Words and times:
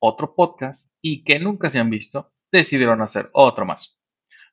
otro 0.00 0.34
podcast 0.34 0.92
y 1.00 1.22
que 1.22 1.38
nunca 1.38 1.70
se 1.70 1.78
han 1.78 1.90
visto, 1.90 2.32
decidieron 2.50 3.00
hacer 3.00 3.30
otro 3.32 3.64
más. 3.64 4.00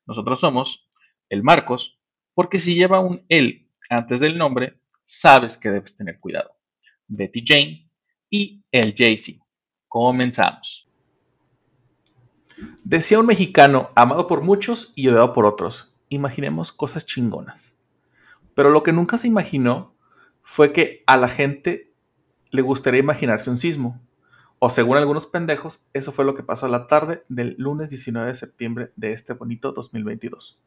Nosotros 0.06 0.40
somos 0.40 0.88
el 1.28 1.42
Marcos, 1.42 2.00
porque 2.34 2.60
si 2.60 2.74
lleva 2.74 3.00
un 3.00 3.24
él 3.28 3.68
antes 3.90 4.20
del 4.20 4.38
nombre, 4.38 4.80
sabes 5.04 5.56
que 5.56 5.70
debes 5.70 5.96
tener 5.96 6.20
cuidado. 6.20 6.50
Betty 7.06 7.44
Jane 7.44 7.90
y 8.30 8.62
el 8.70 8.94
Jay-Z. 8.96 9.44
Comenzamos. 9.88 10.88
Decía 12.84 13.20
un 13.20 13.26
mexicano, 13.26 13.90
amado 13.94 14.26
por 14.26 14.42
muchos 14.42 14.92
y 14.94 15.08
odiado 15.08 15.32
por 15.32 15.46
otros. 15.46 15.94
Imaginemos 16.08 16.72
cosas 16.72 17.06
chingonas. 17.06 17.76
Pero 18.54 18.70
lo 18.70 18.82
que 18.82 18.92
nunca 18.92 19.18
se 19.18 19.28
imaginó 19.28 19.94
fue 20.42 20.72
que 20.72 21.04
a 21.06 21.16
la 21.16 21.28
gente 21.28 21.92
le 22.50 22.62
gustaría 22.62 23.00
imaginarse 23.00 23.50
un 23.50 23.56
sismo. 23.56 24.00
O 24.58 24.70
según 24.70 24.96
algunos 24.96 25.26
pendejos, 25.26 25.86
eso 25.92 26.10
fue 26.10 26.24
lo 26.24 26.34
que 26.34 26.42
pasó 26.42 26.66
la 26.68 26.86
tarde 26.86 27.24
del 27.28 27.54
lunes 27.58 27.90
19 27.90 28.26
de 28.26 28.34
septiembre 28.34 28.92
de 28.96 29.12
este 29.12 29.34
bonito 29.34 29.72
2022. 29.72 30.60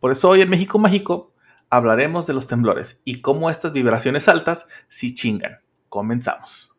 Por 0.00 0.10
eso 0.10 0.28
hoy 0.28 0.40
en 0.40 0.50
México 0.50 0.78
Mágico 0.78 1.32
hablaremos 1.70 2.26
de 2.26 2.34
los 2.34 2.48
temblores 2.48 3.00
y 3.04 3.20
cómo 3.20 3.48
estas 3.48 3.72
vibraciones 3.72 4.28
altas 4.28 4.66
sí 4.88 5.14
chingan. 5.14 5.60
Comenzamos. 5.88 6.78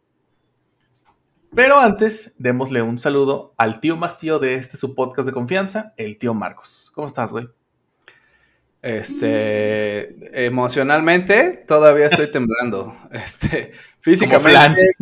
Pero 1.56 1.80
antes, 1.80 2.36
démosle 2.40 2.82
un 2.82 3.00
saludo 3.00 3.54
al 3.58 3.80
tío 3.80 3.96
más 3.96 4.18
tío 4.18 4.40
de 4.40 4.56
este 4.56 4.76
su 4.76 4.96
podcast 4.96 5.28
de 5.28 5.34
confianza, 5.34 5.94
el 5.98 6.18
tío 6.18 6.34
Marcos. 6.34 6.92
¿Cómo 6.94 7.08
estás, 7.08 7.32
güey? 7.32 7.48
Este, 8.82 10.46
emocionalmente 10.46 11.64
todavía 11.66 12.08
estoy 12.08 12.30
temblando. 12.30 12.96
Este, 13.12 13.72
físicamente, 14.00 14.96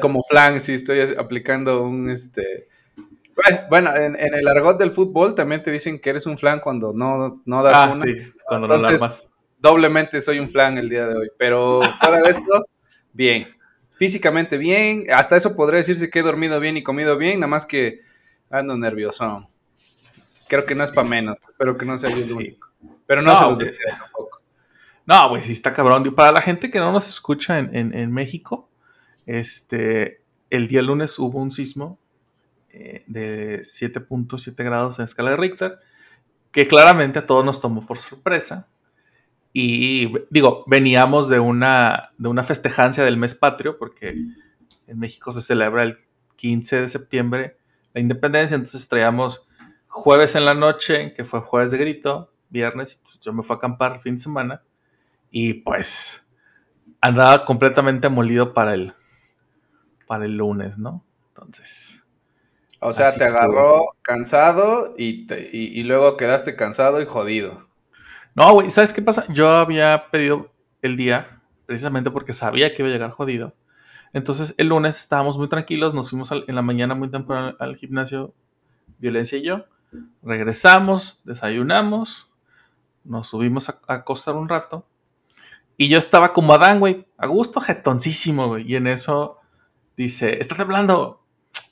como 0.00 0.22
flan, 0.22 0.60
sí 0.60 0.74
estoy 0.74 1.00
aplicando 1.16 1.82
un, 1.82 2.10
este, 2.10 2.68
bueno, 3.70 3.94
en, 3.96 4.16
en 4.18 4.34
el 4.34 4.46
argot 4.48 4.78
del 4.78 4.90
fútbol 4.92 5.34
también 5.34 5.62
te 5.62 5.70
dicen 5.70 5.98
que 5.98 6.10
eres 6.10 6.26
un 6.26 6.36
flan 6.38 6.60
cuando 6.60 6.92
no, 6.92 7.42
no 7.44 7.62
das 7.62 7.74
Ah, 7.76 7.92
una. 7.94 8.04
sí, 8.04 8.32
cuando 8.46 8.66
no 8.68 8.74
la 8.74 8.78
Entonces, 8.80 9.02
armas. 9.02 9.30
Doblemente 9.58 10.22
soy 10.22 10.38
un 10.38 10.48
flan 10.48 10.78
el 10.78 10.88
día 10.88 11.06
de 11.06 11.16
hoy, 11.16 11.30
pero 11.38 11.80
fuera 12.00 12.22
de 12.22 12.30
eso, 12.30 12.66
bien. 13.12 13.48
Físicamente 13.96 14.56
bien, 14.56 15.04
hasta 15.14 15.36
eso 15.36 15.54
podría 15.54 15.78
decirse 15.78 16.08
que 16.08 16.20
he 16.20 16.22
dormido 16.22 16.58
bien 16.58 16.76
y 16.78 16.82
comido 16.82 17.18
bien, 17.18 17.40
nada 17.40 17.48
más 17.50 17.66
que 17.66 18.00
ando 18.48 18.76
nervioso. 18.78 19.46
Creo 20.48 20.64
que 20.64 20.74
no 20.74 20.82
es 20.84 20.90
para 20.90 21.06
menos, 21.08 21.38
espero 21.48 21.76
que 21.76 21.84
no 21.84 21.98
sea 21.98 22.08
yo 22.10 22.16
Sí. 22.16 22.32
único. 22.32 22.68
Pero 23.06 23.20
no, 23.22 23.32
No, 23.32 23.38
se 23.38 23.44
los 23.44 23.58
deseo 23.58 23.86
tampoco. 23.98 24.40
No, 25.04 25.28
güey, 25.28 25.42
sí 25.42 25.52
está 25.52 25.72
cabrón. 25.74 26.14
Para 26.14 26.32
la 26.32 26.40
gente 26.40 26.70
que 26.70 26.78
no 26.78 26.90
nos 26.92 27.08
escucha 27.08 27.58
en, 27.58 27.74
en- 27.76 27.92
en 27.94 28.10
México, 28.10 28.69
este, 29.38 30.22
el 30.50 30.66
día 30.68 30.82
lunes 30.82 31.18
hubo 31.18 31.38
un 31.38 31.50
sismo 31.50 31.98
eh, 32.70 33.04
de 33.06 33.60
7.7 33.60 34.64
grados 34.64 34.98
en 34.98 35.04
escala 35.04 35.30
de 35.30 35.36
Richter, 35.36 35.78
que 36.50 36.66
claramente 36.66 37.20
a 37.20 37.26
todos 37.26 37.44
nos 37.44 37.60
tomó 37.60 37.86
por 37.86 37.98
sorpresa. 37.98 38.68
Y 39.52 40.12
digo, 40.30 40.64
veníamos 40.66 41.28
de 41.28 41.38
una, 41.38 42.10
de 42.18 42.28
una 42.28 42.42
festejancia 42.42 43.04
del 43.04 43.16
mes 43.16 43.34
patrio, 43.34 43.78
porque 43.78 44.10
en 44.86 44.98
México 44.98 45.32
se 45.32 45.42
celebra 45.42 45.84
el 45.84 45.96
15 46.36 46.82
de 46.82 46.88
septiembre 46.88 47.56
la 47.92 48.00
independencia, 48.00 48.54
entonces 48.54 48.88
traíamos 48.88 49.46
jueves 49.88 50.36
en 50.36 50.44
la 50.44 50.54
noche, 50.54 51.12
que 51.14 51.24
fue 51.24 51.40
jueves 51.40 51.70
de 51.70 51.78
grito, 51.78 52.32
viernes, 52.48 53.00
pues 53.02 53.18
yo 53.20 53.32
me 53.32 53.42
fui 53.42 53.54
a 53.54 53.56
acampar 53.56 53.94
el 53.94 54.00
fin 54.00 54.14
de 54.14 54.20
semana, 54.20 54.62
y 55.30 55.54
pues 55.54 56.26
andaba 57.00 57.44
completamente 57.44 58.08
molido 58.08 58.54
para 58.54 58.74
el, 58.74 58.94
para 60.10 60.24
el 60.24 60.36
lunes, 60.36 60.76
¿no? 60.76 61.04
Entonces, 61.28 62.02
O 62.80 62.92
sea, 62.92 63.12
te 63.12 63.22
estuvo. 63.24 63.38
agarró 63.38 63.82
cansado 64.02 64.92
y, 64.98 65.24
te- 65.26 65.50
y, 65.52 65.66
y 65.78 65.84
luego 65.84 66.16
quedaste 66.16 66.56
cansado 66.56 67.00
y 67.00 67.06
jodido. 67.06 67.68
no, 68.34 68.52
güey, 68.54 68.70
¿sabes 68.70 68.92
qué 68.92 69.02
pasa? 69.02 69.24
Yo 69.32 69.48
había 69.50 70.10
pedido 70.10 70.52
el 70.82 70.96
día 70.96 71.40
precisamente 71.66 72.10
porque 72.10 72.32
sabía 72.32 72.74
que 72.74 72.82
iba 72.82 72.88
a 72.88 72.92
llegar 72.92 73.12
jodido. 73.12 73.54
Entonces, 74.12 74.56
el 74.58 74.66
lunes 74.66 74.98
estábamos 74.98 75.38
muy 75.38 75.48
tranquilos, 75.48 75.94
nos 75.94 76.10
fuimos 76.10 76.32
al- 76.32 76.44
en 76.48 76.56
la 76.56 76.62
mañana 76.62 76.96
muy 76.96 77.08
temprano 77.08 77.54
al 77.60 77.76
gimnasio, 77.76 78.34
Violencia 78.98 79.38
y 79.38 79.42
yo. 79.42 79.66
Regresamos, 80.24 81.20
desayunamos, 81.24 82.28
nos 83.04 83.28
subimos 83.28 83.68
a, 83.68 83.80
a 83.86 83.94
acostar 83.94 84.34
un 84.34 84.48
rato. 84.48 84.84
Y 85.76 85.88
yo 85.88 85.98
estaba 85.98 86.32
como 86.32 86.52
Adán, 86.54 86.80
güey, 86.80 87.06
a 87.16 87.26
gusto, 87.26 87.60
jetoncísimo, 87.60 88.48
güey. 88.48 88.70
Y 88.70 88.76
en 88.76 88.86
eso 88.86 89.38
dice, 90.02 90.40
está 90.40 90.56
temblando. 90.56 91.22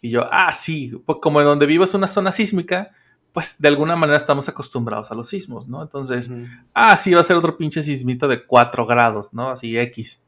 Y 0.00 0.10
yo, 0.10 0.24
ah, 0.30 0.52
sí, 0.52 0.92
pues 1.06 1.18
como 1.20 1.40
en 1.40 1.46
donde 1.46 1.66
vivo 1.66 1.84
es 1.84 1.94
una 1.94 2.08
zona 2.08 2.32
sísmica, 2.32 2.92
pues 3.32 3.60
de 3.60 3.68
alguna 3.68 3.96
manera 3.96 4.16
estamos 4.16 4.48
acostumbrados 4.48 5.10
a 5.10 5.14
los 5.14 5.28
sismos, 5.28 5.68
¿no? 5.68 5.82
Entonces, 5.82 6.30
ah, 6.74 6.96
sí, 6.96 7.14
va 7.14 7.20
a 7.20 7.24
ser 7.24 7.36
otro 7.36 7.56
pinche 7.56 7.82
sismito 7.82 8.28
de 8.28 8.44
4 8.44 8.86
grados, 8.86 9.32
¿no? 9.32 9.50
Así 9.50 9.78
X. 9.78 10.22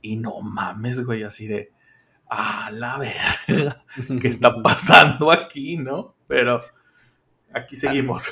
Y 0.00 0.16
no 0.16 0.40
mames, 0.40 1.04
güey, 1.04 1.22
así 1.22 1.46
de, 1.46 1.72
ah, 2.28 2.70
la 2.72 2.98
verga, 2.98 3.84
¿qué 4.20 4.28
está 4.28 4.62
pasando 4.62 5.30
aquí, 5.30 5.76
no? 5.76 6.14
Pero 6.26 6.60
aquí 7.52 7.76
seguimos. 7.76 8.28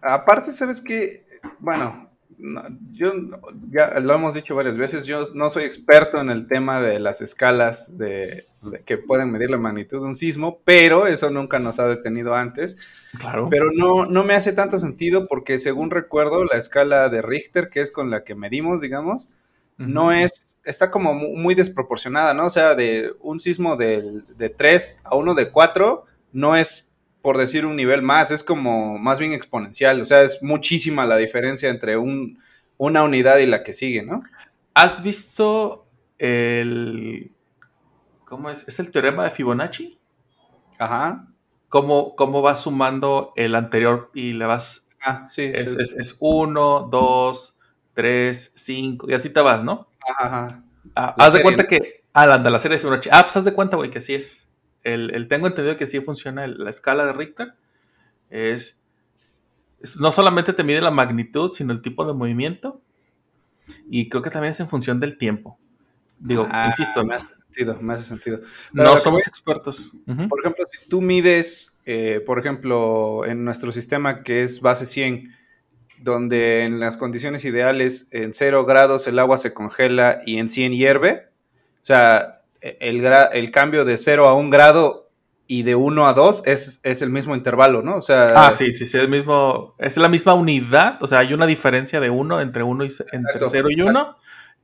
Aparte, 0.00 0.52
¿sabes 0.52 0.80
qué? 0.80 1.20
Bueno, 1.58 2.07
no, 2.36 2.62
yo 2.92 3.12
ya 3.70 3.98
lo 4.00 4.14
hemos 4.14 4.34
dicho 4.34 4.54
varias 4.54 4.76
veces, 4.76 5.06
yo 5.06 5.22
no 5.34 5.50
soy 5.50 5.64
experto 5.64 6.20
en 6.20 6.30
el 6.30 6.46
tema 6.46 6.80
de 6.80 7.00
las 7.00 7.20
escalas 7.20 7.96
de, 7.98 8.46
de 8.62 8.80
que 8.84 8.98
pueden 8.98 9.32
medir 9.32 9.50
la 9.50 9.56
magnitud 9.56 10.00
de 10.00 10.06
un 10.06 10.14
sismo, 10.14 10.60
pero 10.64 11.06
eso 11.06 11.30
nunca 11.30 11.58
nos 11.58 11.78
ha 11.78 11.88
detenido 11.88 12.34
antes. 12.34 12.76
Claro. 13.18 13.48
Pero 13.50 13.70
no, 13.74 14.06
no 14.06 14.24
me 14.24 14.34
hace 14.34 14.52
tanto 14.52 14.78
sentido 14.78 15.26
porque 15.26 15.58
según 15.58 15.90
recuerdo, 15.90 16.44
la 16.44 16.58
escala 16.58 17.08
de 17.08 17.22
Richter, 17.22 17.70
que 17.70 17.80
es 17.80 17.90
con 17.90 18.10
la 18.10 18.22
que 18.24 18.34
medimos, 18.34 18.80
digamos, 18.80 19.30
no 19.78 20.10
es, 20.12 20.58
está 20.64 20.90
como 20.90 21.14
mu- 21.14 21.36
muy 21.36 21.54
desproporcionada, 21.54 22.34
¿no? 22.34 22.46
O 22.46 22.50
sea, 22.50 22.74
de 22.74 23.12
un 23.20 23.38
sismo 23.40 23.76
del- 23.76 24.24
de 24.36 24.48
3 24.50 25.00
a 25.04 25.14
uno 25.16 25.34
de 25.34 25.50
4 25.52 26.04
no 26.32 26.56
es, 26.56 26.87
por 27.22 27.36
decir, 27.38 27.66
un 27.66 27.76
nivel 27.76 28.02
más, 28.02 28.30
es 28.30 28.44
como 28.44 28.98
más 28.98 29.18
bien 29.18 29.32
exponencial, 29.32 30.00
o 30.00 30.06
sea, 30.06 30.22
es 30.22 30.42
muchísima 30.42 31.06
la 31.06 31.16
diferencia 31.16 31.68
entre 31.68 31.96
un, 31.96 32.38
una 32.76 33.02
unidad 33.02 33.38
y 33.38 33.46
la 33.46 33.64
que 33.64 33.72
sigue, 33.72 34.02
¿no? 34.02 34.22
¿Has 34.74 35.02
visto 35.02 35.86
el... 36.18 37.32
¿Cómo 38.24 38.50
es? 38.50 38.68
¿Es 38.68 38.78
el 38.78 38.90
teorema 38.90 39.24
de 39.24 39.30
Fibonacci? 39.30 39.98
Ajá. 40.78 41.26
¿Cómo, 41.68 42.14
cómo 42.14 42.42
vas 42.42 42.62
sumando 42.62 43.32
el 43.36 43.54
anterior 43.54 44.10
y 44.14 44.32
le 44.34 44.46
vas... 44.46 44.88
Ah, 45.02 45.26
sí. 45.28 45.42
Es, 45.42 45.72
sí. 45.72 45.76
es, 45.80 45.92
es 45.96 46.16
1, 46.20 46.88
2, 46.90 47.58
3, 47.94 48.52
5 48.54 49.10
y 49.10 49.14
así 49.14 49.30
te 49.30 49.40
vas, 49.40 49.64
¿no? 49.64 49.88
Ajá, 50.06 50.46
ajá. 50.46 50.64
Ah, 50.94 51.14
haz 51.18 51.32
de 51.32 51.42
cuenta 51.42 51.64
¿no? 51.64 51.68
que. 51.68 52.04
Ah, 52.12 52.26
la, 52.26 52.38
la 52.38 52.58
serie 52.58 52.76
de 52.76 52.80
Fibonacci. 52.80 53.08
Ah, 53.12 53.22
pues 53.22 53.36
haz 53.36 53.44
de 53.44 53.54
cuenta, 53.54 53.76
güey, 53.76 53.90
que 53.90 54.00
sí 54.00 54.14
es. 54.14 54.47
El, 54.84 55.14
el- 55.14 55.28
tengo 55.28 55.46
entendido 55.46 55.76
que 55.76 55.86
sí 55.86 56.00
funciona 56.00 56.44
el- 56.44 56.58
la 56.64 56.70
escala 56.70 57.04
de 57.06 57.12
Richter. 57.12 57.54
Es, 58.30 58.80
es- 59.80 59.98
No 59.98 60.12
solamente 60.12 60.52
te 60.52 60.64
mide 60.64 60.80
la 60.80 60.90
magnitud, 60.90 61.50
sino 61.50 61.72
el 61.72 61.82
tipo 61.82 62.04
de 62.06 62.12
movimiento. 62.14 62.80
Y 63.90 64.08
creo 64.08 64.22
que 64.22 64.30
también 64.30 64.50
es 64.52 64.60
en 64.60 64.68
función 64.68 64.98
del 65.00 65.18
tiempo. 65.18 65.58
Digo, 66.20 66.46
Ah, 66.50 66.66
insisto, 66.68 67.04
me 67.04 67.14
hace 67.14 67.32
sentido, 67.32 67.78
me 67.80 67.94
hace 67.94 68.04
sentido. 68.04 68.40
no 68.72 68.82
lo 68.84 68.92
que 68.94 68.98
somos 68.98 69.22
voy- 69.24 69.28
expertos. 69.28 69.92
Por 70.28 70.40
ejemplo, 70.40 70.64
si 70.70 70.88
tú 70.88 71.00
mides, 71.00 71.76
eh, 71.86 72.20
por 72.26 72.38
ejemplo, 72.40 73.24
en 73.24 73.44
nuestro 73.44 73.70
sistema 73.70 74.22
que 74.24 74.42
es 74.42 74.60
base 74.60 74.84
100, 74.86 75.32
donde 76.00 76.64
en 76.64 76.80
las 76.80 76.96
condiciones 76.96 77.44
ideales 77.44 78.08
en 78.10 78.32
0 78.32 78.64
grados 78.64 79.06
el 79.06 79.18
agua 79.18 79.38
se 79.38 79.52
congela 79.54 80.18
y 80.26 80.38
en 80.38 80.48
100 80.48 80.72
hierve, 80.72 81.28
o 81.80 81.84
sea, 81.84 82.34
el, 82.60 83.02
gra- 83.02 83.28
el 83.32 83.50
cambio 83.50 83.84
de 83.84 83.96
0 83.96 84.28
a 84.28 84.34
1 84.34 84.50
grado 84.50 85.10
y 85.46 85.62
de 85.62 85.74
1 85.74 86.06
a 86.06 86.12
2 86.14 86.46
es, 86.46 86.80
es 86.82 87.00
el 87.02 87.10
mismo 87.10 87.34
intervalo, 87.34 87.82
¿no? 87.82 87.96
O 87.96 88.02
sea, 88.02 88.46
Ah, 88.48 88.52
sí, 88.52 88.66
sí, 88.72 88.84
sí, 88.86 88.96
es, 88.98 89.02
el 89.04 89.08
mismo, 89.08 89.74
es 89.78 89.96
la 89.96 90.08
misma 90.08 90.34
unidad. 90.34 91.02
O 91.02 91.06
sea, 91.06 91.20
hay 91.20 91.32
una 91.32 91.46
diferencia 91.46 92.00
de 92.00 92.10
1 92.10 92.40
entre, 92.40 92.62
uno 92.62 92.84
y, 92.84 92.90
ce- 92.90 93.04
entre 93.12 93.36
Exacto, 93.36 93.46
0 93.50 93.68
y 93.70 93.80
1 93.82 94.16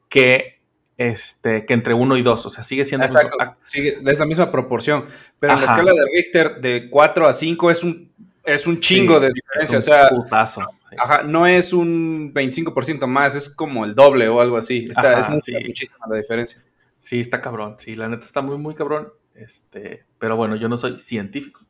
que 0.08 0.55
este, 0.96 1.64
que 1.67 1.75
entre 1.75 1.93
1 1.94 2.17
y 2.19 2.23
2, 2.23 2.46
o 2.46 2.50
sea, 2.50 2.62
sigue 2.62 2.85
siendo... 2.85 3.05
Exacto, 3.06 3.37
sigue- 3.64 3.99
es 4.06 4.19
la 4.19 4.26
misma 4.26 4.52
proporción, 4.52 5.06
pero 5.40 5.55
en 5.55 5.58
la 5.61 5.64
Ajá. 5.64 5.75
escala 5.75 5.93
de 5.93 6.06
Richter 6.14 6.61
de 6.61 6.88
4 6.88 7.26
a 7.26 7.35
5 7.35 7.70
es 7.70 7.82
un, 7.82 8.12
es 8.44 8.67
un 8.67 8.79
chingo 8.79 9.14
Sí, 9.17 9.20
de 9.23 9.26
es 9.29 9.35
diferencia, 9.35 9.76
un 9.76 9.79
o 9.79 9.82
sea, 9.82 10.08
putazo, 10.11 10.61
sí. 10.90 10.97
ajá, 10.99 11.23
no 11.25 11.47
es 11.49 11.73
un 11.73 12.32
25% 12.32 13.06
más, 13.08 13.35
es 13.35 13.49
como 13.49 13.85
el 13.85 13.94
doble 13.97 14.29
o 14.29 14.40
algo 14.40 14.56
así, 14.56 14.85
Está, 14.88 15.12
Ajá, 15.12 15.20
es 15.20 15.29
mucha- 15.31 15.43
sí. 15.47 15.55
muchísima 15.67 15.99
la 16.08 16.17
diferencia. 16.17 16.62
Sí, 17.05 17.21
está 17.21 17.43
cabrón. 17.43 17.77
Sí, 17.79 17.95
la 17.95 18.09
neta 18.09 18.25
está 18.25 18.41
muy, 18.41 18.56
muy 18.56 18.75
cabrón. 18.75 19.12
Este, 19.35 20.06
pero 20.19 20.37
bueno, 20.37 20.56
yo 20.56 20.71
no 20.71 20.79
soy 20.79 20.99
científico. 20.99 21.61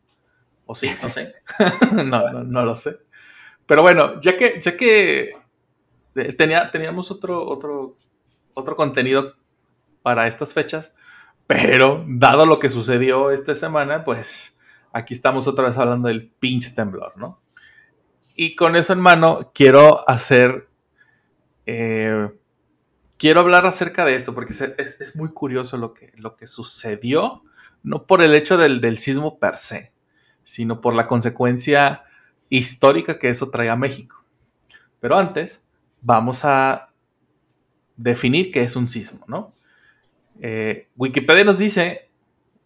O 0.65 0.77
sí, 0.77 0.89
no 1.03 1.11
sé. 1.11 1.35
no, 1.93 2.31
no, 2.31 2.45
no 2.45 2.65
lo 2.65 2.77
sé. 2.77 2.99
Pero 3.67 3.83
bueno, 3.83 4.21
ya 4.21 4.37
que, 4.37 4.61
ya 4.61 4.77
que 4.77 5.33
eh, 6.15 6.33
tenía, 6.35 6.71
teníamos 6.71 7.11
otro, 7.11 7.45
otro, 7.45 7.97
otro 8.55 8.77
contenido 8.77 9.35
para 10.03 10.29
estas 10.29 10.55
fechas, 10.55 10.93
pero 11.49 12.05
dado 12.07 12.47
lo 12.47 12.61
que 12.61 12.71
sucedió 12.71 13.33
esta 13.33 13.57
semana, 13.57 14.05
pues 14.05 14.57
aquí 14.93 15.15
estamos 15.15 15.49
otra 15.49 15.65
vez 15.65 15.77
hablando 15.79 16.07
del 16.07 16.31
pinche 16.31 16.71
temblor, 16.71 17.17
¿no? 17.17 17.43
Y 18.37 18.55
con 18.55 18.77
eso 18.77 18.93
en 18.93 19.01
mano, 19.01 19.51
quiero 19.53 20.09
hacer. 20.09 20.69
eh, 21.67 22.31
quiero 23.25 23.41
hablar 23.41 23.65
acerca 23.65 24.05
de 24.05 24.15
esto, 24.17 24.35
porque 24.35 24.53
es, 24.53 25.17
muy 25.17 25.31
curioso 25.31 25.79
lo 25.79 25.95
que, 25.95 26.47
sucedió, 26.47 27.43
no 27.83 28.07
por 28.07 28.21
el 28.21 28.35
hecho 28.35 28.59
del, 28.59 28.99
sismo 28.99 29.39
per 29.39 29.57
se, 29.57 29.95
sino 30.43 30.83
por 30.83 30.95
la 30.95 31.07
consecuencia 31.07 32.03
histórica 32.51 33.19
que 33.19 33.31
eso 33.31 33.49
trae 33.49 33.71
a 33.71 33.77
México. 33.77 34.23
Pero 35.01 35.17
antes, 35.17 35.65
vamos 36.03 36.45
a 36.45 36.93
definir 37.97 38.53
qué 38.53 38.61
es 38.61 38.77
un 38.77 38.89
sismo. 38.89 39.55
Eh, 40.43 40.89
Wikipedia 40.95 41.45
nos 41.45 41.57
dice, 41.57 42.11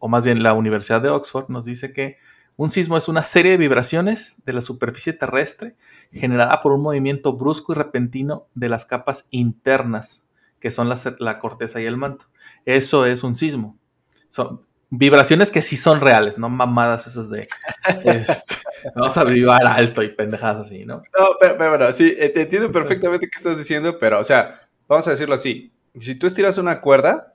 o 0.00 0.08
más 0.08 0.24
bien 0.24 0.42
la 0.42 0.54
Universidad 0.54 1.00
de 1.00 1.10
Oxford 1.10 1.50
nos 1.50 1.66
dice 1.66 1.92
que 1.92 2.16
un 2.56 2.70
sismo 2.70 2.96
es 2.96 3.06
una 3.06 3.22
serie 3.22 3.52
de 3.52 3.58
vibraciones 3.58 4.42
de 4.44 4.54
la 4.54 4.60
superficie 4.60 5.12
terrestre 5.12 5.76
generada 6.10 6.60
por 6.62 6.72
un 6.72 6.82
movimiento 6.82 7.34
brusco 7.34 7.72
y 7.72 7.76
repentino 7.76 8.48
de 8.56 8.68
las 8.68 8.86
capas 8.86 9.28
internas, 9.30 10.24
que 10.60 10.70
son 10.70 10.88
las- 10.88 11.08
la, 11.18 11.38
corteza 11.38 11.80
y 11.80 11.84
el 11.86 11.96
manto. 11.96 12.26
Eso 12.64 13.06
es 13.06 13.22
un 13.22 13.34
sismo. 13.34 13.78
Son 14.28 14.62
vibraciones 14.90 15.50
que 15.50 15.62
sí 15.62 15.76
son 15.76 16.00
reales, 16.00 16.38
no 16.38 16.48
mamadas 16.48 17.06
esas 17.06 17.28
de 17.30 17.48
este, 18.04 18.54
vamos 18.94 19.16
a 19.18 19.24
vibrar 19.24 19.66
alto 19.66 20.02
y 20.02 20.08
pendejadas 20.08 20.66
así, 20.66 20.84
¿no? 20.86 21.02
No, 21.18 21.26
pero, 21.40 21.58
pero 21.58 21.70
bueno, 21.70 21.92
sí, 21.92 22.14
eh, 22.18 22.30
te 22.30 22.42
entiendo 22.42 22.72
perfectamente 22.72 23.28
qué 23.30 23.36
estás 23.36 23.58
diciendo, 23.58 23.98
pero, 23.98 24.18
o 24.20 24.24
sea, 24.24 24.60
vamos 24.88 25.06
a 25.06 25.10
decirlo 25.12 25.34
así, 25.34 25.72
si 25.96 26.14
tú 26.14 26.26
estiras 26.26 26.56
una 26.58 26.80
cuerda, 26.80 27.34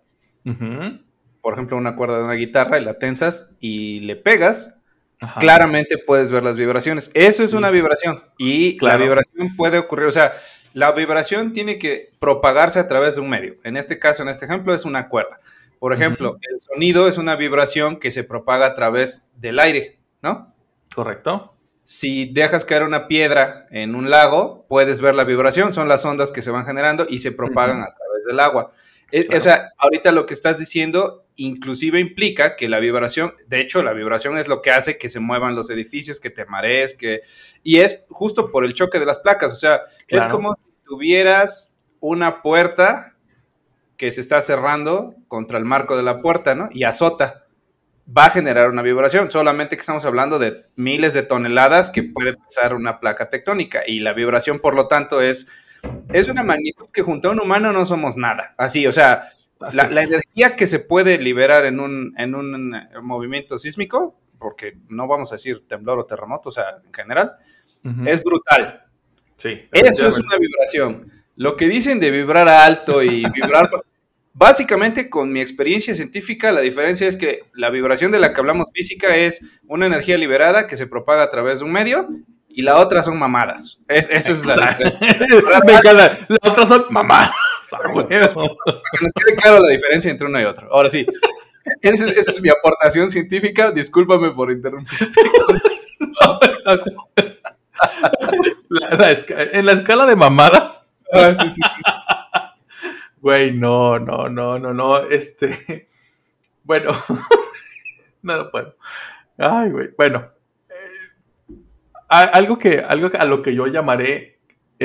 por 1.41 1.53
ejemplo, 1.53 1.77
una 1.77 1.95
cuerda 1.95 2.17
de 2.17 2.23
una 2.23 2.33
guitarra 2.33 2.79
y 2.79 2.83
la 2.85 2.97
tensas 2.99 3.51
y 3.59 3.99
le 4.01 4.15
pegas, 4.15 4.79
Ajá. 5.21 5.39
claramente 5.39 5.97
puedes 5.97 6.31
ver 6.31 6.43
las 6.43 6.55
vibraciones. 6.57 7.11
Eso 7.13 7.43
es 7.43 7.51
Sí. 7.51 7.55
una 7.55 7.69
vibración 7.69 8.23
y 8.37 8.77
Claro. 8.77 8.97
la 8.99 9.03
vibración 9.05 9.55
puede 9.55 9.77
ocurrir, 9.77 10.07
o 10.07 10.11
sea, 10.11 10.31
la 10.73 10.91
vibración 10.91 11.53
tiene 11.53 11.79
que 11.79 12.11
propagarse 12.19 12.79
a 12.79 12.87
través 12.87 13.15
de 13.15 13.21
un 13.21 13.29
medio. 13.29 13.55
En 13.63 13.77
este 13.77 13.99
caso, 13.99 14.23
en 14.23 14.29
este 14.29 14.45
ejemplo, 14.45 14.73
es 14.73 14.85
una 14.85 15.07
cuerda. 15.07 15.39
Por 15.79 15.93
ejemplo, 15.93 16.37
el 16.49 16.61
sonido 16.61 17.07
es 17.07 17.17
una 17.17 17.35
vibración 17.35 17.99
que 17.99 18.11
se 18.11 18.23
propaga 18.23 18.67
a 18.67 18.75
través 18.75 19.27
del 19.35 19.59
aire, 19.59 19.99
¿no? 20.21 20.53
Correcto. 20.95 21.53
Si 21.83 22.31
dejas 22.31 22.63
caer 22.63 22.83
una 22.83 23.07
piedra 23.07 23.67
en 23.69 23.93
un 23.93 24.09
lago, 24.09 24.65
puedes 24.69 25.01
ver 25.01 25.15
la 25.15 25.25
vibración, 25.25 25.73
son 25.73 25.89
las 25.89 26.05
ondas 26.05 26.31
que 26.31 26.41
se 26.41 26.51
van 26.51 26.65
generando 26.65 27.05
y 27.09 27.19
se 27.19 27.33
propagan 27.33 27.81
a 27.81 27.93
través 27.93 28.25
del 28.25 28.39
agua. 28.39 28.71
Claro. 29.09 29.37
O 29.37 29.41
sea, 29.41 29.73
ahorita 29.77 30.11
lo 30.11 30.25
que 30.25 30.33
estás 30.33 30.57
diciendo 30.57 31.22
inclusive 31.35 31.99
implica 31.99 32.55
que 32.55 32.69
la 32.69 32.79
vibración, 32.79 33.33
de 33.47 33.61
hecho, 33.61 33.81
la 33.83 33.93
vibración 33.93 34.37
es 34.37 34.47
lo 34.47 34.61
que 34.61 34.71
hace 34.71 34.97
que 34.97 35.09
se 35.09 35.19
muevan 35.19 35.55
los 35.55 35.69
edificios, 35.69 36.19
que 36.19 36.29
te 36.29 36.45
marees, 36.45 36.95
que... 36.95 37.21
Y 37.63 37.77
es 37.77 38.05
justo 38.09 38.51
por 38.51 38.65
el 38.65 38.73
choque 38.73 38.99
de 38.99 39.05
las 39.05 39.19
placas, 39.19 39.51
o 39.51 39.55
sea, 39.55 39.81
es 40.07 40.25
como 40.27 40.53
si 40.55 40.61
tuvieras 40.85 41.75
una 41.99 42.41
puerta 42.41 43.15
que 43.97 44.11
se 44.11 44.21
está 44.21 44.41
cerrando 44.41 45.15
contra 45.27 45.57
el 45.57 45.65
marco 45.65 45.95
de 45.95 46.03
la 46.03 46.21
puerta, 46.21 46.55
¿no? 46.55 46.69
Y 46.71 46.83
azota 46.83 47.45
va 48.05 48.25
a 48.25 48.29
generar 48.31 48.69
una 48.69 48.81
vibración, 48.81 49.31
solamente 49.31 49.77
que 49.77 49.81
estamos 49.81 50.03
hablando 50.05 50.37
de 50.37 50.65
miles 50.75 51.13
de 51.13 51.23
toneladas 51.23 51.89
que 51.89 52.03
puede 52.03 52.35
pesar 52.35 52.73
una 52.75 52.99
placa 52.99 53.29
tectónica 53.29 53.83
y 53.87 54.01
la 54.01 54.13
vibración, 54.13 54.59
por 54.59 54.75
lo 54.75 54.87
tanto, 54.87 55.21
es, 55.21 55.47
es 56.11 56.27
una 56.27 56.43
magnitud 56.43 56.87
que 56.91 57.01
junto 57.01 57.29
a 57.29 57.31
un 57.31 57.39
humano 57.39 57.71
no 57.71 57.85
somos 57.85 58.17
nada. 58.17 58.53
Así, 58.57 58.85
o 58.85 58.91
sea. 58.91 59.23
La, 59.71 59.89
la 59.89 60.01
energía 60.03 60.55
que 60.55 60.67
se 60.67 60.79
puede 60.79 61.17
liberar 61.17 61.65
en 61.65 61.79
un, 61.79 62.13
en 62.17 62.35
un 62.35 62.75
eh, 62.75 62.87
movimiento 63.01 63.57
sísmico, 63.57 64.19
porque 64.39 64.77
no 64.89 65.07
vamos 65.07 65.31
a 65.31 65.35
decir 65.35 65.67
temblor 65.67 65.99
o 65.99 66.05
terremoto, 66.05 66.49
o 66.49 66.51
sea, 66.51 66.65
en 66.85 66.93
general, 66.93 67.33
es 68.05 68.23
brutal. 68.23 68.83
sí. 69.35 69.67
Eso 69.71 70.07
es 70.07 70.17
una 70.17 70.37
vibración. 70.37 71.11
Lo 71.35 71.57
que 71.57 71.67
dicen 71.67 71.99
de 71.99 72.11
vibrar 72.11 72.47
alto 72.47 73.03
y 73.03 73.23
vibrar... 73.33 73.69
Básicamente, 74.35 75.11
con 75.11 75.31
mi 75.31 75.41
experiencia 75.41 75.93
científica, 75.93 76.51
la 76.51 76.61
diferencia 76.61 77.07
es 77.07 77.15
que 77.15 77.41
la 77.53 77.69
vibración 77.69 78.11
de 78.11 78.17
la 78.19 78.33
que 78.33 78.39
hablamos 78.39 78.65
física 78.73 79.15
es 79.15 79.45
una 79.67 79.85
energía 79.85 80.17
liberada 80.17 80.65
que 80.65 80.75
se 80.75 80.87
propaga 80.87 81.21
a 81.21 81.29
través 81.29 81.59
de 81.59 81.65
un 81.65 81.71
medio 81.71 82.09
y 82.53 82.61
la 82.61 82.79
otra 82.79 83.03
son 83.03 83.17
mamadas. 83.19 83.79
Es, 83.87 84.09
esa 84.09 84.31
es 84.31 84.45
la. 84.45 84.77
Me 85.65 85.73
encanta. 85.73 86.17
Las 86.27 86.49
otras 86.49 86.69
son 86.69 86.85
mamá. 86.89 87.31
Para 88.65 88.81
que 88.91 89.03
nos 89.05 89.11
quede 89.13 89.35
claro 89.37 89.59
la 89.59 89.69
diferencia 89.69 90.11
entre 90.11 90.27
uno 90.27 90.39
y 90.41 90.43
otro. 90.45 90.67
Ahora 90.71 90.89
sí, 90.89 91.05
esa, 91.81 92.09
esa 92.09 92.31
es 92.31 92.41
mi 92.41 92.49
aportación 92.49 93.09
científica. 93.09 93.71
Discúlpame 93.71 94.31
por 94.31 94.51
interrumpir. 94.51 94.97
La- 98.69 98.89
la 98.97 99.11
esca- 99.11 99.49
en 99.51 99.65
la 99.65 99.71
escala 99.73 100.05
de 100.05 100.15
mamadas, 100.15 100.83
Ah, 101.11 101.31
sí, 101.33 101.47
sí, 101.49 101.61
sí. 101.61 101.81
güey, 103.21 103.53
no, 103.53 103.99
no, 103.99 104.29
no, 104.29 104.57
no, 104.57 104.73
no, 104.73 104.97
este, 104.97 105.87
bueno, 106.63 106.91
no 108.23 108.37
lo 108.37 108.51
puedo. 108.51 108.75
Ay, 109.37 109.69
güey, 109.69 109.89
bueno, 109.97 110.29
eh, 110.69 111.53
algo 112.09 112.57
que, 112.57 112.79
algo 112.79 113.09
a 113.17 113.25
lo 113.25 113.41
que 113.41 113.53
yo 113.55 113.67
llamaré, 113.67 114.32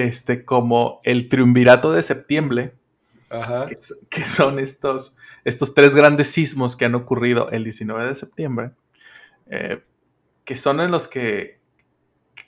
este, 0.06 0.44
como 0.44 1.00
el 1.04 1.28
triunvirato 1.28 1.92
de 1.92 2.02
septiembre, 2.02 2.74
Ajá. 3.30 3.66
que, 4.10 4.24
son 4.24 4.58
estos, 4.58 5.16
estos 5.44 5.74
tres 5.74 5.94
grandes 5.94 6.28
sismos 6.28 6.76
que 6.76 6.84
han 6.84 6.94
ocurrido 6.94 7.50
el 7.50 7.64
19 7.64 8.06
de 8.06 8.14
septiembre, 8.14 8.70
eh, 9.46 9.82
que 10.44 10.56
son 10.56 10.80
en 10.80 10.90
los 10.90 11.08
que... 11.08 11.58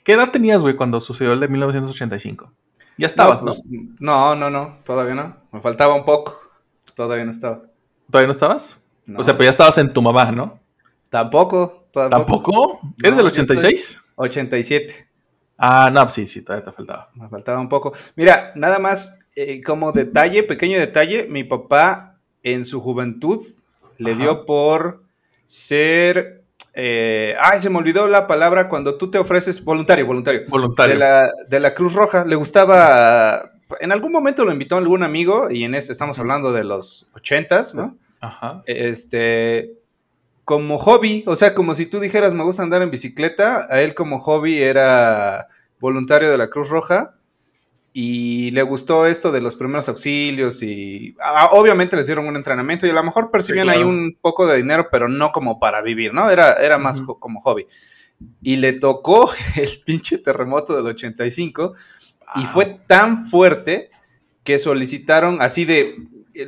¿Qué 0.03 0.13
edad 0.13 0.31
tenías, 0.31 0.61
güey, 0.61 0.75
cuando 0.75 1.01
sucedió 1.01 1.33
el 1.33 1.39
de 1.39 1.47
1985? 1.47 2.51
Ya 2.97 3.07
estabas, 3.07 3.41
¿no? 3.41 3.51
pues, 3.51 3.63
no, 3.99 4.35
no, 4.35 4.49
no, 4.49 4.79
todavía 4.83 5.13
no. 5.15 5.37
Me 5.51 5.61
faltaba 5.61 5.93
un 5.93 6.05
poco. 6.05 6.39
Todavía 6.95 7.25
no 7.25 7.31
estaba. 7.31 7.61
¿Todavía 8.09 8.27
no 8.27 8.31
estabas? 8.31 8.79
No. 9.05 9.19
O 9.19 9.23
sea, 9.23 9.35
pues 9.35 9.45
ya 9.45 9.49
estabas 9.51 9.77
en 9.77 9.91
tu 9.93 10.01
mamá, 10.01 10.31
¿no? 10.31 10.59
Tampoco, 11.09 11.81
¿Tampoco? 11.91 12.79
¿Eres 13.03 13.17
No, 13.17 13.23
del 13.23 13.31
yo 13.33 13.41
estoy- 13.41 13.57
86? 13.57 14.01
87. 14.15 15.07
Ah, 15.61 15.89
no, 15.91 16.09
sí, 16.09 16.27
sí, 16.27 16.41
todavía 16.41 16.65
te 16.65 16.71
faltaba. 16.71 17.09
Me 17.13 17.29
faltaba 17.29 17.59
un 17.59 17.69
poco. 17.69 17.93
Mira, 18.15 18.51
nada 18.55 18.79
más 18.79 19.19
eh, 19.35 19.61
como 19.61 19.91
detalle, 19.91 20.43
pequeño 20.43 20.79
detalle, 20.79 21.27
mi 21.29 21.43
papá 21.43 22.17
en 22.43 22.65
su 22.65 22.81
juventud 22.81 23.39
le 23.97 24.11
Ajá. 24.13 24.21
dio 24.21 24.45
por 24.45 25.03
ser... 25.45 26.43
eh, 26.73 27.35
ay, 27.39 27.59
se 27.59 27.69
me 27.69 27.77
olvidó 27.77 28.07
la 28.07 28.25
palabra 28.25 28.67
cuando 28.69 28.97
tú 28.97 29.11
te 29.11 29.19
ofreces 29.19 29.63
voluntario, 29.63 30.05
voluntario. 30.07 30.41
Voluntario. 30.49 30.95
De 30.95 30.99
la, 30.99 31.31
de 31.47 31.59
la 31.59 31.73
Cruz 31.73 31.93
Roja. 31.93 32.25
Le 32.25 32.35
gustaba... 32.35 33.51
En 33.79 33.91
algún 33.91 34.11
momento 34.11 34.43
lo 34.43 34.51
invitó 34.51 34.75
algún 34.75 35.03
amigo 35.03 35.49
y 35.49 35.63
en 35.63 35.75
ese 35.75 35.91
estamos 35.93 36.19
hablando 36.19 36.51
de 36.51 36.63
los 36.65 37.07
ochentas, 37.13 37.73
¿no? 37.75 37.97
Ajá. 38.19 38.63
este, 38.65 39.71
como 40.45 40.77
hobby, 40.77 41.23
o 41.27 41.35
sea, 41.35 41.53
como 41.53 41.75
si 41.75 41.85
tú 41.85 41.99
dijeras, 41.99 42.33
me 42.33 42.43
gusta 42.43 42.63
andar 42.63 42.81
en 42.81 42.91
bicicleta, 42.91 43.67
a 43.69 43.81
él 43.81 43.93
como 43.93 44.19
hobby 44.19 44.61
era 44.61 45.47
voluntario 45.79 46.29
de 46.29 46.37
la 46.37 46.49
Cruz 46.49 46.69
Roja 46.69 47.15
y 47.93 48.51
le 48.51 48.61
gustó 48.61 49.05
esto 49.05 49.31
de 49.31 49.41
los 49.41 49.55
primeros 49.55 49.89
auxilios 49.89 50.63
y 50.63 51.15
ah, 51.21 51.49
obviamente 51.51 51.95
les 51.95 52.05
dieron 52.05 52.27
un 52.27 52.35
entrenamiento 52.35 52.85
y 52.85 52.89
a 52.89 52.93
lo 52.93 53.03
mejor 53.03 53.31
percibían 53.31 53.65
claro. 53.65 53.79
ahí 53.79 53.85
un 53.85 54.17
poco 54.19 54.47
de 54.47 54.57
dinero, 54.57 54.87
pero 54.91 55.07
no 55.07 55.31
como 55.31 55.59
para 55.59 55.81
vivir, 55.81 56.13
¿no? 56.13 56.29
Era, 56.29 56.53
era 56.53 56.77
más 56.77 57.01
como 57.01 57.41
hobby. 57.41 57.65
Y 58.41 58.57
le 58.57 58.73
tocó 58.73 59.31
el 59.55 59.81
pinche 59.85 60.17
terremoto 60.17 60.75
del 60.75 60.87
85 60.87 61.73
y 62.35 62.43
Ah. 62.43 62.45
fue 62.45 62.65
tan 62.87 63.25
fuerte 63.25 63.89
que 64.43 64.57
solicitaron 64.57 65.41
así 65.41 65.65
de 65.65 65.95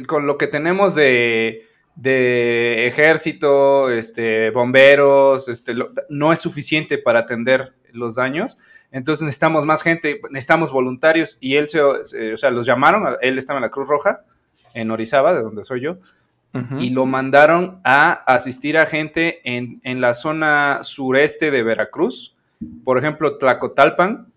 con 0.08 0.26
lo 0.26 0.38
que 0.38 0.48
tenemos 0.48 0.96
de, 0.96 1.68
de 1.96 2.88
ejército, 2.88 3.90
este, 3.92 4.50
bomberos, 4.50 5.48
este, 5.48 5.74
lo- 5.74 5.92
no 6.10 6.32
es 6.34 6.40
suficiente 6.40 6.98
para 6.98 7.20
atender 7.20 7.74
los 7.92 8.16
daños. 8.16 8.58
Entonces 8.92 9.24
necesitamos 9.24 9.66
más 9.66 9.84
gente, 9.84 10.20
necesitamos 10.32 10.72
voluntarios. 10.72 11.38
Y 11.40 11.56
él 11.56 11.68
se, 11.68 11.80
se- 12.04 12.34
o 12.34 12.38
sea, 12.38 12.52
los 12.52 12.66
llamaron, 12.66 13.16
él 13.22 13.38
estaba 13.38 13.58
en 13.60 13.64
la 13.64 13.70
Cruz 13.70 13.88
Roja 13.88 14.24
en 14.74 14.92
Orizaba, 14.92 15.34
de 15.34 15.42
donde 15.42 15.64
soy 15.64 15.82
yo, 15.82 15.98
y 16.80 16.92
lo 16.92 17.08
mandaron 17.08 17.80
a 17.84 18.12
asistir 18.12 18.78
a 18.78 18.86
gente 18.86 19.42
en, 19.44 19.82
en, 19.84 20.02
la 20.02 20.14
zona 20.14 20.82
sureste 20.84 21.50
de 21.50 21.64
Veracruz, 21.64 22.36
por 22.84 23.00
ejemplo, 23.00 23.38
Tlacotalpan, 23.40 24.32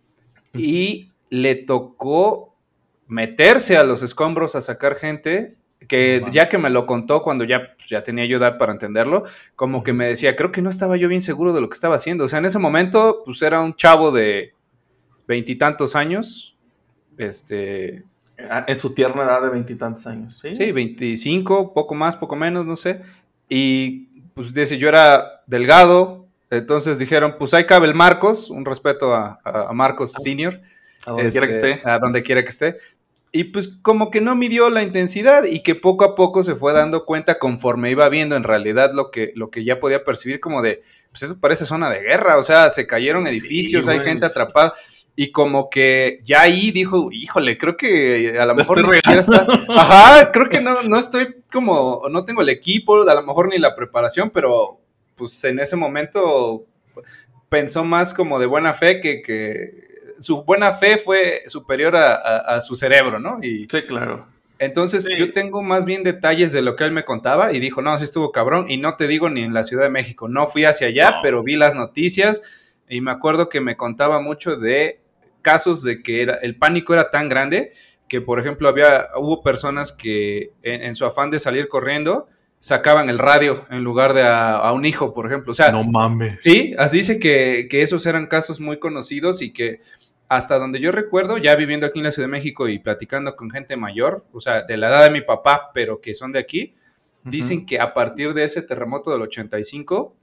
y 0.54 1.10
le 1.28 1.56
tocó 1.56 2.56
meterse 3.06 3.76
a 3.76 3.82
los 3.84 4.02
escombros 4.02 4.54
a 4.56 4.62
sacar 4.62 4.96
gente 4.96 5.56
que 5.88 6.24
ya 6.32 6.48
que 6.48 6.58
me 6.58 6.70
lo 6.70 6.86
contó 6.86 7.22
cuando 7.22 7.44
ya, 7.44 7.74
pues, 7.76 7.88
ya 7.88 8.02
tenía 8.02 8.26
yo 8.26 8.38
edad 8.38 8.58
para 8.58 8.72
entenderlo, 8.72 9.24
como 9.54 9.82
que 9.82 9.92
me 9.92 10.06
decía, 10.06 10.36
creo 10.36 10.52
que 10.52 10.62
no 10.62 10.70
estaba 10.70 10.96
yo 10.96 11.08
bien 11.08 11.20
seguro 11.20 11.52
de 11.52 11.60
lo 11.60 11.68
que 11.68 11.74
estaba 11.74 11.96
haciendo. 11.96 12.24
O 12.24 12.28
sea, 12.28 12.38
en 12.38 12.46
ese 12.46 12.58
momento, 12.58 13.22
pues 13.24 13.42
era 13.42 13.60
un 13.60 13.74
chavo 13.74 14.10
de 14.10 14.54
veintitantos 15.26 15.96
años, 15.96 16.56
este... 17.18 18.04
Ah, 18.50 18.66
en 18.68 18.76
su 18.76 18.92
tierna 18.92 19.24
edad 19.24 19.40
de 19.40 19.48
veintitantos 19.48 20.06
años. 20.06 20.38
Sí, 20.42 20.52
sí, 20.52 20.70
25, 20.70 21.72
poco 21.72 21.94
más, 21.94 22.16
poco 22.16 22.36
menos, 22.36 22.66
no 22.66 22.76
sé. 22.76 23.00
Y 23.48 24.08
pues 24.34 24.52
dice, 24.52 24.76
yo 24.76 24.90
era 24.90 25.42
delgado, 25.46 26.28
entonces 26.50 26.98
dijeron, 26.98 27.36
pues 27.38 27.54
ahí 27.54 27.64
cabe 27.64 27.86
el 27.86 27.94
Marcos, 27.94 28.50
un 28.50 28.66
respeto 28.66 29.14
a, 29.14 29.40
Marcos 29.72 30.12
ah. 30.16 30.20
Senior. 30.20 30.60
A 31.06 31.12
donde 31.12 31.30
quiera 31.30 31.46
que 31.46 31.52
este, 31.52 31.70
esté. 31.70 31.88
A 31.88 31.98
donde 31.98 32.22
quiera 32.22 32.42
que 32.42 32.50
esté 32.50 32.76
y 33.36 33.44
pues 33.44 33.68
como 33.82 34.10
que 34.10 34.20
no 34.20 34.34
midió 34.34 34.70
la 34.70 34.82
intensidad 34.82 35.44
y 35.44 35.60
que 35.60 35.74
poco 35.74 36.04
a 36.04 36.14
poco 36.14 36.42
se 36.42 36.54
fue 36.54 36.72
dando 36.72 37.04
cuenta 37.04 37.38
conforme 37.38 37.90
iba 37.90 38.08
viendo 38.08 38.34
en 38.34 38.44
realidad 38.44 38.92
lo 38.94 39.10
que, 39.10 39.32
lo 39.34 39.50
que 39.50 39.62
ya 39.62 39.78
podía 39.78 40.04
percibir 40.04 40.40
como 40.40 40.62
de, 40.62 40.82
pues 41.10 41.22
eso 41.22 41.38
parece 41.38 41.66
zona 41.66 41.90
de 41.90 42.00
guerra, 42.00 42.38
o 42.38 42.42
sea, 42.42 42.70
se 42.70 42.86
cayeron 42.86 43.26
edificios, 43.26 43.88
hay 43.88 44.00
gente 44.00 44.24
atrapada 44.24 44.72
y 45.14 45.32
como 45.32 45.68
que 45.68 46.20
ya 46.24 46.42
ahí 46.42 46.70
dijo, 46.70 47.10
híjole, 47.12 47.58
creo 47.58 47.76
que 47.76 48.38
a 48.38 48.46
lo 48.46 48.54
mejor 48.54 48.82
ni 48.82 48.88
siquiera 48.94 49.20
está, 49.20 49.46
ajá, 49.68 50.32
creo 50.32 50.48
que 50.48 50.60
no, 50.60 50.82
no 50.82 50.98
estoy 50.98 51.36
como, 51.52 52.04
no 52.10 52.24
tengo 52.24 52.40
el 52.40 52.48
equipo, 52.48 53.08
a 53.08 53.14
lo 53.14 53.22
mejor 53.22 53.48
ni 53.48 53.58
la 53.58 53.76
preparación, 53.76 54.30
pero 54.30 54.80
pues 55.14 55.44
en 55.44 55.58
ese 55.60 55.76
momento 55.76 56.64
pensó 57.48 57.84
más 57.84 58.12
como 58.14 58.38
de 58.38 58.46
buena 58.46 58.74
fe 58.74 59.00
que, 59.00 59.22
que 59.22 59.85
su 60.20 60.44
buena 60.44 60.72
fe 60.72 60.98
fue 60.98 61.42
superior 61.46 61.96
a, 61.96 62.60
su 62.60 62.76
cerebro, 62.76 63.18
¿no? 63.18 63.38
Y, 63.42 63.66
sí, 63.68 63.82
claro. 63.82 64.26
Entonces 64.58 65.06
yo 65.18 65.32
tengo 65.32 65.62
más 65.62 65.84
bien 65.84 66.02
detalles 66.02 66.52
de 66.52 66.62
lo 66.62 66.76
que 66.76 66.84
él 66.84 66.92
me 66.92 67.04
contaba 67.04 67.52
y 67.52 67.60
dijo, 67.60 67.82
no, 67.82 67.96
sí 67.98 68.04
estuvo 68.04 68.32
cabrón 68.32 68.70
y 68.70 68.78
no 68.78 68.96
te 68.96 69.06
digo 69.06 69.28
ni 69.28 69.42
en 69.42 69.52
la 69.52 69.64
Ciudad 69.64 69.84
de 69.84 69.90
México, 69.90 70.28
no 70.28 70.46
fui 70.46 70.64
hacia 70.64 70.86
allá, 70.86 71.16
pero 71.22 71.42
vi 71.42 71.56
las 71.56 71.74
noticias 71.74 72.42
y 72.88 73.00
me 73.00 73.10
acuerdo 73.10 73.48
que 73.48 73.60
me 73.60 73.76
contaba 73.76 74.20
mucho 74.20 74.56
de 74.56 75.00
casos 75.42 75.82
de 75.82 76.02
que 76.02 76.22
era, 76.22 76.34
el 76.36 76.56
pánico 76.56 76.94
era 76.94 77.10
tan 77.10 77.28
grande 77.28 77.72
que, 78.08 78.20
por 78.20 78.40
ejemplo, 78.40 78.68
había, 78.68 79.08
hubo 79.16 79.42
personas 79.42 79.92
que 79.92 80.52
en, 80.62 80.94
su 80.94 81.04
afán 81.04 81.30
de 81.30 81.40
salir 81.40 81.68
corriendo 81.68 82.28
sacaban 82.60 83.10
el 83.10 83.18
radio 83.18 83.64
en 83.70 83.84
lugar 83.84 84.14
de 84.14 84.22
a, 84.24 84.72
un 84.72 84.84
hijo, 84.84 85.12
por 85.12 85.26
ejemplo. 85.26 85.50
O 85.50 85.54
sea, 85.54 85.70
no 85.70 85.84
mames. 85.84 86.40
Sí, 86.40 86.74
así 86.78 86.98
dice 86.98 87.18
que, 87.18 87.66
que 87.68 87.82
esos 87.82 88.06
eran 88.06 88.26
casos 88.26 88.60
muy 88.60 88.78
conocidos 88.78 89.42
y 89.42 89.52
que 89.52 89.80
hasta 90.28 90.58
donde 90.58 90.80
yo 90.80 90.92
recuerdo, 90.92 91.38
ya 91.38 91.54
viviendo 91.54 91.86
aquí 91.86 92.00
en 92.00 92.04
la 92.04 92.12
Ciudad 92.12 92.28
de 92.28 92.32
México 92.32 92.68
y 92.68 92.78
platicando 92.78 93.36
con 93.36 93.50
gente 93.50 93.76
mayor, 93.76 94.24
o 94.32 94.40
sea, 94.40 94.62
de 94.62 94.76
la 94.76 94.88
edad 94.88 95.04
de 95.04 95.10
mi 95.10 95.20
papá, 95.20 95.70
pero 95.72 96.00
que 96.00 96.14
son 96.14 96.32
de 96.32 96.40
aquí, 96.40 96.74
dicen 97.24 97.66
que 97.66 97.80
a 97.80 97.92
partir 97.92 98.34
de 98.34 98.44
ese 98.44 98.62
terremoto 98.62 99.10
del 99.10 99.22
85 99.22 100.14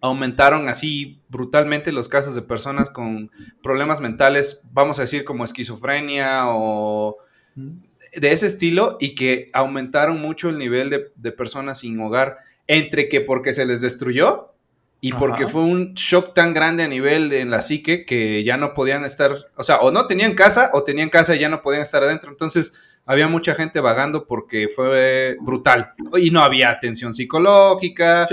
aumentaron 0.00 0.68
así 0.68 1.20
brutalmente 1.28 1.92
los 1.92 2.08
casos 2.08 2.34
de 2.34 2.42
personas 2.42 2.90
con 2.90 3.30
problemas 3.62 4.00
mentales, 4.00 4.62
vamos 4.70 4.98
a 4.98 5.02
decir 5.02 5.24
como 5.24 5.44
esquizofrenia 5.44 6.44
o 6.48 7.16
de 7.54 8.32
ese 8.32 8.46
estilo, 8.46 8.96
y 9.00 9.14
que 9.14 9.50
aumentaron 9.52 10.20
mucho 10.20 10.48
el 10.48 10.58
nivel 10.58 10.90
de, 10.90 11.12
de 11.16 11.32
personas 11.32 11.80
sin 11.80 12.00
hogar, 12.00 12.38
entre 12.66 13.08
que 13.08 13.20
porque 13.20 13.52
se 13.52 13.66
les 13.66 13.80
destruyó 13.80 14.53
y 15.06 15.12
porque 15.12 15.46
fue 15.46 15.60
un 15.60 15.92
shock 15.92 16.32
tan 16.32 16.54
grande 16.54 16.82
a 16.82 16.88
nivel 16.88 17.28
de, 17.28 17.40
en 17.40 17.50
la 17.50 17.60
psique 17.60 18.06
que 18.06 18.42
ya 18.42 18.56
no 18.56 18.72
podían 18.72 19.04
estar, 19.04 19.50
o 19.54 19.62
sea, 19.62 19.80
o 19.80 19.90
no 19.90 20.06
tenían 20.06 20.32
casa 20.32 20.70
o 20.72 20.82
tenían 20.82 21.10
casa 21.10 21.36
y 21.36 21.40
ya 21.40 21.50
no 21.50 21.60
podían 21.60 21.82
estar 21.82 22.02
adentro. 22.02 22.30
Entonces 22.30 22.72
había 23.04 23.28
mucha 23.28 23.54
gente 23.54 23.80
vagando 23.80 24.26
porque 24.26 24.66
fue 24.74 25.36
brutal. 25.42 25.92
Y 26.16 26.30
no 26.30 26.40
había 26.40 26.70
atención 26.70 27.12
psicológica. 27.12 28.26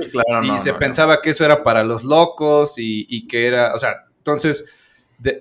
y 0.43 0.59
se 0.59 0.73
pensaba 0.75 1.21
que 1.21 1.31
eso 1.31 1.43
era 1.43 1.61
para 1.61 1.83
los 1.83 2.05
locos 2.05 2.75
y, 2.77 3.27
que 3.27 3.47
era, 3.47 3.75
o 3.75 3.79
sea, 3.79 4.05
entonces 4.19 4.71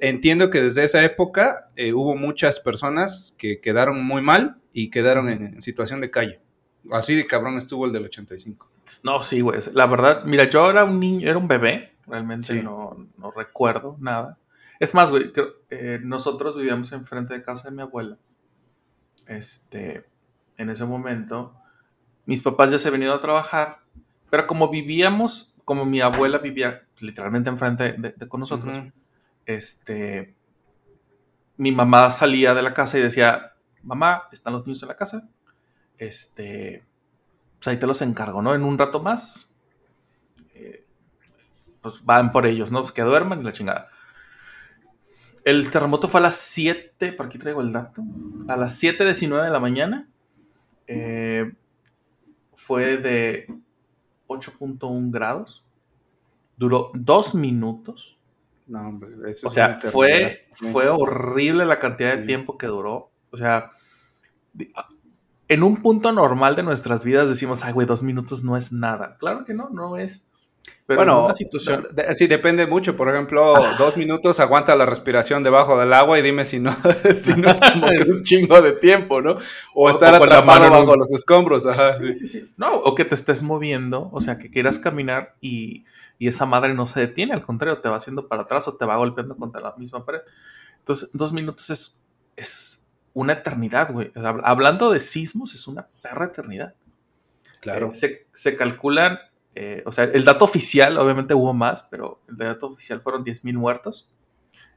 entiendo 0.01 0.51
que 0.51 0.61
desde 0.61 0.83
esa 0.83 1.05
época 1.05 1.71
eh, 1.77 1.93
hubo 1.93 2.17
muchas 2.17 2.59
personas 2.59 3.35
que 3.39 3.61
quedaron 3.61 4.05
muy 4.05 4.21
mal 4.21 4.57
y 4.73 4.91
quedaron 4.91 5.29
en 5.29 5.63
situación 5.63 6.01
de 6.01 6.11
calle. 6.11 6.41
Así 6.93 7.15
de 7.15 7.27
cabrón 7.27 7.59
estuvo 7.59 7.87
el 7.87 7.93
del 7.93 8.05
85. 8.05 8.69
No, 9.03 9.23
sí, 9.23 9.41
güey. 9.41 9.61
La 9.73 9.87
verdad, 9.87 10.25
mira, 10.25 10.49
yo 10.49 10.71
era 10.71 10.85
un 10.85 10.99
niño, 10.99 11.29
era 11.29 11.39
un 11.39 11.49
bebé, 11.49 11.93
realmente 12.07 12.63
no, 12.63 13.07
recuerdo 13.37 13.97
nada. 14.01 14.39
Es 14.79 14.95
más, 14.95 15.11
güey, 15.11 15.33
eh, 15.69 16.01
nosotros 16.03 16.57
vivíamos 16.57 16.91
enfrente 16.93 17.35
de 17.35 17.43
casa 17.43 17.69
de 17.69 17.77
mi 17.77 17.83
abuela. 17.83 18.17
Este, 19.27 20.07
en 20.57 20.71
ese 20.71 20.85
momento, 20.85 21.55
mis 22.27 22.43
papás 22.43 22.71
ya 22.71 22.79
se 22.79 22.89
habían 22.89 23.05
ido 23.05 23.15
a 23.15 23.21
trabajar, 23.21 23.81
pero 24.31 24.47
como 24.47 24.69
vivíamos, 24.71 25.55
como 25.65 25.85
mi 25.85 26.01
abuela 26.01 26.39
vivía 26.39 26.87
literalmente 27.01 27.51
enfrente 27.51 27.95
de, 27.99 28.29
con 28.29 28.41
nosotros, 28.41 28.93
este, 29.47 30.35
mi 31.57 31.73
mamá 31.73 32.11
salía 32.11 32.55
de 32.55 32.63
la 32.63 32.73
casa 32.73 32.99
y 32.99 33.03
decía, 33.03 33.53
mamá, 33.83 34.25
¿están 34.33 34.55
los 34.55 34.67
niños 34.67 34.83
en 34.83 34.89
la 34.89 34.97
casa? 34.97 35.29
Este, 36.01 36.83
pues 37.59 37.69
ahí 37.69 37.77
te 37.79 37.87
los 37.87 38.01
encargo, 38.01 38.41
¿no? 38.41 38.55
En 38.55 38.65
un 38.65 38.79
rato 38.79 39.03
más, 39.03 39.51
eh, 40.55 40.83
pues 41.83 42.03
van 42.07 42.33
por 42.33 42.47
ellos, 42.47 42.73
¿no? 42.73 42.81
Pues 42.81 42.91
que 42.91 43.03
duerman 43.03 43.43
y 43.43 43.45
la 43.45 43.53
chingada. 43.53 43.91
El 45.45 45.71
terremoto 45.71 46.09
fue 46.09 46.21
a 46.21 46.23
las 46.23 46.37
7, 46.37 47.13
por 47.13 47.27
aquí 47.27 47.39
traigo 47.39 47.61
el 47.61 47.73
dato, 47.73 48.03
a 48.49 48.57
las 48.57 48.83
7.19 48.83 49.45
de 49.45 49.51
la 49.51 49.61
mañana. 49.61 50.09
Eh, 50.87 51.53
fue 52.55 52.97
de 52.97 53.47
8.1 54.27 55.11
grados. 55.11 55.63
Duró 56.57 56.93
dos 56.95 57.35
minutos. 57.35 58.19
No, 58.67 58.89
hombre, 58.89 59.31
eso 59.31 59.49
O 59.49 59.51
sea, 59.51 59.77
fue, 59.77 60.47
fue 60.53 60.89
horrible 60.89 61.67
la 61.67 61.79
cantidad 61.79 62.17
de 62.17 62.25
tiempo 62.25 62.57
que 62.57 62.69
duró. 62.69 63.11
O 63.31 63.37
sea, 63.37 63.73
en 65.51 65.65
un 65.65 65.83
punto 65.83 66.13
normal 66.13 66.55
de 66.55 66.63
nuestras 66.63 67.05
vidas 67.05 67.29
decimos, 67.29 67.65
ay, 67.65 67.73
güey, 67.73 67.85
dos 67.85 68.05
minutos 68.05 68.45
no 68.45 68.57
es 68.57 68.71
nada. 68.71 69.17
Claro 69.19 69.43
que 69.45 69.53
no, 69.53 69.69
no 69.71 69.97
es. 69.97 70.25
Pero 70.87 70.99
bueno, 70.99 71.35
situación... 71.35 71.85
sí, 72.13 72.29
depende 72.29 72.69
mucho. 72.69 72.97
Por 72.97 73.09
ejemplo, 73.09 73.55
dos 73.77 73.97
minutos 73.97 74.39
aguanta 74.39 74.77
la 74.77 74.87
respiración 74.87 75.43
debajo 75.43 75.77
del 75.77 75.93
agua 75.93 76.21
y 76.21 76.23
dime 76.23 76.45
si 76.45 76.61
no, 76.61 76.73
si 77.17 77.35
no 77.35 77.51
es 77.51 77.61
como 77.73 77.89
que 77.89 78.13
un 78.13 78.23
chingo 78.23 78.63
de 78.63 78.75
tiempo, 78.75 79.21
¿no? 79.21 79.39
O, 79.75 79.91
estar 79.91 80.15
atrapado 80.15 80.71
bajo 80.71 80.95
los 80.95 81.13
escombros. 81.13 81.67
Ajá, 81.67 81.99
sí. 81.99 82.15
Sí, 82.15 82.27
sí, 82.27 82.53
No, 82.57 82.73
o 82.77 82.95
que 82.95 83.05
te 83.05 83.17
estés 83.17 83.43
moviendo, 83.43 84.09
o 84.13 84.21
sea, 84.21 84.39
que 84.39 84.51
quieras 84.51 84.79
caminar 84.79 85.35
y, 85.41 85.85
y, 86.21 86.29
esa 86.29 86.47
madre 86.47 86.75
no 86.75 86.87
se 86.87 87.01
detiene, 87.01 87.33
al 87.33 87.43
contrario, 87.43 87.81
te 87.81 87.89
va 87.89 87.97
haciendo 87.97 88.29
para 88.29 88.43
atrás 88.43 88.69
o 88.69 88.77
te 88.77 88.87
va 88.87 88.97
golpeando 88.97 89.37
contra 89.37 89.61
la 89.61 89.75
misma 89.77 90.05
pared. 90.07 90.21
Entonces, 90.79 91.11
dos 91.13 91.33
minutos 91.33 91.71
es, 91.71 91.99
es 92.37 92.87
una 93.15 93.35
eternidad, 93.35 93.93
güey. 93.93 94.13
Hablando 94.15 94.91
de 94.93 95.01
sismos, 95.01 95.55
es 95.55 95.67
una 95.67 95.89
perra 96.03 96.27
eternidad. 96.27 96.75
Claro. 97.61 97.93
Eh, 98.01 98.27
se, 98.33 98.57
calculan, 98.57 99.19
eh, 99.55 99.83
o 99.87 99.93
sea, 99.93 100.05
el 100.05 100.25
dato 100.25 100.45
oficial, 100.45 100.97
obviamente 100.97 101.35
hubo 101.35 101.53
más, 101.53 101.83
pero 101.85 102.21
el 102.29 102.37
dato 102.37 102.69
oficial 102.69 103.01
fueron 103.01 103.25
10.000 103.25 103.55
muertos 103.55 104.11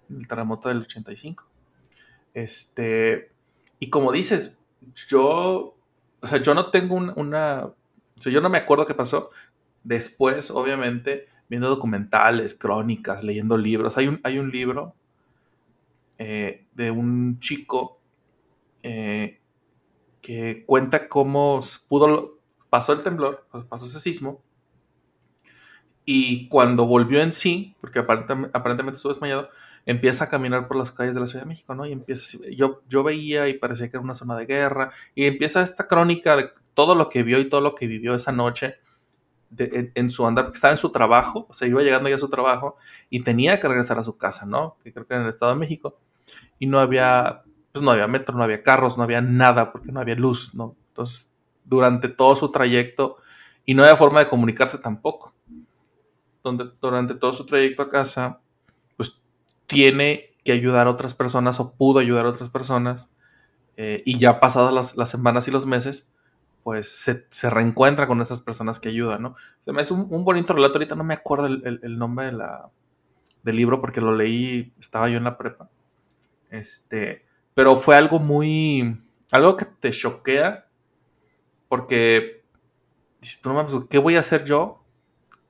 en 0.09 0.17
el 0.17 0.27
terremoto 0.27 0.69
del 0.69 0.81
85. 0.81 1.47
Este, 2.33 3.31
y 3.79 3.89
como 3.89 4.11
dices, 4.11 4.59
yo, 5.07 5.77
o 6.21 6.27
sea, 6.27 6.41
yo 6.41 6.53
no 6.53 6.71
tengo 6.71 6.95
una, 6.95 7.65
o 7.65 7.75
sea, 8.15 8.31
yo 8.31 8.41
no 8.41 8.49
me 8.49 8.57
acuerdo 8.57 8.85
qué 8.85 8.95
pasó. 8.95 9.29
Después, 9.83 10.51
obviamente, 10.51 11.27
viendo 11.49 11.69
documentales, 11.69 12.55
crónicas, 12.55 13.23
leyendo 13.23 13.57
libros. 13.57 13.97
Hay 13.97 14.07
un, 14.07 14.19
hay 14.23 14.39
un 14.39 14.49
libro 14.49 14.95
eh, 16.17 16.65
de 16.73 16.91
un 16.91 17.39
chico 17.39 17.99
eh, 18.83 19.39
que 20.21 20.63
cuenta 20.65 21.07
cómo 21.07 21.61
pudo, 21.87 22.39
pasó 22.69 22.93
el 22.93 23.01
temblor, 23.01 23.47
pasó 23.69 23.85
ese 23.85 23.99
sismo, 23.99 24.43
y 26.05 26.47
cuando 26.49 26.85
volvió 26.85 27.21
en 27.21 27.31
sí, 27.31 27.75
porque 27.79 27.99
aparentemente, 27.99 28.57
aparentemente 28.57 28.97
estuvo 28.97 29.13
desmayado, 29.13 29.49
empieza 29.85 30.25
a 30.25 30.29
caminar 30.29 30.67
por 30.67 30.77
las 30.77 30.91
calles 30.91 31.13
de 31.13 31.21
la 31.21 31.27
Ciudad 31.27 31.43
de 31.43 31.49
México, 31.49 31.75
¿no? 31.75 31.85
Y 31.85 31.91
empieza, 31.93 32.37
yo, 32.55 32.81
yo 32.87 33.03
veía 33.03 33.47
y 33.47 33.57
parecía 33.57 33.89
que 33.89 33.97
era 33.97 34.03
una 34.03 34.13
zona 34.13 34.35
de 34.35 34.45
guerra, 34.45 34.91
y 35.15 35.25
empieza 35.25 35.61
esta 35.61 35.87
crónica 35.87 36.35
de 36.35 36.49
todo 36.73 36.95
lo 36.95 37.09
que 37.09 37.23
vio 37.23 37.39
y 37.39 37.49
todo 37.49 37.61
lo 37.61 37.75
que 37.75 37.87
vivió 37.87 38.15
esa 38.15 38.31
noche 38.31 38.75
en, 39.57 40.09
su 40.09 40.25
andar, 40.25 40.49
estaba 40.53 40.71
en 40.71 40.77
su 40.77 40.91
trabajo, 40.91 41.45
o 41.49 41.53
sea, 41.53 41.67
iba 41.67 41.81
llegando 41.81 42.09
ya 42.09 42.15
a 42.15 42.19
su 42.19 42.29
trabajo 42.29 42.77
y 43.09 43.21
tenía 43.21 43.59
que 43.59 43.67
regresar 43.67 43.99
a 43.99 44.03
su 44.03 44.17
casa, 44.17 44.45
¿no? 44.45 44.77
Que 44.83 44.91
creo 44.91 45.05
que 45.05 45.15
en 45.15 45.21
el 45.21 45.29
Estado 45.29 45.53
de 45.53 45.59
México, 45.59 45.99
y 46.59 46.65
no 46.65 46.79
había 46.79 47.43
pues 47.73 47.83
no 47.83 47.91
había 47.91 48.07
metro, 48.07 48.37
no 48.37 48.43
había 48.45 48.63
carros, 48.63 48.97
no 48.97 49.03
había 49.03 49.21
nada, 49.21 49.71
porque 49.73 49.91
no 49.91 49.99
había 50.01 50.15
luz, 50.15 50.53
¿no? 50.55 50.77
Entonces, 50.89 51.29
durante 51.65 52.09
todo 52.09 52.35
su 52.37 52.49
trayecto, 52.51 53.17
y 53.65 53.73
no 53.75 53.83
había 53.83 53.97
forma 53.97 54.19
de 54.21 54.29
comunicarse 54.29 54.79
tampoco. 54.79 55.33
Donde, 56.43 56.71
durante 56.81 57.15
todo 57.15 57.31
su 57.33 57.45
trayecto 57.45 57.83
a 57.83 57.89
casa, 57.89 58.41
pues 58.97 59.21
tiene 59.67 60.31
que 60.43 60.51
ayudar 60.51 60.87
a 60.87 60.91
otras 60.91 61.13
personas 61.13 61.59
o 61.59 61.73
pudo 61.73 61.99
ayudar 61.99 62.25
a 62.25 62.29
otras 62.29 62.49
personas. 62.49 63.09
eh, 63.77 64.03
y 64.05 64.19
ya 64.19 64.39
pasadas 64.41 64.95
las, 64.97 65.09
semanas 65.09 65.47
y 65.47 65.51
los 65.51 65.65
meses, 65.67 66.09
pues 66.63 66.89
se, 66.89 67.49
reencuentra 67.51 68.07
con 68.07 68.21
esas 68.21 68.41
personas 68.41 68.79
que 68.79 68.89
ayudan, 68.89 69.21
¿no? 69.23 69.35
Se 69.65 69.73
me 69.73 69.81
hace 69.83 69.93
un, 69.95 70.07
un 70.11 70.25
bonito 70.25 70.53
relato, 70.53 70.75
ahorita 70.75 70.95
no 70.95 71.03
me 71.05 71.15
acuerdo 71.15 71.47
el, 71.47 71.61
el- 71.65 71.79
el 71.83 71.97
nombre 71.99 72.27
de 72.27 72.33
la, 72.33 72.69
del 73.43 73.57
libro 73.57 73.81
porque 73.81 74.01
lo 74.01 74.15
leí, 74.15 74.73
estaba 74.79 75.09
yo 75.09 75.17
en 75.17 75.25
la 75.25 75.37
prepa. 75.37 75.69
Este, 76.51 77.25
pero 77.53 77.75
fue 77.75 77.95
algo 77.95 78.19
muy, 78.19 79.01
algo 79.31 79.57
que 79.57 79.65
te 79.65 79.91
choquea 79.91 80.67
porque 81.67 82.43
dices, 83.21 83.41
tú 83.41 83.49
no 83.49 83.55
mames, 83.55 83.73
¿qué 83.89 83.97
voy 83.99 84.15
a 84.15 84.21
hacer 84.21 84.45
yo 84.45 84.83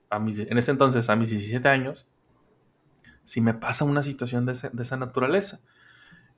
a 0.10 0.20
mis, 0.20 0.40
en 0.40 0.58
ese 0.58 0.72
entonces, 0.72 1.10
a 1.10 1.16
mis 1.18 1.30
17 1.32 1.70
años, 1.70 2.10
si 3.24 3.42
me 3.42 3.54
pasa 3.54 3.86
una 3.86 4.04
situación 4.04 4.46
de, 4.46 4.54
ese- 4.54 4.70
de 4.72 4.84
esa 4.84 4.98
naturaleza? 4.98 5.60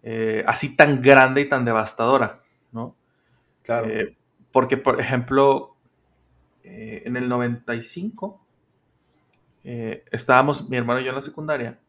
Eh, 0.04 0.44
así 0.48 0.76
tan 0.78 1.02
grande 1.02 1.42
y 1.42 1.50
tan 1.50 1.66
devastadora, 1.66 2.44
¿no? 2.72 2.98
Claro. 3.64 3.88
Eh, 3.88 4.18
porque, 4.52 4.78
por 4.78 5.00
ejemplo, 5.02 5.78
eh, 6.64 7.04
en 7.06 7.18
el 7.18 7.30
95 7.30 8.46
eh, 9.64 10.06
estábamos 10.12 10.70
mi 10.70 10.78
hermano 10.78 11.02
y 11.02 11.04
yo 11.04 11.10
en 11.10 11.16
la 11.16 11.22
secundaria 11.22 11.80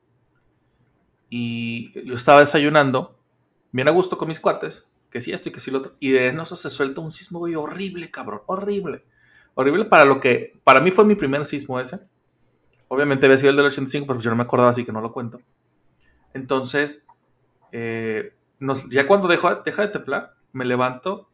y 1.29 1.93
yo 2.07 2.15
estaba 2.15 2.41
desayunando, 2.41 3.16
bien 3.77 3.89
a 3.89 3.93
gusto 3.93 4.19
con 4.19 4.29
mis 4.29 4.41
cuates, 4.41 4.89
que 5.11 5.21
sí 5.21 5.33
esto 5.33 5.49
y 5.49 5.53
que 5.53 5.61
sí 5.61 5.71
lo 5.71 5.79
otro, 5.79 5.97
y 6.01 6.11
de 6.11 6.29
eso 6.29 6.57
se 6.57 6.71
suelta 6.71 7.01
un 7.01 7.11
sismo, 7.11 7.39
güey, 7.39 7.55
horrible, 7.55 8.11
cabrón, 8.11 8.41
horrible. 8.47 9.05
Horrible 9.55 9.85
para 9.85 10.05
lo 10.05 10.19
que, 10.21 10.59
para 10.65 10.81
mí 10.81 10.91
fue 10.91 11.05
mi 11.05 11.15
primer 11.15 11.45
sismo 11.47 11.79
ese. 11.79 12.01
Obviamente 12.89 13.27
había 13.27 13.39
sido 13.39 13.51
el 13.51 13.57
del 13.57 13.67
85, 13.67 14.07
pero 14.07 14.21
yo 14.21 14.31
no 14.31 14.37
me 14.37 14.43
acordaba, 14.43 14.71
así 14.71 14.85
que 14.85 14.93
no 14.93 15.01
lo 15.01 15.13
cuento. 15.13 15.41
Entonces, 16.35 17.05
eh, 17.73 18.35
ya 18.91 19.07
cuando 19.07 19.29
dejó, 19.29 19.55
deja 19.57 19.83
de 19.83 19.89
temblar, 19.89 20.35
me 20.53 20.65
levanto 20.65 21.29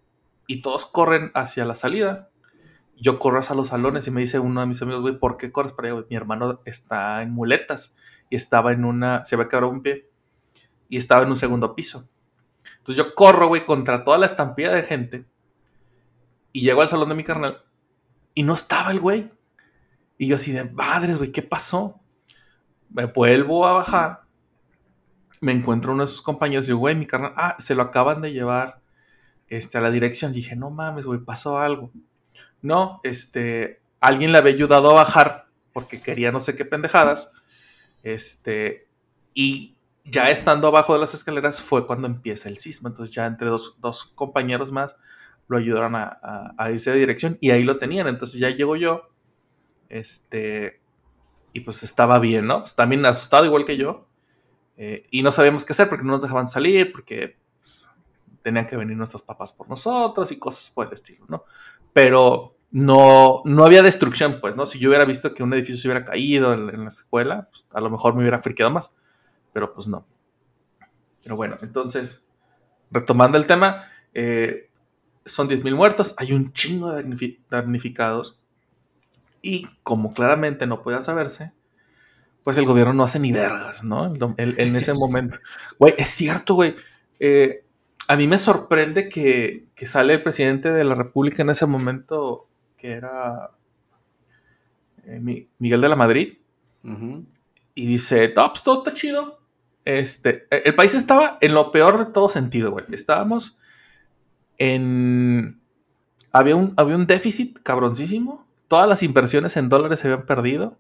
y 0.47 0.63
todos 0.63 0.87
corren 0.87 1.31
hacia 1.35 1.65
la 1.65 1.75
salida. 1.75 2.31
Yo 2.97 3.19
corro 3.19 3.41
hacia 3.41 3.55
los 3.55 3.69
salones 3.69 4.07
y 4.07 4.11
me 4.11 4.21
dice 4.21 4.39
uno 4.39 4.61
de 4.61 4.67
mis 4.67 4.81
amigos, 4.83 5.03
güey, 5.03 5.19
¿por 5.19 5.37
qué 5.37 5.51
corres 5.51 5.73
para 5.73 5.89
allá? 5.89 6.05
Mi 6.09 6.17
hermano 6.17 6.61
está 6.65 7.23
en 7.23 7.33
muletas 7.33 7.97
y 8.31 8.37
estaba 8.37 8.73
en 8.73 8.85
una, 8.85 9.25
se 9.25 9.35
había 9.35 9.49
quebrado 9.49 9.73
un 9.73 9.83
pie 9.83 10.09
y 10.89 10.97
estaba 10.97 11.23
en 11.23 11.31
un 11.31 11.37
segundo 11.37 11.75
piso. 11.75 12.09
Entonces 12.83 13.05
yo 13.05 13.15
corro, 13.15 13.47
güey, 13.47 13.65
contra 13.65 14.03
toda 14.03 14.19
la 14.19 14.27
estampida 14.27 14.75
de 14.75 14.83
gente 14.83 15.25
y 16.53 16.63
llego 16.63 16.83
al 16.83 16.89
salón 16.89 17.11
de 17.11 17.15
mi 17.15 17.23
carnal 17.23 17.63
y 18.35 18.43
no 18.43 18.55
estaba 18.55 18.91
el 18.91 18.99
güey. 18.99 19.31
Y 20.19 20.27
yo 20.27 20.35
así 20.35 20.51
de, 20.51 20.65
madres, 20.65 21.17
güey, 21.17 21.31
¿qué 21.31 21.43
pasó? 21.43 22.01
Me 22.91 23.05
vuelvo 23.05 23.69
a 23.69 23.73
bajar, 23.73 24.23
me 25.41 25.53
encuentro 25.53 25.93
uno 25.93 26.03
de 26.03 26.09
sus 26.09 26.23
compañeros 26.23 26.67
y 26.67 26.71
digo, 26.71 26.81
güey, 26.81 26.97
mi 26.97 27.07
carnal, 27.07 27.35
ah, 27.37 27.55
se 27.61 27.77
lo 27.77 27.83
acaban 27.83 28.21
de 28.21 28.33
llevar 28.33 28.83
este, 29.47 29.79
a 29.79 29.81
la 29.81 29.93
dirección. 29.93 30.33
Dije, 30.33 30.57
no 30.57 30.71
mames, 30.71 31.07
güey, 31.07 31.21
pasó 31.21 31.59
algo. 31.59 31.93
No, 32.63 33.01
este, 33.05 33.81
alguien 34.01 34.33
le 34.33 34.39
había 34.39 34.55
ayudado 34.55 34.91
a 34.91 34.95
bajar 34.95 35.47
porque 35.73 36.03
quería 36.03 36.33
no 36.33 36.41
sé 36.41 36.57
qué 36.57 36.65
pendejadas. 36.65 37.31
Este, 38.03 38.89
y 39.35 39.77
ya 40.05 40.31
estando 40.31 40.69
abajo 40.69 40.95
de 40.95 41.01
las 41.01 41.15
escaleras 41.15 41.61
fue 41.63 41.87
cuando 41.87 42.07
empieza 42.07 42.49
el 42.49 42.59
sismo. 42.59 42.89
Entonces 42.89 43.15
ya 43.15 43.27
entre 43.27 43.49
dos, 43.49 43.77
dos 43.81 44.05
compañeros 44.15 44.73
más 44.73 44.97
lo 45.49 45.59
ayudaron 45.59 45.97
a, 45.97 46.19
a- 46.59 46.71
irse 46.73 46.91
de 46.91 46.99
dirección 46.99 47.39
y 47.41 47.51
ahí 47.51 47.65
lo 47.65 47.79
tenían. 47.79 48.09
Entonces 48.09 48.39
ya 48.41 48.51
llego 48.51 48.77
yo, 48.77 49.09
este, 49.89 50.81
y 51.53 51.61
pues 51.61 51.83
estaba 51.83 52.19
bien, 52.19 52.47
¿no? 52.47 52.61
Pues 52.61 52.75
también 52.77 53.05
asustado 53.07 53.45
igual 53.47 53.65
que 53.65 53.77
yo. 53.77 54.09
eh, 54.77 55.07
y 55.11 55.23
no 55.23 55.33
sabíamos 55.33 55.65
qué 55.65 55.73
hacer 55.75 55.89
porque 55.89 56.05
no 56.05 56.13
nos 56.13 56.23
dejaban 56.23 56.49
salir, 56.49 56.93
porque 56.93 57.37
pues, 57.61 57.85
tenían 58.43 58.67
que 58.67 58.77
venir 58.77 58.97
nuestros 58.97 59.23
papás 59.23 59.53
por 59.53 59.69
nosotros 59.69 60.33
y 60.33 60.39
cosas 60.39 60.71
por 60.71 60.87
el 60.89 60.95
estilo, 60.95 61.27
¿no? 61.29 61.45
Pero 61.93 62.57
no, 62.71 63.43
no 63.45 63.65
había 63.65 63.83
destrucción, 63.83 64.39
pues, 64.41 64.57
¿no? 64.57 64.67
Si 64.67 64.79
yo 64.79 64.89
hubiera 64.91 65.05
visto 65.05 65.35
que 65.35 65.43
un 65.43 65.53
edificio 65.55 65.81
se 65.83 65.89
hubiera 65.89 66.05
caído 66.05 66.53
en, 66.55 66.71
en 66.71 66.83
la 66.83 66.89
escuela, 66.89 67.49
pues, 67.51 67.67
a 67.73 67.81
lo 67.81 67.91
mejor 67.91 68.15
me 68.15 68.21
hubiera 68.23 68.39
friqueado 68.39 68.73
más, 68.73 68.97
pero 69.53 69.73
pues 69.75 69.87
no. 69.89 70.07
Pero 71.23 71.37
bueno, 71.37 71.59
entonces, 71.63 72.27
retomando 72.91 73.39
el 73.39 73.47
tema, 73.47 73.85
eh, 74.15 74.71
son 75.25 75.49
10.000 75.49 75.75
muertos, 75.75 76.15
hay 76.19 76.33
un 76.33 76.53
chingo 76.53 76.91
de 76.93 77.05
damnifi- 77.05 77.39
damnificados 77.49 78.39
y 79.41 79.67
como 79.83 80.15
claramente 80.15 80.67
no 80.67 80.83
podía 80.83 81.01
saberse, 81.01 81.53
pues 82.45 82.59
el 82.59 82.67
gobierno 82.67 82.93
no 82.95 83.05
hace 83.05 83.21
ni 83.21 83.31
vergas, 83.33 83.85
¿no? 83.85 84.07
El- 84.07 84.19
el- 84.37 84.59
en 84.59 84.75
ese 84.77 84.95
momento. 84.95 85.39
Güey, 85.79 85.95
es 85.97 86.09
cierto, 86.09 86.55
güey. 86.55 86.75
Eh, 87.21 87.55
a 88.09 88.17
mí 88.17 88.27
me 88.27 88.37
sorprende 88.39 89.09
que, 89.09 89.69
que 89.77 89.87
sale 89.87 90.15
el 90.15 90.23
presidente 90.25 90.73
de 90.73 90.83
la 90.83 90.97
República 90.97 91.43
en 91.43 91.51
ese 91.51 91.67
momento, 91.67 92.49
que 92.77 92.91
era 92.93 93.53
eh, 95.05 95.21
Mi- 95.21 95.49
Miguel 95.59 95.81
de 95.81 95.89
la 95.89 95.97
Madrid, 95.97 96.39
y 97.77 97.87
dice, 97.87 98.33
no, 98.35 98.49
pues 98.51 98.65
todo 98.65 98.79
está 98.79 98.93
chido. 98.93 99.41
Este, 99.85 100.47
eh, 100.51 100.63
el 100.65 100.75
país 100.75 100.95
estaba 100.95 101.39
en 101.41 101.55
lo 101.55 101.73
peor 101.73 101.99
de 101.99 102.07
todo 102.07 102.29
sentido, 102.29 102.71
güey. 102.71 102.85
Estábamos 102.93 103.59
en... 104.59 105.61
Había 106.33 106.57
un, 106.57 106.73
había 106.77 106.97
un 106.97 107.07
déficit 107.07 107.59
cabroncísimo. 107.63 108.47
Todas 108.69 108.89
las 108.89 109.03
inversiones 109.03 109.57
en 109.57 109.69
dólares 109.69 110.01
se 110.01 110.09
habían 110.09 110.25
perdido. 110.25 110.79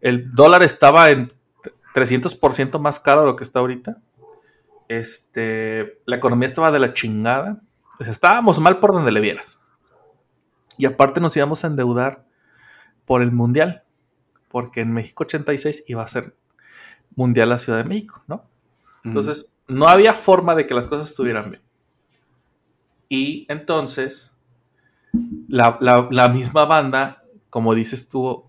El 0.00 0.30
dólar 0.30 0.62
estaba 0.62 1.10
en 1.10 1.32
300% 1.94 2.78
más 2.80 3.00
caro 3.00 3.22
de 3.22 3.26
lo 3.28 3.36
que 3.36 3.44
está 3.44 3.60
ahorita. 3.60 3.98
Este, 4.88 6.02
la 6.04 6.16
economía 6.16 6.46
estaba 6.46 6.70
de 6.70 6.80
la 6.80 6.92
chingada. 6.92 7.62
Estábamos 8.00 8.60
mal 8.60 8.80
por 8.80 8.92
donde 8.92 9.12
le 9.12 9.20
vieras. 9.20 9.60
Y 10.76 10.86
aparte 10.86 11.20
nos 11.20 11.36
íbamos 11.36 11.64
a 11.64 11.68
endeudar 11.68 12.26
por 13.06 13.22
el 13.22 13.32
mundial. 13.32 13.84
Porque 14.48 14.80
en 14.80 14.92
México 14.92 15.24
86 15.24 15.84
iba 15.86 16.02
a 16.02 16.08
ser 16.08 16.36
mundial 17.16 17.48
la 17.48 17.58
Ciudad 17.58 17.78
de 17.78 17.84
México, 17.84 18.22
¿no? 18.26 18.44
Entonces, 19.04 19.54
no 19.68 19.86
había 19.88 20.14
forma 20.14 20.54
de 20.54 20.66
que 20.66 20.74
las 20.74 20.86
cosas 20.86 21.10
estuvieran 21.10 21.50
bien. 21.50 21.62
Y 23.08 23.46
entonces, 23.48 24.32
la, 25.48 25.76
la- 25.80 26.08
la 26.10 26.28
misma 26.28 26.64
banda, 26.64 27.22
como 27.50 27.74
dices 27.74 28.08
tú, 28.08 28.44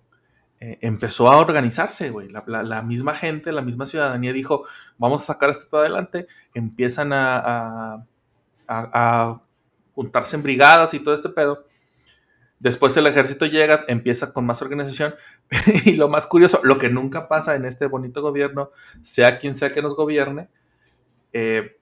eh, 0.60 0.78
empezó 0.82 1.30
a 1.32 1.38
organizarse, 1.38 2.10
güey. 2.10 2.30
La, 2.30 2.44
la- 2.48 2.64
la 2.64 2.82
misma 2.82 3.14
gente, 3.14 3.52
la 3.52 3.62
misma 3.62 3.86
ciudadanía 3.86 4.34
dijo, 4.34 4.64
vamos 4.98 5.24
a 5.24 5.34
sacar 5.34 5.50
esto 5.50 5.68
para 5.70 5.82
adelante. 5.82 6.28
Empiezan 6.54 7.14
a, 7.14 7.38
a- 7.38 8.06
a- 8.68 8.90
a 9.28 9.42
juntarse 9.94 10.36
en 10.38 10.44
brigadas 10.44 10.94
y 10.94 11.00
todo 11.00 11.14
este 11.14 11.30
pedo. 11.30 11.66
Después 12.60 12.96
el 12.98 13.08
ejército 13.08 13.46
llega, 13.46 13.86
empieza 13.88 14.34
con 14.34 14.46
más 14.46 14.62
organización. 14.62 15.16
y 15.86 15.94
lo 15.94 16.08
más 16.10 16.26
curioso, 16.26 16.62
lo 16.64 16.78
que 16.78 16.90
nunca 16.90 17.28
pasa 17.28 17.56
en 17.56 17.66
este 17.66 17.88
bonito 17.88 18.22
gobierno, 18.22 18.72
sea 19.02 19.38
quien 19.38 19.56
sea 19.56 19.72
que 19.72 19.82
nos 19.82 19.96
gobierne, 19.96 20.50
eh, 21.34 21.78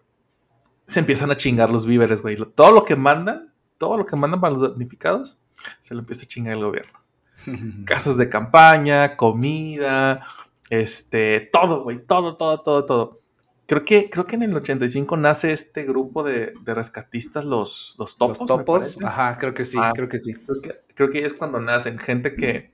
se 0.85 0.99
empiezan 0.99 1.31
a 1.31 1.37
chingar 1.37 1.69
los 1.69 1.85
víveres, 1.85 2.21
güey. 2.21 2.35
Todo 2.55 2.71
lo 2.71 2.83
que 2.83 2.95
mandan, 2.95 3.53
todo 3.77 3.97
lo 3.97 4.05
que 4.05 4.15
mandan 4.15 4.41
para 4.41 4.53
los 4.53 4.61
damnificados, 4.61 5.39
se 5.79 5.93
lo 5.93 6.01
empieza 6.01 6.25
a 6.25 6.27
chingar 6.27 6.55
el 6.55 6.63
gobierno. 6.63 6.99
Casas 7.85 8.17
de 8.17 8.29
campaña, 8.29 9.15
comida, 9.15 10.25
este, 10.69 11.49
todo, 11.51 11.83
güey, 11.83 12.05
todo, 12.05 12.35
todo, 12.35 12.61
todo, 12.61 12.85
todo. 12.85 13.22
Creo 13.65 13.85
que, 13.85 14.09
creo 14.09 14.25
que 14.27 14.35
en 14.35 14.43
el 14.43 14.55
85 14.55 15.15
nace 15.17 15.53
este 15.53 15.83
grupo 15.83 16.21
de, 16.23 16.53
de 16.63 16.73
rescatistas, 16.73 17.45
los, 17.45 17.95
los 17.97 18.17
topos. 18.17 18.39
Los 18.39 18.47
topos. 18.47 18.97
Ajá, 19.03 19.37
creo 19.37 19.53
que 19.53 19.63
sí, 19.65 19.77
Ah. 19.81 19.91
creo 19.95 20.09
que 20.09 20.19
sí. 20.19 20.33
Creo 20.33 20.61
que, 20.61 20.81
creo 20.93 21.09
que 21.09 21.25
es 21.25 21.33
cuando 21.33 21.59
nacen 21.59 21.97
gente 21.97 22.35
que 22.35 22.71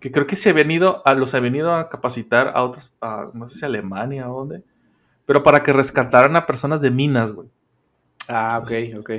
que 0.00 0.12
creo 0.12 0.26
que 0.26 0.36
se 0.36 0.50
habían 0.50 0.70
ido 0.70 1.02
a 1.06 1.14
los 1.14 1.34
habían 1.34 1.56
ido 1.56 1.74
a 1.74 1.88
capacitar 1.88 2.52
a 2.54 2.62
otras 2.62 2.94
a, 3.00 3.30
no 3.32 3.48
sé 3.48 3.58
si 3.60 3.64
Alemania 3.64 4.30
o 4.30 4.40
dónde 4.40 4.62
pero 5.24 5.42
para 5.42 5.62
que 5.62 5.72
rescataran 5.72 6.36
a 6.36 6.46
personas 6.46 6.80
de 6.82 6.90
minas 6.90 7.32
güey 7.32 7.48
Ah, 8.28 8.60
ok, 8.62 8.98
ok. 8.98 9.10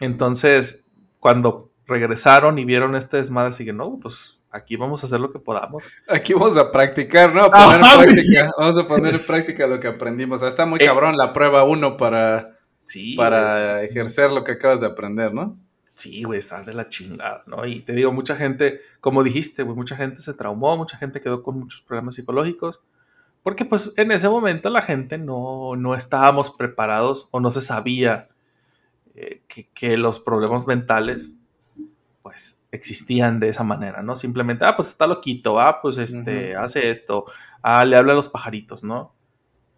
entonces 0.00 0.82
cuando 1.20 1.70
regresaron 1.86 2.58
y 2.58 2.64
vieron 2.64 2.96
este 2.96 3.18
desmadre 3.18 3.50
así 3.50 3.64
que 3.66 3.74
no 3.74 3.98
pues 4.00 4.38
aquí 4.54 4.76
vamos 4.76 5.02
a 5.02 5.06
hacer 5.06 5.20
lo 5.20 5.30
que 5.30 5.38
podamos 5.38 5.88
Aquí 6.08 6.32
vamos 6.32 6.56
a 6.56 6.70
practicar, 6.70 7.34
¿no? 7.34 7.42
A 7.44 7.50
poner 7.50 7.80
en 7.80 8.06
práctica. 8.06 8.50
Vamos 8.56 8.78
a 8.78 8.88
poner 8.88 9.14
en 9.16 9.20
práctica 9.26 9.66
lo 9.66 9.80
que 9.80 9.88
aprendimos. 9.88 10.36
O 10.36 10.38
sea, 10.40 10.48
está 10.48 10.64
muy 10.64 10.78
Eh. 10.80 10.86
cabrón 10.86 11.16
la 11.16 11.32
prueba 11.32 11.64
uno 11.64 11.96
para, 11.96 12.56
sí 12.84 13.16
para 13.16 13.74
güey, 13.76 13.86
ejercer 13.86 14.30
lo 14.30 14.44
que 14.44 14.52
acabas 14.52 14.80
de 14.80 14.86
aprender, 14.86 15.34
¿no? 15.34 15.58
sí 15.94 16.24
güey 16.24 16.40
estás 16.40 16.66
de 16.66 16.74
la 16.74 16.88
chingada 16.88 17.44
no 17.46 17.64
y 17.66 17.80
te 17.80 17.92
digo 17.92 18.10
mucha 18.10 18.34
gente 18.34 18.80
como 19.00 19.22
dijiste 19.22 19.62
güey 19.62 19.76
mucha 19.76 19.94
gente 19.94 20.20
se 20.20 20.34
traumó 20.34 20.76
mucha 20.76 20.96
gente 20.96 21.20
quedó 21.20 21.44
con 21.44 21.56
muchos 21.56 21.82
problemas 21.82 22.16
psicológicos 22.16 22.80
Porque 23.44 23.64
pues 23.64 23.92
en 23.96 24.10
ese 24.10 24.28
momento 24.28 24.70
la 24.70 24.82
gente 24.82 25.18
no, 25.18 25.76
no 25.76 25.94
estábamos 25.94 26.50
preparados 26.50 27.28
o 27.30 27.38
no 27.38 27.52
se 27.52 27.60
sabía 27.60 28.28
eh, 29.14 29.42
que, 29.46 29.68
que, 29.68 29.96
los 29.96 30.18
problemas 30.18 30.66
mentales 30.66 31.34
pues 32.22 32.58
existían 32.74 33.40
de 33.40 33.48
esa 33.48 33.64
manera, 33.64 34.02
¿no? 34.02 34.16
Simplemente, 34.16 34.64
ah, 34.64 34.76
pues 34.76 34.88
está 34.88 35.06
loquito, 35.06 35.60
ah, 35.60 35.80
pues 35.80 35.96
este, 35.98 36.56
hace 36.56 36.90
esto, 36.90 37.26
ah, 37.62 37.84
le 37.84 37.96
habla 37.96 38.12
a 38.12 38.16
los 38.16 38.28
pajaritos, 38.28 38.84
¿no? 38.84 39.14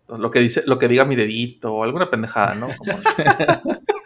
Lo 0.09 0.31
que 0.31 0.39
dice, 0.39 0.63
lo 0.67 0.79
que 0.79 0.89
diga 0.89 1.05
mi 1.05 1.17
dedito 1.17 1.75
o 1.75 1.85
alguna 1.85 2.11
pendejada, 2.11 2.55
¿no? 2.55 2.69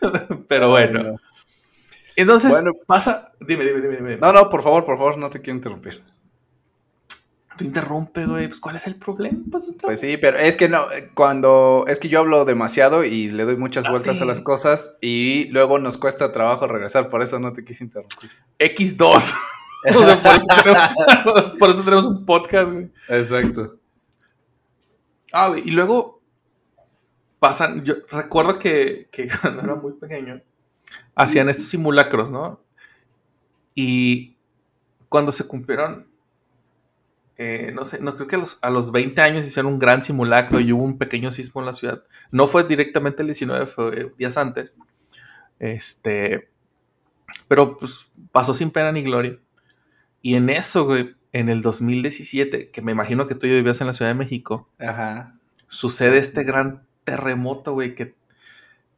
Pero 0.48 0.70
bueno. 0.70 1.16
Entonces 2.16 2.60
pasa. 2.86 3.32
Dime, 3.40 3.64
dime, 3.64 3.80
dime, 3.80 3.96
dime. 3.96 4.16
No, 4.16 4.32
no, 4.32 4.48
por 4.48 4.62
favor, 4.62 4.84
por 4.84 4.96
favor, 4.98 5.18
no 5.18 5.30
te 5.30 5.40
quiero 5.40 5.56
interrumpir. 5.56 6.02
Tú 7.58 7.64
interrumpe, 7.64 8.24
güey. 8.24 8.46
Pues, 8.46 8.60
¿cuál 8.60 8.76
es 8.76 8.86
el 8.86 8.94
problema? 8.94 9.40
Pues, 9.50 9.76
pues, 9.82 10.00
sí, 10.00 10.16
pero 10.16 10.38
es 10.38 10.56
que 10.56 10.68
no, 10.68 10.86
cuando. 11.14 11.84
Es 11.88 11.98
que 11.98 12.08
yo 12.08 12.20
hablo 12.20 12.44
demasiado 12.44 13.04
y 13.04 13.28
le 13.28 13.44
doy 13.44 13.56
muchas 13.56 13.88
vueltas 13.88 14.22
a 14.22 14.24
las 14.24 14.40
cosas 14.40 14.96
y 15.00 15.48
luego 15.48 15.80
nos 15.80 15.96
cuesta 15.96 16.30
trabajo 16.30 16.68
regresar. 16.68 17.10
Por 17.10 17.20
eso 17.20 17.40
no 17.40 17.52
te 17.52 17.64
quise 17.64 17.82
interrumpir. 17.82 18.30
X2. 18.60 19.34
por, 19.92 20.34
eso 20.34 20.46
tenemos, 20.62 21.54
por, 21.58 21.70
eso 21.70 21.82
tenemos, 21.82 22.06
un 22.06 22.24
podcast, 22.24 22.70
güey. 22.70 22.92
Exacto. 23.08 23.76
Ah, 25.32 25.52
y 25.62 25.72
luego 25.72 26.22
pasan, 27.40 27.84
yo 27.84 27.96
recuerdo 28.08 28.60
que, 28.60 29.08
cuando 29.42 29.62
era 29.62 29.74
muy 29.74 29.94
pequeño, 29.94 30.40
hacían 31.16 31.48
estos 31.48 31.66
simulacros, 31.66 32.30
¿no? 32.30 32.60
Y 33.74 34.36
cuando 35.08 35.32
se 35.32 35.46
cumplieron, 35.46 36.06
eh, 37.40 37.70
no 37.72 37.84
sé, 37.84 38.00
no 38.00 38.14
creo 38.16 38.26
que 38.26 38.34
a 38.34 38.40
los, 38.40 38.58
a 38.62 38.70
los 38.70 38.90
20 38.90 39.20
años 39.20 39.46
hicieron 39.46 39.72
un 39.72 39.78
gran 39.78 40.02
simulacro 40.02 40.58
y 40.58 40.72
hubo 40.72 40.82
un 40.82 40.98
pequeño 40.98 41.30
sismo 41.30 41.60
en 41.60 41.66
la 41.66 41.72
ciudad. 41.72 42.02
No 42.32 42.48
fue 42.48 42.64
directamente 42.64 43.22
el 43.22 43.28
19, 43.28 43.66
fue 43.66 44.12
días 44.18 44.36
antes. 44.36 44.76
Este, 45.60 46.48
pero 47.46 47.78
pues 47.78 48.06
pasó 48.32 48.54
sin 48.54 48.72
pena 48.72 48.90
ni 48.90 49.04
gloria. 49.04 49.38
Y 50.20 50.34
en 50.34 50.50
eso, 50.50 50.84
güey, 50.84 51.14
en 51.32 51.48
el 51.48 51.62
2017, 51.62 52.70
que 52.70 52.82
me 52.82 52.90
imagino 52.90 53.28
que 53.28 53.36
tú 53.36 53.46
ya 53.46 53.54
vivías 53.54 53.80
en 53.80 53.86
la 53.86 53.94
Ciudad 53.94 54.10
de 54.10 54.18
México, 54.18 54.68
sucede 55.68 56.18
este 56.18 56.42
gran 56.42 56.82
terremoto, 57.04 57.72
güey, 57.72 57.94
que, 57.94 58.16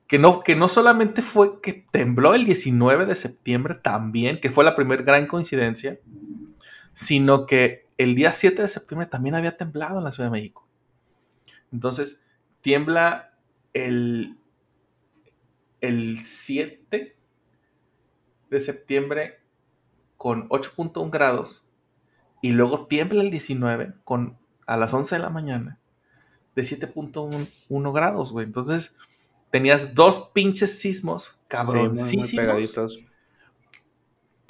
que, 0.07 0.19
no, 0.19 0.43
que 0.43 0.57
no 0.57 0.69
solamente 0.69 1.21
fue 1.21 1.61
que 1.61 1.85
tembló 1.91 2.35
el 2.35 2.47
19 2.47 3.05
de 3.05 3.15
septiembre 3.15 3.75
también, 3.75 4.41
que 4.41 4.51
fue 4.51 4.65
la 4.65 4.77
primera 4.77 5.03
gran 5.03 5.27
coincidencia, 5.27 5.99
sino 6.95 7.45
que 7.45 7.90
el 8.03 8.15
día 8.15 8.33
7 8.33 8.63
de 8.63 8.69
septiembre 8.69 9.07
también 9.07 9.35
había 9.35 9.59
temblado 9.59 9.99
en 9.99 10.05
la 10.05 10.11
Ciudad 10.11 10.31
de 10.31 10.39
México. 10.39 10.67
Entonces, 11.71 12.25
tiembla 12.63 13.35
el, 13.75 14.39
el 15.83 16.25
7 16.25 17.15
de 18.49 18.61
septiembre 18.61 19.41
con 20.17 20.49
8.1 20.49 21.11
grados 21.11 21.69
y 22.41 22.53
luego 22.53 22.87
tiembla 22.87 23.21
el 23.21 23.31
19 23.31 23.93
con 24.05 24.39
a 24.67 24.79
las 24.79 24.95
11 24.95 25.17
de 25.17 25.21
la 25.21 25.31
mañana 25.31 25.79
de 26.55 26.63
7.1 26.63 27.93
grados, 27.93 28.33
güey. 28.33 28.47
Entonces, 28.47 28.97
tenías 29.51 29.95
dos 29.95 30.31
pinches 30.33 30.81
sismos 30.81 31.39
cabroncísimos. 31.49 32.99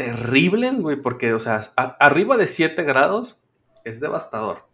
Terribles, 0.00 0.78
güey, 0.78 0.96
porque, 0.96 1.34
o 1.34 1.38
sea, 1.38 1.60
arriba 1.76 2.38
de 2.38 2.46
7 2.46 2.82
grados 2.84 3.42
es 3.84 4.00
devastador. 4.00 4.66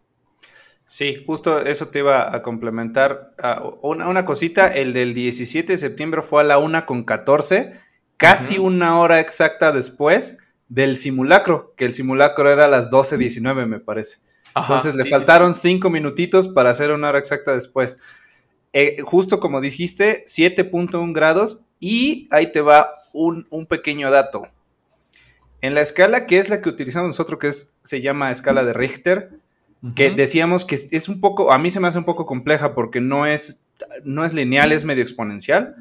Sí, 0.85 1.21
justo 1.25 1.59
eso 1.59 1.89
te 1.89 1.99
iba 1.99 2.33
a 2.33 2.41
complementar. 2.41 3.33
Ah, 3.37 3.61
una, 3.81 4.07
una, 4.07 4.23
cosita, 4.23 4.73
el 4.73 4.93
del 4.93 5.13
17 5.13 5.73
de 5.73 5.77
septiembre 5.77 6.21
fue 6.21 6.43
a 6.43 6.45
la 6.45 6.59
1 6.59 6.85
con 6.85 7.03
14, 7.03 7.73
casi 8.15 8.57
una 8.57 8.97
hora 9.01 9.19
exacta 9.19 9.73
después 9.73 10.37
del 10.69 10.95
simulacro, 10.95 11.73
que 11.75 11.83
el 11.83 11.93
simulacro 11.93 12.49
era 12.49 12.63
a 12.65 12.69
las 12.69 12.89
12.19 12.89 13.67
me 13.67 13.79
parece. 13.81 14.19
Entonces 14.55 14.95
le 14.95 15.09
faltaron 15.09 15.55
cinco 15.55 15.89
minutitos 15.89 16.47
para 16.47 16.69
hacer 16.69 16.91
una 16.91 17.09
hora 17.09 17.19
exacta 17.19 17.53
después. 17.53 17.99
Eh, 18.71 18.97
justo 19.03 19.41
como 19.41 19.59
dijiste, 19.59 20.23
7.1 20.25 21.13
grados 21.13 21.65
y 21.81 22.29
ahí 22.31 22.51
te 22.51 22.61
va 22.61 22.93
un, 23.11 23.45
pequeño 23.67 24.09
dato. 24.09 24.43
En 25.61 25.73
la 25.73 25.81
escala 25.81 26.25
que 26.27 26.39
es 26.39 26.49
la 26.49 26.61
que 26.61 26.69
utilizamos 26.69 27.07
nosotros, 27.07 27.39
que 27.39 27.47
es, 27.47 27.73
se 27.83 28.01
llama 28.01 28.31
escala 28.31 28.63
de 28.63 28.73
Richter, 28.73 29.31
que 29.95 30.11
decíamos 30.11 30.65
que 30.65 30.75
es 30.75 31.07
un 31.07 31.21
poco, 31.21 31.51
a 31.51 31.57
mí 31.57 31.71
se 31.71 31.79
me 31.79 31.87
hace 31.87 31.97
un 31.97 32.03
poco 32.03 32.25
compleja 32.25 32.73
porque 32.73 32.99
no 32.99 33.25
es, 33.25 33.61
no 34.03 34.25
es 34.25 34.33
lineal, 34.33 34.71
es 34.71 34.83
medio 34.83 35.03
exponencial. 35.03 35.75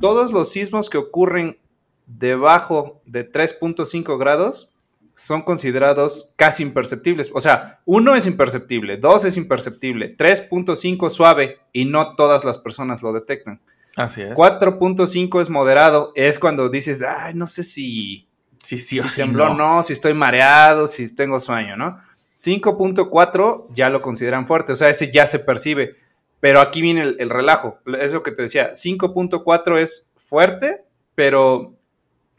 Todos 0.00 0.32
los 0.32 0.50
sismos 0.50 0.90
que 0.90 0.98
ocurren 0.98 1.58
debajo 2.06 3.00
de 3.06 3.30
3.5 3.30 4.18
grados 4.18 4.72
son 5.14 5.42
considerados 5.42 6.32
casi 6.36 6.62
imperceptibles. 6.62 7.30
O 7.34 7.40
sea, 7.40 7.80
uno 7.84 8.14
es 8.14 8.26
imperceptible, 8.26 8.96
dos 8.96 9.24
es 9.24 9.36
imperceptible, 9.36 10.16
3.5 10.16 11.10
suave 11.10 11.58
y 11.72 11.84
no 11.84 12.14
todas 12.16 12.44
las 12.44 12.58
personas 12.58 13.02
lo 13.02 13.12
detectan. 13.12 13.60
Así 13.96 14.22
es. 14.22 14.34
4.5 14.34 15.42
es 15.42 15.50
moderado, 15.50 16.12
es 16.16 16.38
cuando 16.38 16.68
dices, 16.70 17.02
ay, 17.02 17.34
no 17.34 17.46
sé 17.46 17.62
si, 17.62 18.26
si, 18.62 18.78
si, 18.78 18.98
si 19.00 19.26
no. 19.26 19.54
no, 19.54 19.82
si 19.82 19.92
estoy 19.92 20.14
mareado, 20.14 20.88
si 20.88 21.14
tengo 21.14 21.40
sueño, 21.40 21.76
¿no? 21.76 21.98
5.4 22.36 23.66
ya 23.74 23.90
lo 23.90 24.00
consideran 24.00 24.46
fuerte, 24.46 24.72
o 24.72 24.76
sea, 24.76 24.88
ese 24.88 25.12
ya 25.12 25.26
se 25.26 25.38
percibe. 25.38 25.96
Pero 26.40 26.60
aquí 26.60 26.82
viene 26.82 27.02
el, 27.02 27.16
el 27.20 27.30
relajo, 27.30 27.78
es 28.00 28.12
lo 28.12 28.22
que 28.22 28.32
te 28.32 28.42
decía, 28.42 28.72
5.4 28.72 29.78
es 29.78 30.10
fuerte, 30.16 30.84
pero 31.14 31.74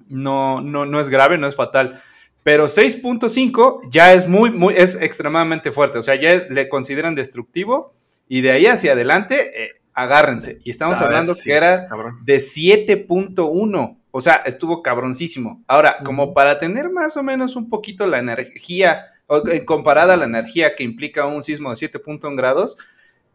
no, 0.09 0.61
no, 0.61 0.85
no 0.85 0.99
es 0.99 1.09
grave, 1.09 1.37
no 1.37 1.47
es 1.47 1.55
fatal. 1.55 2.01
Pero 2.43 2.67
6.5 2.67 3.89
ya 3.89 4.13
es 4.13 4.27
muy, 4.27 4.51
muy, 4.51 4.75
es 4.75 5.01
extremadamente 5.01 5.71
fuerte. 5.71 5.97
O 5.97 6.03
sea, 6.03 6.15
ya 6.15 6.45
le 6.49 6.69
consideran 6.69 7.15
destructivo. 7.15 7.93
Y 8.27 8.41
de 8.41 8.51
ahí 8.51 8.65
hacia 8.65 8.93
adelante, 8.93 9.63
eh, 9.63 9.81
agárrense. 9.93 10.59
Y 10.63 10.69
estamos 10.69 10.99
hablando 10.99 11.33
que 11.41 11.53
era 11.53 11.87
de 12.23 12.35
7.1. 12.35 13.97
O 14.15 14.21
sea, 14.21 14.35
estuvo 14.45 14.83
cabroncísimo. 14.83 15.63
Ahora, 15.67 15.97
como 16.05 16.35
para 16.35 16.59
tener 16.59 16.91
más 16.91 17.17
o 17.17 17.23
menos 17.23 17.55
un 17.55 17.67
poquito 17.67 18.05
la 18.05 18.19
energía, 18.19 19.07
eh, 19.51 19.65
comparada 19.65 20.13
a 20.13 20.17
la 20.17 20.25
energía 20.25 20.75
que 20.75 20.83
implica 20.83 21.25
un 21.25 21.41
sismo 21.41 21.71
de 21.71 21.75
7.1 21.75 22.37
grados, 22.37 22.77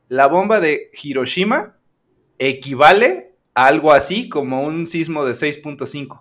la 0.09 0.29
bomba 0.29 0.61
de 0.61 0.89
Hiroshima 1.03 1.77
equivale 2.39 3.35
a 3.55 3.67
algo 3.67 3.93
así 3.93 4.29
como 4.29 4.63
un 4.63 4.87
sismo 4.87 5.25
de 5.25 5.33
6.5. 5.33 6.21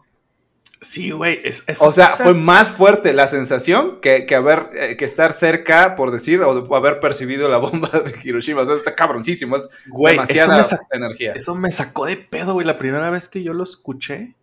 Sí, 0.81 1.11
güey. 1.11 1.39
Es, 1.43 1.63
o 1.79 1.91
sea, 1.91 2.07
fue 2.07 2.33
más 2.33 2.71
fuerte 2.71 3.13
la 3.13 3.27
sensación 3.27 4.01
que, 4.01 4.25
haber, 4.35 4.71
eh, 4.73 4.97
que 4.97 5.05
estar 5.05 5.33
cerca, 5.33 5.95
por 5.95 6.09
decir, 6.09 6.41
o, 6.41 6.75
haber 6.75 6.99
percibido 6.99 7.47
la 7.47 7.57
bomba 7.59 7.89
de 7.89 8.15
Hiroshima. 8.23 8.61
O 8.61 8.65
sea, 8.65 8.73
está 8.73 8.95
cabroncísimo. 8.95 9.55
Es 9.55 9.69
demasiada 9.95 10.65
energía. 10.91 11.33
Eso 11.33 11.53
me 11.53 11.69
sacó 11.69 12.07
de 12.07 12.17
pedo, 12.17 12.53
güey. 12.53 12.65
La 12.65 12.79
primera 12.79 13.11
vez 13.11 13.29
que 13.29 13.43
yo 13.43 13.53
lo 13.53 13.63
escuché, 13.63 14.33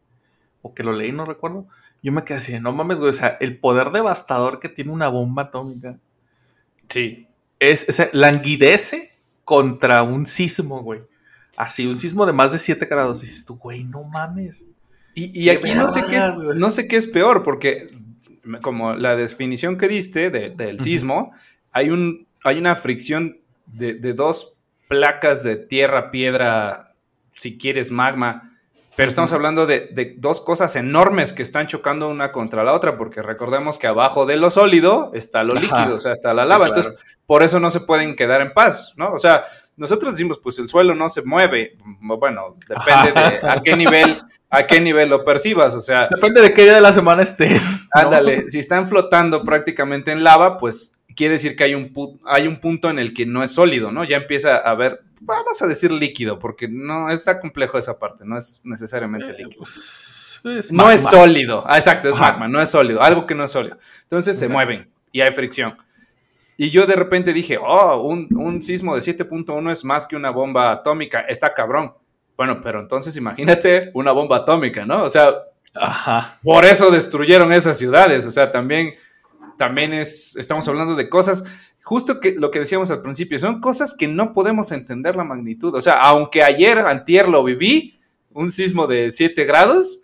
o 0.64 0.72
que 0.72 0.82
lo 0.82 0.94
leí, 0.94 1.12
no 1.12 1.26
recuerdo, 1.26 1.66
yo 2.02 2.10
me 2.10 2.24
quedé 2.24 2.38
así, 2.38 2.58
no 2.58 2.72
mames, 2.72 2.98
güey. 2.98 3.10
O 3.10 3.12
sea, 3.12 3.36
el 3.40 3.58
poder 3.58 3.90
devastador 3.90 4.60
que 4.60 4.70
tiene 4.70 4.92
una 4.92 5.08
bomba 5.08 5.42
atómica. 5.42 5.98
Sí. 6.88 7.26
Es, 7.60 7.86
es 7.88 8.08
languidece 8.14 9.12
contra 9.44 10.02
un 10.02 10.26
sismo, 10.26 10.82
güey. 10.82 11.00
Así, 11.56 11.86
un 11.86 11.98
sismo 11.98 12.24
de 12.24 12.32
más 12.32 12.50
de 12.50 12.58
7 12.58 12.86
grados. 12.86 13.22
Y 13.22 13.26
dices 13.26 13.44
tú, 13.44 13.56
güey, 13.56 13.84
no 13.84 14.04
mames. 14.04 14.64
Y, 15.14 15.48
aquí 15.50 15.74
no 15.74 15.88
sé, 15.88 16.02
qué 16.08 16.16
es, 16.16 16.30
no 16.56 16.70
sé 16.70 16.88
qué 16.88 16.96
es 16.96 17.06
peor, 17.06 17.44
porque 17.44 17.96
como 18.62 18.94
la 18.96 19.14
definición 19.14 19.76
que 19.76 19.86
diste 19.86 20.30
del 20.30 20.80
sismo, 20.80 21.32
hay, 21.70 21.90
un, 21.90 22.26
hay 22.42 22.58
una 22.58 22.74
fricción 22.74 23.38
de, 23.66 23.94
dos 24.12 24.56
placas 24.88 25.44
de 25.44 25.56
tierra, 25.56 26.10
piedra, 26.10 26.94
si 27.34 27.56
quieres 27.58 27.92
magma, 27.92 28.53
pero 28.96 29.08
estamos 29.08 29.32
hablando 29.32 29.66
de, 29.66 30.14
dos 30.18 30.40
cosas 30.40 30.76
enormes 30.76 31.32
que 31.32 31.42
están 31.42 31.66
chocando 31.66 32.08
una 32.08 32.32
contra 32.32 32.64
la 32.64 32.72
otra, 32.72 32.96
porque 32.96 33.22
recordemos 33.22 33.78
que 33.78 33.86
abajo 33.86 34.26
de 34.26 34.36
lo 34.36 34.50
sólido 34.50 35.10
está 35.14 35.42
lo 35.42 35.54
líquido, 35.54 35.96
o 35.96 36.00
sea, 36.00 36.12
está 36.12 36.32
la 36.32 36.44
lava. 36.44 36.68
Entonces, 36.68 36.92
por 37.26 37.42
eso 37.42 37.60
no 37.60 37.70
se 37.70 37.80
pueden 37.80 38.16
quedar 38.16 38.40
en 38.40 38.52
paz, 38.52 38.94
¿no? 38.96 39.12
O 39.12 39.18
sea, 39.18 39.44
nosotros 39.76 40.14
decimos, 40.14 40.38
pues 40.42 40.58
el 40.58 40.68
suelo 40.68 40.94
no 40.94 41.08
se 41.08 41.22
mueve. 41.22 41.76
Bueno, 42.00 42.56
depende 42.68 43.12
de 43.12 43.48
a 43.48 43.60
qué 43.62 43.76
nivel, 43.76 44.22
a 44.48 44.66
qué 44.66 44.80
nivel 44.80 45.08
lo 45.08 45.24
percibas. 45.24 45.74
O 45.74 45.80
sea. 45.80 46.08
Depende 46.08 46.40
de 46.40 46.52
qué 46.52 46.62
día 46.62 46.74
de 46.74 46.80
la 46.80 46.92
semana 46.92 47.22
estés. 47.22 47.88
Ándale, 47.90 48.48
si 48.48 48.60
están 48.60 48.88
flotando 48.88 49.42
prácticamente 49.42 50.12
en 50.12 50.22
lava, 50.22 50.58
pues 50.58 51.00
quiere 51.16 51.34
decir 51.34 51.56
que 51.56 51.64
hay 51.64 51.74
un, 51.74 51.92
hay 52.26 52.46
un 52.46 52.60
punto 52.60 52.90
en 52.90 52.98
el 52.98 53.14
que 53.14 53.26
no 53.26 53.42
es 53.42 53.52
sólido, 53.52 53.90
¿no? 53.90 54.04
Ya 54.04 54.16
empieza 54.16 54.56
a 54.56 54.74
ver, 54.74 55.02
vamos 55.24 55.60
a 55.62 55.66
decir 55.66 55.90
líquido, 55.90 56.38
porque 56.38 56.68
no 56.68 57.10
está 57.10 57.40
complejo 57.40 57.78
esa 57.78 57.98
parte, 57.98 58.24
no 58.24 58.38
es 58.38 58.60
necesariamente 58.64 59.30
eh, 59.30 59.44
líquido. 59.44 59.58
Pues, 59.58 60.70
no 60.70 60.90
es 60.90 61.08
sólido, 61.08 61.64
ah, 61.66 61.78
exacto, 61.78 62.08
es 62.08 62.18
magma, 62.18 62.48
no 62.48 62.60
es 62.60 62.70
sólido, 62.70 63.02
algo 63.02 63.26
que 63.26 63.34
no 63.34 63.44
es 63.44 63.50
sólido. 63.50 63.78
Entonces 64.02 64.38
se 64.38 64.48
mueven 64.48 64.90
y 65.10 65.22
hay 65.22 65.32
fricción. 65.32 65.76
Y 66.56 66.70
yo 66.70 66.86
de 66.86 66.94
repente 66.94 67.32
dije, 67.32 67.58
oh, 67.60 68.02
un, 68.02 68.28
un 68.36 68.62
sismo 68.62 68.94
de 68.94 69.00
7.1 69.00 69.72
es 69.72 69.84
más 69.84 70.06
que 70.06 70.16
una 70.16 70.30
bomba 70.30 70.70
atómica, 70.70 71.20
está 71.20 71.52
cabrón. 71.52 71.94
Bueno, 72.36 72.60
pero 72.62 72.80
entonces 72.80 73.16
imagínate 73.16 73.90
una 73.94 74.12
bomba 74.12 74.38
atómica, 74.38 74.84
¿no? 74.84 75.04
O 75.04 75.10
sea, 75.10 75.34
Ajá. 75.74 76.38
por 76.42 76.64
eso 76.64 76.90
destruyeron 76.90 77.52
esas 77.52 77.78
ciudades. 77.78 78.26
O 78.26 78.30
sea, 78.30 78.50
también, 78.50 78.94
también 79.56 79.92
es, 79.92 80.36
estamos 80.36 80.66
hablando 80.68 80.94
de 80.94 81.08
cosas, 81.08 81.44
justo 81.84 82.18
que 82.18 82.32
lo 82.32 82.50
que 82.50 82.60
decíamos 82.60 82.90
al 82.90 83.02
principio, 83.02 83.38
son 83.38 83.60
cosas 83.60 83.94
que 83.94 84.08
no 84.08 84.32
podemos 84.32 84.72
entender 84.72 85.16
la 85.16 85.24
magnitud. 85.24 85.74
O 85.74 85.82
sea, 85.82 86.00
aunque 86.00 86.42
ayer, 86.42 86.78
antier 86.78 87.28
lo 87.28 87.44
viví, 87.44 88.00
un 88.32 88.50
sismo 88.50 88.86
de 88.86 89.12
7 89.12 89.44
grados, 89.44 90.02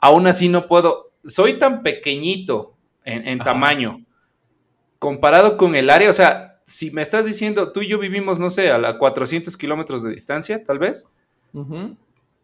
aún 0.00 0.26
así 0.26 0.48
no 0.48 0.66
puedo, 0.66 1.12
soy 1.24 1.58
tan 1.58 1.82
pequeñito 1.82 2.74
en, 3.04 3.38
tamaño, 3.38 4.02
comparado 4.98 5.58
con 5.58 5.74
el 5.74 5.90
área, 5.90 6.08
o 6.08 6.14
sea, 6.14 6.58
si 6.64 6.90
me 6.90 7.02
estás 7.02 7.26
diciendo, 7.26 7.70
tú 7.70 7.82
y 7.82 7.88
yo 7.88 7.98
vivimos, 7.98 8.38
no 8.40 8.48
sé, 8.48 8.70
a 8.70 8.78
la 8.78 8.96
400 8.96 9.54
kilómetros 9.58 10.02
de 10.02 10.10
distancia, 10.10 10.64
tal 10.64 10.78
vez, 10.78 11.06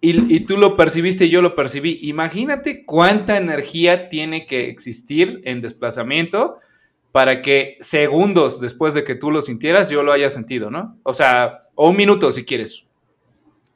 y, 0.03 0.37
y 0.37 0.41
tú 0.41 0.59
lo 0.59 0.77
percibiste 0.77 1.25
y 1.25 1.31
yo 1.31 1.41
lo 1.41 1.55
percibí. 1.55 1.99
Imagínate 2.03 2.85
cuánta 2.85 3.39
energía 3.39 4.11
tiene 4.11 4.47
que 4.47 4.69
existir 4.69 5.41
en 5.45 5.63
desplazamiento 5.63 6.59
para 7.13 7.43
que 7.43 7.77
segundos 7.81 8.61
después 8.61 8.95
de 8.95 9.05
que 9.05 9.15
tú 9.15 9.31
lo 9.31 9.43
sintieras 9.43 9.91
yo 9.91 10.03
lo 10.03 10.13
haya 10.13 10.31
sentido, 10.31 10.71
¿no? 10.71 10.97
O 11.03 11.13
sea, 11.15 11.65
o 11.75 11.91
un 11.91 11.97
minuto 11.97 12.31
si 12.31 12.45
quieres. 12.45 12.85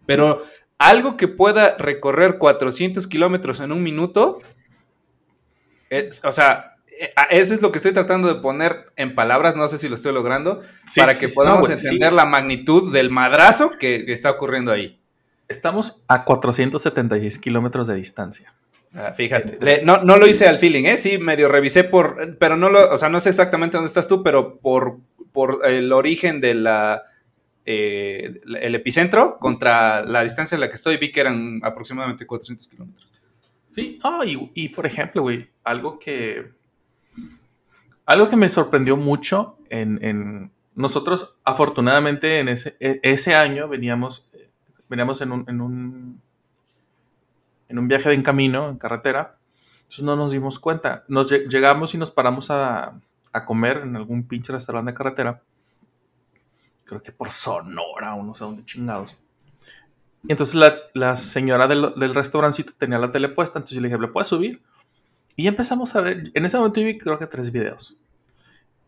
Pero 0.07 0.43
algo 0.79 1.17
que 1.17 1.29
pueda 1.29 1.77
recorrer 1.79 2.39
400 2.39 3.07
kilómetros 3.07 3.61
en 3.61 3.73
un 3.73 3.83
minuto, 3.83 4.41
es- 5.91 6.23
o 6.25 6.33
sea, 6.33 6.77
eh, 7.01 7.13
eso 7.31 7.55
es 7.55 7.63
lo 7.63 7.73
que 7.73 7.79
estoy 7.79 7.93
tratando 7.93 8.29
de 8.33 8.41
poner 8.41 8.93
en 8.97 9.15
palabras, 9.15 9.57
no 9.57 9.67
sé 9.69 9.79
si 9.79 9.89
lo 9.89 9.95
estoy 9.95 10.13
logrando, 10.13 10.61
Sí, 10.87 11.01
para 11.01 11.13
que 11.19 11.29
sí, 11.29 11.35
podamos 11.35 11.69
no, 11.69 11.75
entender 11.75 12.11
sí. 12.11 12.17
la 12.17 12.25
magnitud 12.25 12.93
del 12.93 13.11
madrazo 13.11 13.71
que, 13.71 14.05
que 14.05 14.13
está 14.13 14.31
ocurriendo 14.31 14.73
ahí. 14.73 15.01
Estamos 15.49 16.03
a 16.09 16.25
476 16.25 17.39
kilómetros 17.39 17.87
de 17.87 17.95
distancia. 17.97 18.55
Ah, 18.97 19.13
fíjate, 19.13 19.59
Le- 19.61 19.83
no, 19.85 20.03
no 20.05 20.17
lo 20.17 20.27
hice 20.29 20.47
al 20.47 20.59
feeling, 20.59 20.85
¿eh? 20.85 20.99
Sí, 20.99 21.19
medio 21.19 21.49
revisé 21.49 21.83
por, 21.85 22.37
pero 22.39 22.57
no 22.57 22.69
lo, 22.71 22.93
o 22.93 22.97
sea, 22.99 23.09
no 23.09 23.19
sé 23.19 23.31
exactamente 23.31 23.77
dónde 23.77 23.89
estás 23.89 24.07
tú, 24.07 24.23
pero 24.23 24.59
por, 24.59 24.99
por 25.33 25.67
el 25.67 25.93
origen 25.93 26.41
de 26.41 26.55
la, 26.55 27.03
eh, 27.67 28.35
el 28.61 28.75
epicentro 28.77 29.39
contra 29.41 30.05
la 30.05 30.23
distancia 30.23 30.55
en 30.55 30.61
la 30.61 30.69
que 30.69 30.77
estoy, 30.77 30.97
vi 30.97 31.11
que 31.11 31.21
eran 31.21 31.61
aproximadamente 31.65 32.25
400 32.25 32.69
kilómetros. 32.69 33.09
Sí, 33.69 33.99
ah, 34.05 34.21
y, 34.25 34.51
y, 34.55 34.69
por 34.69 34.87
ejemplo, 34.87 35.23
güey, 35.23 35.49
algo 35.65 35.99
que. 35.99 36.53
Algo 38.07 38.29
que 38.29 38.37
me 38.37 38.49
sorprendió 38.49 38.97
mucho 38.97 39.59
en, 39.71 39.99
en- 40.05 40.53
nosotros, 40.77 41.35
afortunadamente, 41.45 42.39
en 42.41 42.49
ese, 42.49 42.77
e- 42.81 43.01
ese 43.03 43.35
año 43.35 43.69
veníamos, 43.69 44.29
veníamos 44.89 45.21
en 45.21 45.33
un, 45.33 45.45
en 45.49 45.61
un 45.61 46.23
en 47.69 47.79
un 47.79 47.89
viaje 47.89 48.09
de 48.09 48.15
en 48.15 48.23
camino, 48.23 48.69
en 48.69 48.79
carretera. 48.79 49.39
Entonces 49.83 50.05
no 50.05 50.17
nos 50.17 50.33
dimos 50.33 50.59
cuenta. 50.59 51.05
Nos 51.09 51.31
lle- 51.31 51.49
llegamos 51.49 51.95
y 51.95 51.99
nos 51.99 52.11
paramos 52.11 52.51
a, 52.51 53.01
comer 53.47 53.79
en 53.79 53.97
algún 53.97 54.29
pinche 54.29 54.53
restaurante 54.53 54.93
de 54.93 54.97
carretera. 54.97 55.43
Creo 56.85 57.03
que 57.03 57.13
por 57.13 57.31
Sonora 57.31 58.15
o 58.15 58.23
no 58.23 58.35
sé 58.35 58.45
dónde 58.45 58.65
chingados. 58.65 59.17
Y 60.23 60.31
entonces 60.33 60.55
la, 60.95 61.17
señora 61.17 61.67
del, 61.67 61.95
del 61.97 62.15
restaurancito 62.15 62.73
tenía 62.79 62.99
la 62.99 63.11
tele 63.11 63.29
puesta, 63.29 63.59
entonces 63.59 63.75
yo 63.75 63.81
le 63.83 63.89
dije, 63.89 64.01
¿le 64.01 64.09
puedes 64.09 64.29
subir? 64.29 64.63
Y 65.37 65.49
empezamos 65.49 65.97
a 65.97 66.01
ver, 66.01 66.31
en 66.33 66.45
ese 66.45 66.57
momento 66.57 66.81
vi 66.81 66.97
creo 66.97 67.19
que 67.19 67.27
tres 67.27 67.51
videos. 67.51 67.97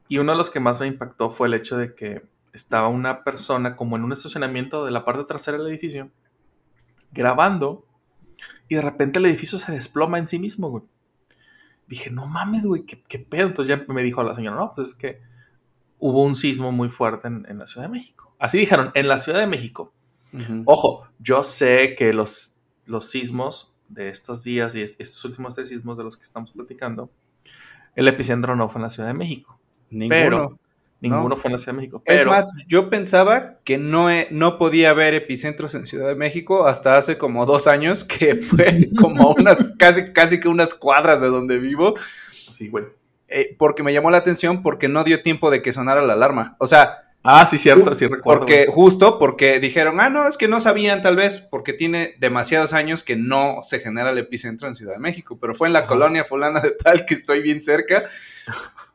Y 0.08 0.18
uno 0.18 0.32
de 0.32 0.38
los 0.38 0.50
que 0.50 0.60
más 0.60 0.78
me 0.80 0.86
impactó 0.86 1.30
fue 1.30 1.48
el 1.48 1.54
hecho 1.54 1.76
de 1.76 1.94
que 1.94 2.22
estaba 2.52 2.88
una 2.88 3.24
persona 3.24 3.76
como 3.76 3.96
en 3.96 4.04
un 4.04 4.12
estacionamiento 4.12 4.84
de 4.84 4.92
la 4.92 5.04
parte 5.04 5.24
trasera 5.24 5.58
del 5.58 5.66
edificio, 5.66 6.10
grabando, 7.12 7.84
y 8.68 8.74
de 8.76 8.82
repente 8.82 9.18
el 9.18 9.26
edificio 9.26 9.58
se 9.58 9.72
desploma 9.72 10.18
en 10.18 10.26
sí 10.26 10.38
mismo, 10.38 10.68
güey. 10.70 10.84
Dije, 11.86 12.10
no 12.10 12.26
mames, 12.26 12.66
güey, 12.66 12.82
¿qué, 12.82 13.02
qué 13.08 13.18
pedo? 13.18 13.46
Entonces 13.46 13.76
ya 13.78 13.84
me 13.92 14.02
dijo 14.02 14.22
la 14.22 14.34
señora, 14.34 14.56
no, 14.56 14.72
pues 14.74 14.88
es 14.88 14.94
que 14.94 15.20
hubo 15.98 16.24
un 16.24 16.34
sismo 16.36 16.72
muy 16.72 16.88
fuerte 16.88 17.28
en, 17.28 17.46
en 17.48 17.58
la 17.58 17.66
Ciudad 17.66 17.86
de 17.86 17.92
México. 17.92 18.34
Así 18.38 18.58
dijeron, 18.58 18.90
en 18.94 19.08
la 19.08 19.18
Ciudad 19.18 19.38
de 19.40 19.46
México. 19.46 19.92
Ojo, 20.66 21.06
yo 21.18 21.42
sé 21.44 21.94
que 21.96 22.12
los, 22.12 22.56
los 22.84 23.08
sismos 23.10 23.74
de 23.88 24.08
estos 24.10 24.42
días 24.42 24.74
y 24.74 24.82
es- 24.82 24.96
estos 24.98 25.24
últimos 25.24 25.54
tres 25.54 25.68
sismos 25.70 25.96
de 25.96 26.04
los 26.04 26.16
que 26.16 26.24
estamos 26.24 26.50
platicando, 26.52 27.10
el 27.94 28.08
epicentro 28.08 28.54
no 28.56 28.68
fue 28.68 28.80
en 28.80 28.82
la 28.82 28.90
Ciudad 28.90 29.08
de 29.08 29.14
México. 29.14 29.58
Ninguno. 29.90 30.08
Pero 30.10 30.58
ninguno 31.00 31.28
No. 31.30 31.36
fue 31.36 31.48
en 31.48 31.52
la 31.52 31.58
Ciudad 31.58 31.72
de 31.74 31.76
México. 31.78 32.02
es 32.06 32.24
más, 32.26 32.52
yo 32.66 32.88
pensaba 32.90 33.58
que 33.64 33.78
no, 33.78 34.10
he- 34.10 34.28
no 34.30 34.58
podía 34.58 34.90
haber 34.90 35.14
epicentros 35.14 35.74
en 35.74 35.86
Ciudad 35.86 36.08
de 36.08 36.14
México 36.14 36.66
hasta 36.66 36.96
hace 36.96 37.18
como 37.18 37.44
dos 37.46 37.66
años, 37.66 38.04
que 38.04 38.34
fue 38.36 38.88
como 38.98 39.34
unas, 39.38 39.62
casi, 39.78 40.12
casi 40.12 40.40
que 40.40 40.48
unas 40.48 40.74
cuadras 40.74 41.20
de 41.20 41.28
donde 41.28 41.58
vivo. 41.58 41.94
sí, 42.32 42.68
güey. 42.68 42.84
eh, 43.28 43.54
porque 43.58 43.82
me 43.82 43.92
llamó 43.92 44.10
la 44.10 44.18
atención 44.18 44.62
porque 44.62 44.88
no 44.88 45.02
dio 45.04 45.22
tiempo 45.22 45.50
de 45.50 45.60
que 45.62 45.72
sonara 45.72 46.00
la 46.02 46.12
alarma. 46.14 46.56
O 46.60 46.66
sea, 46.66 47.02
Ah, 47.28 47.44
sí, 47.44 47.58
cierto, 47.58 47.92
sí 47.96 48.06
recuerdo. 48.06 48.38
porque 48.38 48.66
justo 48.68 49.18
porque 49.18 49.58
dijeron, 49.58 50.00
ah, 50.00 50.08
no, 50.08 50.28
es 50.28 50.36
que 50.36 50.46
no 50.46 50.60
sabían 50.60 51.02
tal 51.02 51.16
vez 51.16 51.38
porque 51.40 51.72
tiene 51.72 52.14
demasiados 52.20 52.72
años 52.72 53.02
que 53.02 53.16
no 53.16 53.64
se 53.64 53.80
genera 53.80 54.10
el 54.10 54.18
epicentro 54.18 54.68
en 54.68 54.76
Ciudad 54.76 54.92
de 54.92 55.00
México, 55.00 55.36
pero 55.40 55.52
fue 55.52 55.66
en 55.66 55.72
la 55.72 55.80
Ajá. 55.80 55.88
colonia 55.88 56.22
fulana 56.22 56.60
de 56.60 56.70
tal 56.70 57.04
que 57.04 57.14
estoy 57.14 57.42
bien 57.42 57.60
cerca 57.60 58.04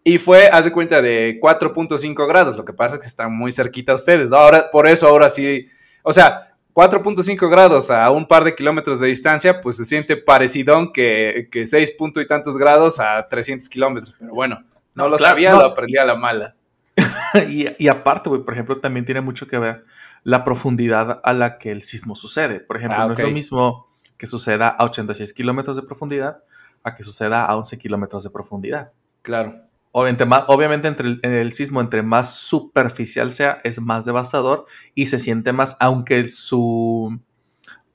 y 0.03 0.17
fue, 0.17 0.47
haz 0.47 0.65
de 0.65 0.71
cuenta, 0.71 1.01
de 1.01 1.39
4.5 1.41 2.27
grados, 2.27 2.57
lo 2.57 2.65
que 2.65 2.73
pasa 2.73 2.95
es 2.95 3.01
que 3.01 3.07
están 3.07 3.31
muy 3.33 3.51
cerquita 3.51 3.93
ustedes, 3.93 4.29
¿no? 4.29 4.37
Ahora, 4.37 4.69
por 4.71 4.87
eso 4.87 5.07
ahora 5.07 5.29
sí, 5.29 5.67
o 6.03 6.11
sea, 6.13 6.55
4.5 6.73 7.49
grados 7.49 7.91
a 7.91 8.09
un 8.11 8.25
par 8.27 8.43
de 8.43 8.55
kilómetros 8.55 8.99
de 8.99 9.07
distancia, 9.07 9.61
pues 9.61 9.77
se 9.77 9.85
siente 9.85 10.17
parecidón 10.17 10.91
que, 10.93 11.49
que 11.51 11.65
6 11.65 11.91
punto 11.91 12.21
y 12.21 12.27
tantos 12.27 12.57
grados 12.57 12.99
a 12.99 13.27
300 13.29 13.67
kilómetros, 13.69 14.15
pero 14.17 14.33
bueno, 14.33 14.63
no, 14.95 15.03
No, 15.03 15.09
lo 15.09 15.17
claro, 15.17 15.33
sabía, 15.33 15.51
no. 15.51 15.59
lo 15.59 15.65
aprendí 15.65 15.97
a 15.97 16.05
la 16.05 16.15
mala. 16.15 16.55
y, 17.49 17.67
y 17.77 17.87
aparte, 17.87 18.29
güey, 18.29 18.43
por 18.43 18.53
ejemplo, 18.53 18.79
también 18.79 19.05
tiene 19.05 19.21
mucho 19.21 19.47
que 19.47 19.57
ver 19.59 19.85
la 20.23 20.43
profundidad 20.43 21.19
a 21.23 21.33
la 21.33 21.57
que 21.57 21.71
el 21.71 21.83
sismo 21.83 22.15
sucede. 22.15 22.59
Por 22.59 22.77
ejemplo, 22.77 22.97
Ah, 23.01 23.07
no 23.07 23.13
es 23.13 23.19
lo 23.19 23.31
mismo 23.31 23.87
que 24.17 24.27
suceda 24.27 24.67
a 24.69 24.83
86 24.85 25.33
kilómetros 25.33 25.75
de 25.75 25.83
profundidad 25.83 26.43
a 26.83 26.93
que 26.93 27.03
suceda 27.03 27.45
a 27.45 27.55
11 27.55 27.77
kilómetros 27.77 28.23
de 28.23 28.29
profundidad. 28.29 28.91
Claro. 29.21 29.61
Obviamente, 29.93 30.25
más, 30.25 30.45
obviamente 30.47 30.87
entre 30.87 31.07
el, 31.07 31.19
el 31.23 31.51
sismo, 31.53 31.81
entre 31.81 32.01
más 32.01 32.33
superficial 32.35 33.31
sea, 33.33 33.59
es 33.63 33.81
más 33.81 34.05
devastador 34.05 34.65
y 34.95 35.07
se 35.07 35.19
siente 35.19 35.51
más, 35.51 35.75
aunque 35.81 36.27
su, 36.29 37.19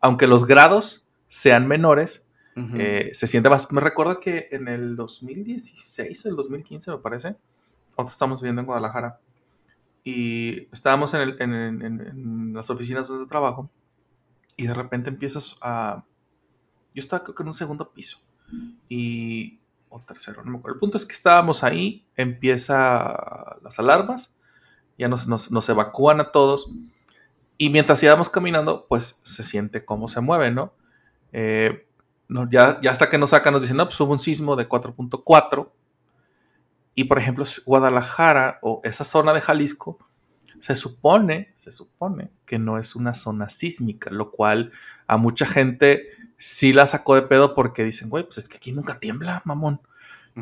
aunque 0.00 0.26
los 0.26 0.46
grados 0.46 1.06
sean 1.28 1.66
menores, 1.66 2.26
eh, 2.80 3.11
se 3.12 3.26
siente 3.26 3.48
más. 3.50 3.70
Me 3.72 3.80
recuerdo 3.80 4.18
que 4.20 4.48
en 4.50 4.68
el 4.68 4.96
2016 4.96 6.24
o 6.26 6.28
el 6.28 6.37
2015, 6.37 6.90
me 6.90 6.98
parece, 6.98 7.37
nosotros 7.88 8.12
estamos 8.12 8.40
viviendo 8.40 8.61
en 8.61 8.66
Guadalajara 8.66 9.18
y 10.04 10.68
estábamos 10.72 11.12
en, 11.14 11.20
el- 11.22 11.37
en- 11.40 11.54
en- 11.54 11.82
en- 11.82 12.00
en 12.00 12.52
las 12.54 12.70
oficinas 12.70 13.09
donde 13.09 13.26
trabajo 13.26 13.70
y 14.56 14.66
de 14.66 14.74
repente 14.74 15.11
empiezas 15.11 15.56
a. 15.62 16.04
Yo 16.94 17.00
estaba 17.00 17.24
creo 17.24 17.35
que 17.35 17.42
en 17.42 17.48
un 17.48 17.54
segundo 17.54 17.90
piso 17.92 18.18
y. 18.88 19.59
tercero. 20.00 20.42
El 20.42 20.78
punto 20.78 20.96
es 20.96 21.06
que 21.06 21.12
estábamos 21.12 21.62
ahí, 21.62 22.06
empieza 22.16 23.56
las 23.62 23.78
alarmas, 23.78 24.35
ya 24.98 25.09
nos, 25.09 25.26
nos, 25.26 25.50
nos 25.50 25.68
evacúan 25.68 26.20
a 26.20 26.32
todos 26.32 26.70
y 27.59 27.70
mientras 27.70 28.02
íbamos 28.02 28.28
caminando, 28.28 28.87
pues 28.88 29.20
se 29.22 29.44
siente 29.44 29.85
cómo 29.85 30.09
se 30.09 30.20
mueve, 30.20 30.50
¿no? 30.50 30.74
Eh, 31.32 31.87
no, 32.28 32.48
ya, 32.50 32.80
ya 32.82 32.90
hasta 32.90 33.09
que 33.09 33.18
nos 33.18 33.30
sacan, 33.30 33.52
nos 33.52 33.62
dicen, 33.62 33.76
no, 33.76 33.87
pues 33.87 33.98
hubo 34.00 34.12
un 34.12 34.18
sismo 34.18 34.56
de 34.56 34.68
4.4. 34.68 35.70
Y 36.94 37.04
por 37.04 37.18
ejemplo, 37.18 37.44
Guadalajara 37.64 38.59
o 38.62 38.80
esa 38.85 39.04
zona 39.04 39.32
de 39.32 39.40
Jalisco, 39.40 39.98
se 40.61 40.74
supone, 40.74 41.52
se 41.54 41.72
supone 41.72 42.30
que 42.44 42.59
no 42.59 42.78
es 42.78 42.96
una 42.96 43.14
zona 43.14 43.48
sísmica, 43.48 44.11
lo 44.11 44.30
cual 44.30 44.72
a 45.06 45.16
mucha 45.16 45.46
gente 45.46 46.09
sí 46.38 46.72
la 46.72 46.87
sacó 46.87 47.14
de 47.14 47.22
pedo 47.22 47.55
porque 47.55 47.85
dicen, 47.85 48.09
güey, 48.09 48.25
pues 48.25 48.38
es 48.38 48.49
que 48.49 48.57
aquí 48.57 48.72
nunca 48.72 48.99
tiembla, 48.99 49.42
mamón. 49.44 49.81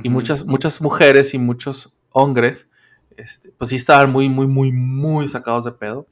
Y 0.02 0.08
muchas, 0.08 0.44
muchas 0.44 0.80
mujeres 0.80 1.34
y 1.34 1.38
muchos 1.38 1.94
hombres, 2.10 2.68
este, 3.16 3.52
pues 3.52 3.70
sí 3.70 3.76
estaban 3.76 4.10
muy, 4.10 4.28
muy, 4.28 4.48
muy, 4.48 4.72
muy 4.72 5.28
sacados 5.28 5.64
de 5.64 5.70
pedo, 5.70 6.08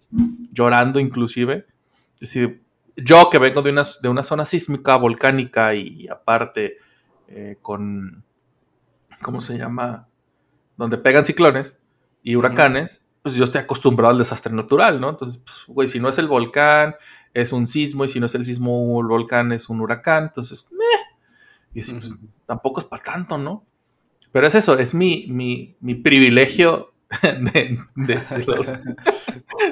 llorando 0.53 1.01
inclusive. 1.01 1.67
Es 2.15 2.21
decir, 2.21 2.63
yo 2.97 3.29
que 3.29 3.39
vengo 3.39 3.61
de 3.61 3.71
una, 3.71 3.83
de 4.01 4.09
una 4.09 4.23
zona 4.23 4.45
sísmica, 4.45 4.97
volcánica 4.97 5.75
y 5.75 6.07
aparte 6.07 6.77
eh, 7.27 7.57
con, 7.61 8.23
¿cómo 9.21 9.41
se 9.41 9.59
llama? 9.59 10.09
Donde 10.77 10.99
pegan 10.99 11.25
ciclones 11.25 11.77
y 12.23 12.37
huracanes, 12.37 13.05
pues 13.23 13.35
yo 13.37 13.45
estoy 13.45 13.63
acostumbrado 13.63 14.13
al 14.13 14.19
desastre 14.19 14.53
natural, 14.53 15.01
¿no? 15.01 15.11
Entonces, 15.11 15.39
pues, 15.39 15.65
güey, 15.67 15.89
si 15.89 15.99
no 15.99 16.09
es 16.09 16.19
el 16.19 16.29
volcán, 16.29 16.95
es 17.35 17.53
un 17.53 17.67
sismo, 17.67 18.05
y 18.05 18.09
si 18.09 18.21
no 18.21 18.27
es 18.27 18.35
el 18.35 18.45
sismo 18.45 18.95
o 18.97 19.01
el 19.01 19.07
volcán, 19.09 19.53
es 19.53 19.69
un 19.69 19.81
huracán, 19.81 20.25
entonces, 20.25 20.67
meh. 20.71 20.79
Y 21.75 21.81
así, 21.81 21.95
pues, 21.95 22.13
tampoco 22.47 22.81
es 22.81 22.87
para 22.87 23.03
tanto, 23.03 23.39
¿no? 23.39 23.65
Pero 24.31 24.47
es 24.47 24.55
eso, 24.55 24.79
es 24.79 24.95
mi, 24.95 25.27
mi, 25.29 25.77
mi 25.81 25.95
privilegio 25.95 26.93
de, 27.23 27.79
de- 27.95 28.15
de 28.17 28.45
los, 28.47 28.79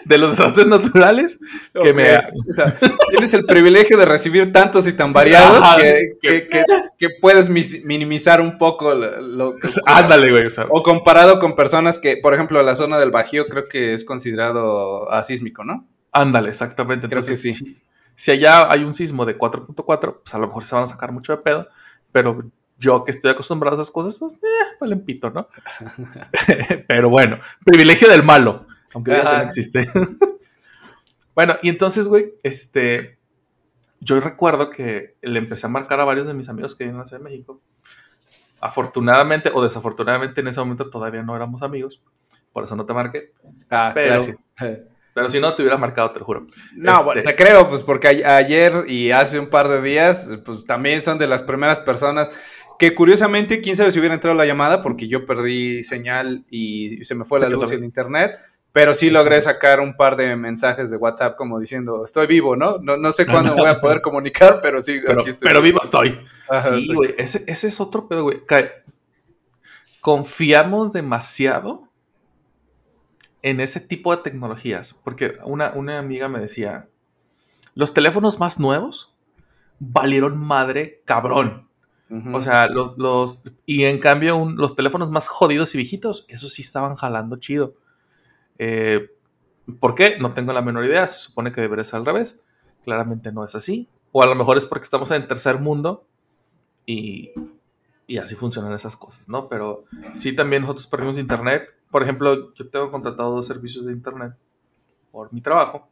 de 0.05 0.18
los 0.18 0.31
desastres 0.37 0.66
naturales 0.66 1.38
que 1.83 1.94
me... 1.94 2.18
O 2.18 2.55
sea, 2.55 2.77
tienes 3.11 3.33
el 3.33 3.44
privilegio 3.44 3.96
de 3.96 4.05
recibir 4.05 4.53
tantos 4.53 4.87
y 4.87 4.92
tan 4.92 5.12
variados 5.14 5.64
que, 5.79 6.12
que- 6.20 6.49
que- 6.49 6.64
que 6.99 7.09
puedes 7.20 7.49
minimizar 7.49 8.40
un 8.42 8.59
poco 8.59 8.94
lo, 8.94 9.20
lo- 9.23 9.55
Ándale, 9.87 10.31
güey. 10.31 10.46
O 10.46 10.51
sea, 10.51 10.66
O 10.68 10.83
comparado 10.83 11.38
con 11.40 11.55
personas 11.57 11.99
que, 11.99 12.18
por 12.18 12.35
ejemplo, 12.35 12.62
la 12.62 12.75
zona 12.75 12.99
del 12.99 13.11
Bajío 13.11 13.46
creo 13.46 13.68
que 13.68 13.94
es 13.94 14.05
considerado 14.05 15.11
asísmico, 15.11 15.64
¿no? 15.64 15.88
Ándale, 16.12 16.51
exactamente. 16.51 17.09
Creo 17.09 17.23
que 17.23 17.33
Entonces, 17.33 17.57
sí. 17.57 17.64
Si, 17.64 17.81
si 18.16 18.31
allá 18.33 18.70
hay 18.70 18.85
un 18.85 18.94
sismo 18.94 19.25
de 19.25 19.38
4.4, 19.38 20.20
pues 20.23 20.35
a 20.35 20.38
lo 20.38 20.46
mejor 20.46 20.64
se 20.64 20.75
van 20.75 20.85
a 20.85 20.88
sacar 20.88 21.12
mucho 21.12 21.33
de 21.33 21.42
pedo, 21.42 21.68
pero 22.12 22.51
yo 22.79 23.05
que 23.05 23.11
estoy 23.11 23.31
acostumbrado 23.31 23.77
a 23.77 23.81
esas 23.81 23.92
cosas, 23.92 24.18
pues, 24.18 24.35
eh, 24.35 24.77
valen 24.81 25.05
pito, 25.05 25.31
¿no? 25.31 25.49
pero 26.88 27.11
bueno, 27.11 27.38
privilegio 27.64 28.09
del 28.09 28.23
malo, 28.23 28.66
aunque 28.94 29.12
que 29.12 29.23
no 29.23 29.40
existe. 29.40 29.90
bueno, 31.35 31.57
y 31.62 31.68
entonces, 31.68 32.09
güey, 32.09 32.35
este, 32.42 33.18
yo 34.01 34.18
recuerdo 34.20 34.70
que 34.70 35.16
le 35.20 35.38
empecé 35.38 35.66
a 35.66 35.70
marcar 35.70 36.01
a 36.01 36.05
varios 36.05 36.27
de 36.27 36.35
mis 36.35 36.49
amigos 36.49 36.75
que 36.75 36.85
viven 36.85 36.96
en 36.96 37.01
la 37.01 37.07
Ciudad 37.07 37.20
de 37.20 37.25
México. 37.25 37.61
Afortunadamente 38.62 39.51
o 39.55 39.62
desafortunadamente 39.62 40.40
en 40.40 40.49
ese 40.49 40.61
momento 40.61 40.90
todavía 40.90 41.23
no 41.23 41.35
éramos 41.35 41.62
amigos, 41.62 42.03
por 42.53 42.64
eso 42.64 42.77
no 42.77 42.85
te 42.85 42.92
marqué. 42.92 43.33
Ah, 43.70 43.92
Pero- 43.94 44.14
gracias. 44.14 44.46
Pero 45.14 45.29
si 45.29 45.40
no, 45.40 45.55
te 45.55 45.62
hubiera 45.62 45.77
marcado, 45.77 46.11
te 46.12 46.20
lo 46.20 46.25
juro. 46.25 46.46
No, 46.75 46.92
Este- 46.92 47.05
bueno, 47.05 47.23
te 47.23 47.37
creo, 47.37 47.68
pues 47.68 47.83
porque 47.83 48.09
ayer 48.09 48.73
y 48.87 49.11
hace 49.11 49.38
un 49.38 49.49
par 49.51 49.68
de 49.68 49.83
días, 49.83 50.38
pues 50.44 50.64
también 50.64 51.03
son 51.03 51.18
de 51.18 51.27
las 51.27 51.42
primeras 51.42 51.81
personas 51.81 52.31
que 52.79 52.94
curiosamente, 52.94 53.61
quién 53.61 53.77
sabe 53.77 53.90
si 53.90 53.99
hubiera 53.99 54.14
entrado 54.14 54.37
la 54.37 54.46
llamada, 54.46 54.81
porque 54.83 55.07
yo 55.09 55.27
perdí 55.27 55.85
señal 55.85 56.44
y 56.51 57.05
se 57.05 57.14
me 57.14 57.25
fue 57.27 57.38
Sí, 57.40 57.44
la 57.44 57.51
yo 57.51 57.57
luz 57.57 57.73
en 57.73 57.85
internet, 57.85 58.38
pero 58.73 58.94
sí 58.94 59.11
logré 59.11 59.38
sacar 59.42 59.81
un 59.81 59.96
par 59.96 60.16
de 60.16 60.35
mensajes 60.37 60.90
de 60.90 60.96
WhatsApp 60.96 61.37
como 61.37 61.59
diciendo, 61.59 62.05
estoy 62.07 62.27
vivo, 62.27 62.57
¿no? 62.57 62.79
No, 62.79 62.96
no 62.96 63.12
sé 63.12 63.27
cuándo 63.27 63.55
me 63.55 63.61
voy 63.62 63.70
a 63.70 63.81
poder 63.81 64.01
comunicar, 64.01 64.61
pero 64.62 64.81
sí, 64.81 65.01
Pero, 65.05 65.20
aquí 65.20 65.29
estoy. 65.31 65.49
pero 65.49 65.61
vivo 65.61 65.79
estoy. 65.83 66.18
Ajá, 66.49 66.77
Sí, 66.79 66.94
güey, 66.94 67.14
ese, 67.18 67.44
ese 67.49 67.66
es 67.68 67.81
otro 67.81 68.09
pedo, 68.09 68.23
güey. 68.23 68.40
Confiamos 70.01 70.92
demasiado 70.94 71.89
en 73.42 73.61
ese 73.61 73.81
tipo 73.81 74.14
de 74.14 74.22
tecnologías. 74.22 74.94
Porque 75.05 75.38
una, 75.44 75.72
una 75.74 75.98
amiga 75.98 76.29
me 76.29 76.38
decía, 76.40 76.88
los 77.74 77.94
teléfonos 77.94 78.38
más 78.38 78.59
nuevos 78.61 79.14
valieron 79.79 80.37
madre 80.38 81.03
cabrón. 81.05 81.68
O 82.35 82.40
sea, 82.40 82.66
los, 82.66 82.98
los, 82.98 83.44
y 83.66 83.85
en 83.85 84.00
cambio 84.00 84.37
un- 84.37 84.57
los 84.57 84.74
teléfonos 84.74 85.11
más 85.11 85.29
jodidos 85.29 85.72
y 85.74 85.79
viejitos, 85.79 86.24
esos 86.29 86.53
sí 86.53 86.61
estaban 86.62 86.96
jalando 86.96 87.37
chido. 87.37 87.74
Eh, 88.59 89.11
¿Por 89.79 89.94
qué? 89.94 90.18
No 90.18 90.31
tengo 90.31 90.53
la 90.53 90.61
menor 90.61 90.85
idea. 90.85 91.07
Se 91.07 91.18
supone 91.20 91.53
que 91.53 91.61
debería 91.61 91.85
ser 91.85 91.96
al 92.00 92.07
revés. 92.07 92.40
Claramente 92.85 93.31
no 93.31 93.44
es 93.44 93.55
así. 93.55 93.88
O 94.11 94.24
a 94.24 94.26
lo 94.26 94.35
mejor 94.35 94.57
es 94.57 94.64
porque 94.66 94.83
estamos 94.83 95.11
en 95.12 95.22
el 95.22 95.29
tercer 95.29 95.61
mundo 95.61 96.05
y, 96.85 97.31
y 98.09 98.18
así 98.18 98.35
funcionan 98.35 98.72
esas 98.72 98.96
cosas, 98.96 99.29
¿no? 99.29 99.48
Pero 99.48 99.85
sí 100.12 100.33
también 100.35 100.62
nosotros 100.62 100.88
perdimos 100.88 101.16
internet. 101.16 101.72
Por 101.90 102.03
ejemplo, 102.03 102.55
yo 102.55 102.68
tengo 102.68 102.90
contratado 102.90 103.35
dos 103.35 103.46
servicios 103.46 103.87
de 103.87 103.92
internet 103.92 104.35
por 105.11 105.33
mi 105.33 105.40
trabajo. 105.40 105.88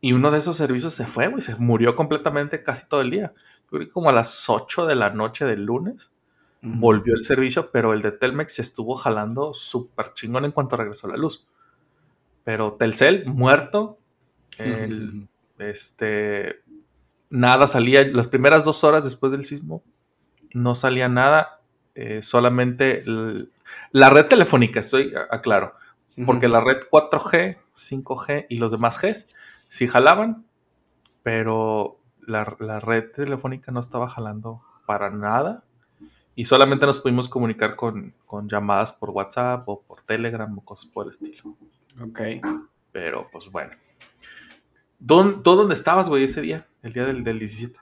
Y 0.00 0.12
uno 0.12 0.30
de 0.30 0.38
esos 0.38 0.56
servicios 0.56 0.94
se 0.94 1.06
fue, 1.06 1.28
güey. 1.28 1.42
Se 1.42 1.56
murió 1.56 1.94
completamente 1.94 2.62
casi 2.62 2.88
todo 2.88 3.00
el 3.00 3.10
día. 3.10 3.32
Yo 3.36 3.68
creo 3.70 3.86
que 3.86 3.92
como 3.92 4.08
a 4.08 4.12
las 4.12 4.48
8 4.48 4.86
de 4.86 4.94
la 4.94 5.10
noche 5.10 5.44
del 5.44 5.64
lunes 5.64 6.12
volvió 6.62 7.14
el 7.14 7.24
servicio, 7.24 7.70
pero 7.70 7.94
el 7.94 8.02
de 8.02 8.12
Telmex 8.12 8.54
se 8.54 8.62
estuvo 8.62 8.94
jalando 8.94 9.54
súper 9.54 10.12
chingón 10.12 10.44
en 10.44 10.52
cuanto 10.52 10.76
regresó 10.76 11.08
la 11.08 11.16
luz. 11.16 11.46
Pero 12.44 12.74
Telcel, 12.74 13.26
muerto. 13.26 13.98
El, 14.58 15.28
este, 15.58 16.62
nada 17.30 17.66
salía. 17.66 18.06
Las 18.08 18.28
primeras 18.28 18.64
dos 18.64 18.84
horas 18.84 19.04
después 19.04 19.32
del 19.32 19.44
sismo, 19.44 19.82
no 20.52 20.74
salía 20.74 21.08
nada. 21.08 21.59
Eh, 21.94 22.22
solamente 22.22 23.00
el- 23.02 23.52
la 23.92 24.10
red 24.10 24.26
telefónica, 24.26 24.80
estoy 24.80 25.14
aclaro. 25.30 25.74
Porque 26.26 26.48
la 26.48 26.60
red 26.60 26.78
4G, 26.90 27.56
5G 27.74 28.46
y 28.50 28.58
los 28.58 28.72
demás 28.72 29.00
Gs 29.00 29.28
sí 29.68 29.86
jalaban, 29.86 30.44
pero 31.22 31.98
la, 32.26 32.56
la 32.58 32.80
red 32.80 33.10
telefónica 33.12 33.72
no 33.72 33.80
estaba 33.80 34.08
jalando 34.08 34.62
para 34.86 35.10
nada. 35.10 35.64
Y 36.34 36.44
solamente 36.46 36.84
nos 36.86 36.98
pudimos 37.00 37.28
comunicar 37.28 37.74
con, 37.76 38.14
con 38.26 38.48
llamadas 38.48 38.92
por 38.92 39.10
WhatsApp 39.10 39.66
o 39.68 39.82
por 39.82 40.02
Telegram 40.02 40.56
o 40.58 40.64
cosas 40.64 40.86
por 40.90 41.06
el 41.06 41.10
estilo. 41.10 41.56
Ok. 42.02 42.20
Pero 42.92 43.28
pues 43.32 43.50
bueno. 43.50 43.72
¿Dónde, 44.98 45.42
¿Tú 45.42 45.54
dónde 45.56 45.74
estabas, 45.74 46.08
güey, 46.08 46.24
ese 46.24 46.42
día? 46.42 46.66
El 46.82 46.92
día 46.92 47.06
del, 47.06 47.24
del 47.24 47.38
17. 47.38 47.78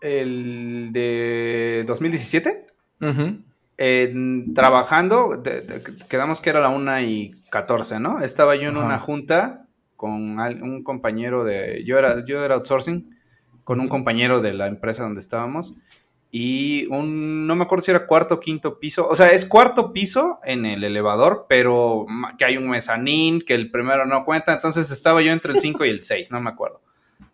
El 0.00 0.90
de 0.92 1.84
2017. 1.86 2.66
Trabajando, 4.54 5.36
de- 5.36 5.60
de- 5.62 5.82
quedamos 6.08 6.40
que 6.40 6.50
era 6.50 6.60
la 6.60 6.68
una 6.68 7.02
y 7.02 7.32
14, 7.50 7.98
¿no? 8.00 8.20
Estaba 8.20 8.54
yo 8.56 8.68
en 8.68 8.76
una 8.76 8.98
junta 8.98 9.66
con 9.96 10.38
un 10.38 10.82
compañero 10.82 11.44
de, 11.44 11.82
yo 11.84 11.98
era, 11.98 12.24
yo 12.26 12.44
era 12.44 12.54
outsourcing, 12.56 13.16
con 13.64 13.80
un 13.80 13.88
compañero 13.88 14.40
de 14.40 14.52
la 14.54 14.66
empresa 14.66 15.02
donde 15.04 15.20
estábamos, 15.20 15.74
y 16.30 16.86
un, 16.86 17.46
no 17.46 17.54
me 17.56 17.62
acuerdo 17.64 17.82
si 17.82 17.90
era 17.92 18.06
cuarto 18.06 18.34
o 18.34 18.40
quinto 18.40 18.78
piso, 18.80 19.08
o 19.08 19.14
sea, 19.16 19.30
es 19.30 19.46
cuarto 19.46 19.92
piso 19.92 20.40
en 20.44 20.66
el 20.66 20.82
elevador, 20.84 21.46
pero 21.48 22.06
que 22.36 22.44
hay 22.44 22.56
un 22.56 22.68
mezanín, 22.68 23.40
que 23.40 23.54
el 23.54 23.70
primero 23.70 24.04
no 24.04 24.24
cuenta, 24.24 24.52
entonces 24.52 24.90
estaba 24.90 25.22
yo 25.22 25.30
entre 25.32 25.52
el 25.52 25.60
5 25.60 25.84
y 25.84 25.90
el 25.90 26.02
6, 26.02 26.30
no 26.32 26.40
me 26.40 26.50
acuerdo. 26.50 26.80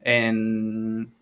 En, 0.03 1.13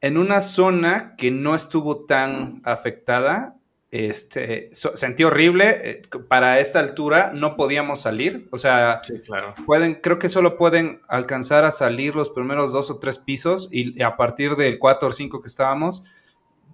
en 0.00 0.18
una 0.18 0.40
zona 0.40 1.14
que 1.16 1.30
no 1.30 1.54
estuvo 1.54 2.04
tan 2.04 2.60
afectada, 2.64 3.56
este, 3.92 4.70
so- 4.72 4.96
sentí 4.96 5.22
horrible. 5.22 5.68
eh, 5.90 6.02
Para 6.28 6.58
esta 6.58 6.80
altura 6.80 7.30
no 7.34 7.56
podíamos 7.56 8.00
salir. 8.00 8.48
O 8.50 8.58
sea, 8.58 9.00
Sí, 9.04 9.20
claro. 9.20 9.54
pueden, 9.66 9.94
creo 9.96 10.18
que 10.18 10.28
solo 10.28 10.56
pueden 10.56 11.02
alcanzar 11.08 11.64
a 11.64 11.70
salir 11.70 12.16
los 12.16 12.30
primeros 12.30 12.72
dos 12.72 12.90
o 12.90 12.98
tres 12.98 13.18
pisos 13.18 13.68
y 13.70 14.02
a 14.02 14.16
partir 14.16 14.56
del 14.56 14.78
4 14.80 15.08
o 15.08 15.12
5 15.12 15.40
que 15.42 15.46
estábamos, 15.48 16.04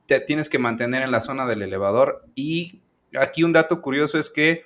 te 0.07 0.21
tienes 0.21 0.49
que 0.49 0.59
mantener 0.59 1.03
en 1.03 1.11
la 1.11 1.21
zona 1.21 1.45
del 1.45 1.61
elevador. 1.63 2.25
Y 2.35 2.81
aquí 3.21 3.43
un 3.43 3.53
dato 3.53 3.83
curioso 3.83 4.19
es 4.19 4.31
que 4.31 4.63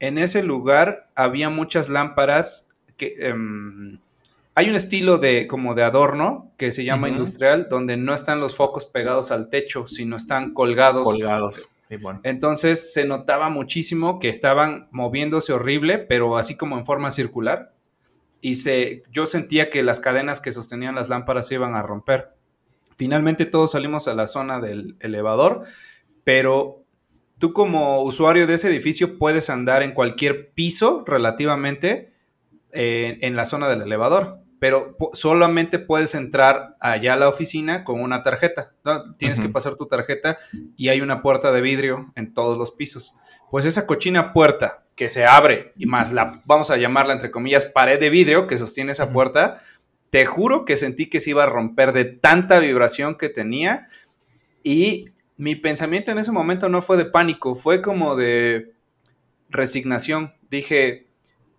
en 0.00 0.18
ese 0.18 0.42
lugar 0.42 1.08
había 1.14 1.48
muchas 1.48 1.88
lámparas 1.88 2.68
que... 2.98 3.14
em, 3.18 3.98
hay 4.58 4.70
un 4.70 4.74
estilo 4.74 5.18
de 5.18 5.46
como 5.46 5.74
de 5.74 5.82
adorno 5.82 6.50
que 6.56 6.72
se 6.72 6.82
llama 6.82 7.10
industrial, 7.10 7.68
donde 7.68 7.98
no 7.98 8.14
están 8.14 8.40
los 8.40 8.56
focos 8.56 8.86
pegados 8.86 9.30
al 9.30 9.50
techo, 9.50 9.86
sino 9.86 10.16
están 10.16 10.54
colgados. 10.54 11.04
Colgados. 11.04 11.68
Bueno. 12.00 12.20
Entonces 12.24 12.94
se 12.94 13.04
notaba 13.04 13.50
muchísimo 13.50 14.18
que 14.18 14.30
estaban 14.30 14.88
moviéndose 14.92 15.52
horrible, 15.52 15.98
pero 15.98 16.38
así 16.38 16.56
como 16.56 16.78
en 16.78 16.86
forma 16.86 17.12
circular. 17.12 17.74
Y 18.40 18.54
se, 18.54 19.02
yo 19.12 19.26
sentía 19.26 19.68
que 19.68 19.82
las 19.82 20.00
cadenas 20.00 20.40
que 20.40 20.52
sostenían 20.52 20.94
las 20.94 21.10
lámparas 21.10 21.48
se 21.48 21.56
iban 21.56 21.74
a 21.74 21.82
romper. 21.82 22.30
Finalmente 22.96 23.44
todos 23.44 23.72
salimos 23.72 24.08
a 24.08 24.14
la 24.14 24.26
zona 24.26 24.58
del 24.58 24.96
elevador, 25.00 25.64
pero 26.24 26.82
tú 27.38 27.52
como 27.52 28.00
usuario 28.00 28.46
de 28.46 28.54
ese 28.54 28.68
edificio 28.68 29.18
puedes 29.18 29.50
andar 29.50 29.82
en 29.82 29.92
cualquier 29.92 30.52
piso 30.52 31.04
relativamente 31.06 32.14
eh, 32.72 33.18
en 33.20 33.36
la 33.36 33.44
zona 33.44 33.68
del 33.68 33.82
elevador, 33.82 34.40
pero 34.58 34.96
solamente 35.12 35.78
puedes 35.78 36.14
entrar 36.14 36.76
allá 36.80 37.14
a 37.14 37.16
la 37.16 37.28
oficina 37.28 37.84
con 37.84 38.00
una 38.00 38.22
tarjeta. 38.22 38.72
¿no? 38.84 39.14
Tienes 39.14 39.40
que 39.40 39.48
pasar 39.48 39.76
tu 39.76 39.86
tarjeta 39.86 40.38
y 40.76 40.88
hay 40.88 41.00
una 41.00 41.22
puerta 41.22 41.52
de 41.52 41.60
vidrio 41.60 42.12
en 42.16 42.32
todos 42.32 42.56
los 42.56 42.72
pisos. 42.72 43.14
Pues 43.50 43.66
esa 43.66 43.86
cochina 43.86 44.32
puerta 44.32 44.84
que 44.94 45.08
se 45.08 45.26
abre 45.26 45.72
y 45.76 45.86
más 45.86 46.12
la, 46.12 46.40
vamos 46.46 46.70
a 46.70 46.78
llamarla 46.78 47.12
entre 47.12 47.30
comillas, 47.30 47.66
pared 47.66 48.00
de 48.00 48.10
vidrio 48.10 48.46
que 48.46 48.56
sostiene 48.56 48.92
esa 48.92 49.10
puerta, 49.10 49.60
te 50.10 50.24
juro 50.24 50.64
que 50.64 50.76
sentí 50.76 51.10
que 51.10 51.20
se 51.20 51.30
iba 51.30 51.42
a 51.42 51.46
romper 51.48 51.92
de 51.92 52.06
tanta 52.06 52.58
vibración 52.58 53.16
que 53.16 53.28
tenía 53.28 53.86
y 54.62 55.10
mi 55.36 55.54
pensamiento 55.54 56.10
en 56.10 56.18
ese 56.18 56.32
momento 56.32 56.68
no 56.68 56.80
fue 56.80 56.96
de 56.96 57.04
pánico, 57.04 57.54
fue 57.54 57.82
como 57.82 58.16
de 58.16 58.72
resignación. 59.50 60.34
Dije, 60.50 61.06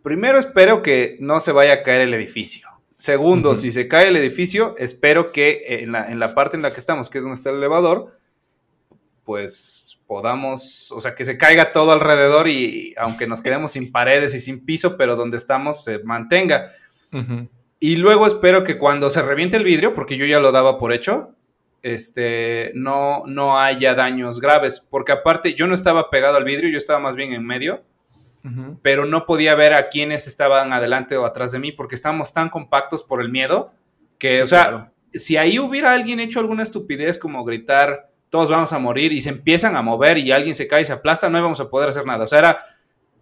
primero 0.02 0.40
espero 0.40 0.82
que 0.82 1.18
no 1.20 1.40
se 1.40 1.52
vaya 1.52 1.74
a 1.74 1.84
caer 1.84 2.02
el 2.02 2.14
edificio. 2.14 2.68
Segundo, 2.98 3.56
si 3.56 3.72
se 3.72 3.88
cae 3.88 4.08
el 4.08 4.16
edificio, 4.16 4.76
espero 4.78 5.32
que 5.32 5.60
en 5.70 5.92
la, 5.92 6.12
en 6.12 6.20
la 6.20 6.34
parte 6.34 6.58
en 6.58 6.64
la 6.64 6.72
que 6.72 6.80
estamos, 6.80 7.10
que 7.10 7.20
es 7.20 7.24
donde 7.24 7.36
está 7.36 7.52
el 7.52 7.58
elevador, 7.58 8.12
pues 9.24 10.00
podamos, 10.08 10.92
o 10.92 11.02
sea, 11.02 11.14
que 11.14 11.26
se 11.26 11.38
caiga 11.38 11.74
todo 11.74 11.92
alrededor 11.92 12.48
y 12.48 12.96
aunque 12.98 13.28
nos 13.28 13.42
quedemos 13.42 13.74
sin 13.74 13.92
paredes 13.92 14.34
y 14.34 14.40
sin 14.40 14.66
piso, 14.66 14.98
pero 14.98 15.16
donde 15.16 15.38
estamos 15.38 15.84
se 15.84 16.00
mantenga. 16.00 16.72
Y 17.80 17.98
luego 17.98 18.26
espero 18.26 18.64
que 18.64 18.78
cuando 18.78 19.10
se 19.10 19.22
reviente 19.22 19.58
el 19.58 19.64
vidrio, 19.64 19.94
porque 19.94 20.18
yo 20.18 20.26
ya 20.26 20.40
lo 20.40 20.52
daba 20.52 20.80
por 20.80 20.94
hecho, 20.94 21.36
este, 21.84 22.72
no, 22.74 23.24
no 23.28 23.60
haya 23.60 23.94
daños 23.94 24.40
graves, 24.40 24.80
porque 24.80 25.12
aparte 25.12 25.54
yo 25.54 25.68
no 25.68 25.76
estaba 25.76 26.10
pegado 26.10 26.38
al 26.38 26.44
vidrio, 26.44 26.70
yo 26.70 26.78
estaba 26.78 27.00
más 27.00 27.16
bien 27.16 27.34
en 27.34 27.46
medio. 27.46 27.84
Pero 28.82 29.06
no 29.06 29.26
podía 29.26 29.56
ver 29.56 29.74
a 29.74 29.90
quienes 29.90 30.28
estaban 30.28 30.74
adelante 30.74 31.18
o 31.18 31.26
atrás 31.26 31.52
de 31.52 31.60
mí 31.60 31.72
porque 31.72 31.96
estábamos 31.96 32.34
tan 32.34 32.50
compactos 32.50 33.04
por 33.04 33.22
el 33.22 33.30
miedo 33.30 33.72
que, 34.18 34.38
Sí, 34.38 34.42
o 34.44 34.48
sea, 34.48 34.62
claro. 34.70 34.92
si 35.14 35.38
ahí 35.38 35.60
hubiera 35.60 35.94
alguien 35.94 36.20
hecho 36.20 36.40
alguna 36.40 36.64
estupidez 36.64 37.18
como 37.20 37.44
gritar, 37.44 38.10
todos 38.30 38.50
vamos 38.50 38.74
a 38.74 38.80
morir 38.80 39.14
y 39.14 39.22
se 39.22 39.30
empiezan 39.30 39.76
a 39.76 39.82
mover 39.82 40.18
y 40.18 40.32
alguien 40.32 40.56
se 40.56 40.68
cae 40.68 40.82
y 40.82 40.86
se 40.86 40.94
aplasta, 40.94 41.30
no 41.30 41.38
íbamos 41.40 41.60
a 41.62 41.70
poder 41.70 41.90
hacer 41.90 42.06
nada. 42.06 42.24
O 42.26 42.28
sea, 42.28 42.40
era 42.40 42.60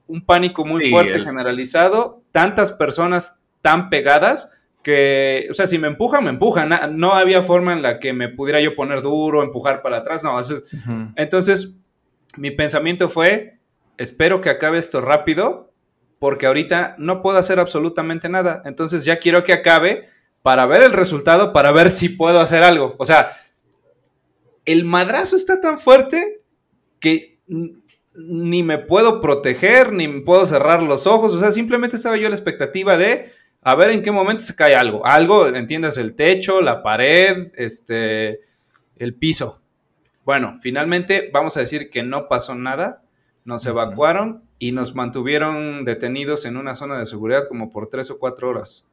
un 0.07 0.21
pánico 0.25 0.63
muy 0.65 0.83
Sí, 0.83 0.91
fuerte, 0.91 1.13
el- 1.15 1.23
generalizado, 1.23 2.21
tantas 2.31 2.71
personas 2.71 3.39
tan 3.61 3.89
pegadas 3.89 4.51
que, 4.83 5.47
o 5.49 5.53
sea, 5.55 5.65
si 5.65 5.79
me 5.79 5.87
empujan, 5.87 6.23
me 6.23 6.29
empujan. 6.29 6.69
Na- 6.69 6.87
No 6.87 7.13
había 7.13 7.41
forma 7.41 7.73
en 7.73 7.81
la 7.81 7.99
que 7.99 8.13
me 8.13 8.29
pudiera 8.29 8.61
yo 8.61 8.75
poner 8.75 9.01
duro, 9.01 9.41
empujar 9.43 9.81
para 9.81 9.97
atrás, 9.97 10.23
no. 10.23 10.39
eso 10.39 10.57
es- 10.57 10.63
Ujú. 10.73 11.11
entonces, 11.15 11.75
mi 12.37 12.51
pensamiento 12.51 13.09
fue, 13.09 13.57
espero 13.97 14.41
que 14.41 14.49
acabe 14.49 14.77
esto 14.77 15.01
rápido, 15.01 15.71
porque 16.19 16.45
ahorita 16.45 16.95
no 16.97 17.21
puedo 17.21 17.37
hacer 17.37 17.59
absolutamente 17.59 18.29
nada. 18.29 18.61
Entonces 18.65 19.05
ya 19.05 19.19
quiero 19.19 19.43
que 19.43 19.53
acabe 19.53 20.09
para 20.41 20.65
ver 20.65 20.83
el 20.83 20.93
resultado, 20.93 21.53
para 21.53 21.71
ver 21.71 21.89
si 21.89 22.09
puedo 22.09 22.39
hacer 22.39 22.63
algo. 22.63 22.95
O 22.97 23.05
sea, 23.05 23.31
el 24.65 24.85
madrazo 24.85 25.35
está 25.35 25.59
tan 25.59 25.79
fuerte 25.79 26.41
que 26.99 27.39
ni 28.15 28.63
me 28.63 28.77
puedo 28.77 29.21
proteger, 29.21 29.91
ni 29.91 30.07
me 30.07 30.21
puedo 30.21 30.45
cerrar 30.45 30.81
los 30.81 31.07
ojos. 31.07 31.33
O 31.33 31.39
sea, 31.39 31.51
simplemente 31.51 31.95
estaba 31.95 32.17
yo 32.17 32.27
a 32.27 32.29
la 32.29 32.35
expectativa 32.35 32.97
de 32.97 33.31
a 33.61 33.75
ver 33.75 33.89
en 33.89 34.03
qué 34.03 34.11
momento 34.11 34.43
se 34.43 34.55
cae 34.55 34.75
algo. 34.75 35.05
Algo, 35.05 35.47
entiendas, 35.47 35.97
el 35.97 36.15
techo, 36.15 36.61
la 36.61 36.83
pared, 36.83 37.51
este, 37.55 38.41
el 38.97 39.15
piso. 39.15 39.61
Bueno, 40.23 40.57
finalmente 40.61 41.29
vamos 41.33 41.57
a 41.57 41.61
decir 41.61 41.89
que 41.89 42.03
no 42.03 42.27
pasó 42.27 42.55
nada. 42.55 43.01
Nos 43.45 43.65
evacuaron 43.65 44.43
y 44.59 44.73
nos 44.73 44.95
mantuvieron 44.95 45.85
detenidos 45.85 46.45
en 46.45 46.57
una 46.57 46.75
zona 46.75 46.99
de 46.99 47.05
seguridad 47.05 47.47
como 47.47 47.69
por 47.69 47.87
tres 47.87 48.11
o 48.11 48.19
cuatro 48.19 48.49
horas. 48.49 48.91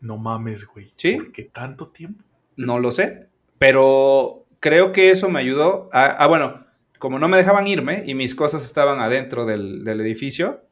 No 0.00 0.18
mames, 0.18 0.66
güey. 0.66 0.92
Sí. 0.96 1.14
¿Por 1.14 1.32
qué 1.32 1.44
tanto 1.44 1.88
tiempo? 1.88 2.22
No 2.56 2.78
lo 2.78 2.92
sé, 2.92 3.28
pero 3.58 4.44
creo 4.60 4.92
que 4.92 5.10
eso 5.10 5.28
me 5.30 5.40
ayudó. 5.40 5.88
A, 5.92 6.06
ah, 6.06 6.26
bueno, 6.26 6.66
como 6.98 7.18
no 7.18 7.28
me 7.28 7.36
dejaban 7.36 7.66
irme 7.66 8.02
y 8.04 8.14
mis 8.14 8.34
cosas 8.34 8.64
estaban 8.64 9.00
adentro 9.00 9.46
del, 9.46 9.84
del 9.84 10.00
edificio, 10.00 10.62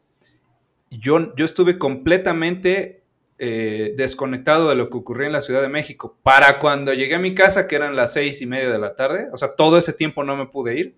yo, 0.90 1.34
yo 1.36 1.44
estuve 1.44 1.78
completamente 1.78 3.00
eh, 3.42 3.94
desconectado 3.96 4.68
de 4.68 4.74
lo 4.74 4.90
que 4.90 4.98
ocurría 4.98 5.26
en 5.26 5.32
la 5.32 5.40
Ciudad 5.40 5.62
de 5.62 5.70
México. 5.70 6.18
Para 6.22 6.58
cuando 6.58 6.92
llegué 6.92 7.14
a 7.14 7.18
mi 7.18 7.34
casa, 7.34 7.66
que 7.66 7.76
eran 7.76 7.96
las 7.96 8.12
seis 8.12 8.42
y 8.42 8.46
media 8.46 8.70
de 8.70 8.78
la 8.78 8.94
tarde, 8.94 9.28
o 9.32 9.38
sea, 9.38 9.54
todo 9.54 9.78
ese 9.78 9.94
tiempo 9.94 10.24
no 10.24 10.36
me 10.36 10.46
pude 10.46 10.78
ir. 10.78 10.96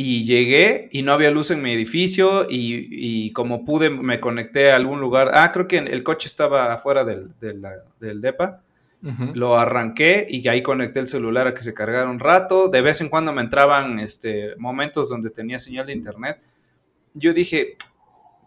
Y 0.00 0.24
llegué 0.26 0.88
y 0.92 1.02
no 1.02 1.12
había 1.12 1.32
luz 1.32 1.50
en 1.50 1.60
mi 1.60 1.72
edificio 1.72 2.46
y, 2.48 2.86
y 2.88 3.32
como 3.32 3.64
pude 3.64 3.90
me 3.90 4.20
conecté 4.20 4.70
a 4.70 4.76
algún 4.76 5.00
lugar. 5.00 5.32
Ah, 5.34 5.50
creo 5.50 5.66
que 5.66 5.78
el 5.78 6.04
coche 6.04 6.28
estaba 6.28 6.72
afuera 6.72 7.02
del, 7.02 7.32
del, 7.40 7.66
del 7.98 8.20
DEPA. 8.20 8.62
Lo 9.34 9.58
arranqué 9.58 10.24
y 10.30 10.46
ahí 10.46 10.62
conecté 10.62 11.00
el 11.00 11.08
celular 11.08 11.48
a 11.48 11.54
que 11.54 11.62
se 11.62 11.74
cargara 11.74 12.08
un 12.08 12.20
rato. 12.20 12.68
De 12.68 12.80
vez 12.80 13.00
en 13.00 13.08
cuando 13.08 13.32
me 13.32 13.42
entraban 13.42 13.98
este, 13.98 14.54
momentos 14.56 15.08
donde 15.08 15.30
tenía 15.30 15.58
señal 15.58 15.86
de 15.86 15.94
internet. 15.94 16.38
Yo 17.14 17.34
dije, 17.34 17.76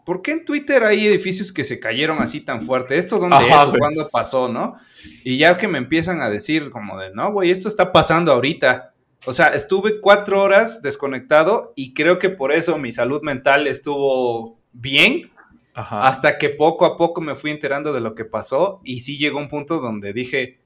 ¿por 0.06 0.22
qué 0.22 0.32
en 0.32 0.46
Twitter 0.46 0.86
hay 0.86 1.06
edificios 1.06 1.52
que 1.52 1.66
se 1.66 1.82
cayeron 1.82 2.20
así 2.20 2.40
tan 2.40 2.62
fuerte? 2.62 2.98
¿Esto 2.98 3.20
dónde 3.20 3.36
Ajá, 3.36 3.64
es? 3.64 3.68
o 3.68 3.70
güey. 3.72 3.80
¿Cuándo 3.80 4.08
pasó, 4.08 4.48
no? 4.48 4.78
Y 5.26 5.36
ya 5.36 5.58
que 5.58 5.68
me 5.68 5.80
empiezan 5.80 6.22
a 6.22 6.30
decir 6.30 6.70
como 6.72 6.98
de, 6.98 7.14
no, 7.14 7.30
güey, 7.34 7.52
esto 7.52 7.68
está 7.68 7.92
pasando 7.92 8.32
ahorita. 8.32 8.91
O 9.26 9.34
sea, 9.34 9.48
estuve 9.50 10.02
cuatro 10.02 10.42
horas 10.42 10.82
desconectado 10.82 11.74
y 11.76 11.94
creo 11.94 12.18
que 12.18 12.30
por 12.30 12.52
eso 12.52 12.78
mi 12.78 12.92
salud 12.92 13.22
mental 13.22 13.68
estuvo 13.68 14.58
bien 14.72 15.32
Ajá. 15.76 16.08
hasta 16.08 16.38
que 16.38 16.50
poco 16.50 16.86
a 16.86 16.98
poco 16.98 17.22
me 17.22 17.36
fui 17.36 17.52
enterando 17.52 17.94
de 17.94 18.02
lo 18.02 18.16
que 18.16 18.26
pasó 18.26 18.82
y 18.84 19.02
sí 19.02 19.18
llegó 19.18 19.38
un 19.38 19.48
punto 19.48 19.80
donde 19.80 20.14
dije, 20.14 20.60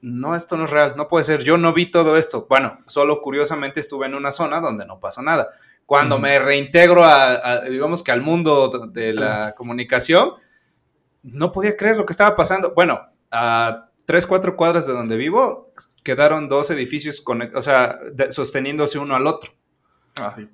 no, 0.00 0.36
esto 0.36 0.56
no 0.56 0.64
es 0.64 0.70
real, 0.70 0.94
no 0.96 1.08
puede 1.08 1.24
ser, 1.24 1.42
yo 1.42 1.58
no 1.58 1.72
vi 1.72 1.90
todo 1.90 2.16
esto. 2.16 2.46
Bueno, 2.48 2.78
solo 2.86 3.20
curiosamente 3.20 3.80
estuve 3.80 4.06
en 4.06 4.14
una 4.14 4.30
zona 4.30 4.60
donde 4.60 4.86
no 4.86 5.00
pasó 5.00 5.22
nada. 5.22 5.48
Cuando 5.84 6.18
me 6.18 6.38
reintegro 6.38 7.04
a, 7.04 7.34
a, 7.34 7.60
digamos 7.62 8.02
que 8.02 8.12
al 8.12 8.20
mundo 8.20 8.88
de 8.88 9.12
la 9.12 9.54
comunicación, 9.56 10.32
no 11.22 11.52
podía 11.52 11.76
creer 11.76 11.96
lo 11.96 12.06
que 12.06 12.12
estaba 12.12 12.36
pasando. 12.36 12.72
Bueno, 12.74 13.00
a 13.30 13.88
tres, 14.04 14.26
cuatro 14.26 14.56
cuadras 14.56 14.86
de 14.86 14.92
donde 14.92 15.16
vivo, 15.16 15.72
quedaron 16.06 16.48
dos 16.48 16.70
edificios 16.70 17.20
o 17.26 17.62
sea, 17.62 17.98
de- 18.12 18.30
sosteniéndose 18.30 19.00
uno 19.00 19.16
al 19.16 19.26
otro. 19.26 19.50
Ah, 20.14 20.32
sí. 20.36 20.48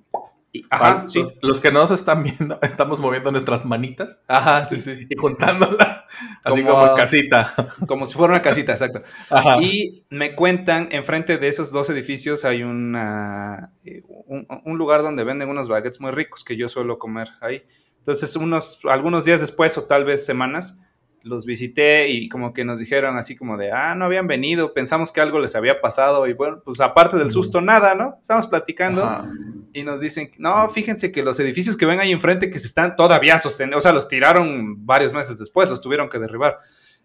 Y- 0.55 0.65
ajá, 0.71 1.05
sí. 1.09 1.19
los, 1.19 1.35
los 1.43 1.61
que 1.61 1.71
no 1.71 1.81
nos 1.81 1.91
están 1.91 2.23
viendo, 2.23 2.59
estamos 2.63 3.01
moviendo 3.01 3.31
nuestras 3.31 3.65
manitas 3.67 4.23
Ajá, 4.29 4.65
sí, 4.67 4.81
sí. 4.81 5.07
y 5.09 5.17
juntándolas, 5.17 6.01
así 6.43 6.63
Como- 6.63 6.95
casita. 6.95 7.55
Como 7.87 8.07
si 8.07 8.15
fuera 8.15 8.33
una 8.35 8.43
casita, 8.43 8.73
exacto. 8.73 9.03
Ajá. 9.29 9.61
Y 9.63 10.05
me 10.09 10.35
cuentan, 10.35 10.89
enfrente 10.91 11.37
de 11.37 11.49
esos 11.49 11.71
dos 11.71 11.91
edificios 11.91 12.47
hay 12.47 12.63
una, 12.63 13.73
eh, 13.85 14.03
un, 14.07 14.47
un 14.65 14.79
lugar 14.79 15.03
donde 15.03 15.23
venden 15.25 15.51
unos 15.51 15.69
baguettes 15.69 16.01
muy 16.01 16.11
ricos 16.13 16.45
que 16.45 16.57
yo 16.57 16.69
suelo 16.69 16.99
comer 16.99 17.29
ahí. 17.43 17.63
Entonces, 17.99 18.35
unos, 18.37 18.81
algunos 18.85 19.25
días 19.27 19.41
después 19.41 19.77
o 19.79 19.85
tal 19.85 20.05
vez 20.05 20.27
semanas, 20.27 20.79
los 21.25 21.47
visité 21.47 22.09
y 22.09 22.29
como 22.29 22.53
que 22.53 22.65
nos 22.65 22.79
dijeron 22.79 23.17
así 23.17 23.37
como 23.37 23.57
de, 23.57 23.73
ah, 23.73 23.95
no 23.95 24.05
habían 24.05 24.27
venido, 24.27 24.75
pensamos 24.75 25.13
que 25.13 25.21
algo 25.21 25.39
les 25.39 25.55
había 25.55 25.81
pasado 25.81 26.27
y 26.27 26.33
bueno, 26.33 26.63
pues 26.65 26.81
aparte 26.81 27.17
del 27.17 27.31
susto, 27.31 27.61
nada, 27.61 27.95
¿no? 27.95 28.19
Estamos 28.21 28.47
platicando 28.47 29.05
Ajá. 29.05 29.25
y 29.73 29.83
nos 29.85 30.01
dicen, 30.01 30.31
no, 30.39 30.69
fíjense 30.69 31.13
que 31.13 31.23
los 31.23 31.39
edificios 31.41 31.77
que 31.77 31.87
ven 31.87 32.01
ahí 32.01 32.13
enfrente 32.13 32.51
que 32.51 32.59
se 32.59 32.67
están 32.67 32.97
todavía 32.97 33.39
sosteniendo, 33.39 33.79
o 33.79 33.81
sea, 33.81 33.93
los 33.93 34.09
tiraron 34.09 34.85
varios 34.85 35.13
meses 35.13 35.39
después, 35.39 35.69
los 35.69 35.81
tuvieron 35.81 36.09
que 36.09 36.19
derribar. 36.19 36.59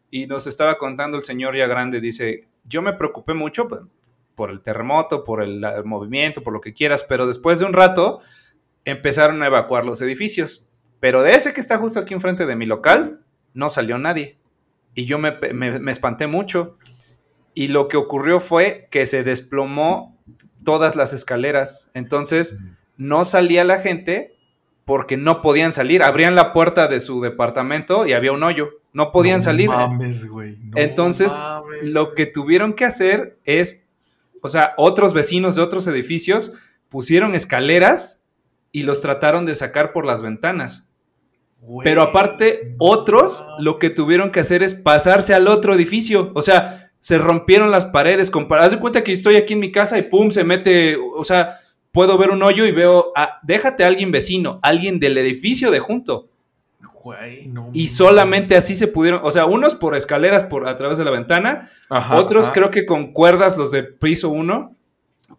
Y 0.09 0.25
nos 0.25 0.47
estaba 0.47 0.77
contando 0.77 1.17
el 1.17 1.23
señor 1.23 1.55
ya 1.55 1.67
grande, 1.67 1.99
dice, 1.99 2.47
yo 2.63 2.81
me 2.81 2.93
preocupé 2.93 3.33
mucho 3.33 3.67
por 4.35 4.51
el 4.51 4.61
terremoto, 4.61 5.23
por 5.23 5.43
el, 5.43 5.63
el 5.63 5.83
movimiento, 5.83 6.43
por 6.43 6.53
lo 6.53 6.61
que 6.61 6.73
quieras, 6.73 7.05
pero 7.07 7.27
después 7.27 7.59
de 7.59 7.65
un 7.65 7.73
rato 7.73 8.21
empezaron 8.85 9.43
a 9.43 9.47
evacuar 9.47 9.85
los 9.85 10.01
edificios. 10.01 10.69
Pero 10.99 11.21
de 11.21 11.33
ese 11.33 11.53
que 11.53 11.59
está 11.59 11.77
justo 11.77 11.99
aquí 11.99 12.13
enfrente 12.13 12.45
de 12.45 12.55
mi 12.55 12.65
local, 12.65 13.19
no 13.57 13.69
salió 13.69 13.97
nadie. 13.97 14.37
Y 14.93 15.05
yo 15.05 15.17
me, 15.17 15.31
me- 15.53 15.79
me 15.79 15.91
espanté 15.91 16.27
mucho. 16.27 16.77
Y 17.53 17.67
lo 17.69 17.87
que 17.87 17.97
ocurrió 17.97 18.39
fue 18.39 18.87
que 18.91 19.05
se 19.05 19.23
desplomó 19.23 20.15
todas 20.63 20.95
las 20.95 21.11
escaleras. 21.13 21.89
Entonces 21.93 22.59
no 22.97 23.25
salía 23.25 23.63
la 23.63 23.79
gente 23.79 24.35
porque 24.85 25.17
no 25.17 25.41
podían 25.41 25.71
salir. 25.73 26.03
Abrían 26.03 26.35
la 26.35 26.53
puerta 26.53 26.87
de 26.87 26.99
su 27.01 27.19
departamento 27.21 28.05
y 28.05 28.13
había 28.13 28.31
un 28.31 28.43
hoyo. 28.43 28.69
No 28.93 29.11
podían 29.11 29.37
No 29.39 29.43
salir. 29.43 29.69
mames, 29.69 30.27
güey. 30.29 30.57
no 30.61 30.77
Entonces, 30.77 31.37
mames. 31.37 31.83
Lo 31.83 32.13
que 32.13 32.25
tuvieron 32.25 32.73
que 32.73 32.85
hacer 32.85 33.37
es, 33.43 33.85
o 34.41 34.49
sea, 34.49 34.73
otros 34.77 35.13
vecinos 35.13 35.55
de 35.55 35.61
otros 35.63 35.87
edificios 35.87 36.53
pusieron 36.89 37.35
escaleras 37.35 38.21
y 38.71 38.83
los 38.83 39.01
trataron 39.01 39.45
de 39.45 39.55
sacar 39.55 39.91
por 39.93 40.05
las 40.05 40.21
ventanas. 40.21 40.89
Pero 41.83 42.01
aparte, 42.01 42.75
otros 42.77 43.45
lo 43.59 43.77
que 43.77 43.89
tuvieron 43.89 44.31
que 44.31 44.39
hacer 44.39 44.63
es 44.63 44.73
pasarse 44.73 45.33
al 45.33 45.47
otro 45.47 45.73
edificio. 45.73 46.31
O 46.33 46.41
sea, 46.41 46.91
se 46.99 47.17
rompieron 47.17 47.71
las 47.71 47.85
paredes. 47.85 48.31
Haz 48.51 48.71
de 48.71 48.79
cuenta 48.79 49.03
que 49.03 49.11
estoy 49.11 49.35
aquí 49.35 49.53
en 49.53 49.59
mi 49.59 49.71
casa 49.71 49.97
y 49.97 50.03
pum, 50.03 50.31
se 50.31 50.43
mete. 50.43 50.97
O 50.97 51.23
sea, 51.23 51.59
puedo 51.91 52.17
ver 52.17 52.29
un 52.29 52.43
hoyo 52.43 52.65
y 52.65 52.71
veo. 52.71 53.11
ah, 53.15 53.39
déjate 53.43 53.83
a 53.83 53.87
alguien 53.87 54.11
vecino, 54.11 54.59
alguien 54.61 54.99
del 54.99 55.17
edificio 55.17 55.71
de 55.71 55.79
junto. 55.79 56.29
No 57.47 57.69
Y 57.73 57.87
solamente 57.87 58.55
así 58.55 58.75
se 58.75 58.87
pudieron. 58.87 59.21
O 59.23 59.31
sea, 59.31 59.45
unos 59.45 59.75
por 59.75 59.95
escaleras 59.95 60.43
por, 60.43 60.67
a 60.67 60.77
través 60.77 60.97
de 60.97 61.05
la 61.05 61.11
ventana. 61.11 61.69
Ajá, 61.89 62.17
otros 62.17 62.45
ajá. 62.45 62.53
creo 62.53 62.71
que 62.71 62.85
con 62.85 63.13
cuerdas, 63.13 63.57
los 63.57 63.71
de 63.71 63.83
piso 63.83 64.29
1, 64.29 64.75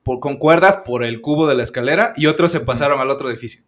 por, 0.02 0.20
con 0.20 0.36
cuerdas 0.36 0.78
por 0.78 1.04
el 1.04 1.20
cubo 1.20 1.46
de 1.46 1.54
la 1.54 1.62
escalera. 1.62 2.12
Y 2.16 2.26
otros 2.26 2.52
se 2.52 2.60
pasaron 2.60 3.00
al 3.00 3.10
otro 3.10 3.28
edificio. 3.28 3.62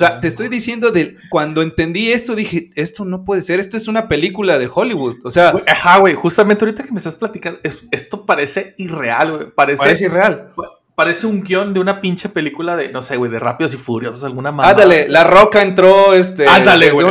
O 0.00 0.04
sea, 0.04 0.20
te 0.20 0.28
estoy 0.28 0.46
diciendo 0.48 0.92
de 0.92 1.16
cuando 1.28 1.60
entendí 1.60 2.12
esto, 2.12 2.36
dije, 2.36 2.70
esto 2.76 3.04
no 3.04 3.24
puede 3.24 3.42
ser, 3.42 3.58
esto 3.58 3.76
es 3.76 3.88
una 3.88 4.06
película 4.06 4.56
de 4.56 4.70
Hollywood. 4.72 5.16
O 5.24 5.30
sea, 5.32 5.52
Ajá, 5.66 5.98
güey, 5.98 6.14
justamente 6.14 6.64
ahorita 6.64 6.84
que 6.84 6.92
me 6.92 6.98
estás 6.98 7.16
platicando, 7.16 7.58
es- 7.64 7.82
esto 7.90 8.24
parece 8.24 8.74
irreal, 8.78 9.32
güey. 9.36 9.50
Parece, 9.50 9.82
parece 9.82 10.04
irreal. 10.04 10.52
parece 10.94 11.26
un 11.26 11.42
guion 11.42 11.74
de 11.74 11.80
una 11.80 12.00
pinche 12.00 12.28
película 12.28 12.76
de, 12.76 12.90
no 12.90 13.02
sé, 13.02 13.16
güey, 13.16 13.30
de 13.30 13.38
Rápidos 13.40 13.74
y 13.74 13.76
Furiosos, 13.76 14.22
alguna 14.24 14.52
mamá. 14.52 14.70
Ándale, 14.70 15.08
la 15.08 15.24
roca 15.24 15.62
entró 15.62 16.14
este, 16.14 16.46
Ándale, 16.46 16.90
güey. 16.90 17.06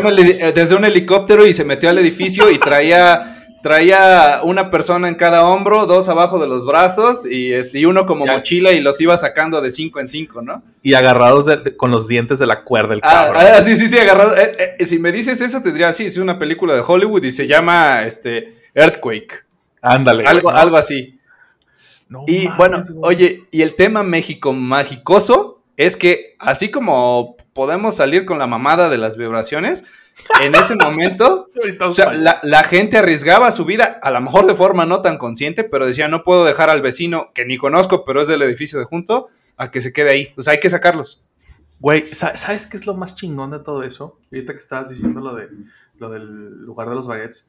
desde 0.53 0.75
un 0.75 0.85
helicóptero 0.85 1.45
y 1.45 1.53
se 1.53 1.65
metió 1.65 1.89
al 1.89 1.97
edificio 1.97 2.49
y 2.51 2.57
traía, 2.57 3.36
traía 3.67 4.39
una 4.43 4.69
persona 4.69 5.09
en 5.09 5.15
cada 5.15 5.45
hombro, 5.45 5.85
dos 5.85 6.07
abajo 6.07 6.39
de 6.39 6.47
los 6.47 6.65
brazos 6.65 7.25
y, 7.29 7.51
este, 7.51 7.79
y 7.79 7.85
uno 7.85 8.05
como 8.05 8.25
Ya. 8.25 8.31
mochila 8.33 8.71
y 8.71 8.79
los 8.79 9.01
iba 9.01 9.17
sacando 9.17 9.59
de 9.59 9.71
cinco 9.71 9.99
en 9.99 10.07
cinco, 10.07 10.41
¿no? 10.41 10.63
Y 10.81 10.93
agarrados 10.93 11.45
de- 11.47 11.57
de- 11.57 11.75
con 11.75 11.91
los 11.91 12.07
dientes 12.07 12.39
de 12.39 12.47
la 12.47 12.63
cuerda 12.63 12.93
el 12.93 13.01
Ah, 13.03 13.25
cabrón. 13.25 13.43
ah, 13.55 13.61
sí, 13.61 13.75
sí, 13.75 13.89
sí, 13.89 13.97
agarrado. 13.97 14.37
Eh, 14.37 14.75
eh, 14.79 14.85
si 14.85 14.99
me 14.99 15.11
dices 15.11 15.41
eso, 15.41 15.61
te 15.61 15.73
diría, 15.73 15.91
sí, 15.91 16.05
es 16.05 16.17
una 16.17 16.39
película 16.39 16.75
de 16.75 16.83
Hollywood 16.87 17.23
y 17.25 17.31
se 17.33 17.45
llama 17.45 18.03
este, 18.05 18.55
Earthquake. 18.73 19.45
Ándale. 19.81 20.25
Algo, 20.25 20.49
¿no? 20.51 20.57
algo 20.57 20.77
así. 20.77 21.19
No 22.07 22.23
Y 22.25 22.45
mames, 22.47 22.57
bueno, 22.57 22.77
güey. 22.89 23.15
oye, 23.15 23.43
y 23.51 23.63
el 23.63 23.75
tema 23.75 24.01
México 24.03 24.53
magicoso 24.53 25.61
es 25.75 25.97
que 25.97 26.35
así 26.39 26.71
como 26.71 27.35
podemos 27.51 27.95
salir 27.97 28.23
con 28.25 28.39
la 28.39 28.47
mamada 28.47 28.87
de 28.89 28.97
las 28.97 29.17
vibraciones. 29.17 29.83
En 30.41 30.55
ese 30.55 30.75
momento, 30.75 31.49
o 31.81 31.93
sea, 31.93 32.11
la, 32.13 32.39
la 32.43 32.63
gente 32.63 32.97
arriesgaba 32.97 33.51
su 33.51 33.65
vida, 33.65 33.99
a 34.01 34.11
lo 34.11 34.19
mejor 34.21 34.45
de 34.45 34.55
forma 34.55 34.85
no 34.85 35.01
tan 35.01 35.17
consciente, 35.17 35.63
pero 35.63 35.85
decía, 35.87 36.07
no 36.07 36.23
puedo 36.23 36.43
dejar 36.45 36.69
al 36.69 36.81
vecino 36.81 37.31
que 37.33 37.45
ni 37.45 37.57
conozco, 37.57 38.03
pero 38.05 38.21
es 38.21 38.27
del 38.27 38.41
edificio 38.41 38.77
de 38.79 38.85
junto, 38.85 39.27
a 39.57 39.71
que 39.71 39.81
se 39.81 39.93
quede 39.93 40.09
ahí. 40.11 40.33
O 40.37 40.41
sea, 40.41 40.53
hay 40.53 40.59
que 40.59 40.69
sacarlos. 40.69 41.25
Güey, 41.79 42.05
sa- 42.13 42.35
¿sabes 42.37 42.67
qué 42.67 42.75
es 42.77 42.85
lo 42.87 42.95
más 42.95 43.15
chingón 43.15 43.51
de 43.51 43.59
todo 43.59 43.83
eso? 43.83 44.19
Ahorita 44.31 44.53
que 44.53 44.59
estabas 44.59 44.89
diciendo 44.89 45.21
lo, 45.21 45.35
de, 45.35 45.47
lo 45.97 46.09
del 46.09 46.61
lugar 46.65 46.89
de 46.89 46.95
los 46.95 47.07
baguettes. 47.07 47.47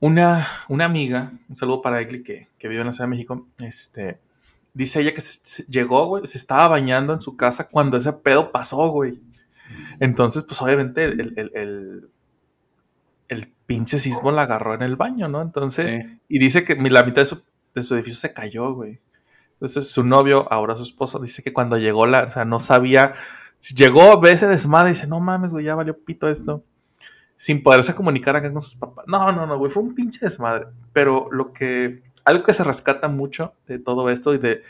Una, 0.00 0.46
una 0.68 0.84
amiga, 0.84 1.32
un 1.48 1.56
saludo 1.56 1.80
para 1.80 2.00
Egli 2.00 2.22
que, 2.22 2.48
que 2.58 2.68
vive 2.68 2.80
en 2.80 2.86
la 2.88 2.92
Ciudad 2.92 3.06
de 3.06 3.10
México, 3.10 3.46
este, 3.60 4.18
dice 4.74 5.00
ella 5.00 5.14
que 5.14 5.20
se, 5.22 5.40
se- 5.42 5.64
llegó, 5.64 6.06
güey, 6.06 6.26
se 6.26 6.36
estaba 6.36 6.68
bañando 6.68 7.14
en 7.14 7.20
su 7.22 7.36
casa 7.36 7.68
cuando 7.68 7.96
ese 7.96 8.12
pedo 8.12 8.52
pasó, 8.52 8.88
güey. 8.88 9.20
Entonces, 10.00 10.42
pues 10.44 10.60
obviamente 10.62 11.04
el, 11.04 11.32
el, 11.36 11.50
el, 11.54 12.10
el 13.28 13.52
pinche 13.66 13.98
sismo 13.98 14.30
la 14.32 14.42
agarró 14.42 14.74
en 14.74 14.82
el 14.82 14.96
baño, 14.96 15.28
¿no? 15.28 15.40
Entonces, 15.42 15.92
Sí. 15.92 16.20
y 16.28 16.38
dice 16.38 16.64
que 16.64 16.74
la 16.76 17.02
mitad 17.02 17.22
de 17.22 17.26
su, 17.26 17.42
de 17.74 17.82
su 17.82 17.94
edificio 17.94 18.20
se 18.20 18.32
cayó, 18.32 18.72
güey. 18.74 19.00
Entonces 19.54 19.88
su 19.88 20.02
novio, 20.04 20.50
ahora 20.52 20.76
su 20.76 20.82
esposo, 20.82 21.18
dice 21.20 21.42
que 21.42 21.52
cuando 21.52 21.78
llegó 21.78 22.06
la, 22.06 22.24
o 22.24 22.28
sea, 22.28 22.44
no 22.44 22.58
sabía, 22.58 23.14
si 23.60 23.74
llegó, 23.74 24.20
ve 24.20 24.32
ese 24.32 24.46
desmadre 24.46 24.90
y 24.90 24.94
dice, 24.94 25.06
no 25.06 25.20
mames, 25.20 25.52
güey, 25.52 25.64
ya 25.64 25.74
valió 25.74 25.98
pito 25.98 26.28
esto. 26.28 26.64
Sin 27.36 27.62
poderse 27.62 27.94
comunicar 27.94 28.36
acá 28.36 28.52
con 28.52 28.62
sus 28.62 28.76
papás. 28.76 29.06
No, 29.08 29.32
no, 29.32 29.46
no, 29.46 29.58
güey, 29.58 29.70
fue 29.70 29.82
un 29.82 29.94
pinche 29.94 30.20
desmadre. 30.22 30.66
Pero 30.92 31.28
lo 31.32 31.52
que, 31.52 32.02
algo 32.24 32.42
que 32.44 32.52
se 32.54 32.62
rescata 32.64 33.08
mucho 33.08 33.54
de 33.66 33.78
todo 33.78 34.08
esto 34.10 34.34
y 34.34 34.38
de, 34.38 34.62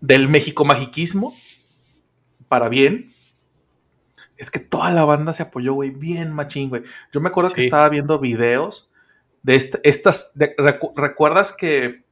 del 0.00 0.28
México 0.28 0.64
magiquismo, 0.64 1.34
para 2.48 2.68
bien, 2.68 3.10
es 4.38 4.50
que 4.50 4.60
toda 4.60 4.90
la 4.90 5.04
banda 5.04 5.32
se 5.32 5.42
apoyó, 5.42 5.74
güey, 5.74 5.90
bien 5.90 6.32
machín, 6.32 6.68
güey. 6.70 6.82
Yo 7.12 7.20
me 7.20 7.28
acuerdo 7.28 7.50
que 7.50 7.60
Sí. 7.62 7.66
estaba 7.66 7.88
viendo 7.88 8.18
videos 8.18 8.88
de 9.42 9.54
est- 9.56 9.76
estas. 9.82 10.30
de- 10.34 10.56
recu- 10.56 10.92
¿Recuerdas 10.96 11.52
que, 11.52 12.02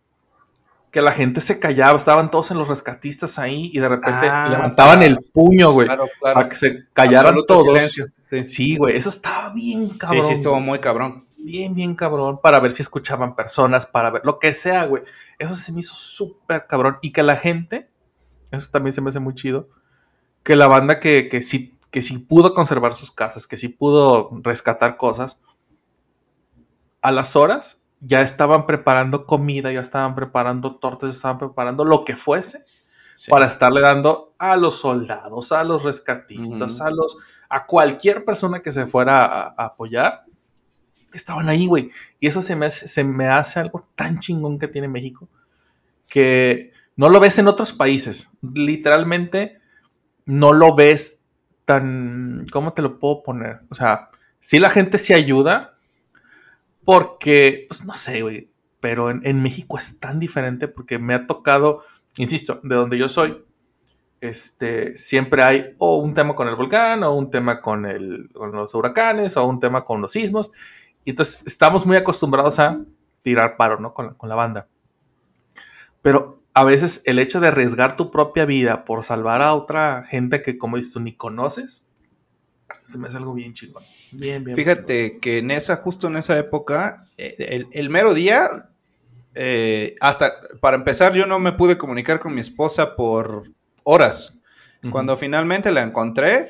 que 0.90 1.00
la 1.02 1.12
gente 1.12 1.40
se 1.40 1.58
callaba? 1.58 1.96
Estaban 1.96 2.30
todos 2.30 2.50
en 2.50 2.58
los 2.58 2.68
rescatistas 2.68 3.38
ahí 3.38 3.70
y 3.72 3.78
de 3.80 3.88
repente 3.88 4.28
Ah, 4.30 4.48
levantaban 4.50 5.02
el 5.02 5.18
puño, 5.32 5.72
güey, 5.72 5.86
Claro, 5.88 6.08
claro. 6.20 6.34
para 6.34 6.48
que 6.48 6.56
se 6.56 6.84
callaran 6.92 7.34
Absoluto 7.34 7.54
todos. 7.54 7.66
silencio. 7.66 8.06
Sí. 8.20 8.48
Sí, 8.48 8.76
güey, 8.76 8.96
eso 8.96 9.08
estaba 9.08 9.50
bien 9.52 9.90
sí, 9.90 9.98
cabrón. 9.98 10.24
sí, 10.24 10.32
estuvo 10.32 10.54
güey. 10.54 10.64
muy 10.64 10.78
cabrón. 10.78 11.26
Bien, 11.38 11.74
bien 11.74 11.94
cabrón, 11.94 12.40
para 12.42 12.58
ver 12.58 12.72
si 12.72 12.82
escuchaban 12.82 13.36
personas, 13.36 13.86
para 13.86 14.10
ver 14.10 14.22
lo 14.24 14.38
que 14.40 14.52
sea, 14.54 14.84
güey. 14.86 15.04
Eso 15.38 15.54
se 15.54 15.70
me 15.72 15.78
hizo 15.80 15.94
súper 15.94 16.66
cabrón. 16.66 16.98
Y 17.02 17.12
que 17.12 17.22
la 17.22 17.36
gente, 17.36 17.88
eso 18.50 18.68
también 18.72 18.92
se 18.92 19.00
me 19.00 19.10
hace 19.10 19.20
muy 19.20 19.34
chido, 19.34 19.68
que 20.42 20.56
la 20.56 20.66
banda 20.66 20.98
que, 20.98 21.28
que 21.28 21.42
sí, 21.42 21.75
que 21.96 22.02
sí 22.02 22.18
pudo 22.18 22.52
conservar 22.52 22.94
sus 22.94 23.10
casas, 23.10 23.46
que 23.46 23.56
sí 23.56 23.68
pudo 23.68 24.28
rescatar 24.42 24.98
cosas, 24.98 25.40
a 27.00 27.10
las 27.10 27.36
horas 27.36 27.82
ya 28.00 28.20
estaban 28.20 28.66
preparando 28.66 29.24
comida, 29.24 29.72
ya 29.72 29.80
estaban 29.80 30.14
preparando 30.14 30.72
tortas, 30.76 31.08
estaban 31.08 31.38
preparando 31.38 31.86
lo 31.86 32.04
que 32.04 32.14
fuese 32.14 32.66
Sí. 33.14 33.30
para 33.30 33.46
estarle 33.46 33.80
dando 33.80 34.34
a 34.38 34.58
los 34.58 34.78
soldados, 34.80 35.52
a 35.52 35.64
los 35.64 35.84
rescatistas, 35.84 36.82
a 36.82 36.90
los 36.90 37.16
a 37.48 37.64
cualquier 37.64 38.26
persona 38.26 38.60
que 38.60 38.72
se 38.72 38.84
fuera 38.84 39.24
a, 39.24 39.54
a 39.56 39.64
apoyar. 39.64 40.26
Estaban 41.14 41.48
ahí, 41.48 41.66
güey. 41.66 41.90
Y 42.20 42.26
eso 42.26 42.42
se 42.42 42.56
me, 42.56 42.66
hace, 42.66 42.88
se 42.88 43.04
me 43.04 43.28
hace 43.28 43.58
algo 43.58 43.88
tan 43.94 44.18
chingón 44.18 44.58
que 44.58 44.68
tiene 44.68 44.86
México 44.88 45.30
que 46.06 46.72
no 46.94 47.08
lo 47.08 47.20
ves 47.20 47.38
en 47.38 47.48
otros 47.48 47.72
países. 47.72 48.28
Literalmente 48.42 49.62
no 50.26 50.52
lo 50.52 50.74
ves 50.74 51.22
tan. 51.66 52.46
¿Cómo 52.50 52.72
te 52.72 52.80
lo 52.80 52.98
puedo 52.98 53.22
poner? 53.22 53.60
O 53.68 53.74
sea, 53.74 54.08
sí 54.40 54.58
la 54.58 54.70
gente 54.70 54.96
se 54.96 55.12
ayuda 55.12 55.76
porque, 56.84 57.66
pues 57.68 57.84
no 57.84 57.92
sé, 57.92 58.22
güey. 58.22 58.50
Pero 58.80 59.10
en, 59.10 59.20
en 59.24 59.42
México 59.42 59.76
es 59.76 60.00
tan 60.00 60.18
diferente 60.18 60.68
porque 60.68 60.98
me 60.98 61.12
ha 61.12 61.26
tocado, 61.26 61.82
insisto, 62.16 62.60
de 62.62 62.74
donde 62.74 62.96
yo 62.96 63.08
soy, 63.08 63.44
este, 64.20 64.96
siempre 64.96 65.42
hay 65.42 65.74
o 65.78 65.96
un 65.96 66.14
tema 66.14 66.34
con 66.34 66.48
el 66.48 66.56
volcán, 66.56 67.02
o 67.02 67.14
un 67.14 67.30
tema 67.30 67.60
con, 67.60 67.84
el, 67.84 68.30
con 68.32 68.52
los 68.52 68.74
huracanes, 68.74 69.36
o 69.36 69.44
un 69.44 69.60
tema 69.60 69.82
con 69.82 70.00
los 70.00 70.12
sismos. 70.12 70.52
Y 71.04 71.10
entonces 71.10 71.42
estamos 71.44 71.84
muy 71.84 71.96
acostumbrados 71.96 72.58
a 72.58 72.80
tirar 73.22 73.56
paro, 73.56 73.78
¿no? 73.80 73.92
Con 73.92 74.06
la, 74.06 74.14
con 74.14 74.28
la 74.28 74.34
banda. 74.36 74.68
Pero 76.02 76.42
a 76.56 76.64
veces 76.64 77.02
el 77.04 77.18
hecho 77.18 77.38
de 77.38 77.48
arriesgar 77.48 77.98
tu 77.98 78.10
propia 78.10 78.46
vida 78.46 78.86
por 78.86 79.04
salvar 79.04 79.42
a 79.42 79.52
otra 79.52 80.04
gente 80.08 80.40
que, 80.40 80.56
como 80.56 80.76
dices 80.76 80.90
tú, 80.90 81.00
ni 81.00 81.12
conoces, 81.12 81.86
se 82.80 82.96
me 82.96 83.08
hace 83.08 83.18
algo 83.18 83.34
bien 83.34 83.52
chingón. 83.52 83.82
Bien, 84.10 84.42
bien. 84.42 84.56
Fíjate 84.56 85.18
que 85.18 85.36
en 85.36 85.50
esa, 85.50 85.76
justo 85.76 86.06
en 86.06 86.16
esa 86.16 86.38
época, 86.38 87.02
eh, 87.18 87.34
el, 87.50 87.68
el 87.72 87.90
mero 87.90 88.14
día, 88.14 88.70
eh, 89.34 89.96
hasta 90.00 90.32
para 90.62 90.78
empezar, 90.78 91.12
yo 91.12 91.26
no 91.26 91.38
me 91.38 91.52
pude 91.52 91.76
comunicar 91.76 92.20
con 92.20 92.34
mi 92.34 92.40
esposa 92.40 92.96
por 92.96 93.50
horas. 93.82 94.38
Cuando 94.90 95.14
finalmente 95.18 95.70
la 95.72 95.82
encontré, 95.82 96.48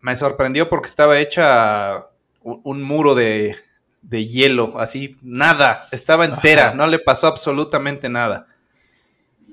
me 0.00 0.16
sorprendió 0.16 0.68
porque 0.68 0.88
estaba 0.88 1.20
hecha 1.20 2.06
un, 2.42 2.62
un 2.64 2.82
muro 2.82 3.14
de, 3.14 3.54
de 4.02 4.26
hielo, 4.26 4.80
así, 4.80 5.16
nada, 5.22 5.86
estaba 5.92 6.24
entera, 6.24 6.68
Ajá. 6.68 6.74
no 6.74 6.88
le 6.88 6.98
pasó 6.98 7.28
absolutamente 7.28 8.08
nada. 8.08 8.48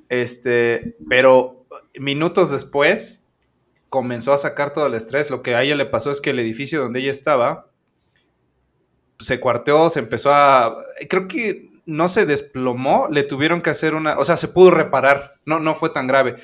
Este, 0.10 0.95
pero 1.10 1.66
minutos 1.99 2.51
después 2.51 3.26
comenzó 3.89 4.34
a 4.34 4.38
sacar 4.38 4.74
todo 4.74 4.86
el 4.88 4.93
estrés. 4.93 5.30
Lo 5.30 5.41
que 5.41 5.55
a 5.55 5.64
ella 5.64 5.76
le 5.76 5.86
pasó 5.86 6.12
es 6.12 6.22
que 6.22 6.30
el 6.32 6.39
edificio 6.39 6.82
donde 6.82 6.99
ella 6.99 7.12
estaba 7.12 7.68
se 9.20 9.39
cuarteó, 9.39 9.89
se 9.89 9.99
empezó 9.99 10.32
a. 10.34 10.76
Creo 11.10 11.28
que 11.28 11.70
no 11.86 12.10
se 12.10 12.26
desplomó, 12.26 13.08
le 13.10 13.24
tuvieron 13.24 13.62
que 13.62 13.70
hacer 13.72 13.95
una. 13.95 14.20
O 14.20 14.26
sea, 14.26 14.38
se 14.38 14.47
pudo 14.47 14.72
reparar, 14.72 15.34
no, 15.45 15.60
no 15.60 15.76
fue 15.76 15.89
tan 15.89 16.08
grave. 16.08 16.36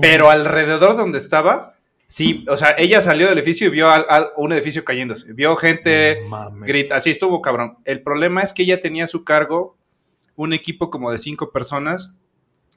Pero 0.00 0.28
alrededor 0.30 0.96
donde 0.96 1.18
estaba, 1.18 1.74
sí, 2.06 2.44
o 2.48 2.56
sea, 2.56 2.74
ella 2.76 3.00
salió 3.00 3.28
del 3.28 3.38
edificio 3.38 3.68
y 3.68 3.70
vio 3.70 3.88
al- 3.88 4.04
al- 4.08 4.28
un 4.36 4.52
edificio 4.52 4.84
cayéndose. 4.84 5.32
Vio 5.32 5.56
gente 5.56 6.18
grita, 6.66 6.96
así 6.96 7.10
estuvo 7.10 7.40
cabrón. 7.40 7.78
El 7.84 8.02
problema 8.02 8.42
es 8.42 8.52
que 8.52 8.64
ella 8.64 8.80
tenía 8.80 9.04
a 9.04 9.08
su 9.08 9.24
cargo 9.24 9.76
un 10.36 10.52
equipo 10.52 10.90
como 10.90 11.10
de 11.10 11.18
cinco 11.18 11.50
personas 11.50 12.16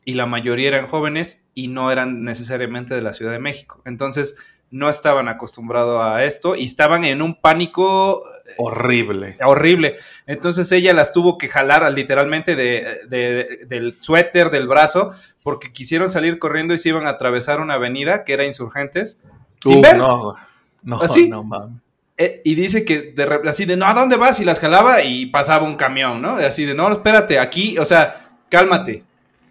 y 0.06 0.14
la 0.16 0.26
mayoría 0.26 0.68
eran 0.70 0.88
jóvenes 0.88 1.45
y 1.54 1.68
no 1.68 1.91
eran 1.91 2.24
necesariamente 2.24 2.95
de 2.95 3.02
la 3.02 3.14
Ciudad 3.14 3.32
de 3.32 3.39
México. 3.39 3.82
Entonces 3.86 4.36
no 4.72 4.89
estaban 4.89 5.28
acostumbrados 5.28 6.02
a 6.04 6.24
esto 6.24 6.56
y 6.56 6.66
estaban 6.66 7.04
en 7.04 7.22
un 7.22 7.36
pánico 7.36 8.24
Horrible. 8.58 9.38
horrible. 9.43 9.95
Entonces 10.28 10.72
ella 10.72 10.93
las 10.93 11.12
tuvo 11.14 11.38
que 11.38 11.47
jalar 11.49 11.89
literalmente 11.91 12.56
de, 12.56 12.99
de- 13.08 13.66
del 13.68 13.95
suéter, 14.02 14.49
del 14.49 14.68
brazo, 14.68 15.12
porque 15.43 15.72
quisieron 15.74 16.10
salir 16.10 16.39
corriendo 16.39 16.74
y 16.74 16.78
se 16.78 16.89
iban 16.89 17.06
a 17.06 17.12
atravesar 17.12 17.60
una 17.60 17.76
avenida 17.76 18.24
que 18.24 18.34
era 18.34 18.45
Insurgentes. 18.45 19.22
Sin 19.64 19.78
Uh, 19.78 19.82
ver. 19.82 19.97
No, 19.97 20.36
no, 20.84 21.02
¿Así? 21.02 21.30
no 21.30 21.43
mames. 21.43 21.78
Eh, 22.18 22.41
y 22.43 22.56
dice 22.56 22.84
que 22.86 23.14
de 23.14 23.39
así 23.47 23.66
de, 23.66 23.78
no, 23.78 23.86
¿a 23.88 23.93
dónde 23.93 24.16
vas? 24.16 24.39
Y 24.39 24.45
las 24.45 24.60
jalaba 24.60 25.02
y 25.04 25.28
pasaba 25.28 25.66
un 25.66 25.76
camión, 25.76 26.22
¿no? 26.22 26.32
Así 26.36 26.66
de, 26.66 26.74
no, 26.76 26.91
espérate, 26.91 27.39
aquí, 27.39 27.78
o 27.78 27.86
sea, 27.86 28.30
cálmate. 28.49 29.04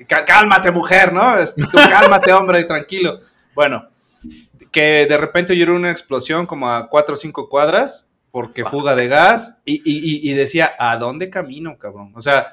Cá- 0.07 0.25
cálmate, 0.25 0.71
mujer, 0.71 1.13
¿no? 1.13 1.35
Tú 1.71 1.79
cálmate, 1.89 2.33
hombre, 2.33 2.65
tranquilo. 2.65 3.21
Bueno, 3.55 3.89
que 4.71 5.07
de 5.07 5.17
repente 5.17 5.53
oyó 5.53 5.75
una 5.75 5.91
explosión 5.91 6.47
como 6.47 6.71
a 6.71 6.89
cuatro 6.89 7.15
o 7.15 7.17
cinco 7.17 7.49
cuadras, 7.49 8.11
porque 8.31 8.65
fuga 8.65 8.95
de 8.95 9.09
gas, 9.09 9.61
y, 9.65 9.75
y- 9.85 9.99
y- 10.29 10.31
y 10.31 10.35
decía, 10.35 10.73
¿a 10.79 10.97
dónde 10.97 11.29
camino, 11.31 11.77
cabrón? 11.79 12.13
O 12.15 12.21
sea, 12.21 12.47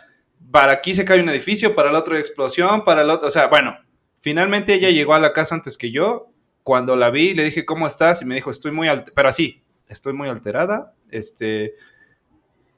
para 0.52 0.74
aquí 0.74 0.93
se 0.95 1.06
cae 1.06 1.20
un 1.22 1.30
edificio, 1.30 1.76
para 1.76 1.89
el 1.89 1.95
otro 1.95 2.16
hay 2.16 2.20
explosión, 2.22 2.84
para 2.84 3.02
el 3.04 3.10
otro, 3.12 3.28
o 3.28 3.32
sea, 3.32 3.48
bueno, 3.48 3.78
finalmente 4.20 4.74
ella 4.74 4.89
llegó 4.89 5.14
a 5.14 5.20
la 5.20 5.34
casa 5.34 5.54
antes 5.56 5.78
que 5.78 5.91
yo, 5.91 6.32
cuando 6.64 6.95
la 6.95 7.12
vi, 7.12 7.34
le 7.36 7.43
dije, 7.43 7.64
¿cómo 7.66 7.86
estás? 7.86 8.22
Y 8.22 8.26
me 8.26 8.36
dijo, 8.36 8.50
estoy 8.52 8.72
muy, 8.72 8.88
alterada, 8.88 9.14
pero 9.16 9.30
así, 9.30 9.62
estoy 9.88 10.14
muy 10.14 10.28
alterada, 10.30 10.93
este, 11.12 11.76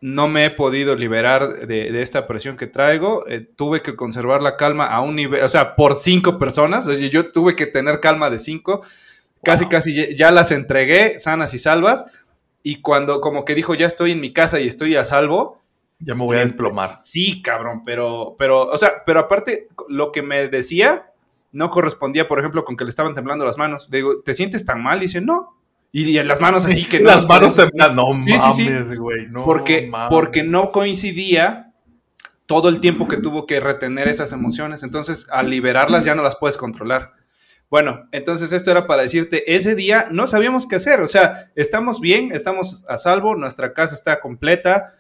no 0.01 0.27
me 0.27 0.45
he 0.45 0.49
podido 0.51 0.95
liberar 0.95 1.67
de, 1.67 1.91
de 1.91 2.01
esta 2.01 2.25
presión 2.27 2.55
que 2.57 2.67
traigo, 2.67 3.27
eh, 3.27 3.41
tuve 3.55 3.81
que 3.81 3.95
conservar 3.95 4.41
la 4.41 4.55
calma 4.55 4.87
a 4.87 5.01
un 5.01 5.15
nivel, 5.15 5.43
o 5.43 5.49
sea, 5.49 5.75
por 5.75 5.95
cinco 5.95 6.39
personas, 6.39 6.87
oye, 6.87 7.09
yo 7.09 7.31
tuve 7.31 7.55
que 7.55 7.65
tener 7.65 7.99
calma 7.99 8.29
de 8.29 8.39
cinco, 8.39 8.81
casi, 9.43 9.65
Wow. 9.65 9.71
casi 9.71 9.93
ya- 9.95 10.15
ya 10.15 10.31
las 10.31 10.51
entregué 10.51 11.19
sanas 11.19 11.53
y 11.53 11.59
salvas, 11.59 12.05
y 12.63 12.81
cuando 12.81 13.19
como 13.21 13.43
que 13.45 13.55
dijo, 13.55 13.73
ya 13.75 13.87
estoy 13.87 14.11
en 14.13 14.21
mi 14.21 14.31
casa 14.33 14.59
y 14.59 14.67
estoy 14.67 14.95
a 14.95 15.03
salvo, 15.03 15.59
Ya 16.01 16.15
me 16.15 16.23
voy 16.23 16.37
a 16.37 16.41
desplomar. 16.41 16.87
Sí, 16.87 17.41
cabrón, 17.41 17.83
pero, 17.83 18.35
pero, 18.39 18.67
o 18.69 18.77
sea, 18.77 19.03
pero 19.05 19.19
aparte, 19.19 19.67
lo 19.89 20.13
que 20.13 20.21
me 20.21 20.47
decía 20.47 21.11
no 21.51 21.69
correspondía, 21.69 22.25
por 22.25 22.39
ejemplo, 22.39 22.63
con 22.63 22.77
que 22.77 22.85
le 22.85 22.89
estaban 22.89 23.13
temblando 23.13 23.43
las 23.43 23.57
manos. 23.57 23.89
Le 23.91 23.97
digo, 23.97 24.21
¿te 24.21 24.33
sientes 24.33 24.65
tan 24.65 24.81
mal? 24.81 25.01
Dice, 25.01 25.19
no. 25.19 25.57
Y, 25.91 26.09
y 26.09 26.17
en 26.17 26.27
las 26.27 26.39
manos 26.39 26.65
así 26.65 26.85
que 26.85 26.99
no. 27.01 27.09
Las 27.09 27.27
manos 27.27 27.55
temblando. 27.55 28.13
No 28.13 28.23
Sí, 28.25 28.33
sí, 28.33 28.51
sí. 28.51 28.63
mames, 28.69 28.97
güey. 28.99 29.27
No 29.27 29.43
porque, 29.45 29.87
mames. 29.87 30.09
porque 30.09 30.43
no 30.43 30.71
coincidía 30.71 31.73
todo 32.45 32.69
el 32.69 32.79
tiempo 32.79 33.07
que 33.07 33.17
tuvo 33.17 33.45
que 33.45 33.59
retener 33.59 34.07
esas 34.07 34.33
emociones. 34.33 34.83
Entonces, 34.83 35.27
al 35.31 35.49
liberarlas 35.49 36.03
ya 36.03 36.15
no 36.15 36.23
las 36.23 36.35
puedes 36.35 36.57
controlar. 36.57 37.13
Bueno, 37.69 38.07
entonces 38.11 38.51
esto 38.51 38.71
era 38.71 38.87
para 38.87 39.03
decirte, 39.03 39.55
ese 39.55 39.75
día 39.75 40.07
no 40.09 40.25
sabíamos 40.25 40.67
qué 40.67 40.77
hacer, 40.77 41.01
o 41.01 41.07
sea, 41.07 41.51
estamos 41.55 42.01
bien, 42.01 42.31
estamos 42.31 42.83
a 42.89 42.97
salvo, 42.97 43.35
nuestra 43.35 43.73
casa 43.73 43.93
está 43.93 44.19
completa, 44.19 44.95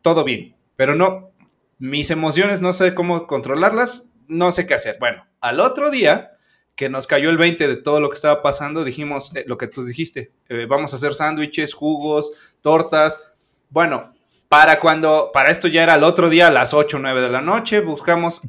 todo 0.00 0.24
bien, 0.24 0.56
pero 0.74 0.94
no, 0.94 1.32
mis 1.78 2.10
emociones 2.10 2.62
no 2.62 2.72
sé 2.72 2.94
cómo 2.94 3.26
controlarlas, 3.26 4.08
no 4.26 4.52
sé 4.52 4.66
qué 4.66 4.72
hacer. 4.72 4.96
Bueno, 4.98 5.26
al 5.42 5.60
otro 5.60 5.90
día 5.90 6.30
que 6.78 6.88
nos 6.88 7.08
cayó 7.08 7.28
el 7.28 7.38
20 7.38 7.66
de 7.66 7.74
todo 7.74 7.98
lo 7.98 8.08
que 8.08 8.14
estaba 8.14 8.40
pasando, 8.40 8.84
dijimos 8.84 9.34
eh, 9.34 9.42
lo 9.48 9.58
que 9.58 9.66
tú 9.66 9.82
dijiste, 9.82 10.30
eh, 10.48 10.64
vamos 10.68 10.92
a 10.92 10.96
hacer 10.96 11.12
sándwiches, 11.12 11.74
jugos, 11.74 12.30
tortas. 12.60 13.20
Bueno, 13.68 14.14
para 14.48 14.78
cuando, 14.78 15.32
para 15.34 15.50
esto 15.50 15.66
ya 15.66 15.82
era 15.82 15.96
el 15.96 16.04
otro 16.04 16.30
día 16.30 16.46
a 16.46 16.52
las 16.52 16.74
8 16.74 16.96
o 16.96 17.00
9 17.00 17.20
de 17.20 17.30
la 17.30 17.40
noche, 17.40 17.80
buscamos 17.80 18.42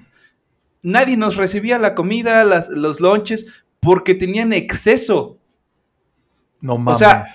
nadie 0.83 1.17
nos 1.17 1.37
recibía 1.37 1.79
la 1.79 1.95
comida, 1.95 2.43
las, 2.43 2.69
los 2.69 2.99
lunches, 2.99 3.63
porque 3.79 4.13
tenían 4.13 4.53
exceso. 4.53 5.39
No 6.61 6.77
mames. 6.77 6.93
O 6.93 6.99
sea, 6.99 7.25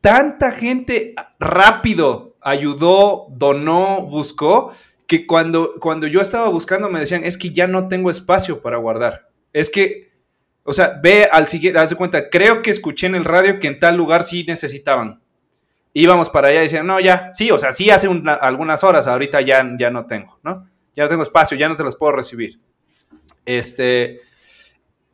tanta 0.00 0.50
gente 0.50 1.14
rápido 1.38 2.34
ayudó, 2.40 3.28
donó, 3.30 4.02
buscó, 4.06 4.72
que 5.06 5.24
cuando, 5.24 5.74
cuando 5.78 6.08
yo 6.08 6.20
estaba 6.20 6.48
buscando 6.48 6.90
me 6.90 6.98
decían, 6.98 7.22
es 7.22 7.38
que 7.38 7.52
ya 7.52 7.68
no 7.68 7.86
tengo 7.86 8.10
espacio 8.10 8.60
para 8.60 8.78
guardar. 8.78 9.28
Es 9.52 9.70
que, 9.70 10.10
o 10.64 10.74
sea, 10.74 10.98
ve 11.02 11.28
al 11.30 11.48
siguiente, 11.48 11.78
haz 11.78 11.90
de 11.90 11.96
cuenta, 11.96 12.30
creo 12.30 12.62
que 12.62 12.70
escuché 12.70 13.06
en 13.06 13.14
el 13.14 13.24
radio 13.24 13.58
que 13.58 13.68
en 13.68 13.80
tal 13.80 13.96
lugar 13.96 14.22
sí 14.22 14.44
necesitaban. 14.46 15.20
Íbamos 15.94 16.30
para 16.30 16.48
allá 16.48 16.60
y 16.60 16.64
decían, 16.64 16.86
no, 16.86 17.00
ya, 17.00 17.30
sí, 17.34 17.50
o 17.50 17.58
sea, 17.58 17.72
sí 17.72 17.90
hace 17.90 18.08
una, 18.08 18.34
algunas 18.34 18.82
horas, 18.84 19.06
ahorita 19.06 19.40
ya, 19.42 19.64
ya 19.78 19.90
no 19.90 20.06
tengo, 20.06 20.38
¿no? 20.42 20.68
Ya 20.96 21.04
no 21.04 21.08
tengo 21.08 21.22
espacio, 21.22 21.56
ya 21.56 21.68
no 21.68 21.76
te 21.76 21.84
los 21.84 21.96
puedo 21.96 22.12
recibir. 22.12 22.60
Este, 23.44 24.20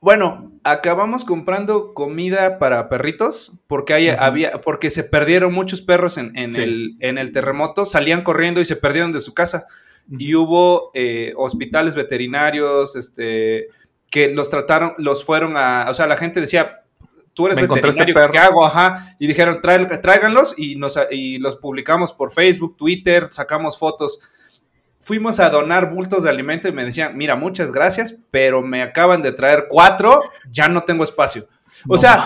bueno, 0.00 0.52
acabamos 0.62 1.24
comprando 1.24 1.94
comida 1.94 2.58
para 2.58 2.88
perritos 2.88 3.54
porque 3.66 3.94
hay, 3.94 4.08
había, 4.08 4.60
porque 4.60 4.90
se 4.90 5.02
perdieron 5.02 5.52
muchos 5.52 5.82
perros 5.82 6.18
en, 6.18 6.36
en, 6.36 6.48
Sí. 6.48 6.60
el, 6.60 6.96
en 7.00 7.18
el 7.18 7.32
terremoto, 7.32 7.84
salían 7.86 8.22
corriendo 8.22 8.60
y 8.60 8.64
se 8.64 8.76
perdieron 8.76 9.12
de 9.12 9.20
su 9.20 9.34
casa. 9.34 9.66
Y 10.10 10.34
hubo 10.36 10.90
eh, 10.94 11.32
hospitales 11.36 11.94
veterinarios, 11.94 12.94
este, 12.96 13.68
que 14.10 14.32
los 14.32 14.50
trataron, 14.50 14.94
los 14.98 15.24
fueron 15.24 15.56
a, 15.56 15.86
o 15.90 15.94
sea, 15.94 16.06
la 16.06 16.16
gente 16.16 16.40
decía, 16.40 16.82
tú 17.34 17.46
eres 17.46 17.56
Me 17.56 17.62
este 17.62 17.74
veterinario, 17.74 18.14
¿qué 18.14 18.20
perro". 18.20 18.38
hago? 18.40 18.64
Ajá, 18.66 19.16
y 19.18 19.26
dijeron, 19.26 19.60
"Tráe- 19.62 20.00
tráiganlos 20.00 20.54
y, 20.56 20.76
nos, 20.76 20.98
y 21.10 21.38
los 21.38 21.56
publicamos 21.56 22.12
por 22.12 22.32
Facebook, 22.32 22.76
Twitter, 22.76 23.28
sacamos 23.30 23.78
fotos 23.78 24.20
fuimos 25.00 25.40
a 25.40 25.48
donar 25.48 25.90
bultos 25.94 26.24
de 26.24 26.28
alimento 26.28 26.68
y 26.68 26.72
me 26.72 26.84
decían, 26.84 27.16
mira, 27.16 27.34
muchas 27.34 27.72
gracias, 27.72 28.18
pero 28.30 28.60
me 28.60 28.82
acaban 28.82 29.22
de 29.22 29.32
traer 29.32 29.64
cuatro, 29.66 30.20
ya 30.50 30.68
no 30.68 30.82
tengo 30.82 31.02
espacio. 31.02 31.48
O 31.88 31.94
No 31.94 31.98
sea, 31.98 32.24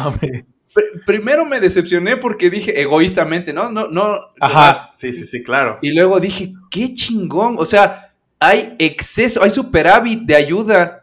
pr- 0.75 1.05
primero 1.07 1.45
me 1.45 1.61
decepcioné 1.61 2.17
porque 2.17 2.51
dije 2.51 2.81
egoístamente, 2.81 3.53
¿no? 3.53 3.71
No, 3.71 3.87
no. 3.87 4.19
Ajá, 4.41 4.91
sí, 4.97 5.13
sí, 5.13 5.25
sí, 5.27 5.45
claro. 5.45 5.79
Y 5.81 5.91
luego 5.93 6.19
dije, 6.19 6.55
qué 6.73 6.93
chingón. 6.95 7.55
O 7.59 7.67
sea, 7.67 8.15
hay 8.41 8.75
exceso, 8.81 9.45
hay 9.45 9.51
superávit 9.51 10.23
de 10.23 10.35
ayuda. 10.35 11.02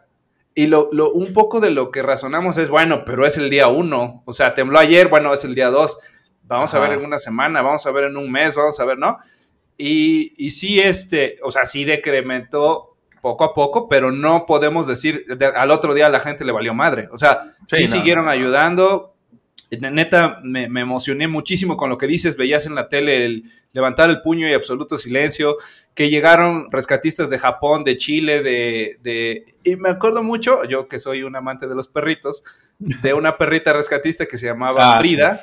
Y 0.59 0.67
lo, 0.67 0.89
lo- 0.91 1.11
un 1.13 1.31
poco 1.33 1.59
de 1.59 1.69
lo 1.69 1.89
que 1.91 2.01
razonamos 2.01 2.57
es, 2.57 2.69
bueno, 2.69 3.03
pero 3.05 3.25
es 3.25 3.37
el 3.37 3.49
día 3.49 3.67
uno. 3.67 4.23
O 4.25 4.33
sea, 4.33 4.53
tembló 4.55 4.79
ayer, 4.79 5.07
bueno, 5.07 5.33
es 5.33 5.43
el 5.45 5.55
día 5.55 5.69
dos. 5.69 5.97
Vamos 6.43 6.73
a 6.73 6.79
ver 6.79 6.93
en 6.93 7.05
una 7.05 7.19
semana, 7.19 7.61
vamos 7.61 7.85
a 7.85 7.91
ver 7.91 8.05
en 8.05 8.17
un 8.17 8.31
mes, 8.31 8.55
vamos 8.55 8.79
a 8.79 8.85
ver, 8.85 8.97
¿no? 8.97 9.17
Y, 9.77 10.33
y 10.37 10.51
sí, 10.51 10.79
este, 10.79 11.37
o 11.43 11.51
sea, 11.51 11.65
sí 11.65 11.85
decrementó 11.85 12.97
poco 13.21 13.43
a 13.43 13.53
poco, 13.53 13.87
pero 13.87 14.11
no 14.11 14.45
podemos 14.45 14.87
decir, 14.87 15.25
de- 15.27 15.45
al 15.45 15.71
otro 15.71 15.93
día 15.93 16.07
a 16.07 16.09
la 16.09 16.19
gente 16.19 16.43
le 16.45 16.51
valió 16.51 16.73
madre. 16.73 17.07
O 17.11 17.17
sea, 17.17 17.41
sí, 17.67 17.77
Sí, 17.77 17.83
no, 17.83 17.87
siguieron 17.99 18.25
no. 18.25 18.31
ayudando. 18.31 19.13
Neta, 19.71 20.39
me, 20.43 20.67
me 20.67 20.81
emocioné 20.81 21.27
muchísimo 21.27 21.77
con 21.77 21.89
lo 21.89 21.97
que 21.97 22.07
dices. 22.07 22.35
Veías 22.37 22.65
en 22.65 22.75
la 22.75 22.89
tele 22.89 23.25
el 23.25 23.43
levantar 23.71 24.09
el 24.09 24.21
puño 24.21 24.49
y 24.49 24.53
absoluto 24.53 24.97
silencio. 24.97 25.57
Que 25.93 26.09
llegaron 26.09 26.71
rescatistas 26.71 27.29
de 27.29 27.37
Japón, 27.39 27.83
de 27.83 27.97
Chile, 27.97 28.41
de, 28.41 28.97
de. 29.03 29.55
Y 29.63 29.75
me 29.75 29.89
acuerdo 29.89 30.23
mucho, 30.23 30.63
yo 30.63 30.87
que 30.87 30.97
soy 30.99 31.23
un 31.23 31.35
amante 31.35 31.67
de 31.67 31.75
los 31.75 31.87
perritos, 31.87 32.43
de 32.79 33.13
una 33.13 33.37
perrita 33.37 33.73
rescatista 33.73 34.25
que 34.25 34.37
se 34.37 34.47
llamaba 34.47 34.97
Ah, 34.97 34.99
Frida 34.99 35.39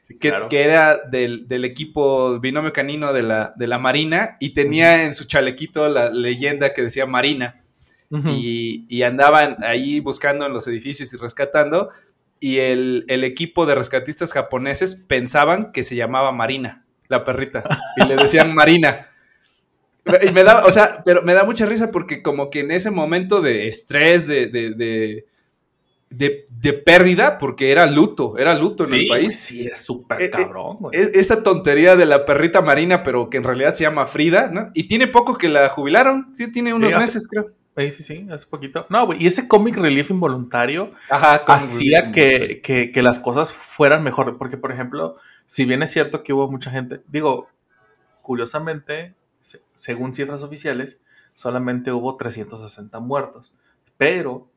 Sí, 0.00 0.18
que, 0.18 0.30
claro. 0.30 0.48
que 0.48 0.62
era 0.62 0.96
del, 0.96 1.46
del 1.46 1.66
equipo 1.66 2.40
binomio 2.40 2.72
canino 2.72 3.12
de 3.12 3.22
la, 3.22 3.52
de 3.56 3.66
la 3.66 3.78
Marina 3.78 4.38
y 4.40 4.54
tenía 4.54 5.04
en 5.04 5.14
su 5.14 5.26
chalequito 5.26 5.86
la 5.86 6.08
leyenda 6.08 6.72
que 6.72 6.80
decía 6.80 7.04
Marina 7.04 7.62
y, 8.10 8.86
y 8.88 9.02
andaban 9.02 9.62
ahí 9.62 10.00
buscando 10.00 10.46
en 10.46 10.54
los 10.54 10.66
edificios 10.66 11.12
y 11.12 11.18
rescatando 11.18 11.90
y 12.40 12.58
el, 12.58 13.04
el 13.08 13.24
equipo 13.24 13.66
de 13.66 13.74
rescatistas 13.74 14.32
japoneses 14.32 14.94
pensaban 14.94 15.72
que 15.72 15.84
se 15.84 15.96
llamaba 15.96 16.32
Marina, 16.32 16.84
la 17.08 17.24
perrita, 17.24 17.64
y 17.96 18.06
le 18.06 18.16
decían 18.16 18.54
Marina. 18.54 19.08
Y 20.26 20.32
me 20.32 20.42
da, 20.42 20.64
o 20.64 20.70
sea, 20.72 21.02
pero 21.04 21.22
me 21.22 21.34
da 21.34 21.44
mucha 21.44 21.66
risa 21.66 21.90
porque 21.90 22.22
como 22.22 22.48
que 22.48 22.60
en 22.60 22.70
ese 22.70 22.90
momento 22.90 23.42
de 23.42 23.68
estrés, 23.68 24.26
de, 24.26 24.46
de, 24.46 24.70
de, 24.70 25.26
de- 26.10 26.46
de 26.50 26.72
pérdida, 26.72 27.36
porque 27.36 27.70
era 27.70 27.84
luto, 27.84 28.38
era 28.38 28.54
luto 28.54 28.84
en 28.84 28.88
Sí, 28.88 29.00
el 29.02 29.08
país. 29.08 29.38
sí, 29.38 29.66
es 29.66 29.84
súper 29.84 30.22
Eh, 30.22 30.24
eh, 30.26 30.30
cabrón, 30.30 30.76
güey. 30.80 30.98
Es- 30.98 31.10
esa 31.14 31.42
tontería 31.42 31.94
de 31.96 32.06
la 32.06 32.24
perrita 32.24 32.62
marina, 32.62 33.02
pero 33.02 33.28
que 33.28 33.36
en 33.36 33.44
realidad 33.44 33.74
se 33.74 33.82
llama 33.84 34.06
Frida, 34.06 34.48
¿no? 34.50 34.70
Y 34.72 34.88
tiene 34.88 35.08
poco 35.08 35.36
que 35.36 35.50
la 35.50 35.68
jubilaron, 35.68 36.30
sí, 36.34 36.50
tiene 36.50 36.72
unos 36.72 36.88
Sí, 36.88 36.94
hace- 36.94 37.04
meses, 37.06 37.28
creo. 37.30 37.50
Sí, 37.78 37.92
sí, 37.92 38.02
sí, 38.02 38.26
hace 38.30 38.46
poquito. 38.46 38.86
No, 38.90 39.06
güey, 39.06 39.22
y 39.22 39.26
ese 39.28 39.46
comic 39.46 39.76
relief 39.76 40.10
involuntario 40.10 40.92
Ajá, 41.10 41.36
hacía 41.46 42.10
que, 42.10 42.60
que- 42.62 42.90
que 42.90 43.02
las 43.02 43.18
cosas 43.20 43.52
fueran 43.52 44.02
mejor. 44.02 44.36
Porque, 44.36 44.56
por 44.56 44.72
ejemplo, 44.72 45.16
si 45.44 45.64
bien 45.64 45.82
es 45.84 45.90
cierto 45.92 46.24
que 46.24 46.32
hubo 46.32 46.50
mucha 46.50 46.70
gente, 46.72 47.02
digo, 47.06 47.48
curiosamente, 48.22 49.14
se- 49.40 49.62
según 49.74 50.12
cifras 50.14 50.42
oficiales, 50.42 51.02
solamente 51.34 51.92
hubo 51.92 52.16
360 52.16 53.00
muertos, 53.00 53.54
pero 53.96 54.50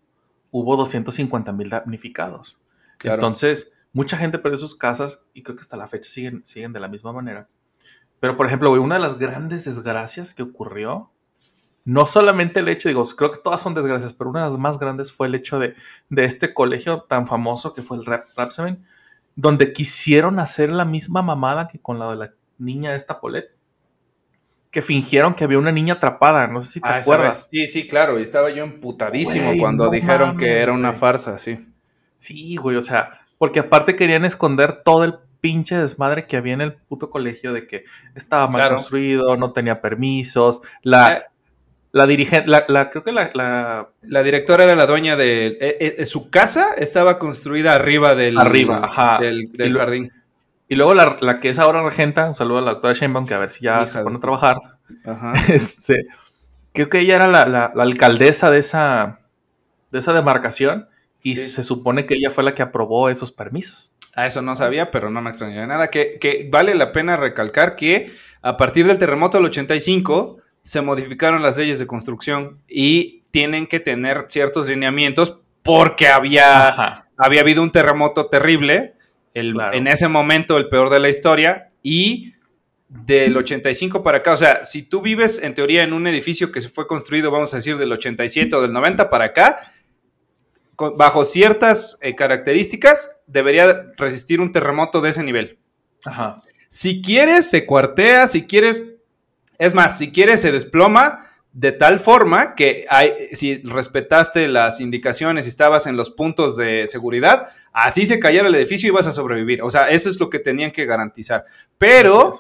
hubo 0.51 0.75
250 0.75 1.53
mil 1.53 1.69
damnificados. 1.69 2.59
Claro. 2.97 3.15
Entonces, 3.15 3.73
mucha 3.93 4.17
gente 4.17 4.39
perdió 4.39 4.57
sus 4.57 4.75
casas 4.75 5.25
y 5.33 5.43
creo 5.43 5.55
que 5.55 5.61
hasta 5.61 5.77
la 5.77 5.87
fecha 5.87 6.09
siguen, 6.09 6.41
siguen 6.45 6.73
de 6.73 6.79
la 6.79 6.87
misma 6.87 7.13
manera. 7.13 7.47
Pero, 8.19 8.35
por 8.35 8.45
ejemplo, 8.47 8.69
güey, 8.69 8.81
una 8.81 8.95
de 8.95 9.01
las 9.01 9.17
grandes 9.17 9.65
desgracias 9.65 10.33
que 10.33 10.43
ocurrió, 10.43 11.11
no 11.83 12.05
solamente 12.05 12.59
el 12.59 12.67
hecho, 12.69 12.89
digo, 12.89 13.03
creo 13.15 13.31
que 13.31 13.39
todas 13.39 13.61
son 13.61 13.73
desgracias, 13.73 14.13
pero 14.13 14.29
una 14.29 14.43
de 14.45 14.51
las 14.51 14.59
más 14.59 14.77
grandes 14.77 15.11
fue 15.11 15.27
el 15.27 15.35
hecho 15.35 15.59
de, 15.59 15.75
de 16.09 16.25
este 16.25 16.53
colegio 16.53 17.01
tan 17.01 17.25
famoso 17.27 17.73
que 17.73 17.81
fue 17.81 17.97
el 17.97 18.05
Rap, 18.05 18.27
donde 19.35 19.73
quisieron 19.73 20.39
hacer 20.39 20.69
la 20.69 20.85
misma 20.85 21.21
mamada 21.21 21.67
que 21.67 21.79
con 21.79 21.97
la 21.99 22.09
de 22.11 22.15
la 22.17 22.33
niña 22.57 22.93
esta 22.95 23.19
Polet, 23.19 23.55
que 24.69 24.81
fingieron 24.81 25.33
que 25.33 25.43
había 25.43 25.57
una 25.57 25.71
niña 25.71 25.95
atrapada, 25.95 26.47
no 26.47 26.61
sé 26.61 26.73
si 26.73 26.81
te 26.81 26.87
Ah, 26.87 26.97
acuerdas. 26.97 27.47
Sí, 27.51 27.67
sí, 27.67 27.87
claro, 27.87 28.19
y 28.19 28.23
estaba 28.23 28.49
yo 28.51 28.63
emputadísimo 28.63 29.47
Güey, 29.47 29.59
cuando 29.59 29.85
no 29.85 29.91
dijeron 29.91 30.29
mames, 30.29 30.39
que 30.39 30.59
era 30.59 30.71
una 30.71 30.93
farsa, 30.93 31.37
sí. 31.37 31.67
Sí, 32.17 32.55
güey, 32.57 32.77
o 32.77 32.81
sea, 32.81 33.19
porque 33.37 33.59
aparte 33.59 33.95
querían 33.95 34.23
esconder 34.23 34.83
todo 34.83 35.03
el 35.03 35.15
pinche 35.41 35.75
desmadre 35.75 36.27
que 36.27 36.37
había 36.37 36.53
en 36.53 36.61
el 36.61 36.73
puto 36.75 37.09
colegio 37.09 37.51
de 37.51 37.65
que 37.67 37.83
estaba 38.15 38.45
mal 38.47 38.61
Claro. 38.61 38.75
construido, 38.75 39.35
no 39.37 39.51
tenía 39.51 39.81
permisos, 39.81 40.61
la, 40.83 41.17
Eh. 41.17 41.23
La 41.93 42.07
dirigente, 42.07 42.49
la, 42.49 42.65
la- 42.67 42.89
creo 42.89 43.03
que 43.03 43.11
la, 43.11 43.31
la- 43.33 43.89
La 44.01 44.23
directora 44.23 44.63
era 44.63 44.75
la 44.75 44.85
dueña 44.87 45.15
de... 45.15 45.57
eh, 45.59 45.95
eh, 45.99 46.05
su 46.05 46.29
casa 46.29 46.73
estaba 46.77 47.19
construida 47.19 47.73
arriba 47.75 48.15
del... 48.15 48.37
Arriba, 48.37 48.79
ajá. 48.83 49.17
Del, 49.19 49.51
del 49.51 49.67
Y 49.67 49.71
lo- 49.71 49.79
jardín. 49.79 50.11
y 50.69 50.75
luego 50.75 50.93
la, 50.93 51.17
la 51.19 51.39
que 51.39 51.49
es 51.49 51.59
ahora 51.59 51.83
regenta, 51.83 52.27
un 52.27 52.35
saludo 52.35 52.59
a 52.59 52.61
la 52.61 52.71
doctora 52.71 52.93
Sheinbaum, 52.93 53.25
que 53.27 53.33
a 53.33 53.39
ver 53.39 53.49
si 53.49 53.65
ya 53.65 53.85
se 53.87 53.99
pone 54.01 54.17
a 54.17 54.19
trabajar, 54.21 54.57
Ajá. 55.05 55.33
este, 55.53 56.05
creo 56.73 56.87
que 56.89 56.99
ella 56.99 57.15
era 57.17 57.27
la, 57.27 57.65
alcaldesa 57.75 58.49
de 58.51 58.59
esa, 58.59 59.19
de 59.91 59.99
esa 59.99 60.13
demarcación 60.13 60.87
y 61.23 61.35
Sí. 61.35 61.49
se 61.49 61.63
supone 61.63 62.05
que 62.05 62.15
ella 62.15 62.31
fue 62.31 62.43
la 62.43 62.55
que 62.55 62.61
aprobó 62.63 63.09
esos 63.09 63.31
permisos. 63.31 63.95
A 64.15 64.25
eso 64.27 64.41
no 64.41 64.55
sabía, 64.55 64.91
pero 64.91 65.09
no 65.09 65.21
me 65.21 65.29
extrañaría 65.29 65.67
nada. 65.67 65.89
Que, 65.89 66.17
que 66.19 66.47
vale 66.51 66.73
la 66.75 66.91
pena 66.91 67.15
recalcar 67.15 67.75
que 67.75 68.11
a 68.41 68.57
partir 68.57 68.85
del 68.87 68.97
terremoto 68.97 69.37
del 69.37 69.45
85 69.45 70.37
se 70.63 70.81
modificaron 70.81 71.41
las 71.41 71.57
leyes 71.57 71.79
de 71.79 71.87
construcción 71.87 72.59
y 72.67 73.23
tienen 73.31 73.67
que 73.67 73.79
tener 73.79 74.25
ciertos 74.29 74.67
lineamientos 74.67 75.39
porque 75.63 76.07
había, 76.07 76.67
Ajá. 76.69 77.07
había 77.17 77.41
habido 77.41 77.61
un 77.63 77.71
terremoto 77.71 78.27
terrible, 78.27 78.93
el- 79.33 79.53
Claro. 79.53 79.75
en 79.77 79.87
ese 79.87 80.07
momento 80.07 80.57
el 80.57 80.69
peor 80.69 80.89
de 80.89 80.99
la 80.99 81.09
historia, 81.09 81.69
y 81.83 82.33
del 82.89 83.35
85 83.37 84.03
para 84.03 84.17
acá, 84.19 84.33
o 84.33 84.37
sea, 84.37 84.65
si 84.65 84.83
tú 84.83 85.01
vives 85.01 85.41
en 85.41 85.53
teoría 85.55 85.81
en 85.83 85.93
un 85.93 86.05
edificio 86.07 86.51
que 86.51 86.59
se 86.61 86.67
fue 86.69 86.85
construido, 86.87 87.31
vamos 87.31 87.53
a 87.53 87.57
decir, 87.57 87.77
del 87.77 87.91
87 87.93 88.53
o 88.55 88.61
del 88.61 88.73
90 88.73 89.09
para 89.09 89.25
acá, 89.25 89.59
con- 90.75 90.97
bajo 90.97 91.23
ciertas 91.25 91.97
eh, 92.01 92.15
características, 92.15 93.21
debería 93.27 93.87
resistir 93.97 94.41
un 94.41 94.51
terremoto 94.51 94.99
de 95.01 95.11
ese 95.11 95.23
nivel. 95.23 95.57
Ajá. 96.05 96.41
Si 96.69 97.01
quieres, 97.01 97.49
se 97.49 97.65
cuartea, 97.65 98.27
si 98.27 98.45
quieres, 98.45 98.81
es 99.61 99.75
más, 99.75 99.99
si 99.99 100.11
quieres, 100.11 100.41
se 100.41 100.51
desploma, 100.51 101.29
de 101.53 101.71
tal 101.71 101.99
forma 101.99 102.55
que 102.55 102.87
hay, 102.89 103.13
si 103.33 103.61
respetaste 103.61 104.47
las 104.47 104.79
indicaciones 104.79 105.45
y 105.45 105.49
estabas 105.49 105.85
en 105.85 105.95
los 105.95 106.09
puntos 106.09 106.57
de 106.57 106.87
seguridad, 106.87 107.49
así 107.71 108.07
se 108.07 108.19
cayera 108.19 108.47
el 108.47 108.55
edificio 108.55 108.89
y 108.89 108.91
vas 108.91 109.05
a 109.05 109.11
sobrevivir. 109.11 109.61
O 109.61 109.69
sea, 109.69 109.91
eso 109.91 110.09
es 110.09 110.19
lo 110.19 110.31
que 110.31 110.39
tenían 110.39 110.71
que 110.71 110.87
garantizar. 110.87 111.45
Pero, 111.77 112.33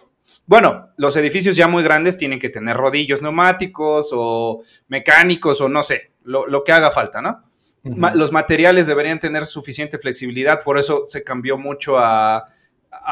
bueno, 0.47 0.89
los 0.97 1.15
edificios 1.15 1.55
ya 1.55 1.67
muy 1.67 1.83
grandes 1.83 2.17
tienen 2.17 2.39
que 2.39 2.49
tener 2.49 2.75
rodillos 2.75 3.21
neumáticos 3.21 4.09
o 4.13 4.63
mecánicos 4.87 5.61
o 5.61 5.69
no 5.69 5.83
sé, 5.83 6.13
lo, 6.23 6.47
lo 6.47 6.63
que 6.63 6.71
haga 6.71 6.89
falta, 6.89 7.21
¿no? 7.21 7.43
Los 8.15 8.31
materiales 8.31 8.87
deberían 8.87 9.19
tener 9.19 9.45
suficiente 9.45 9.99
flexibilidad, 9.99 10.63
por 10.63 10.79
eso 10.79 11.03
se 11.07 11.23
cambió 11.23 11.55
mucho 11.55 11.99
a, 11.99 12.45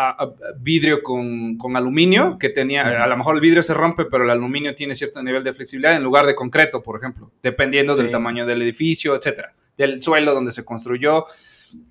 a- 0.08 0.24
a 0.24 0.30
vidrio 0.60 1.02
con, 1.04 1.58
con 1.58 1.76
aluminio, 1.76 2.38
que 2.40 2.50
tenía, 2.50 3.04
a 3.04 3.08
lo 3.08 3.18
mejor 3.18 3.36
el 3.36 3.42
vidrio 3.42 3.62
se 3.64 3.74
rompe, 3.74 4.06
pero 4.06 4.24
el 4.24 4.30
aluminio 4.30 4.74
tiene 4.76 4.96
cierto 4.96 5.22
nivel 5.22 5.44
de 5.44 5.54
flexibilidad 5.54 5.96
en 5.98 6.04
lugar 6.04 6.26
de 6.26 6.36
concreto, 6.36 6.82
por 6.82 6.98
ejemplo, 6.98 7.32
dependiendo 7.44 7.96
del 7.96 8.12
tamaño 8.12 8.46
del 8.46 8.62
edificio, 8.62 9.16
etcétera, 9.16 9.54
del 9.78 10.02
suelo 10.02 10.34
donde 10.34 10.52
se 10.52 10.64
construyó. 10.64 11.26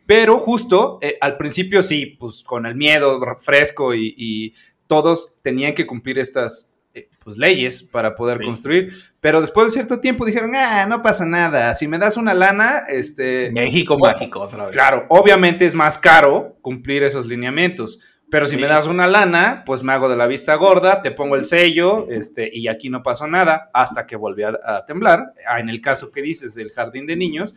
Pero 0.07 0.39
justo 0.39 0.99
eh, 1.03 1.17
al 1.21 1.37
principio 1.37 1.83
sí, 1.83 2.17
pues 2.19 2.43
con 2.43 2.67
el 2.67 2.75
miedo 2.75 3.21
fresco 3.39 3.95
y, 3.95 4.15
y 4.17 4.55
todos 4.87 5.35
tenían 5.43 5.75
que 5.75 5.87
cumplir 5.87 6.19
estas 6.19 6.75
eh, 6.95 7.09
pues, 7.23 7.37
leyes 7.39 7.83
para 7.83 8.17
poder 8.17 8.39
Sí. 8.39 8.45
construir. 8.45 8.93
Pero 9.21 9.41
después 9.41 9.67
de 9.67 9.73
cierto 9.73 9.99
tiempo 10.01 10.25
dijeron, 10.25 10.55
ah, 10.55 10.87
no 10.87 11.03
pasa 11.03 11.27
nada, 11.27 11.75
si 11.75 11.89
me 11.89 11.99
das 11.99 12.17
una 12.17 12.35
lana, 12.35 12.85
este... 12.89 13.51
México 13.53 13.97
Bueno, 13.99 14.15
mágico 14.15 14.41
otra 14.41 14.67
vez. 14.67 14.73
Claro, 14.75 15.07
obviamente 15.09 15.67
es 15.67 15.75
más 15.75 15.99
caro 15.99 16.57
cumplir 16.61 17.03
esos 17.03 17.27
lineamientos. 17.27 18.01
Pero 18.31 18.45
si 18.47 18.57
Sí. 18.57 18.63
me 18.63 18.69
das 18.69 18.87
una 18.87 19.07
lana, 19.07 19.63
pues 19.65 19.83
me 19.83 19.93
hago 19.93 20.09
de 20.09 20.15
la 20.17 20.27
vista 20.27 20.55
gorda, 20.55 21.01
te 21.03 21.11
pongo 21.11 21.35
el 21.35 21.47
sello, 21.47 22.07
este, 22.11 22.51
y 22.53 22.69
aquí 22.69 22.91
no 22.91 23.03
pasó 23.03 23.27
nada 23.27 23.71
hasta 23.73 24.07
que 24.07 24.17
volví 24.17 24.43
a, 24.43 24.53
a 24.63 24.85
temblar. 24.85 25.33
Ah, 25.49 25.59
En 25.61 25.69
el 25.71 25.81
caso 25.81 26.13
que 26.13 26.21
dices 26.23 26.55
del 26.55 26.71
jardín 26.71 27.07
de 27.07 27.17
niños, 27.17 27.57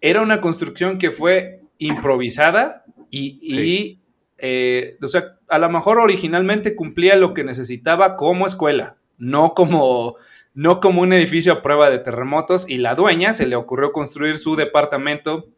era 0.00 0.20
una 0.20 0.40
construcción 0.40 0.98
que 0.98 1.10
fue 1.10 1.62
improvisada 1.78 2.84
y, 3.10 3.38
y, 3.42 4.00
eh, 4.38 4.98
o 5.02 5.08
sea, 5.08 5.36
a 5.48 5.58
lo 5.58 5.70
mejor 5.70 5.98
originalmente 5.98 6.76
cumplía 6.76 7.16
lo 7.16 7.32
que 7.34 7.42
necesitaba 7.42 8.16
como 8.16 8.46
escuela, 8.46 8.96
no 9.18 9.54
como, 9.54 10.16
no 10.54 10.80
como 10.80 11.02
un 11.02 11.12
edificio 11.12 11.52
a 11.52 11.62
prueba 11.62 11.90
de 11.90 11.98
terremotos. 11.98 12.68
Y 12.68 12.78
la 12.78 12.94
dueña 12.94 13.32
se 13.32 13.46
le 13.46 13.56
ocurrió 13.56 13.92
construir 13.92 14.38
su 14.38 14.56
departamento 14.56 15.48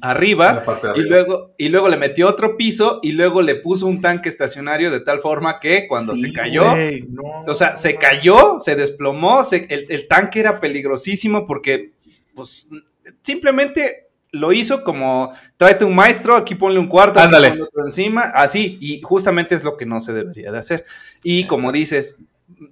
arriba 0.00 0.62
y 0.96 1.02
luego, 1.02 1.52
y 1.58 1.68
luego 1.68 1.88
le 1.90 1.98
metió 1.98 2.26
otro 2.28 2.56
piso 2.56 3.00
y 3.02 3.12
luego 3.12 3.42
le 3.42 3.54
puso 3.56 3.86
un 3.86 4.00
tanque 4.00 4.30
estacionario 4.30 4.90
de 4.90 5.00
tal 5.00 5.20
forma 5.20 5.60
que 5.60 5.86
cuando 5.86 6.14
Sí, 6.16 6.28
se 6.28 6.32
cayó, 6.32 6.64
no, 7.08 7.22
o 7.46 7.54
sea, 7.54 7.76
se 7.76 7.96
cayó, 7.96 8.58
se 8.60 8.76
desplomó, 8.76 9.44
se- 9.44 9.66
el, 9.68 9.84
el 9.90 10.08
tanque 10.08 10.40
era 10.40 10.58
peligrosísimo 10.58 11.46
porque, 11.46 11.92
pues, 12.34 12.66
simplemente 13.20 14.08
lo 14.30 14.52
hizo 14.52 14.82
como, 14.84 15.32
tráete 15.58 15.84
un 15.84 15.94
maestro, 15.94 16.34
aquí 16.36 16.54
ponle 16.54 16.80
un 16.80 16.88
cuarto, 16.88 17.18
aquí 17.20 17.26
Ándale. 17.26 17.50
ponle 17.50 17.64
otro 17.64 17.82
encima, 17.84 18.22
así, 18.34 18.78
y 18.80 19.00
justamente 19.02 19.54
es 19.54 19.64
lo 19.64 19.76
que 19.76 19.86
no 19.86 20.00
se 20.00 20.12
debería 20.14 20.50
de 20.50 20.58
hacer. 20.58 20.84
Y 21.22 21.46
como 21.46 21.70
dices, 21.72 22.20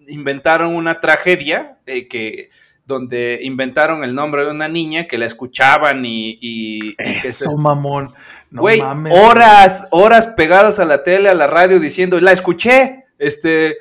inventaron 0.09 0.75
una 0.75 1.01
tragedia 1.01 1.79
eh, 1.87 2.09
que 2.09 2.51
donde 2.85 3.39
inventaron 3.43 4.05
el 4.05 4.15
nombre 4.15 4.45
de 4.45 4.51
una 4.51 4.69
niña 4.69 5.07
que 5.07 5.17
la 5.19 5.27
escuchaban 5.27 6.05
y... 6.05 6.37
y- 6.41 6.95
se- 7.23 7.29
Eso, 7.29 7.57
mamón. 7.57 8.13
No 8.51 8.61
Güey, 8.63 8.81
mames. 8.83 9.15
horas, 9.17 9.89
horas 9.93 10.27
pegadas 10.27 10.79
a 10.79 10.85
la 10.85 11.03
tele, 11.05 11.29
a 11.31 11.35
la 11.35 11.47
radio, 11.47 11.79
diciendo, 11.81 12.21
la 12.21 12.33
escuché, 12.33 13.07
este, 13.19 13.77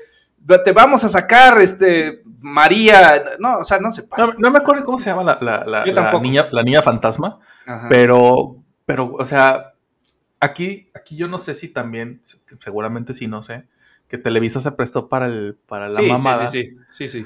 te 0.63 0.71
vamos 0.71 1.03
a 1.03 1.09
sacar, 1.09 1.59
este, 1.59 2.21
María, 2.39 3.23
no, 3.39 3.57
o 3.59 3.63
sea, 3.65 3.79
no 3.79 3.91
se 3.91 4.03
pasa. 4.03 4.33
no 4.37 4.49
me 4.51 4.59
acuerdo 4.59 4.83
cómo 4.85 4.99
se 4.99 5.09
llama 5.09 5.23
la, 5.23 5.37
la- 5.41 5.65
la- 5.65 5.85
Yo 5.85 5.93
la 5.93 6.03
tampoco. 6.03 6.23
niña, 6.23 6.47
la 6.51 6.63
niña 6.63 6.81
fantasma, 6.81 7.39
Ajá. 7.65 7.87
pero, 7.89 8.55
pero, 8.85 9.13
o 9.19 9.25
sea, 9.25 9.73
aquí, 10.39 10.89
aquí 10.93 11.17
yo 11.17 11.27
no 11.27 11.37
sé 11.37 11.53
si 11.53 11.67
también, 11.67 12.21
seguramente 12.59 13.11
sí, 13.13 13.27
no 13.27 13.41
sé, 13.41 13.65
que 14.11 14.17
Televisa 14.17 14.59
se 14.59 14.73
prestó 14.73 15.07
para 15.07 15.27
el, 15.27 15.57
para 15.67 15.87
la 15.87 15.95
sí, 15.95 16.05
mamada, 16.05 16.45
sí, 16.47 16.63
sí, 16.65 16.77
sí, 16.91 17.07
sí, 17.09 17.21
sí. 17.23 17.25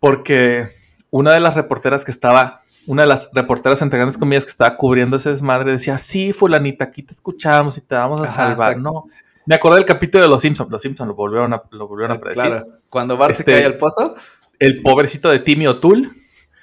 porque 0.00 0.70
una 1.10 1.32
de 1.32 1.40
las 1.40 1.54
reporteras 1.54 2.02
que 2.04 2.10
estaba, 2.10 2.62
una 2.86 3.02
de 3.02 3.08
las 3.08 3.28
reporteras 3.34 3.82
entre 3.82 3.98
grandes 3.98 4.16
comillas 4.16 4.44
que 4.46 4.50
estaba 4.50 4.76
cubriendo 4.76 5.16
ese 5.18 5.28
desmadre 5.30 5.70
decía, 5.72 5.98
sí, 5.98 6.32
fulanita, 6.32 6.86
aquí 6.86 7.02
te 7.02 7.12
escuchamos 7.12 7.76
y 7.76 7.82
te 7.82 7.94
vamos 7.94 8.22
a 8.22 8.24
Ajá, 8.24 8.32
salvar. 8.34 8.70
exacto. 8.72 8.80
No, 8.80 9.04
me 9.44 9.54
acordé 9.54 9.76
del 9.76 9.84
capítulo 9.84 10.22
de 10.22 10.30
Los 10.30 10.40
Simpsons, 10.40 10.70
Los 10.70 10.80
Simpsons 10.80 11.08
lo 11.08 11.14
volvieron 11.14 11.52
a, 11.52 11.62
lo 11.70 11.86
volvieron 11.86 12.16
a 12.16 12.20
predecir. 12.20 12.46
Claro, 12.48 12.66
cuando 12.88 13.16
Bart 13.18 13.32
Este- 13.32 13.44
se 13.44 13.50
cae 13.58 13.64
al 13.66 13.76
pozo. 13.76 14.14
El 14.58 14.80
pobrecito 14.82 15.28
de 15.30 15.38
Timmy 15.40 15.66
O'Toole. 15.66 16.08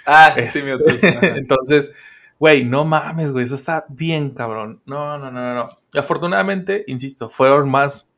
Ah, 0.06 0.34
Este, 0.36 0.74
otro. 0.74 0.94
Ajá. 0.96 1.20
Entonces, 1.38 1.92
güey, 2.40 2.66
no 2.66 2.84
mames, 2.84 3.32
güey, 3.32 3.46
eso 3.46 3.56
está 3.56 3.86
bien 3.90 4.32
cabrón. 4.32 4.82
No, 4.86 5.18
no, 5.18 5.32
no, 5.32 5.54
no, 5.54 5.70
afortunadamente, 5.98 6.84
insisto, 6.88 7.30
fueron 7.30 7.70
más, 7.70 8.12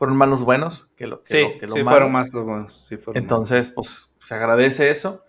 fueron 0.00 0.16
manos 0.16 0.42
buenos 0.42 0.90
que 0.96 1.06
lo 1.06 1.22
que, 1.22 1.26
Sí, 1.30 1.42
lo, 1.42 1.58
que 1.58 1.66
lo 1.66 1.72
sí, 1.74 1.78
malo. 1.80 1.90
fueron 1.90 2.12
más 2.12 2.32
los 2.32 2.44
buenos. 2.46 2.72
Sí, 2.72 2.96
fueron 2.96 3.22
Entonces, 3.22 3.68
pues, 3.68 4.10
se 4.24 4.34
agradece 4.34 4.88
eso. 4.88 5.22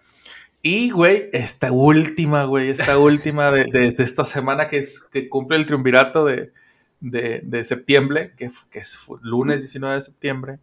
Y, 0.61 0.91
güey, 0.91 1.29
esta 1.33 1.73
última, 1.73 2.45
güey, 2.45 2.69
esta 2.69 2.97
última 2.97 3.51
de, 3.51 3.65
de- 3.65 3.91
de 3.91 4.03
esta 4.03 4.23
semana 4.23 4.69
que, 4.69 4.77
es, 4.77 5.01
que 5.11 5.27
cumple 5.27 5.57
el 5.57 5.65
triunvirato 5.65 6.23
de, 6.23 6.53
de, 7.01 7.65
septiembre, 7.65 8.31
que, 8.37 8.49
que 8.69 8.79
es 8.79 8.97
lunes 9.21 9.59
19 9.59 9.95
de 9.95 10.01
septiembre, 10.01 10.59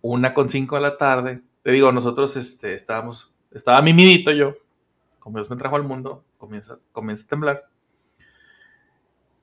una 0.00 0.32
con 0.32 0.48
cinco 0.48 0.76
de 0.76 0.82
la 0.82 0.96
tarde. 0.96 1.42
Te 1.64 1.72
digo, 1.72 1.90
nosotros 1.90 2.36
este, 2.36 2.74
estábamos, 2.74 3.32
estaba 3.50 3.82
mimidito 3.82 4.30
yo, 4.30 4.54
como 5.18 5.38
Dios 5.38 5.50
me 5.50 5.56
trajo 5.56 5.74
al 5.74 5.82
mundo, 5.82 6.24
comienza, 6.38 6.78
comienza 6.92 7.24
a 7.24 7.28
temblar. 7.28 7.68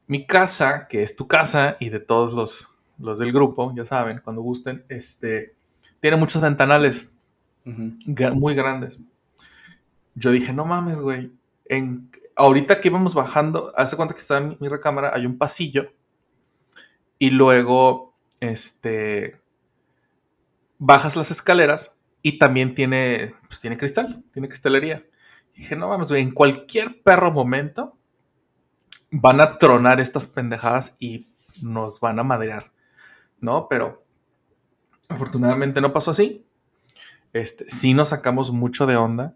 Mi 0.07 0.25
casa, 0.25 0.87
que 0.87 1.01
es 1.03 1.15
tu 1.15 1.27
casa 1.27 1.77
y 1.79 1.89
de 1.89 1.99
todos 1.99 2.33
los, 2.33 2.69
los 2.97 3.19
del 3.19 3.31
grupo, 3.31 3.73
ya 3.75 3.85
saben, 3.85 4.21
cuando 4.23 4.41
gusten, 4.41 4.85
este, 4.89 5.55
tiene 5.99 6.17
muchos 6.17 6.41
ventanales 6.41 7.09
muy 7.65 8.55
grandes. 8.55 9.03
Yo 10.13 10.31
dije, 10.31 10.53
no 10.53 10.65
mames, 10.65 10.99
güey. 11.01 11.31
En, 11.65 12.09
ahorita 12.35 12.79
que 12.79 12.87
íbamos 12.87 13.13
bajando, 13.13 13.73
hace 13.75 13.95
cuenta 13.95 14.13
que 14.13 14.21
está 14.21 14.37
en 14.37 14.49
mi, 14.49 14.57
mi 14.59 14.67
recámara, 14.67 15.11
hay 15.13 15.25
un 15.25 15.37
pasillo. 15.37 15.91
Y 17.17 17.31
luego, 17.31 18.13
este, 18.39 19.39
bajas 20.77 21.15
las 21.15 21.31
escaleras 21.31 21.95
y 22.21 22.37
también 22.37 22.73
tiene, 22.73 23.35
pues 23.47 23.59
tiene 23.59 23.77
cristal, 23.77 24.23
tiene 24.31 24.47
cristalería. 24.47 25.05
dije, 25.55 25.75
no 25.75 25.89
mames, 25.89 26.09
güey, 26.09 26.21
en 26.21 26.31
cualquier 26.31 27.01
perro 27.03 27.31
momento 27.31 27.97
van 29.11 29.39
a 29.41 29.57
tronar 29.57 29.99
estas 29.99 30.27
pendejadas 30.27 30.95
y 30.99 31.29
nos 31.61 31.99
van 31.99 32.19
a 32.19 32.23
madrear, 32.23 32.71
¿no? 33.39 33.67
Pero 33.69 34.03
afortunadamente 35.09 35.81
no 35.81 35.93
pasó 35.93 36.11
así. 36.11 36.45
Este, 37.33 37.69
sí 37.69 37.93
nos 37.93 38.09
sacamos 38.09 38.51
mucho 38.51 38.85
de 38.85 38.95
onda. 38.95 39.35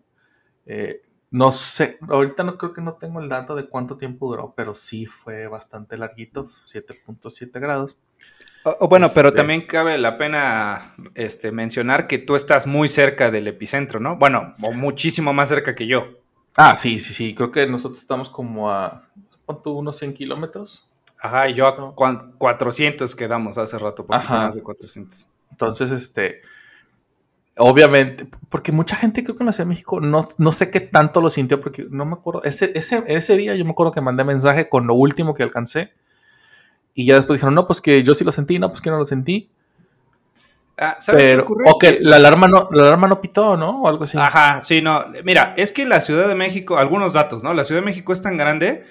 Eh, 0.66 1.02
no 1.32 1.52
sé, 1.52 2.00
ahorita 2.08 2.44
no 2.44 2.58
creo 2.58 2.74
que 2.74 2.82
no 2.82 2.94
tengo 2.94 3.20
el 3.20 3.30
dato 3.30 3.56
de 3.56 3.68
cuánto 3.68 3.98
tiempo 3.98 4.28
duró, 4.30 4.54
pero 4.56 4.74
sí 4.74 5.06
fue 5.06 5.48
bastante 5.48 5.98
larguito, 5.98 6.50
7.7 6.66 7.60
grados. 7.60 7.98
O- 8.64 8.76
o 8.82 8.88
bueno, 8.88 9.10
pero 9.14 9.30
Este- 9.30 9.38
también 9.38 9.62
cabe 9.62 9.98
la 9.98 10.18
pena 10.18 10.94
este, 11.16 11.52
mencionar 11.52 12.08
que 12.08 12.18
tú 12.18 12.36
estás 12.36 12.66
muy 12.68 12.90
cerca 12.90 13.30
del 13.32 13.48
epicentro, 13.48 14.00
¿no? 14.00 14.18
Bueno, 14.18 14.56
o 14.64 14.72
muchísimo 14.72 15.34
más 15.34 15.50
cerca 15.50 15.76
que 15.76 15.86
yo. 15.88 16.08
Ah, 16.58 16.74
sí, 16.76 17.00
sí, 17.00 17.14
sí, 17.14 17.36
creo 17.36 17.52
que 17.52 17.68
nosotros 17.68 18.00
estamos 18.02 18.30
como 18.30 18.72
a. 18.72 19.08
Unos 19.66 19.98
100 19.98 20.14
kilómetros. 20.14 20.89
Ajá, 21.22 21.50
y 21.50 21.54
yo 21.54 21.68
a 21.68 21.76
No. 21.78 21.96
cuan- 21.96 22.34
400 22.38 23.16
quedamos 23.16 23.58
hace 23.58 23.78
rato, 23.78 24.06
Ajá. 24.10 24.38
más 24.46 24.56
de 24.56 24.64
400. 24.64 25.28
Entonces, 25.52 25.92
este, 25.92 26.42
obviamente, 27.58 28.28
porque 28.50 28.72
mucha 28.72 28.96
gente 28.96 29.24
creo 29.24 29.36
que 29.36 29.44
en 29.44 29.48
la 29.48 29.52
Ciudad 29.52 29.66
de 29.66 29.70
México 29.74 30.00
no, 30.00 30.28
no 30.38 30.52
sé 30.52 30.70
qué 30.72 30.80
tanto 30.80 31.20
lo 31.22 31.30
sintió, 31.30 31.60
porque 31.60 31.86
no 31.90 32.06
me 32.06 32.14
acuerdo, 32.14 32.44
ese, 32.44 32.72
ese, 32.76 33.04
ese 33.08 33.36
día 33.38 33.56
yo 33.56 33.66
me 33.66 33.72
acuerdo 33.72 33.92
que 33.92 34.02
mandé 34.02 34.24
mensaje 34.24 34.70
con 34.70 34.88
lo 34.88 34.94
último 34.94 35.34
que 35.34 35.44
alcancé. 35.44 35.92
Y 36.94 37.06
ya 37.06 37.16
después 37.16 37.38
dijeron, 37.38 37.56
no, 37.56 37.68
pues 37.68 37.82
que 37.82 38.02
yo 38.04 38.14
sí 38.14 38.24
lo 38.24 38.32
sentí, 38.32 38.60
no, 38.60 38.70
pues 38.70 38.82
que 38.82 38.90
no 38.90 38.98
lo 38.98 39.06
sentí. 39.06 39.50
Ah, 40.78 40.96
¿Sabes 41.00 41.28
qué 41.28 41.32
Pero, 41.36 41.46
o 41.66 41.78
que 41.78 41.98
la 42.00 42.16
alarma 42.16 42.48
no, 42.48 42.70
la 42.72 42.84
alarma 42.84 43.08
no 43.10 43.20
pitó, 43.20 43.58
¿no? 43.58 43.82
O 43.82 43.88
algo 43.90 44.06
así. 44.06 44.18
Ajá, 44.18 44.62
sí, 44.62 44.82
no. 44.82 45.06
Mira, 45.26 45.54
es 45.58 45.74
que 45.74 45.86
la 45.86 46.00
Ciudad 46.00 46.28
de 46.30 46.36
México, 46.36 46.78
algunos 46.78 47.14
datos, 47.14 47.44
¿no? 47.44 47.54
La 47.54 47.66
Ciudad 47.66 47.82
de 47.82 47.86
México 47.86 48.14
es 48.14 48.22
tan 48.22 48.38
grande 48.38 48.86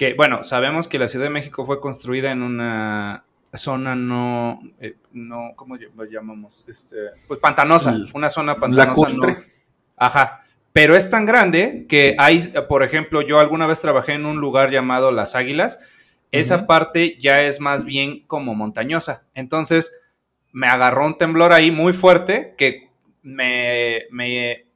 que, 0.00 0.14
bueno, 0.14 0.44
sabemos 0.44 0.88
que 0.88 0.98
la 0.98 1.08
Ciudad 1.08 1.26
de 1.26 1.30
México 1.30 1.66
fue 1.66 1.78
construida 1.78 2.32
en 2.32 2.40
una 2.42 3.22
zona 3.52 3.94
no, 3.94 4.58
eh, 4.80 4.94
no, 5.12 5.52
¿cómo 5.56 5.76
lo 5.76 6.04
llamamos? 6.06 6.64
Este, 6.68 6.96
pues 7.28 7.38
pantanosa, 7.38 7.94
una 8.14 8.30
zona 8.30 8.54
pantanosa. 8.56 8.88
Lacustre. 9.02 9.32
no- 9.34 9.38
Ajá. 9.98 10.42
Pero 10.72 10.96
es 10.96 11.10
tan 11.10 11.26
grande 11.26 11.84
que 11.86 12.16
hay, 12.18 12.50
por 12.66 12.82
ejemplo, 12.82 13.20
yo 13.20 13.40
alguna 13.40 13.66
vez 13.66 13.82
trabajé 13.82 14.12
en 14.12 14.24
un 14.24 14.38
lugar 14.40 14.70
llamado 14.70 15.10
Las 15.12 15.34
Águilas. 15.34 15.78
Esa 16.32 16.66
parte 16.66 17.18
ya 17.20 17.42
es 17.42 17.60
más 17.60 17.84
bien 17.84 18.24
como 18.26 18.54
montañosa. 18.54 19.24
Entonces, 19.34 19.92
me 20.50 20.66
agarró 20.66 21.04
un 21.04 21.18
temblor 21.18 21.52
ahí 21.52 21.70
muy 21.70 21.92
fuerte 21.92 22.54
que 22.56 22.88
me, 23.22 24.04
me 24.10 24.50
eh, 24.52 24.66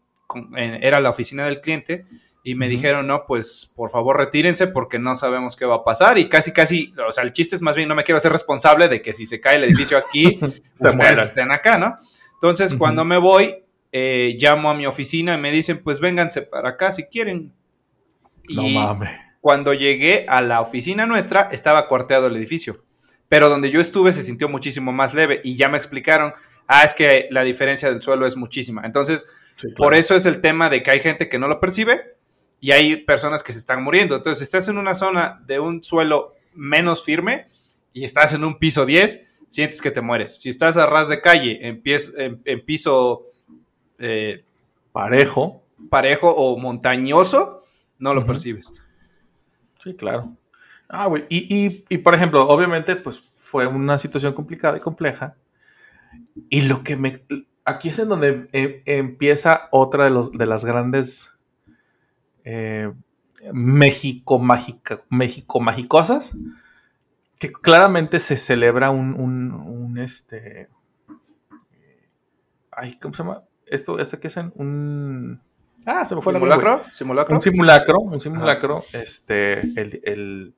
era 0.83 1.01
la 1.01 1.09
oficina 1.09 1.47
del 1.47 1.63
cliente 1.63 2.05
y 2.47 2.55
me 2.55 2.69
dijeron, 2.69 3.07
no, 3.07 3.25
pues 3.27 3.73
por 3.75 3.89
favor 3.91 4.19
retírense 4.19 4.67
porque 4.67 4.99
no 4.99 5.15
sabemos 5.17 5.57
qué 5.57 5.65
va 5.65 5.77
a 5.77 5.85
pasar 5.85 6.19
y 6.19 6.29
casi, 6.29 6.53
casi, 6.53 6.93
o 7.09 7.11
sea, 7.11 7.25
el 7.25 7.33
chiste 7.33 7.57
es 7.57 7.63
más 7.63 7.75
bien, 7.75 7.89
no 7.89 7.95
me 7.95 8.05
quiero 8.05 8.19
hacer 8.19 8.31
responsable 8.33 8.89
de 8.89 9.01
que 9.03 9.13
si 9.15 9.25
se 9.25 9.41
cae 9.41 9.57
el 9.57 9.65
edificio 9.65 9.97
aquí, 9.99 10.39
Se 10.41 10.47
ustedes 10.89 10.95
mueran. 10.97 11.19
estén 11.19 11.51
acá, 11.51 11.79
¿no? 11.79 11.97
Entonces, 12.35 12.75
cuando 12.75 13.05
me 13.07 13.17
voy, 13.17 13.65
eh, 13.93 14.37
llamo 14.39 14.69
a 14.69 14.75
mi 14.75 14.87
oficina 14.87 15.35
y 15.37 15.41
me 15.41 15.51
dicen, 15.51 15.81
pues 15.83 15.99
vénganse 16.01 16.43
para 16.43 16.71
acá 16.71 16.93
si 16.93 17.05
quieren. 17.05 17.53
No 18.51 18.63
Y 18.63 18.75
mames. 18.75 19.09
cuando 19.41 19.73
llegué 19.73 20.27
a 20.29 20.43
la 20.43 20.61
oficina 20.61 21.07
nuestra, 21.07 21.49
estaba 21.51 21.89
cuarteado 21.89 22.27
el 22.27 22.37
edificio. 22.37 22.85
Pero 23.29 23.49
donde 23.49 23.71
yo 23.71 23.81
estuve 23.81 24.13
se 24.13 24.23
sintió 24.23 24.51
muchísimo 24.51 24.93
más 24.93 25.15
leve 25.15 25.41
y 25.43 25.57
ya 25.57 25.71
me 25.71 25.79
explicaron, 25.79 26.35
ah, 26.67 26.85
es 26.85 26.93
que 26.93 27.27
la 27.31 27.43
diferencia 27.43 27.91
del 27.91 28.03
suelo 28.03 28.27
es 28.27 28.37
muchísima. 28.37 28.83
Entonces, 28.85 29.27
Sí, 29.57 29.69
claro. 29.69 29.77
por 29.77 29.95
eso 29.95 30.15
es 30.15 30.27
el 30.27 30.41
tema 30.43 30.69
de 30.69 30.83
que 30.83 30.91
hay 30.91 31.01
gente 31.01 31.29
que 31.31 31.39
no 31.39 31.49
lo 31.49 31.59
percibe 31.61 32.17
y 32.67 32.71
hay 32.73 32.97
personas 32.97 33.43
que 33.43 33.53
se 33.53 33.59
están 33.59 33.83
muriendo. 33.83 34.17
Entonces, 34.17 34.39
si 34.39 34.45
estás 34.45 34.69
en 34.69 34.79
una 34.79 34.95
zona 34.95 35.43
de 35.47 35.61
un 35.61 35.83
suelo 35.85 36.33
menos 36.55 37.05
firme 37.05 37.47
y 37.93 38.05
estás 38.05 38.33
en 38.33 38.43
un 38.45 38.59
piso 38.59 38.87
10, 38.87 39.23
sientes 39.51 39.81
que 39.83 39.91
te 39.91 40.01
mueres. 40.01 40.41
Si 40.41 40.49
estás 40.49 40.77
a 40.77 40.87
ras 40.87 41.09
de 41.09 41.21
calle, 41.21 41.59
en, 41.67 41.83
pies- 41.83 42.15
en- 42.17 42.41
en 42.45 42.65
piso 42.65 43.27
eh, 43.99 44.45
Parejo. 44.93 45.63
parejo 45.91 46.31
o 46.35 46.57
montañoso, 46.59 47.63
no 47.99 48.15
lo 48.15 48.21
Ujú. 48.21 48.29
percibes. 48.29 48.73
Sí, 49.83 49.95
claro. 49.95 50.35
Ah, 50.89 51.07
güey. 51.07 51.25
Y, 51.29 51.67
y, 51.67 51.85
y, 51.89 51.99
por 51.99 52.15
ejemplo, 52.15 52.47
obviamente, 52.49 52.97
pues 52.97 53.31
fue 53.35 53.67
una 53.67 53.99
situación 53.99 54.33
complicada 54.33 54.77
y 54.77 54.81
compleja. 54.81 55.37
Y 56.49 56.63
lo 56.63 56.83
que 56.83 56.97
me. 56.97 57.23
Aquí 57.67 57.89
es 57.91 57.99
en 57.99 58.09
donde 58.09 58.49
eh, 58.53 58.83
empieza 58.87 59.69
otra 59.73 60.05
de, 60.05 60.11
los, 60.11 60.33
de 60.33 60.47
las 60.47 60.65
grandes. 60.65 61.31
Eh, 62.45 62.93
México 63.53 64.39
mágica, 64.39 65.01
México 65.11 65.61
magicosas. 65.61 66.37
Que 67.39 67.51
claramente 67.53 68.21
se 68.21 68.37
celebra 68.37 68.91
un, 68.91 69.15
un, 69.21 69.53
un, 69.53 69.99
este. 69.99 70.69
Ay, 72.71 72.99
¿cómo 73.01 73.15
se 73.15 73.23
llama? 73.23 73.43
Esto, 73.67 73.99
esto 73.99 74.19
que 74.21 74.29
es 74.29 74.37
en 74.37 74.53
un. 74.57 75.41
Ah, 75.87 76.05
se 76.05 76.15
me 76.15 76.23
fue 76.23 76.33
la. 76.33 76.39
¿Simulacro? 76.39 76.81
¿Simulacro? 76.91 77.35
Un 77.35 77.41
simulacro, 77.41 77.99
un 78.01 78.21
simulacro, 78.21 78.85
este, 78.93 79.61
el, 79.61 80.01
el- 80.05 80.55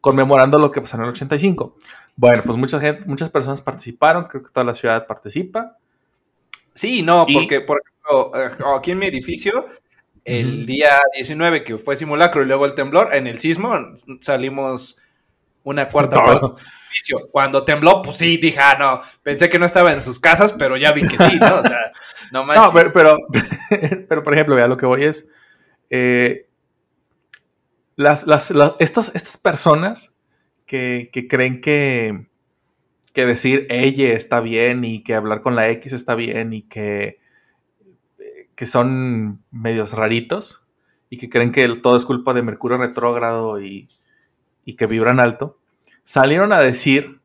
conmemorando 0.00 0.58
lo 0.58 0.70
que 0.70 0.80
pasó 0.80 0.96
en 0.96 1.04
el 1.04 1.08
85. 1.10 1.76
Bueno, 2.16 2.42
pues 2.44 2.56
mucha 2.58 2.78
gente, 2.78 3.06
muchas 3.06 3.30
personas 3.30 3.62
participaron, 3.62 4.24
creo 4.24 4.42
que 4.42 4.50
toda 4.50 4.64
la 4.64 4.74
ciudad 4.74 5.06
participa. 5.06 5.78
Sí, 6.74 7.02
no, 7.02 7.24
Y- 7.28 7.34
porque, 7.34 7.60
por 7.62 7.80
ejemplo, 7.82 8.32
eh, 8.38 8.76
aquí 8.78 8.90
en 8.92 8.98
mi 8.98 9.06
edificio, 9.06 9.66
el 10.24 10.66
día 10.66 10.98
19, 11.14 11.64
que 11.64 11.78
fue 11.78 11.96
simulacro 11.96 12.42
y 12.42 12.46
luego 12.46 12.66
el 12.66 12.74
temblor, 12.74 13.14
en 13.14 13.26
el 13.26 13.38
sismo 13.38 13.74
salimos 14.20 14.98
una 15.64 15.88
cuarta 15.88 16.16
edificio. 16.90 17.28
Cuando 17.32 17.64
tembló, 17.64 18.02
pues 18.02 18.18
sí, 18.18 18.36
dije, 18.38 18.58
ah, 18.60 18.76
no, 18.78 19.00
pensé 19.22 19.48
que 19.50 19.58
no 19.58 19.66
estaba 19.66 19.92
en 19.92 20.02
sus 20.02 20.20
casas, 20.20 20.52
pero 20.58 20.76
ya 20.76 20.92
vi 20.92 21.06
que 21.06 21.18
sí, 21.18 21.38
¿no? 21.40 21.56
O 21.56 21.62
sea, 21.62 21.92
no 22.32 22.44
manches. 22.44 22.64
No, 22.66 22.72
pero, 22.72 22.92
pero, 22.92 23.18
pero, 24.08 24.22
por 24.22 24.34
ejemplo, 24.34 24.58
ya 24.58 24.66
lo 24.68 24.76
que 24.76 24.86
voy 24.86 25.04
es, 25.04 25.28
eh, 25.90 26.48
las, 27.96 28.26
las, 28.26 28.50
las- 28.50 28.74
estas, 28.78 29.14
estas 29.14 29.36
personas 29.36 30.14
que, 30.66 31.10
que 31.12 31.28
creen 31.28 31.60
que, 31.60 32.26
que 33.12 33.26
decir 33.26 33.66
ella 33.70 34.12
está 34.14 34.40
bien 34.40 34.84
y 34.84 35.02
que 35.02 35.14
hablar 35.14 35.42
con 35.42 35.56
la 35.56 35.68
X 35.70 35.92
está 35.92 36.14
bien 36.14 36.52
y 36.54 36.62
que, 36.62 37.20
que 38.56 38.66
son 38.66 39.42
medios 39.50 39.92
raritos 39.92 40.64
y 41.10 41.18
que 41.18 41.28
creen 41.28 41.52
que 41.52 41.66
todo 41.76 41.96
es 41.96 42.04
culpa 42.04 42.34
de 42.34 42.42
Mercurio 42.42 42.78
retrógrado 42.78 43.60
y, 43.60 43.88
y 44.64 44.74
que 44.76 44.86
vibran 44.86 45.20
alto, 45.20 45.58
salieron 46.02 46.52
a 46.52 46.58
decir 46.60 47.20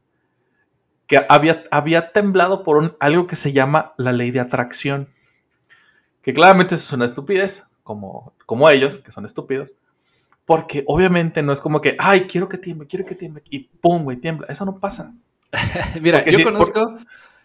que 1.07 1.23
había, 1.27 1.63
había 1.71 2.11
temblado 2.11 2.63
por 2.63 2.77
un- 2.77 2.95
algo 2.99 3.25
que 3.27 3.35
se 3.35 3.51
llama 3.51 3.93
la 3.97 4.11
ley 4.13 4.31
de 4.31 4.39
atracción. 4.41 5.09
Que 6.21 6.33
claramente 6.33 6.75
eso 6.75 6.83
es 6.85 6.93
una 6.93 7.05
estupidez, 7.05 7.65
como, 7.83 8.33
como 8.45 8.69
ellos, 8.69 8.97
que 8.97 9.09
son 9.11 9.25
estúpidos. 9.25 9.75
Porque 10.45 10.83
obviamente 10.87 11.41
no 11.41 11.51
es 11.53 11.61
como 11.61 11.81
que, 11.81 11.95
ay, 11.99 12.21
quiero 12.21 12.47
que 12.49 12.57
tiemble, 12.57 12.87
quiero 12.87 13.05
que 13.05 13.15
tiemble, 13.15 13.43
y 13.49 13.59
pum, 13.81 14.03
güey, 14.03 14.17
tiembla. 14.17 14.47
Eso 14.49 14.65
no 14.65 14.75
pasa. 14.79 15.15
Mira, 16.01 16.19
porque 16.19 16.31
yo 16.33 16.43
conozco, 16.43 16.97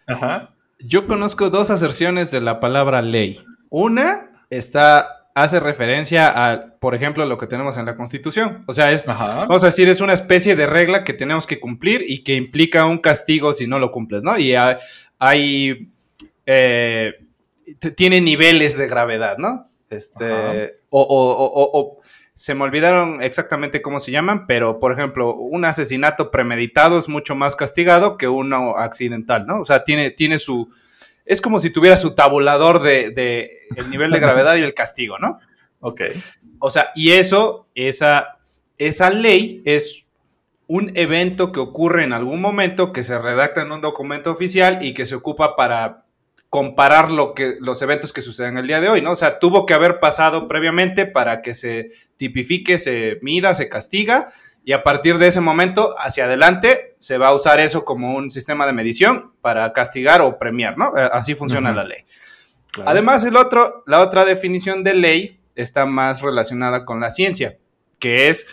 Ajá. 0.07 0.51
yo 0.79 1.07
conozco 1.07 1.49
dos 1.51 1.71
aserciones 1.71 2.31
de 2.31 2.41
la 2.43 2.61
palabra 2.61 3.01
ley. 3.01 3.43
Una 3.77 4.31
está, 4.51 5.27
hace 5.35 5.59
referencia 5.59 6.29
a, 6.53 6.77
por 6.79 6.95
ejemplo, 6.95 7.27
lo 7.27 7.39
que 7.39 7.49
tenemos 7.49 7.77
en 7.77 7.87
la 7.87 7.97
Constitución. 7.97 8.63
O 8.69 8.73
sea, 8.73 8.93
es, 8.93 9.09
Ajá. 9.09 9.47
Vamos 9.47 9.65
a 9.65 9.67
decir, 9.67 9.89
es 9.89 10.01
una 10.01 10.13
especie 10.13 10.55
de 10.55 10.67
regla 10.67 11.03
que 11.03 11.13
tenemos 11.13 11.45
que 11.49 11.59
cumplir 11.59 12.05
y 12.07 12.23
que 12.23 12.35
implica 12.37 12.87
un 12.87 12.99
castigo 12.99 13.53
si 13.53 13.67
no 13.67 13.81
lo 13.81 13.91
cumples, 13.91 14.23
¿no? 14.23 14.39
Y 14.39 14.55
hay, 14.55 14.77
hay, 15.19 15.89
eh, 16.47 17.15
tiene 17.97 18.21
niveles 18.21 18.77
de 18.77 18.87
gravedad, 18.87 19.39
¿no? 19.39 19.67
Este, 19.91 20.77
o, 20.91 21.01
o- 21.03 21.33
o- 21.33 21.47
o- 21.47 21.81
o- 21.81 22.01
se 22.37 22.55
me 22.55 22.63
olvidaron 22.63 23.23
exactamente 23.23 23.83
cómo 23.83 23.99
se 24.01 24.11
llaman, 24.13 24.47
pero 24.47 24.79
por 24.79 24.93
ejemplo, 24.93 25.35
un 25.35 25.65
asesinato 25.65 26.31
premeditado 26.31 26.99
es 26.99 27.09
mucho 27.09 27.35
más 27.35 27.57
castigado 27.57 28.19
que 28.19 28.29
uno 28.29 28.77
accidental, 28.77 29.47
¿no? 29.47 29.61
O 29.61 29.65
sea, 29.65 29.83
tiene, 29.85 30.11
tiene 30.11 30.39
su, 30.39 30.71
es 31.25 31.41
como 31.41 31.61
si 31.61 31.71
tuviera 31.71 31.97
su 31.97 32.15
tabulador 32.15 32.83
de, 32.83 33.11
de 33.11 33.51
el 33.77 33.91
nivel 33.91 34.11
de 34.11 34.21
gravedad 34.21 34.57
y 34.57 34.63
el 34.63 34.75
castigo, 34.75 35.19
¿no? 35.19 35.39
Ok. 35.81 36.03
O 36.59 36.71
sea, 36.71 36.91
y 36.95 37.13
eso, 37.13 37.67
esa, 37.75 38.39
esa 38.79 39.11
ley 39.11 39.63
es 39.65 40.05
un 40.67 40.97
evento 40.97 41.53
que 41.53 41.61
ocurre 41.61 42.05
en 42.05 42.13
algún 42.13 42.41
momento, 42.41 42.93
que 42.93 43.05
se 43.05 43.19
redacta 43.19 43.63
en 43.63 43.73
un 43.73 43.81
documento 43.81 44.31
oficial 44.31 44.79
y 44.81 44.95
que 44.95 45.07
se 45.07 45.15
ocupa 45.15 45.57
para 45.57 46.05
comparar 46.49 47.11
lo 47.11 47.35
que, 47.35 47.57
los 47.61 47.83
eventos 47.83 48.13
que 48.13 48.23
suceden 48.23 48.57
el 48.57 48.67
día 48.67 48.81
de 48.81 48.89
hoy, 48.89 49.03
¿no? 49.03 49.13
O 49.13 49.17
sea, 49.17 49.41
tuvo 49.41 49.67
que 49.67 49.75
haber 49.75 49.99
pasado 49.99 50.47
previamente 50.47 51.05
para 51.05 51.43
que 51.43 51.55
se 51.55 51.91
tipifique, 52.17 52.79
se 52.79 53.19
mida, 53.23 53.55
se 53.55 53.69
castiga, 53.69 54.33
y 54.65 54.73
a 54.73 54.83
partir 54.83 55.19
de 55.19 55.27
ese 55.27 55.41
momento 55.41 55.95
hacia 55.99 56.25
adelante 56.25 56.97
se 56.99 57.19
va 57.19 57.29
a 57.29 57.35
usar 57.35 57.61
eso 57.61 57.85
como 57.85 58.15
un 58.17 58.31
sistema 58.31 58.67
de 58.67 58.73
medición 58.73 59.33
para 59.43 59.73
castigar 59.73 60.23
o 60.23 60.39
premiar, 60.39 60.79
¿no? 60.79 60.97
Eh, 60.97 61.09
Así 61.13 61.35
funciona 61.35 61.73
la 61.73 61.85
ley. 61.85 61.99
claro. 62.71 62.91
Además, 62.91 63.25
el 63.25 63.37
otro, 63.37 63.83
la 63.87 64.01
otra 64.01 64.25
definición 64.25 64.83
de 64.83 64.95
ley 64.95 65.41
está 65.55 65.85
más 65.85 66.23
relacionada 66.23 66.87
con 66.87 66.99
la 67.01 67.11
ciencia, 67.11 67.59
que 67.99 68.29
es 68.29 68.47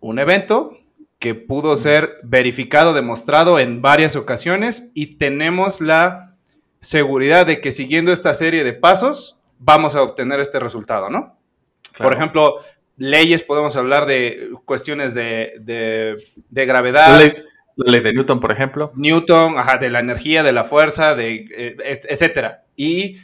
un 0.00 0.18
evento 0.18 0.78
que 1.18 1.34
pudo 1.34 1.76
ser 1.76 2.18
verificado, 2.22 2.94
demostrado 2.94 3.58
en 3.58 3.82
varias 3.82 4.16
ocasiones 4.16 4.90
y 4.94 5.18
tenemos 5.18 5.82
la 5.82 6.34
seguridad 6.80 7.44
de 7.44 7.60
que 7.60 7.72
siguiendo 7.72 8.10
esta 8.12 8.32
serie 8.32 8.64
de 8.64 8.72
pasos 8.72 9.38
vamos 9.58 9.94
a 9.94 10.02
obtener 10.02 10.40
este 10.40 10.58
resultado, 10.58 11.10
¿no? 11.10 11.36
Claro. 11.92 12.08
Por 12.08 12.12
ejemplo, 12.14 12.54
leyes, 13.00 13.42
podemos 13.42 13.74
hablar 13.76 14.04
de 14.06 14.50
cuestiones 14.66 15.14
de, 15.14 15.54
de- 15.60 16.16
de 16.50 16.66
gravedad. 16.66 17.08
la 17.08 17.18
ley, 17.18 17.32
la 17.76 17.92
ley 17.92 18.00
de 18.02 18.12
Newton, 18.12 18.40
por 18.40 18.52
ejemplo. 18.52 18.92
Newton, 18.94 19.58
ajá, 19.58 19.78
de 19.78 19.88
la 19.88 20.00
energía, 20.00 20.42
de 20.42 20.52
la 20.52 20.64
fuerza, 20.64 21.14
de 21.14 21.46
eh, 21.56 21.76
et- 21.84 22.06
etcétera. 22.10 22.64
Y 22.76 23.16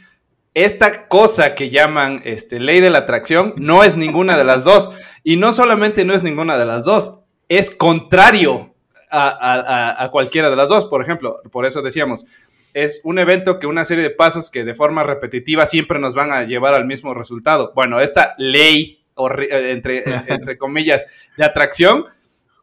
esta 0.55 1.07
cosa 1.07 1.53
que 1.53 1.69
llaman 1.69 2.23
este, 2.25 2.59
ley 2.59 2.79
de 2.79 2.89
la 2.89 2.99
atracción 2.99 3.53
no 3.57 3.83
es 3.83 3.97
ninguna 3.97 4.35
de 4.37 4.43
las 4.43 4.63
dos. 4.63 4.89
Y 5.23 5.35
no 5.37 5.53
solamente 5.53 6.03
no 6.05 6.15
es 6.15 6.23
ninguna 6.23 6.57
de 6.57 6.65
las 6.65 6.85
dos, 6.85 7.19
es 7.47 7.69
contrario 7.69 8.73
a, 9.11 10.03
a- 10.03 10.09
cualquiera 10.09 10.49
de 10.49 10.55
las 10.55 10.69
dos. 10.69 10.87
Por 10.87 11.03
ejemplo, 11.03 11.39
por 11.51 11.67
eso 11.67 11.83
decíamos, 11.83 12.25
es 12.73 13.01
un 13.03 13.19
evento 13.19 13.59
que 13.59 13.67
una 13.67 13.85
serie 13.85 14.03
de 14.03 14.09
pasos 14.09 14.49
que 14.49 14.63
de 14.63 14.73
forma 14.73 15.03
repetitiva 15.03 15.65
siempre 15.67 15.99
nos 15.99 16.15
van 16.15 16.31
a 16.31 16.43
llevar 16.43 16.73
al 16.73 16.85
mismo 16.85 17.13
resultado. 17.13 17.71
Bueno, 17.75 17.99
esta 17.99 18.33
ley, 18.39 19.03
entre, 19.49 19.97
eh, 19.99 20.23
entre 20.27 20.57
comillas, 20.57 21.05
de 21.37 21.43
atracción, 21.45 22.05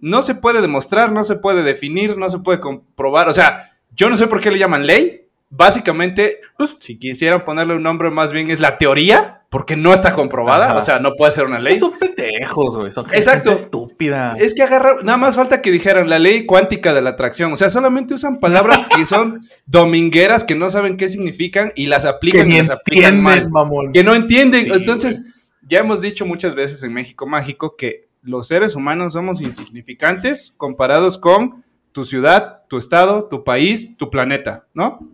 no 0.00 0.22
se 0.22 0.34
puede 0.34 0.60
demostrar, 0.60 1.12
no 1.12 1.24
se 1.24 1.36
puede 1.36 1.62
definir, 1.62 2.16
no 2.16 2.28
se 2.28 2.38
puede 2.38 2.60
comprobar. 2.60 3.28
O 3.28 3.32
sea, 3.32 3.72
yo 3.94 4.10
no 4.10 4.16
sé 4.16 4.26
por 4.26 4.40
qué 4.40 4.50
le 4.50 4.58
llaman 4.58 4.86
ley. 4.86 5.22
Básicamente, 5.50 6.40
pues, 6.58 6.76
si 6.80 6.98
quisieran 6.98 7.40
ponerle 7.42 7.76
un 7.76 7.82
nombre 7.82 8.10
más 8.10 8.32
bien 8.32 8.50
es 8.50 8.58
la 8.58 8.76
teoría, 8.76 9.42
porque 9.54 9.76
no 9.76 9.94
está 9.94 10.12
comprobada. 10.12 10.70
Ajá. 10.70 10.78
O 10.78 10.82
sea, 10.82 10.98
no 10.98 11.12
puede 11.14 11.30
ser 11.30 11.44
una 11.44 11.60
ley. 11.60 11.76
Son 11.76 11.96
pendejos, 11.96 12.76
güey. 12.76 12.90
Son 12.90 13.04
gente 13.04 13.18
Exacto. 13.18 13.52
estúpida. 13.52 14.34
Es 14.36 14.52
que 14.52 14.64
agarra, 14.64 14.96
nada 15.04 15.16
más 15.16 15.36
falta 15.36 15.62
que 15.62 15.70
dijeran 15.70 16.10
la 16.10 16.18
ley 16.18 16.44
cuántica 16.44 16.92
de 16.92 17.02
la 17.02 17.10
atracción. 17.10 17.52
O 17.52 17.56
sea, 17.56 17.70
solamente 17.70 18.14
usan 18.14 18.40
palabras 18.40 18.84
que 18.96 19.06
son 19.06 19.46
domingueras, 19.64 20.42
que 20.42 20.56
no 20.56 20.70
saben 20.70 20.96
qué 20.96 21.08
significan 21.08 21.72
y 21.76 21.86
las 21.86 22.02
que 22.02 22.08
aplican 22.08 22.48
ni 22.48 22.56
y 22.56 22.58
las 22.58 22.70
aplican 22.70 23.22
mal 23.22 23.48
mamón. 23.48 23.92
que 23.92 24.02
no 24.02 24.16
entienden. 24.16 24.64
Sí, 24.64 24.70
Entonces, 24.72 25.33
ya 25.68 25.80
hemos 25.80 26.00
dicho 26.00 26.26
muchas 26.26 26.54
veces 26.54 26.82
en 26.82 26.92
México 26.92 27.26
Mágico 27.26 27.76
que 27.76 28.08
los 28.22 28.48
seres 28.48 28.74
humanos 28.74 29.12
somos 29.12 29.40
insignificantes 29.40 30.54
comparados 30.56 31.18
con 31.18 31.64
tu 31.92 32.04
ciudad, 32.04 32.62
tu 32.68 32.78
estado, 32.78 33.28
tu 33.28 33.44
país, 33.44 33.96
tu 33.96 34.10
planeta, 34.10 34.66
¿no? 34.74 35.08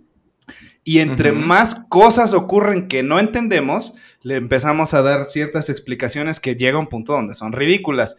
Y 0.82 1.01
entre 1.01 1.32
más 1.32 1.74
cosas 1.88 2.32
ocurren 2.32 2.88
que 2.88 3.03
no 3.03 3.18
entendemos, 3.18 3.96
le 4.22 4.36
empezamos 4.36 4.94
a 4.94 5.03
dar 5.03 5.26
ciertas 5.26 5.68
explicaciones 5.68 6.40
que 6.40 6.57
llega 6.57 6.76
a 6.76 6.80
un 6.80 6.88
punto 6.88 7.12
donde 7.12 7.34
son 7.34 7.53
ridículas. 7.53 8.16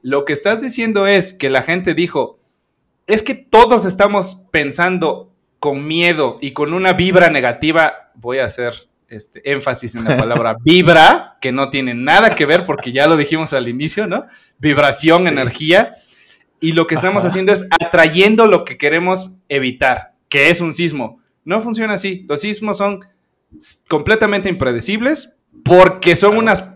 Lo 0.00 0.24
que 0.24 0.32
estás 0.32 0.60
diciendo 0.60 1.06
es 1.06 1.32
que 1.32 1.50
la 1.50 1.62
gente 1.62 1.94
dijo, 1.94 2.38
es 3.06 3.22
que 3.22 3.34
todos 3.34 3.84
estamos 3.84 4.46
pensando 4.52 5.32
con 5.58 5.86
miedo 5.86 6.38
y 6.40 6.52
con 6.52 6.72
una 6.72 6.92
vibra 6.92 7.30
negativa, 7.30 8.12
voy 8.14 8.38
a 8.38 8.44
hacer 8.44 8.88
este, 9.08 9.50
énfasis 9.50 9.94
en 9.94 10.04
la 10.04 10.16
palabra 10.16 10.56
vibra, 10.64 11.36
que 11.40 11.52
no 11.52 11.70
tiene 11.70 11.94
nada 11.94 12.34
que 12.34 12.46
ver 12.46 12.64
porque 12.64 12.92
ya 12.92 13.06
lo 13.06 13.16
dijimos 13.16 13.52
al 13.52 13.68
inicio, 13.68 14.06
¿no? 14.06 14.26
Vibración, 14.58 15.28
energía. 15.28 15.94
Y 16.60 16.72
lo 16.72 16.86
que 16.86 16.94
estamos 16.94 17.24
haciendo 17.24 17.52
es 17.52 17.68
atrayendo 17.80 18.46
lo 18.46 18.64
que 18.64 18.78
queremos 18.78 19.40
evitar, 19.48 20.14
que 20.28 20.50
es 20.50 20.60
un 20.60 20.72
sismo. 20.72 21.20
No 21.44 21.60
funciona 21.60 21.94
así. 21.94 22.24
Los 22.28 22.40
sismos 22.40 22.78
son 22.78 23.04
completamente 23.88 24.48
impredecibles 24.48 25.36
porque 25.64 26.16
son 26.16 26.38
unas 26.38 26.70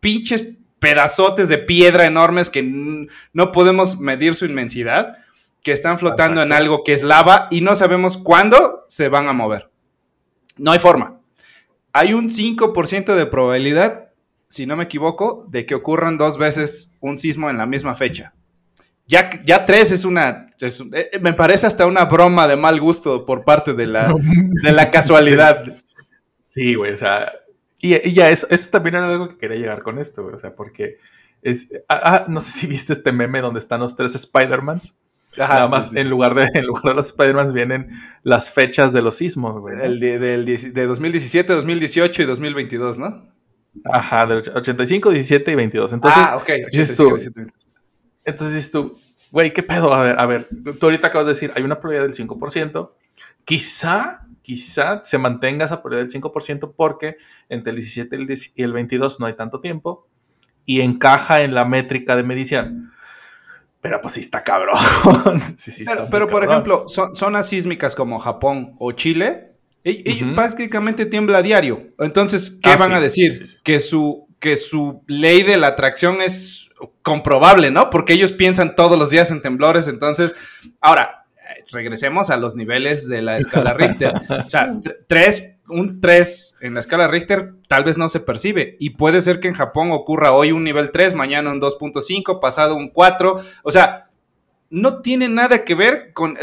pinches 0.00 0.48
pedazotes 0.80 1.48
de 1.48 1.58
piedra 1.58 2.06
enormes 2.06 2.50
que 2.50 3.08
no 3.32 3.52
podemos 3.52 4.00
medir 4.00 4.34
su 4.34 4.46
inmensidad, 4.46 5.18
que 5.62 5.72
están 5.72 5.98
flotando 5.98 6.42
en 6.42 6.52
algo 6.52 6.82
que 6.84 6.94
es 6.94 7.02
lava 7.02 7.48
y 7.50 7.60
no 7.60 7.76
sabemos 7.76 8.16
cuándo 8.16 8.84
se 8.88 9.08
van 9.08 9.28
a 9.28 9.32
mover. 9.32 9.70
No 10.56 10.72
hay 10.72 10.78
forma 10.78 11.19
hay 11.92 12.12
un 12.12 12.28
5% 12.28 13.14
de 13.14 13.26
probabilidad, 13.26 14.10
si 14.48 14.66
no 14.66 14.76
me 14.76 14.84
equivoco, 14.84 15.46
de 15.48 15.66
que 15.66 15.74
ocurran 15.74 16.18
dos 16.18 16.38
veces 16.38 16.96
un 17.00 17.16
sismo 17.16 17.50
en 17.50 17.58
la 17.58 17.66
misma 17.66 17.94
fecha. 17.94 18.34
Ya, 19.06 19.30
ya 19.44 19.66
tres 19.66 19.90
es 19.90 20.04
una, 20.04 20.46
eh, 20.60 21.18
me 21.20 21.32
parece 21.32 21.66
hasta 21.66 21.86
una 21.86 22.04
broma 22.04 22.46
de 22.46 22.56
mal 22.56 22.80
gusto 22.80 23.24
por 23.24 23.44
parte 23.44 23.74
de 23.74 23.86
la, 23.86 24.14
de 24.62 24.72
la 24.72 24.90
casualidad. 24.90 25.64
Sí, 26.42 26.74
güey, 26.74 26.92
o 26.92 26.96
sea, 26.96 27.32
y, 27.80 28.12
ya 28.12 28.30
eso, 28.30 28.46
eso, 28.50 28.70
también 28.70 28.96
era 28.96 29.08
algo 29.08 29.28
que 29.28 29.38
quería 29.38 29.56
llegar 29.56 29.82
con 29.82 29.98
esto, 29.98 30.22
güey, 30.22 30.34
o 30.34 30.38
sea, 30.38 30.54
porque 30.54 30.98
es, 31.42 31.68
ah, 31.88 32.00
ah 32.04 32.24
no 32.28 32.40
sé 32.40 32.50
si 32.50 32.66
viste 32.66 32.92
este 32.92 33.12
meme 33.12 33.40
donde 33.40 33.58
están 33.58 33.80
los 33.80 33.96
tres 33.96 34.14
Spider-Mans. 34.14 34.96
Nada 35.36 35.68
más 35.68 35.94
en, 35.94 36.10
lugar 36.10 36.34
de, 36.34 36.50
en 36.54 36.66
lugar 36.66 36.84
de 36.84 36.94
los 36.94 37.06
Spider-Man 37.06 37.52
vienen 37.52 37.90
las 38.22 38.52
fechas 38.52 38.92
de 38.92 39.02
los 39.02 39.16
sismos, 39.16 39.58
güey. 39.58 39.76
El 39.80 40.00
de, 40.00 40.18
del, 40.18 40.44
de 40.44 40.86
2017, 40.86 41.52
2018 41.52 42.22
y 42.22 42.24
2022, 42.24 42.98
¿no? 42.98 43.28
Ajá, 43.84 44.26
del 44.26 44.38
85, 44.38 45.10
17 45.10 45.52
y 45.52 45.54
22. 45.54 45.92
Entonces, 45.92 46.22
ah, 46.26 46.36
ok. 46.36 46.50
85, 46.66 47.16
entonces 48.24 48.54
dices 48.54 48.70
tú, 48.70 48.98
güey, 49.30 49.52
¿qué 49.52 49.62
pedo? 49.62 49.94
A 49.94 50.02
ver, 50.02 50.20
a 50.20 50.26
ver, 50.26 50.48
tú 50.78 50.86
ahorita 50.86 51.08
acabas 51.08 51.26
de 51.26 51.32
decir, 51.32 51.52
hay 51.54 51.62
una 51.62 51.80
probabilidad 51.80 52.14
del 52.14 52.28
5%. 52.28 52.90
Quizá, 53.44 54.26
quizá 54.42 55.02
se 55.04 55.18
mantenga 55.18 55.64
esa 55.64 55.82
probabilidad 55.82 56.12
del 56.12 56.22
5% 56.22 56.74
porque 56.76 57.16
entre 57.48 57.70
el 57.70 57.76
17 57.76 58.18
y 58.56 58.62
el 58.62 58.72
22 58.72 59.20
no 59.20 59.26
hay 59.26 59.34
tanto 59.34 59.60
tiempo 59.60 60.08
y 60.66 60.80
encaja 60.82 61.42
en 61.42 61.54
la 61.54 61.64
métrica 61.64 62.16
de 62.16 62.22
medición. 62.22 62.92
Pero 63.80 64.00
pues 64.00 64.14
sí 64.14 64.20
está 64.20 64.42
cabrón. 64.42 64.78
pero, 66.10 66.26
por 66.26 66.44
ejemplo, 66.44 66.84
zonas 66.86 67.48
sísmicas 67.48 67.94
como 67.94 68.18
Japón 68.18 68.74
o 68.78 68.92
Chile, 68.92 69.50
y, 69.82 70.22
prácticamente 70.34 71.06
tiembla 71.06 71.38
a 71.38 71.42
diario. 71.42 71.88
Entonces, 71.98 72.58
¿qué 72.62 72.70
ah, 72.70 72.76
van 72.76 72.92
a 72.92 73.00
decir? 73.00 73.42
que, 73.62 73.80
su, 73.80 74.28
que 74.38 74.58
su 74.58 75.02
ley 75.06 75.42
de 75.42 75.56
la 75.56 75.68
atracción 75.68 76.20
es 76.20 76.68
comprobable, 77.02 77.70
¿no? 77.70 77.88
Porque 77.88 78.12
ellos 78.12 78.32
piensan 78.32 78.76
todos 78.76 78.98
los 78.98 79.08
días 79.08 79.30
en 79.30 79.40
temblores. 79.40 79.88
Entonces, 79.88 80.34
ahora, 80.80 81.24
regresemos 81.72 82.30
a 82.30 82.36
los 82.36 82.56
niveles 82.56 83.08
de 83.08 83.22
la 83.22 83.38
escala 83.38 83.72
Richter. 83.72 84.12
o 84.46 84.48
sea, 84.48 84.76
tres 85.06 85.54
un 85.70 86.00
3 86.00 86.58
en 86.60 86.74
la 86.74 86.80
escala 86.80 87.08
Richter 87.08 87.54
tal 87.68 87.84
vez 87.84 87.96
no 87.96 88.08
se 88.08 88.20
percibe. 88.20 88.76
Y 88.78 88.90
puede 88.90 89.22
ser 89.22 89.40
que 89.40 89.48
en 89.48 89.54
Japón 89.54 89.92
ocurra 89.92 90.32
hoy 90.32 90.52
un 90.52 90.64
nivel 90.64 90.90
3, 90.90 91.14
mañana 91.14 91.50
un 91.50 91.60
2.5, 91.60 92.40
pasado 92.40 92.74
un 92.74 92.88
4. 92.88 93.40
O 93.62 93.72
sea, 93.72 94.10
no 94.68 95.00
tiene 95.00 95.28
nada 95.28 95.64
que 95.64 95.74
ver 95.74 96.12
con... 96.12 96.36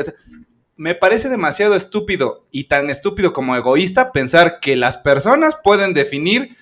me 0.76 0.96
parece 0.96 1.30
demasiado 1.30 1.76
estúpido 1.76 2.46
y 2.52 2.66
tan 2.66 2.90
estúpido 2.90 3.34
como 3.34 3.56
egoísta 3.56 4.12
pensar 4.12 4.60
que 4.60 4.76
las 4.76 4.98
personas 4.98 5.58
pueden 5.64 5.94
definir 5.94 6.56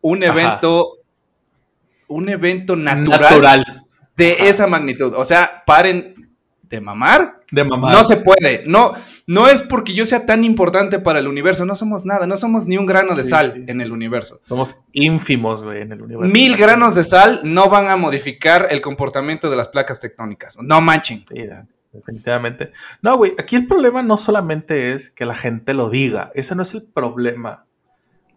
un 0.00 0.22
evento, 0.22 0.98
un 2.06 2.28
evento 2.28 2.76
natural, 2.76 3.84
de 4.16 4.48
esa 4.48 4.66
magnitud. 4.66 5.14
O 5.16 5.24
sea, 5.24 5.62
paren 5.66 6.14
de 6.62 6.80
mamar. 6.80 7.40
De 7.56 7.64
mamar. 7.64 7.94
No 7.94 8.04
se 8.04 8.18
puede. 8.18 8.64
No, 8.66 8.92
no 9.26 9.48
es 9.48 9.62
porque 9.62 9.94
yo 9.94 10.04
sea 10.04 10.26
tan 10.26 10.44
importante 10.44 10.98
para 10.98 11.20
el 11.20 11.26
universo. 11.26 11.64
No 11.64 11.74
somos 11.74 12.04
nada. 12.04 12.26
No 12.26 12.36
somos 12.36 12.66
ni 12.66 12.76
un 12.76 12.84
grano 12.84 13.14
de 13.14 13.24
sal 13.24 13.64
en 13.66 13.80
el 13.80 13.92
universo. 13.92 14.40
Somos 14.42 14.76
ínfimos, 14.92 15.62
güey, 15.62 15.80
en 15.80 15.92
el 15.92 16.02
universo. 16.02 16.30
Mil 16.30 16.54
granos 16.58 16.94
de 16.94 17.02
sal 17.02 17.40
no 17.44 17.70
van 17.70 17.88
a 17.88 17.96
modificar 17.96 18.68
el 18.70 18.82
comportamiento 18.82 19.48
de 19.48 19.56
las 19.56 19.68
placas 19.68 20.00
tectónicas. 20.00 20.58
No 20.60 20.82
manchen. 20.82 21.24
definitivamente. 21.94 22.72
No, 23.00 23.16
güey, 23.16 23.32
aquí 23.38 23.56
el 23.56 23.66
problema 23.66 24.02
no 24.02 24.18
solamente 24.18 24.92
es 24.92 25.08
que 25.08 25.24
la 25.24 25.34
gente 25.34 25.72
lo 25.72 25.88
diga. 25.88 26.30
Ese 26.34 26.54
no 26.54 26.62
es 26.62 26.74
el 26.74 26.82
problema 26.82 27.64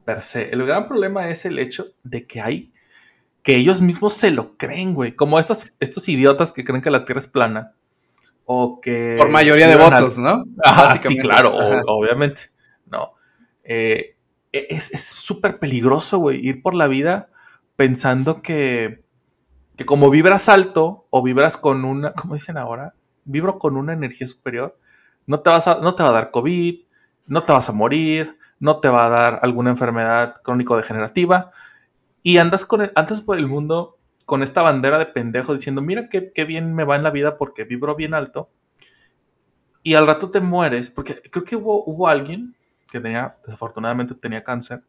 per 0.06 0.22
se. 0.22 0.50
El 0.52 0.66
gran 0.66 0.88
problema 0.88 1.28
es 1.28 1.44
el 1.44 1.60
hecho 1.60 1.88
de 2.04 2.26
que 2.26 2.40
hay 2.40 2.72
que 3.44 3.58
ellos 3.58 3.82
mismos 3.82 4.14
se 4.14 4.32
lo 4.32 4.56
creen, 4.56 4.94
güey. 4.94 5.14
Como 5.14 5.40
estos, 5.40 5.64
estos 5.82 6.08
idiotas 6.08 6.54
que 6.54 6.64
creen 6.64 6.82
que 6.82 6.90
la 6.90 7.04
Tierra 7.04 7.20
es 7.20 7.28
plana 7.28 7.74
o 8.52 8.82
que... 8.82 9.14
Por 9.16 9.30
mayoría 9.30 9.68
de 9.68 9.76
votos, 9.76 10.18
¿no? 10.18 10.44
Ajá, 10.64 10.98
sí, 10.98 11.20
claro, 11.20 11.56
obviamente, 11.86 12.50
¿no? 12.88 13.12
Eh, 13.64 14.16
e, 14.52 14.66
es 14.72 15.00
súper 15.00 15.60
peligroso, 15.60 16.18
güey, 16.18 16.44
ir 16.44 16.64
por 16.64 16.74
la 16.74 16.88
vida 16.88 17.30
pensando 17.76 18.42
que, 18.42 19.04
que 19.78 19.86
como 19.86 20.10
vibras 20.10 20.50
alto 20.50 21.06
o 21.12 21.22
vibras 21.22 21.58
con 21.58 21.86
una, 21.86 22.14
¿cómo 22.14 22.34
dicen 22.34 22.58
ahora? 22.58 22.96
Vibro 23.24 23.60
con 23.60 23.78
una 23.78 23.94
energía 23.94 24.26
superior, 24.26 24.80
no 25.28 25.42
te, 25.42 25.52
vas 25.52 25.68
a, 25.68 25.76
no 25.76 25.94
te 25.94 26.02
va 26.02 26.10
a 26.10 26.14
dar 26.14 26.32
COVID, 26.32 26.80
no 27.28 27.44
te 27.44 27.52
vas 27.52 27.70
a 27.70 27.74
morir, 27.74 28.40
no 28.60 28.80
te 28.80 28.90
va 28.90 29.06
a 29.06 29.10
dar 29.10 29.40
alguna 29.44 29.70
enfermedad 29.70 30.42
crónico-degenerativa 30.42 31.52
y 32.24 32.38
andas, 32.38 32.66
con 32.66 32.82
el, 32.82 32.92
andas 32.96 33.22
por 33.22 33.38
el 33.38 33.46
mundo 33.46 33.99
con 34.30 34.44
esta 34.44 34.62
bandera 34.62 35.00
de 35.00 35.08
pendejo 35.08 35.54
diciendo, 35.54 35.82
mira 35.82 36.08
qué, 36.08 36.46
bien 36.46 36.76
me 36.76 36.84
va 36.84 36.96
en 36.96 37.02
la 37.02 37.10
vida 37.10 37.36
porque 37.36 37.64
vibro 37.64 37.96
bien 37.96 38.14
alto. 38.14 38.52
Y 39.82 39.96
al 39.96 40.06
rato 40.06 40.30
te 40.30 40.40
mueres, 40.40 40.92
porque 40.92 41.16
creo 41.16 41.44
que 41.44 41.56
hubo, 41.56 41.84
hubo 41.86 42.08
alguien 42.08 42.56
que 42.92 43.00
tenía, 43.00 43.38
desafortunadamente 43.44 44.14
tenía 44.14 44.44
cáncer, 44.44 44.84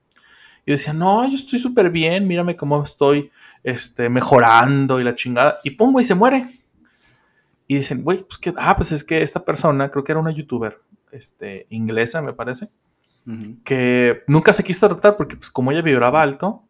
y 0.66 0.72
decía, 0.72 0.92
no, 0.92 1.26
yo 1.26 1.36
estoy 1.36 1.58
súper 1.58 1.88
bien, 1.88 2.28
mírame 2.28 2.54
cómo 2.54 2.82
estoy 2.82 3.30
este, 3.64 4.10
mejorando 4.10 5.00
y 5.00 5.04
la 5.04 5.14
chingada. 5.14 5.56
Y 5.64 5.70
pongo 5.70 6.02
y 6.02 6.04
se 6.04 6.14
muere. 6.14 6.46
Y 7.66 7.76
dicen, 7.76 8.02
güey, 8.02 8.18
pues 8.18 8.36
que, 8.36 8.52
ah, 8.58 8.76
pues 8.76 8.92
es 8.92 9.02
que 9.02 9.22
esta 9.22 9.42
persona, 9.42 9.90
creo 9.90 10.04
que 10.04 10.12
era 10.12 10.20
una 10.20 10.32
youtuber 10.32 10.82
este, 11.12 11.66
inglesa, 11.70 12.20
me 12.20 12.34
parece, 12.34 12.68
que 13.64 14.22
nunca 14.26 14.52
se 14.52 14.64
quiso 14.64 14.86
tratar 14.86 15.16
porque, 15.16 15.36
pues 15.36 15.50
como 15.50 15.72
ella 15.72 15.80
vibraba 15.80 16.20
alto, 16.20 16.68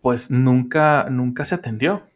pues 0.00 0.30
nunca, 0.30 1.08
nunca 1.10 1.44
se 1.44 1.54
atendió. 1.54 2.06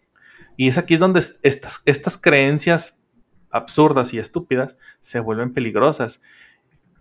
Y 0.57 0.69
es 0.69 0.79
aquí 0.79 0.95
es 0.95 1.01
donde 1.01 1.21
estas, 1.43 1.83
estas 1.85 2.17
creencias 2.17 3.01
absurdas 3.51 4.15
y 4.15 4.19
estúpidas 4.19 4.77
se 5.01 5.21
vuelven 5.21 5.53
peligrosas. 5.53 6.23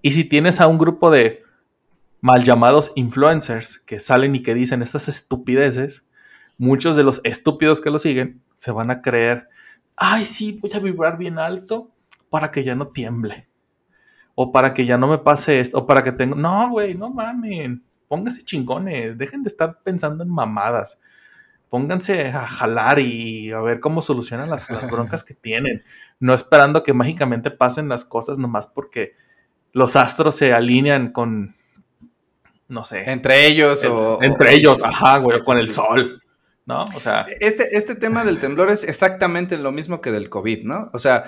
Y 0.01 0.11
si 0.11 0.23
tienes 0.23 0.59
a 0.59 0.67
un 0.67 0.77
grupo 0.77 1.11
de 1.11 1.43
mal 2.21 2.43
llamados 2.43 2.91
influencers 2.95 3.79
que 3.79 3.99
salen 3.99 4.35
y 4.35 4.43
que 4.43 4.53
dicen 4.53 4.81
estas 4.81 5.07
estupideces, 5.07 6.05
muchos 6.57 6.95
de 6.95 7.03
los 7.03 7.21
estúpidos 7.23 7.81
que 7.81 7.89
lo 7.89 7.99
siguen 7.99 8.41
se 8.53 8.71
van 8.71 8.91
a 8.91 9.01
creer, 9.01 9.49
ay, 9.95 10.25
sí, 10.25 10.59
voy 10.61 10.71
a 10.73 10.79
vibrar 10.79 11.17
bien 11.17 11.39
alto 11.39 11.91
para 12.29 12.51
que 12.51 12.63
ya 12.63 12.75
no 12.75 12.87
tiemble. 12.87 13.47
O 14.35 14.51
para 14.51 14.73
que 14.73 14.85
ya 14.85 14.97
no 14.97 15.07
me 15.07 15.19
pase 15.19 15.59
esto. 15.59 15.79
O 15.79 15.85
para 15.85 16.01
que 16.01 16.11
tenga... 16.11 16.35
No, 16.35 16.71
güey, 16.71 16.95
no 16.95 17.11
mamen 17.11 17.83
pónganse 18.13 18.45
chingones, 18.45 19.17
dejen 19.17 19.41
de 19.41 19.49
estar 19.49 19.81
pensando 19.81 20.23
en 20.23 20.29
mamadas. 20.29 21.01
Pónganse 21.67 22.27
a 22.27 22.45
jalar 22.45 22.99
y 22.99 23.51
a 23.51 23.59
ver 23.59 23.79
cómo 23.79 24.03
solucionan 24.03 24.51
las, 24.51 24.67
broncas 24.91 25.23
que 25.23 25.33
tienen. 25.33 25.83
No 26.19 26.35
esperando 26.35 26.83
que 26.83 26.93
mágicamente 26.93 27.49
pasen 27.49 27.89
las 27.89 28.05
cosas 28.05 28.37
nomás 28.37 28.67
porque 28.67 29.13
los 29.71 29.95
astros 29.95 30.35
se 30.35 30.53
alinean 30.53 31.11
con, 31.11 31.55
no 32.67 32.83
sé. 32.83 33.09
Entre 33.09 33.47
ellos 33.47 33.83
o... 33.85 34.21
Entre 34.21 34.53
ellos, 34.53 34.83
ajá, 34.83 35.17
güey, 35.17 35.39
con 35.39 35.57
el 35.57 35.71
sol. 35.71 36.21
¿No? 36.65 36.85
O 36.95 36.99
sea. 36.99 37.25
Este, 37.39 37.75
este 37.77 37.95
tema 37.95 38.23
del 38.23 38.39
temblor 38.39 38.69
es 38.69 38.83
exactamente 38.83 39.57
lo 39.57 39.71
mismo 39.71 40.01
que 40.01 40.11
del 40.11 40.29
COVID, 40.29 40.63
¿no? 40.63 40.89
O 40.93 40.99
sea, 40.99 41.23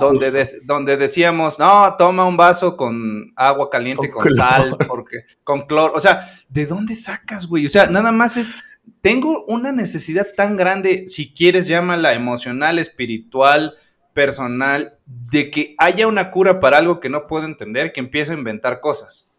donde, 0.00 0.46
donde 0.64 0.96
decíamos, 0.96 1.58
no, 1.58 1.96
toma 1.96 2.26
un 2.26 2.36
vaso 2.36 2.76
con 2.76 3.32
agua 3.36 3.70
caliente, 3.70 4.10
con, 4.10 4.30
sal, 4.30 4.76
porque, 4.86 5.18
con 5.42 5.62
cloro. 5.62 5.94
O 5.94 6.00
sea, 6.00 6.28
¿de 6.48 6.66
dónde 6.66 6.94
sacas, 6.94 7.46
güey? 7.46 7.66
O 7.66 7.70
sea, 7.70 7.86
nada 7.86 8.12
más 8.12 8.36
es. 8.36 8.54
Tengo 9.00 9.44
una 9.46 9.72
necesidad 9.72 10.26
tan 10.36 10.56
grande, 10.56 11.08
si 11.08 11.32
quieres, 11.32 11.66
llámala 11.68 12.12
emocional, 12.12 12.78
espiritual, 12.78 13.76
personal 14.12 14.98
de 15.06 15.50
que 15.50 15.74
haya 15.78 16.06
una 16.06 16.30
cura 16.30 16.60
para 16.60 16.78
algo 16.78 17.00
que 17.00 17.08
no 17.08 17.26
puedo 17.26 17.46
entender, 17.46 17.92
que 17.92 18.00
empiece 18.00 18.32
a 18.32 18.36
inventar 18.36 18.80
cosas. 18.80 19.32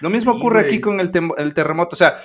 Lo 0.00 0.10
mismo 0.10 0.32
Sí, 0.32 0.38
ocurre 0.38 0.60
güey. 0.62 0.66
aquí 0.66 0.80
con 0.80 0.98
el, 1.00 1.10
el 1.38 1.54
terremoto. 1.54 1.94
O 1.94 1.96
sea, 1.96 2.16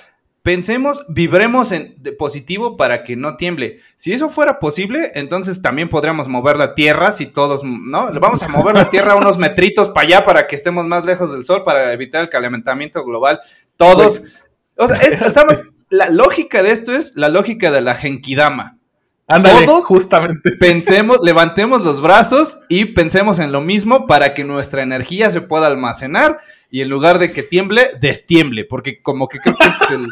pensemos, 0.46 1.04
vibremos 1.08 1.72
en 1.72 1.96
de 1.98 2.12
positivo 2.12 2.76
para 2.76 3.02
que 3.02 3.16
no 3.16 3.36
tiemble. 3.36 3.80
Si 3.96 4.12
eso 4.12 4.28
fuera 4.28 4.60
posible, 4.60 5.10
entonces 5.16 5.60
también 5.60 5.88
podríamos 5.88 6.28
mover 6.28 6.56
la 6.56 6.76
Tierra 6.76 7.10
si 7.10 7.26
todos, 7.26 7.64
¿no? 7.64 8.12
Vamos 8.20 8.44
a 8.44 8.48
mover 8.48 8.76
la 8.76 8.88
Tierra 8.88 9.16
unos 9.16 9.38
metritos 9.38 9.88
para 9.88 10.06
allá 10.06 10.24
para 10.24 10.46
que 10.46 10.54
estemos 10.54 10.86
más 10.86 11.04
lejos 11.04 11.32
del 11.32 11.44
Sol 11.44 11.64
para 11.64 11.92
evitar 11.92 12.22
el 12.22 12.28
calentamiento 12.30 13.02
global. 13.04 13.40
Todos. 13.76 14.22
O 14.76 14.86
sea, 14.86 14.98
es- 14.98 15.20
estamos. 15.20 15.64
La 15.90 16.10
lógica 16.10 16.62
de 16.62 16.70
esto 16.70 16.92
es 16.94 17.16
la 17.16 17.28
lógica 17.28 17.72
de 17.72 17.80
la 17.80 17.96
Genkidama. 17.96 18.78
Ándale, 19.26 19.66
Todos- 19.66 19.86
justamente. 19.86 20.52
Pensemos, 20.52 21.18
levantemos 21.24 21.82
los 21.82 22.00
brazos 22.00 22.58
y 22.68 22.84
pensemos 22.84 23.40
en 23.40 23.50
lo 23.50 23.60
mismo 23.62 24.06
para 24.06 24.32
que 24.32 24.44
nuestra 24.44 24.84
energía 24.84 25.32
se 25.32 25.40
pueda 25.40 25.66
almacenar 25.66 26.38
y 26.70 26.82
en 26.82 26.88
lugar 26.88 27.18
de 27.18 27.32
que 27.32 27.42
tiemble, 27.42 27.90
destiemble, 28.00 28.64
porque 28.64 29.02
como 29.02 29.26
que 29.26 29.40
creo 29.40 29.56
que 29.56 29.66
es 29.66 29.80
el, 29.90 30.06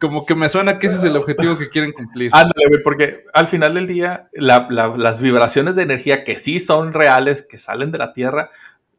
como 0.00 0.24
que 0.26 0.34
me 0.34 0.48
suena 0.48 0.78
que 0.78 0.86
ese 0.86 0.96
es 0.96 1.04
el 1.04 1.16
objetivo 1.16 1.58
que 1.58 1.68
quieren 1.70 1.92
cumplir. 1.92 2.30
Ándale, 2.32 2.68
güey, 2.68 2.82
porque 2.82 3.24
al 3.32 3.48
final 3.48 3.74
del 3.74 3.86
día, 3.86 4.28
la- 4.32 4.66
la- 4.70 4.96
las 4.96 5.20
vibraciones 5.20 5.76
de 5.76 5.82
energía 5.82 6.24
que 6.24 6.36
sí 6.36 6.60
son 6.60 6.92
reales, 6.92 7.42
que 7.42 7.58
salen 7.58 7.90
de 7.92 7.98
la 7.98 8.12
Tierra, 8.12 8.50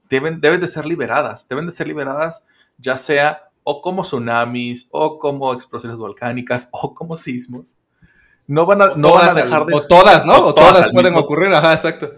deben, 0.09 0.41
deben 0.41 0.59
de 0.59 0.67
ser 0.67 0.85
liberadas. 0.85 1.47
Deben 1.47 1.65
de 1.65 1.71
ser 1.71 1.87
liberadas, 1.87 2.45
ya 2.77 2.97
sea 2.97 3.43
o 3.63 3.81
como 3.81 4.01
tsunamis, 4.03 4.87
o 4.91 5.17
como 5.19 5.53
explosiones 5.53 5.99
volcánicas, 5.99 6.69
o 6.71 6.93
como 6.95 7.15
sismos. 7.15 7.75
No 8.47 8.65
van 8.65 8.81
a, 8.81 8.87
no 8.95 9.13
van 9.13 9.27
a 9.27 9.29
al- 9.31 9.35
dejar 9.35 9.65
de. 9.67 9.75
o 9.75 9.85
todas, 9.85 10.25
¿no? 10.25 10.33
o 10.37 10.47
O, 10.47 10.55
todas 10.55 10.89
pueden 10.91 11.13
mismo- 11.13 11.19
ocurrir, 11.19 11.53
ajá, 11.53 11.73
exacto. 11.73 12.11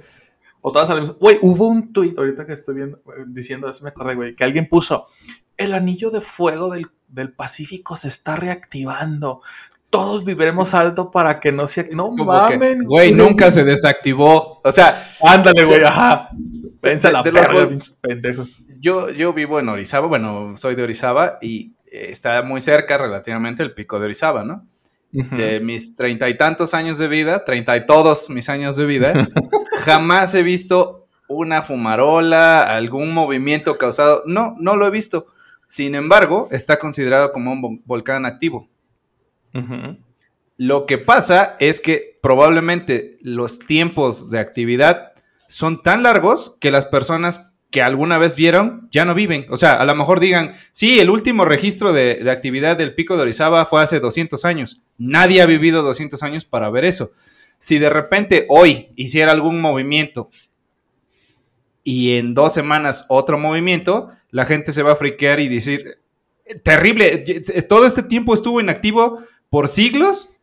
O 0.61 0.71
todas 0.71 0.89
al 0.91 1.01
mismo- 1.01 1.17
Güey, 1.19 1.39
hubo 1.41 1.67
un 1.67 1.91
tuit 1.91 2.17
ahorita 2.17 2.45
que 2.45 2.53
estoy 2.53 2.75
viendo, 2.75 2.97
eh, 2.97 3.25
diciendo 3.27 3.67
eso, 3.69 3.83
me 3.83 3.89
acordé, 3.89 4.15
güey, 4.15 4.35
que 4.35 4.43
alguien 4.45 4.69
puso: 4.69 5.07
El 5.57 5.73
anillo 5.73 6.09
de 6.09 6.21
fuego 6.21 6.71
del, 6.71 6.87
del 7.11 7.31
Pacífico 7.31 7.95
se 7.95 8.07
está 8.07 8.35
reactivando. 8.35 9.41
Todos 9.89 10.23
viviremos 10.23 10.73
alto 10.73 11.11
para 11.11 11.39
que 11.39 11.51
no 11.51 11.67
se. 11.67 11.89
No 11.91 12.11
mamen. 12.11 12.83
güey, 12.85 13.11
nunca 13.11 13.51
se 13.51 13.63
desactivó. 13.63 14.61
O 14.63 14.71
sea, 14.71 14.95
Ándale, 15.21 15.65
güey, 15.65 15.83
ajá. 15.83 16.29
Pensa 16.79 17.11
la 17.11 17.23
pinches 17.23 17.99
pendejos. 18.01 18.49
yo, 18.79 19.09
yo 19.09 19.33
vivo 19.33 19.59
en 19.59 19.69
Orizaba, 19.69 20.07
bueno, 20.07 20.53
soy 20.55 20.75
de 20.75 20.83
Orizaba 20.83 21.37
y 21.41 21.73
eh, 21.85 22.07
está 22.09 22.41
muy 22.41 22.61
cerca 22.61 22.97
relativamente 22.97 23.63
el 23.63 23.73
pico 23.73 23.99
de 23.99 24.05
Orizaba, 24.05 24.43
¿no? 24.43 24.65
de 25.11 25.59
mis 25.59 25.95
treinta 25.95 26.29
y 26.29 26.37
tantos 26.37 26.73
años 26.73 26.97
de 26.97 27.09
vida, 27.09 27.43
treinta 27.43 27.75
y 27.75 27.85
todos 27.85 28.29
mis 28.29 28.47
años 28.47 28.77
de 28.77 28.85
vida, 28.85 29.13
jamás 29.83 30.33
he 30.35 30.41
visto 30.41 31.01
una 31.27 31.61
fumarola, 31.61 32.63
algún 32.63 33.13
movimiento 33.13 33.77
causado. 33.77 34.23
No, 34.25 34.53
no 34.57 34.75
lo 34.75 34.87
he 34.87 34.91
visto. 34.91 35.27
Sin 35.71 35.95
embargo, 35.95 36.49
está 36.51 36.77
considerado 36.79 37.31
como 37.31 37.53
un 37.53 37.61
vo- 37.61 37.81
volcán 37.85 38.25
activo. 38.25 38.67
Lo 40.57 40.85
que 40.85 40.97
pasa 40.97 41.55
es 41.61 41.79
que 41.79 42.19
probablemente 42.21 43.17
los 43.21 43.57
tiempos 43.59 44.29
de 44.29 44.39
actividad 44.39 45.13
son 45.47 45.81
tan 45.81 46.03
largos 46.03 46.57
que 46.59 46.71
las 46.71 46.85
personas 46.85 47.53
que 47.69 47.81
alguna 47.81 48.17
vez 48.17 48.35
vieron 48.35 48.89
ya 48.91 49.05
no 49.05 49.15
viven. 49.15 49.45
O 49.49 49.55
sea, 49.55 49.73
a 49.75 49.85
lo 49.85 49.95
mejor 49.95 50.19
digan, 50.19 50.51
sí, 50.73 50.99
el 50.99 51.09
último 51.09 51.45
registro 51.45 51.93
de, 51.93 52.15
de 52.15 52.31
actividad 52.31 52.75
del 52.75 52.93
pico 52.93 53.15
de 53.15 53.21
Orizaba 53.21 53.65
fue 53.65 53.81
hace 53.81 54.01
200 54.01 54.43
años. 54.43 54.81
Nadie 54.97 55.41
ha 55.41 55.45
vivido 55.45 55.83
200 55.83 56.21
años 56.21 56.43
para 56.43 56.69
ver 56.69 56.83
eso. 56.83 57.11
Si 57.59 57.79
de 57.79 57.89
repente 57.89 58.45
hoy 58.49 58.89
hiciera 58.97 59.31
algún 59.31 59.61
movimiento 59.61 60.29
y 61.83 62.17
en 62.17 62.33
dos 62.33 62.53
semanas 62.53 63.05
otro 63.09 63.37
movimiento, 63.37 64.09
la 64.29 64.45
gente 64.45 64.71
se 64.71 64.83
va 64.83 64.93
a 64.93 64.95
friquear 64.95 65.39
y 65.39 65.47
decir, 65.47 65.99
terrible, 66.63 67.23
todo 67.67 67.85
este 67.85 68.03
tiempo 68.03 68.33
estuvo 68.33 68.61
inactivo 68.61 69.19
por 69.49 69.67
siglos 69.67 70.33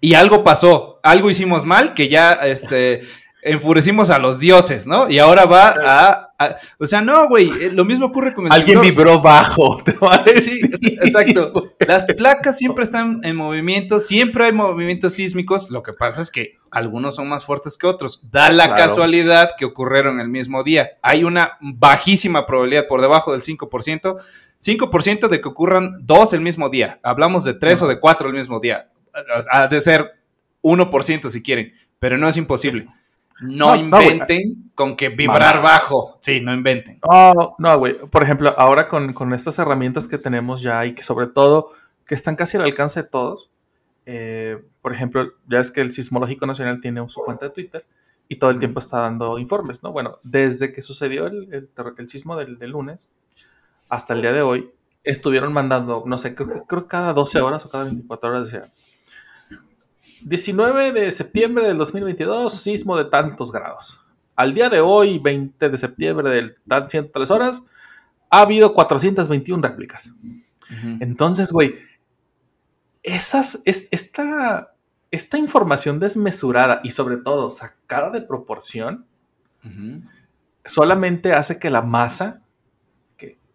y 0.00 0.14
algo 0.14 0.42
pasó, 0.42 0.98
algo 1.02 1.30
hicimos 1.30 1.64
mal 1.64 1.94
que 1.94 2.08
ya 2.08 2.32
este 2.32 3.02
enfurecimos 3.42 4.10
a 4.10 4.18
los 4.18 4.38
dioses, 4.38 4.86
¿no? 4.86 5.10
Y 5.10 5.18
ahora 5.18 5.44
va 5.46 5.70
a, 5.84 6.34
a- 6.38 6.56
o 6.78 6.86
sea, 6.86 7.02
no, 7.02 7.28
güey, 7.28 7.50
eh, 7.60 7.70
lo 7.72 7.84
mismo 7.84 8.06
ocurre 8.06 8.32
con 8.34 8.46
el 8.46 8.52
Alguien 8.52 8.80
temblor. 8.80 8.94
vibró 8.94 9.20
bajo. 9.20 9.82
te 9.84 9.92
va 9.94 10.14
a 10.14 10.24
Sí, 10.36 10.60
decir. 10.68 10.98
exacto. 11.02 11.52
Las 11.80 12.04
placas 12.04 12.56
siempre 12.58 12.84
están 12.84 13.20
en 13.24 13.36
movimiento, 13.36 14.00
siempre 14.00 14.46
hay 14.46 14.52
movimientos 14.52 15.14
sísmicos. 15.14 15.70
Lo 15.70 15.82
que 15.82 15.92
pasa 15.92 16.22
es 16.22 16.30
que 16.30 16.56
algunos 16.70 17.16
son 17.16 17.28
más 17.28 17.44
fuertes 17.44 17.76
que 17.76 17.86
otros. 17.86 18.20
Da 18.30 18.50
la 18.50 18.66
Claro. 18.68 18.82
casualidad 18.88 19.50
que 19.58 19.64
ocurrieron 19.64 20.20
el 20.20 20.28
mismo 20.28 20.62
día. 20.62 20.92
Hay 21.02 21.24
una 21.24 21.58
bajísima 21.60 22.46
probabilidad, 22.46 22.86
por 22.88 23.00
debajo 23.00 23.32
del 23.32 23.42
5%, 23.42 24.16
5% 24.64 25.28
de 25.28 25.40
que 25.40 25.48
ocurran 25.48 25.96
dos 26.06 26.32
el 26.32 26.40
mismo 26.40 26.70
día. 26.70 27.00
Hablamos 27.02 27.44
de 27.44 27.54
tres 27.54 27.82
o 27.82 27.88
de 27.88 27.98
cuatro 27.98 28.28
el 28.28 28.34
mismo 28.34 28.60
día. 28.60 28.88
Ha 29.50 29.66
de 29.66 29.80
ser 29.80 30.12
1% 30.62 31.28
si 31.28 31.42
quieren, 31.42 31.72
pero 31.98 32.16
no 32.16 32.28
es 32.28 32.36
imposible. 32.36 32.86
No, 33.42 33.76
No, 33.76 33.82
no, 33.82 33.96
güey. 33.96 34.10
inventen 34.12 34.70
con 34.74 34.96
que 34.96 35.08
vibrar 35.10 35.60
bajo. 35.62 36.18
Sí, 36.22 36.40
no 36.40 36.54
inventen. 36.54 36.98
No, 37.10 37.54
no, 37.58 37.78
güey. 37.78 37.98
Por 38.10 38.22
ejemplo, 38.22 38.54
ahora 38.56 38.88
con, 38.88 39.12
con 39.12 39.32
estas 39.34 39.58
herramientas 39.58 40.08
que 40.08 40.18
tenemos 40.18 40.62
ya 40.62 40.84
y 40.86 40.94
que 40.94 41.02
sobre 41.02 41.26
todo 41.26 41.72
que 42.06 42.14
están 42.14 42.36
casi 42.36 42.56
al 42.56 42.64
alcance 42.64 43.02
de 43.02 43.08
todos. 43.08 43.50
eh, 44.06 44.62
por 44.80 44.92
ejemplo, 44.92 45.32
ya 45.48 45.60
es 45.60 45.70
que 45.70 45.80
el 45.80 45.92
Sismológico 45.92 46.44
Nacional 46.46 46.80
tiene 46.80 47.08
su 47.08 47.20
cuenta 47.22 47.46
de 47.46 47.52
Twitter 47.52 47.84
y 48.28 48.36
todo 48.36 48.50
el 48.50 48.58
tiempo 48.58 48.78
está 48.80 48.98
dando 49.00 49.38
informes, 49.38 49.82
¿no? 49.82 49.92
Bueno, 49.92 50.18
desde 50.24 50.72
que 50.72 50.82
sucedió 50.82 51.26
el, 51.26 51.52
el 51.54 51.68
el 51.98 52.08
sismo 52.08 52.36
del, 52.36 52.58
del 52.58 52.70
lunes 52.70 53.08
hasta 53.88 54.14
el 54.14 54.22
día 54.22 54.32
de 54.32 54.42
hoy, 54.42 54.70
estuvieron 55.04 55.52
mandando, 55.52 56.02
no 56.06 56.16
sé, 56.18 56.34
creo, 56.34 56.48
que- 56.48 56.62
creo 56.66 56.82
que 56.82 56.88
cada 56.88 57.12
12 57.12 57.40
horas 57.40 57.64
o 57.66 57.70
cada 57.70 57.84
24 57.84 58.30
horas 58.30 58.44
decía 58.50 58.70
19 60.24 60.92
de 60.92 61.12
septiembre 61.12 61.66
del 61.66 61.78
2022, 61.78 62.52
sismo 62.52 62.96
de 62.96 63.06
tantos 63.06 63.52
grados. 63.52 64.00
Al 64.36 64.54
día 64.54 64.68
de 64.68 64.80
hoy, 64.80 65.18
20 65.18 65.68
de 65.68 65.78
septiembre 65.78 66.30
del 66.30 66.54
tan 66.66 66.88
103 66.88 67.30
horas, 67.30 67.62
ha 68.30 68.40
habido 68.40 68.72
421 68.72 69.62
réplicas. 69.62 70.10
Entonces, 71.00 71.52
güey, 71.52 71.74
esas, 73.02 73.60
es, 73.66 73.88
esta, 73.90 74.74
esta 75.10 75.36
información 75.36 75.98
desmesurada 75.98 76.80
y 76.82 76.90
sobre 76.90 77.18
todo 77.18 77.50
sacada 77.50 78.10
de 78.10 78.22
proporción, 78.22 79.06
solamente 80.64 81.34
hace 81.34 81.58
que 81.58 81.68
la 81.68 81.82
masa, 81.82 82.42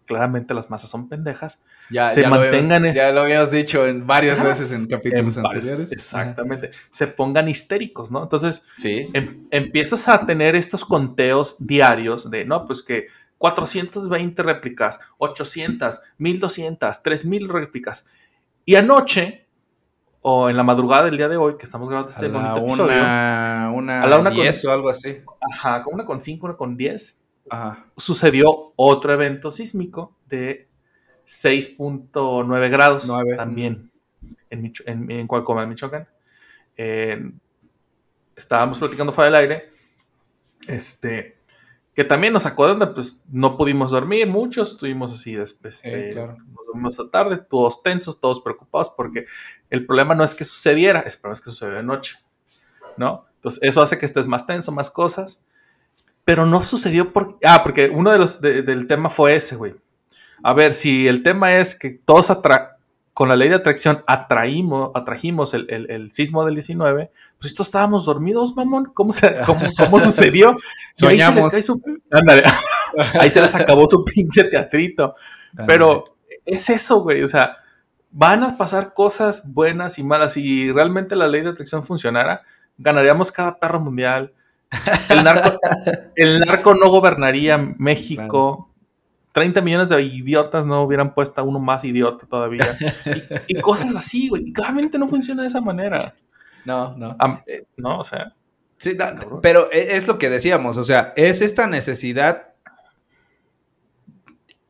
claramente 0.08 0.53
las 0.55 0.70
masas 0.72 0.89
son 0.89 1.08
pendejas, 1.10 1.62
Ya, 1.91 2.10
se 2.10 2.22
ya 2.24 2.30
lo 2.30 2.36
mantengan 2.39 2.78
habíamos- 2.84 2.89
es- 2.89 2.95
ya 2.95 3.12
lo 3.12 3.22
habíamos 3.22 3.51
dicho 3.51 3.86
en 3.86 4.08
varias 4.08 4.39
Ah, 4.39 4.45
veces 4.47 4.72
en 4.72 4.88
capítulos 4.88 5.38
en 5.38 5.46
anteriores. 5.46 5.92
Exactamente. 5.92 6.71
Se 6.89 7.05
pongan 7.08 7.47
histéricos, 7.50 8.09
¿no? 8.09 8.24
Entonces, 8.24 8.63
Sí. 8.78 9.09
em- 9.13 9.46
empiezas 9.51 10.08
a 10.08 10.25
tener 10.25 10.55
estos 10.55 10.84
conteos 10.86 11.58
diarios 11.59 12.32
de, 12.32 12.46
no, 12.46 12.66
pues 12.66 12.82
que 12.82 13.08
420 13.38 14.42
réplicas, 14.42 15.00
800, 15.20 16.01
1200, 16.17 17.04
3000 17.04 17.47
réplicas. 17.50 18.05
Y 18.66 18.75
anoche, 18.75 19.46
o 20.21 20.50
en 20.50 20.58
la 20.58 20.63
madrugada 20.63 21.05
del 21.05 21.17
día 21.17 21.29
de 21.29 21.38
hoy, 21.38 21.55
que 21.58 21.66
estamos 21.66 21.88
grabando 21.88 22.09
A 22.09 22.13
este 22.16 22.28
la 22.29 22.39
bonito 22.54 22.58
episodio, 22.66 22.97
una, 22.97 23.71
una, 23.74 24.01
A 24.01 24.08
la 24.08 24.17
una 24.20 24.32
con- 24.32 24.39
o 24.39 24.71
algo 24.71 24.89
así. 24.89 25.17
ajá, 25.51 25.84
con 25.84 25.93
una 25.93 26.05
con 26.05 26.21
5, 26.21 26.47
una 26.47 26.58
con 26.58 26.75
10, 26.75 27.21
Ajá. 27.49 27.86
sucedió 27.97 28.74
otro 28.75 29.13
evento 29.13 29.51
sísmico 29.51 30.15
de 30.28 30.67
6.9 31.25 32.69
grados 32.69 33.07
también 33.36 33.91
en, 34.49 34.61
Micho- 34.63 34.83
en, 34.86 35.09
en 35.11 35.28
Cualcoma, 35.28 35.65
Michoacán. 35.65 36.07
Eh, 36.78 37.32
estábamos 38.36 38.78
platicando 38.79 39.11
fuera 39.11 39.25
del 39.32 39.36
aire, 39.51 39.69
este, 40.67 41.37
que 41.93 42.03
también 42.03 42.33
nos 42.33 42.43
sacó 42.43 42.65
de 42.67 42.74
onda, 42.74 42.93
pues 42.93 43.21
no 43.29 43.57
pudimos 43.57 43.91
dormir, 43.91 44.28
muchos 44.28 44.71
estuvimos 44.71 45.13
así, 45.13 45.33
después, 45.36 45.78
Sí, 45.78 45.89
claro. 46.13 46.37
nos 46.53 46.65
dormimos 46.67 46.99
a 46.99 47.09
tarde, 47.09 47.37
todos 47.37 47.82
tensos, 47.82 48.19
todos 48.19 48.39
preocupados, 48.41 48.89
porque 48.95 49.25
el 49.69 49.86
problema 49.86 50.13
no 50.15 50.24
es 50.24 50.36
que 50.36 50.43
sucediera, 50.43 50.99
el 50.99 51.11
problema 51.13 51.33
es 51.33 51.41
que 51.41 51.49
sucedió 51.49 51.74
de 51.75 51.83
noche, 51.83 52.17
¿no? 52.97 53.25
Entonces 53.36 53.61
eso 53.63 53.82
hace 53.82 53.97
que 53.97 54.05
estés 54.05 54.28
más 54.28 54.45
tenso, 54.45 54.71
más 54.71 54.89
cosas, 54.91 55.41
pero 56.28 56.45
no 56.45 56.62
sucedió 56.66 57.13
por... 57.13 57.39
Ah, 57.45 57.63
porque 57.63 57.89
uno 57.89 58.12
de 58.12 58.17
los 58.20 58.41
de- 58.41 58.62
del 58.62 58.86
tema 58.86 59.09
fue 59.09 59.33
ese, 59.37 59.55
güey. 59.55 59.75
A 60.43 60.54
ver, 60.54 60.74
si 60.74 61.08
el 61.08 61.24
tema 61.24 61.55
es 61.55 61.74
que 61.74 61.91
todos 61.91 62.29
atra 62.29 62.75
con 63.13 63.29
la 63.29 63.37
ley 63.37 63.47
de 63.47 63.55
atracción 63.55 64.04
atraímos, 64.08 64.91
atrajimos 64.93 65.54
el, 65.54 65.67
el- 65.70 65.89
el 65.89 66.12
sismo 66.12 66.43
del 66.43 66.55
19, 66.55 67.12
pues 67.39 67.51
estos 67.54 67.67
estábamos 67.67 68.04
dormidos, 68.04 68.54
mamón. 68.58 68.91
¿Cómo, 68.93 69.13
se, 69.13 69.37
cómo, 69.45 69.70
cómo 69.78 70.01
sucedió? 70.01 70.58
Y 70.97 71.05
ahí 71.05 71.20
se 71.21 71.33
les 71.36 71.47
cae 71.54 71.62
su- 71.62 71.82
Ándale. 72.12 72.43
Ahí 73.21 73.32
se 73.32 73.39
les 73.41 73.55
acabó 73.55 73.87
su 73.87 74.04
pinche 74.04 74.43
teatrito. 74.43 75.16
Pero 75.66 76.17
es 76.45 76.70
eso, 76.70 76.99
güey. 77.04 77.24
O 77.24 77.28
sea, 77.29 77.55
van 78.12 78.43
a 78.43 78.58
pasar 78.58 78.93
cosas 78.93 79.54
buenas 79.54 79.97
y 79.97 80.04
malas. 80.04 80.33
Si 80.33 80.74
realmente 80.74 81.16
la 81.16 81.29
ley 81.29 81.41
de 81.41 81.49
atracción 81.51 81.83
funcionara, 81.83 82.41
ganaríamos 82.78 83.32
cada 83.32 83.59
perro 83.59 83.79
mundial. 83.79 84.33
El 85.10 85.24
narco, 85.24 85.60
el 86.16 86.39
narco 86.39 86.76
no 86.76 86.89
gobernaría 86.89 87.58
México. 87.58 88.70
30 89.32 89.62
millones 89.62 89.89
de 89.89 90.02
idiotas 90.02 90.66
no 90.66 90.82
hubieran 90.82 91.14
puesto 91.14 91.42
a 91.42 91.44
uno 91.44 91.60
más 91.60 91.84
idiota 91.84 92.26
todavía. 92.26 92.78
Y, 93.48 93.60
cosas 93.62 93.96
así, 93.96 94.30
güey. 94.30 94.44
Y 94.46 94.54
claramente 94.54 94.98
no 94.98 95.08
funciona 95.08 95.44
de 95.44 95.50
esa 95.50 95.62
manera. 95.62 96.16
No, 96.66 96.96
no. 96.98 97.16
no, 97.78 98.00
o 98.00 98.04
sea. 98.04 98.34
Sí, 98.78 98.98
pero 99.42 99.72
e, 99.72 99.96
es 99.96 100.08
lo 100.08 100.18
que 100.18 100.30
decíamos, 100.30 100.78
o 100.78 100.84
sea, 100.84 101.14
es 101.16 101.42
esta 101.42 101.66
necesidad 101.66 102.50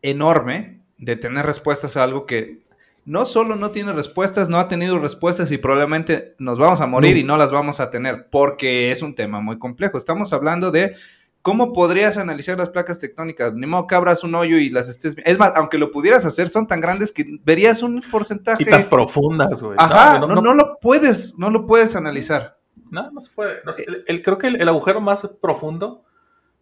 enorme 0.02 0.82
de 0.98 1.16
tener 1.16 1.46
respuestas 1.46 1.98
a 1.98 2.04
algo 2.04 2.26
que 2.26 2.67
no 3.08 3.24
solo 3.24 3.56
no 3.56 3.72
tiene 3.72 3.94
respuestas, 3.94 4.50
no 4.50 4.60
ha 4.60 4.68
tenido 4.68 5.00
respuestas 5.00 5.50
y 5.54 5.58
probablemente 5.58 6.36
nos 6.40 6.60
vamos 6.60 6.82
a 6.82 6.88
morir 6.88 7.16
y 7.16 7.24
no 7.24 7.38
las 7.38 7.52
vamos 7.52 7.80
a 7.80 7.90
tener 7.90 8.28
porque 8.30 8.92
es 8.92 9.02
un 9.02 9.16
tema 9.16 9.40
muy 9.40 9.58
complejo. 9.58 9.98
Estamos 9.98 10.34
hablando 10.34 10.72
de 10.72 10.94
¿Cómo 11.42 11.72
podrías 11.72 12.18
analizar 12.18 12.58
las 12.58 12.70
placas 12.70 13.00
tectónicas? 13.00 13.54
Ni 13.54 13.68
modo 13.68 13.88
que 13.88 13.96
abras 13.96 14.26
un 14.26 14.36
hoyo 14.36 14.58
y 14.58 14.70
las 14.70 14.90
estés... 14.90 15.16
Es 15.24 15.40
más, 15.40 15.54
aunque 15.56 15.78
lo 15.78 15.92
pudieras 15.92 16.26
hacer, 16.26 16.50
son 16.50 16.68
tan 16.68 16.82
grandes 16.82 17.14
que 17.14 17.40
verías 17.46 17.84
un 17.84 18.02
porcentaje... 18.02 18.64
Y 18.64 18.66
tan 18.66 18.90
profundas, 18.90 19.64
güey. 19.64 19.78
Ajá, 19.80 20.20
no, 20.20 20.42
no, 20.42 20.54
lo 20.54 20.78
puedes, 20.82 21.38
no 21.38 21.50
lo 21.50 21.66
puedes 21.66 21.96
analizar. 21.96 22.58
No, 22.92 23.10
no 23.12 23.22
se 23.22 23.32
puede. 23.32 23.62
el, 24.08 24.22
creo 24.22 24.38
que 24.38 24.48
el, 24.48 24.68
agujero 24.68 25.00
más 25.00 25.26
profundo 25.42 26.04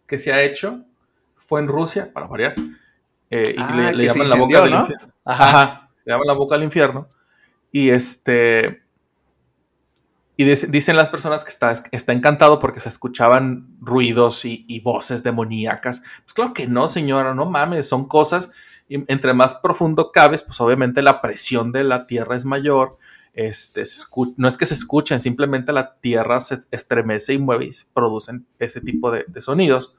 que 0.05 0.19
se 0.19 0.31
ha 0.31 0.43
hecho 0.43 0.81
fue 1.35 1.61
en 1.61 1.67
Rusia, 1.67 2.13
para 2.13 2.27
variar. 2.27 2.53
Eh, 3.31 3.55
y 3.57 3.59
ah, 3.59 3.91
le, 3.91 4.05
llaman 4.05 4.29
la 4.29 4.35
boca 4.35 4.61
del 4.61 4.73
infierno. 4.75 5.13
Ajá. 5.23 5.84
Le 6.05 6.13
llaman 6.13 6.27
la 6.27 6.33
boca 6.33 6.55
del 6.55 6.63
infierno. 6.63 7.09
Y 7.71 7.89
este 7.89 8.85
y 10.37 10.43
dicen 10.43 10.97
las 10.97 11.09
personas 11.09 11.45
que 11.45 11.49
está, 11.49 11.71
está 11.91 12.11
encantado 12.11 12.59
porque 12.59 12.81
se 12.81 12.89
escuchaban 12.89 13.77
ruidos 13.79 14.43
y, 14.43 14.81
voces 14.81 15.23
demoníacas. 15.23 16.03
Pues 16.23 16.33
claro 16.33 16.53
que 16.53 16.67
no, 16.67 16.89
señora, 16.89 17.33
no 17.33 17.45
mames, 17.45 17.87
son 17.87 18.05
cosas. 18.05 18.49
Y 18.89 19.09
entre 19.11 19.33
más 19.33 19.55
profundo 19.55 20.11
cabes, 20.11 20.43
pues 20.43 20.59
obviamente 20.59 21.01
la 21.01 21.21
presión 21.21 21.71
de 21.71 21.85
la 21.85 22.05
tierra 22.05 22.35
es 22.35 22.43
mayor. 22.43 22.97
Este, 23.33 23.83
no 24.35 24.47
es 24.47 24.57
que 24.57 24.65
se 24.65 24.73
escuchen, 24.73 25.21
simplemente 25.21 25.71
la 25.71 25.95
tierra 25.95 26.41
se 26.41 26.59
estremece 26.71 27.33
y 27.33 27.37
mueve 27.37 27.65
y 27.65 27.69
producen 27.93 28.45
ese 28.59 28.81
tipo 28.81 29.11
de 29.11 29.41
sonidos. 29.41 29.95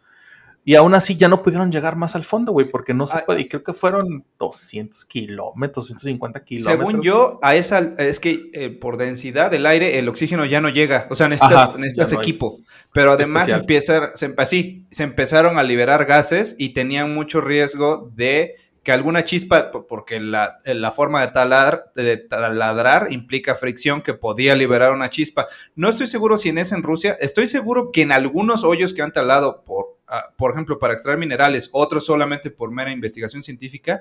Y 0.69 0.75
aún 0.75 0.95
así 0.95 1.15
ya 1.15 1.29
no 1.29 1.45
pudieron 1.45 1.71
llegar 1.71 1.95
más 1.95 2.17
al 2.17 2.25
fondo, 2.25 2.51
güey, 2.51 2.69
porque 2.69 2.93
no 2.93 3.07
se 3.07 3.21
puede. 3.21 3.43
Y 3.43 3.49
creo 3.49 3.63
que 3.63 3.73
fueron 3.73 4.25
200 4.41 5.05
kilómetros, 5.05 5.87
150 5.87 6.43
kilómetros. 6.43 6.77
Según 6.77 7.03
yo, 7.03 7.39
a 7.41 7.55
esa, 7.55 7.95
es 7.99 8.19
que 8.19 8.51
eh, 8.53 8.71
por 8.71 8.97
densidad 8.97 9.49
del 9.49 9.65
aire 9.65 10.01
el 10.01 10.09
oxígeno 10.09 10.45
ya 10.45 10.61
no 10.61 10.69
llega. 10.69 11.07
O 11.09 11.15
sea, 11.15 11.29
necesitas, 11.29 11.79
necesitas 11.79 12.13
equipo. 12.15 12.59
Pero 12.93 13.13
además 13.13 13.49
empieza, 13.49 14.11
se, 14.17 14.35
así, 14.39 14.85
se 14.91 15.05
empezaron 15.05 15.57
a 15.57 15.63
liberar 15.63 16.05
gases 16.05 16.57
y 16.59 16.71
tenían 16.71 17.15
mucho 17.15 17.41
riesgo 17.41 18.11
de 18.17 18.57
que 18.83 18.91
alguna 18.91 19.25
chispa, 19.25 19.71
porque 19.71 20.19
la, 20.19 20.59
la 20.65 20.91
forma 20.91 21.21
de, 21.21 21.33
talar, 21.33 21.93
de 21.95 22.17
taladrar 22.17 23.13
implica 23.13 23.55
fricción 23.55 24.03
que 24.03 24.15
podía 24.15 24.57
liberar 24.57 24.93
una 24.93 25.11
chispa. 25.11 25.47
No 25.77 25.91
estoy 25.91 26.09
seguro 26.09 26.39
si 26.39 26.49
en 26.49 26.59
ese 26.59 26.75
en 26.75 26.83
Rusia, 26.83 27.17
estoy 27.21 27.47
seguro 27.47 27.93
que 27.93 28.03
en 28.03 28.11
algunos 28.11 28.65
hoyos 28.65 28.95
que 28.95 29.03
han 29.03 29.13
talado 29.13 29.63
por 29.65 29.96
por 30.37 30.53
ejemplo, 30.53 30.79
para 30.79 30.95
extraer 30.95 31.19
minerales, 31.19 31.71
otros 31.73 32.07
solamente 32.07 32.51
por 32.51 32.71
mera 32.71 32.93
investigación 32.93 33.43
científica, 33.43 34.01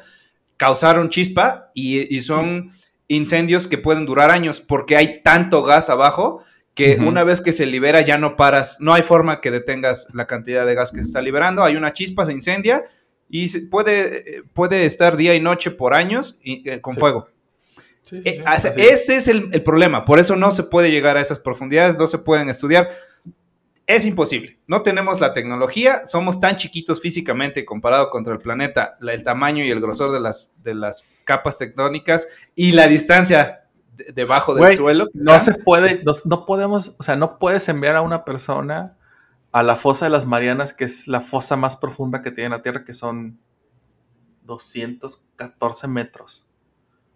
causaron 0.57 1.09
chispa 1.09 1.71
y, 1.73 2.21
son 2.21 2.71
incendios 3.07 3.67
que 3.67 3.77
pueden 3.77 4.05
durar 4.05 4.31
años 4.31 4.61
porque 4.61 4.95
hay 4.95 5.21
tanto 5.21 5.63
gas 5.63 5.89
abajo 5.89 6.41
que 6.73 6.97
una 6.99 7.23
vez 7.23 7.39
que 7.39 7.53
se 7.53 7.65
libera 7.65 8.01
ya 8.01 8.17
no 8.17 8.35
paras, 8.35 8.77
no 8.81 8.93
hay 8.93 9.01
forma 9.01 9.39
que 9.39 9.49
detengas 9.49 10.09
la 10.13 10.27
cantidad 10.27 10.65
de 10.65 10.75
gas 10.75 10.91
que 10.91 10.97
se 10.97 11.07
está 11.07 11.21
liberando, 11.21 11.63
hay 11.63 11.75
una 11.75 11.93
chispa, 11.93 12.25
se 12.25 12.33
incendia 12.33 12.83
y 13.29 13.59
puede, 13.67 14.43
puede 14.53 14.85
estar 14.85 15.15
día 15.15 15.35
y 15.35 15.39
noche 15.39 15.71
por 15.71 15.93
años 15.93 16.37
eh, 16.43 16.81
con 16.81 16.95
fuego. 16.95 17.27
Eh, 18.11 18.43
ese 18.77 19.17
es 19.17 19.27
el, 19.27 19.49
el, 19.51 19.63
problema, 19.63 20.05
por 20.05 20.19
eso 20.19 20.35
no 20.35 20.51
se 20.51 20.63
puede 20.63 20.91
llegar 20.91 21.17
a 21.17 21.21
esas 21.21 21.39
profundidades, 21.39 21.97
no 21.97 22.07
se 22.07 22.19
pueden 22.19 22.49
estudiar 22.49 22.89
es 23.87 24.05
imposible. 24.05 24.59
No 24.67 24.81
tenemos 24.81 25.19
la 25.19 25.33
tecnología, 25.33 26.05
somos 26.05 26.39
tan 26.39 26.57
chiquitos 26.57 27.01
físicamente 27.01 27.65
comparado 27.65 28.09
contra 28.09 28.33
el 28.33 28.39
planeta, 28.39 28.97
el 29.01 29.23
tamaño 29.23 29.63
y 29.63 29.69
el 29.69 29.79
grosor 29.79 30.11
de 30.11 30.19
las, 30.19 30.55
de 30.63 30.73
las 30.73 31.07
capas 31.23 31.57
tectónicas 31.57 32.27
y 32.55 32.71
la 32.71 32.87
distancia 32.87 33.65
debajo 34.13 34.55
del 34.55 34.75
suelo. 34.75 35.07
No 35.13 35.39
se 35.39 35.53
puede, 35.53 36.03
no, 36.25 36.45
podemos, 36.45 36.95
o 36.97 37.03
sea, 37.03 37.15
no 37.15 37.37
puedes 37.37 37.69
enviar 37.69 37.95
a 37.95 38.01
una 38.01 38.25
persona 38.25 38.97
a 39.51 39.63
la 39.63 39.75
fosa 39.75 40.05
de 40.05 40.11
las 40.11 40.25
Marianas, 40.25 40.73
que 40.73 40.83
es 40.83 41.07
la 41.07 41.21
fosa 41.21 41.55
más 41.55 41.77
profunda 41.77 42.21
que 42.21 42.31
tiene 42.31 42.49
la 42.49 42.61
Tierra, 42.61 42.83
que 42.83 42.93
son 42.93 43.39
214 44.43 45.87
metros. 45.87 46.45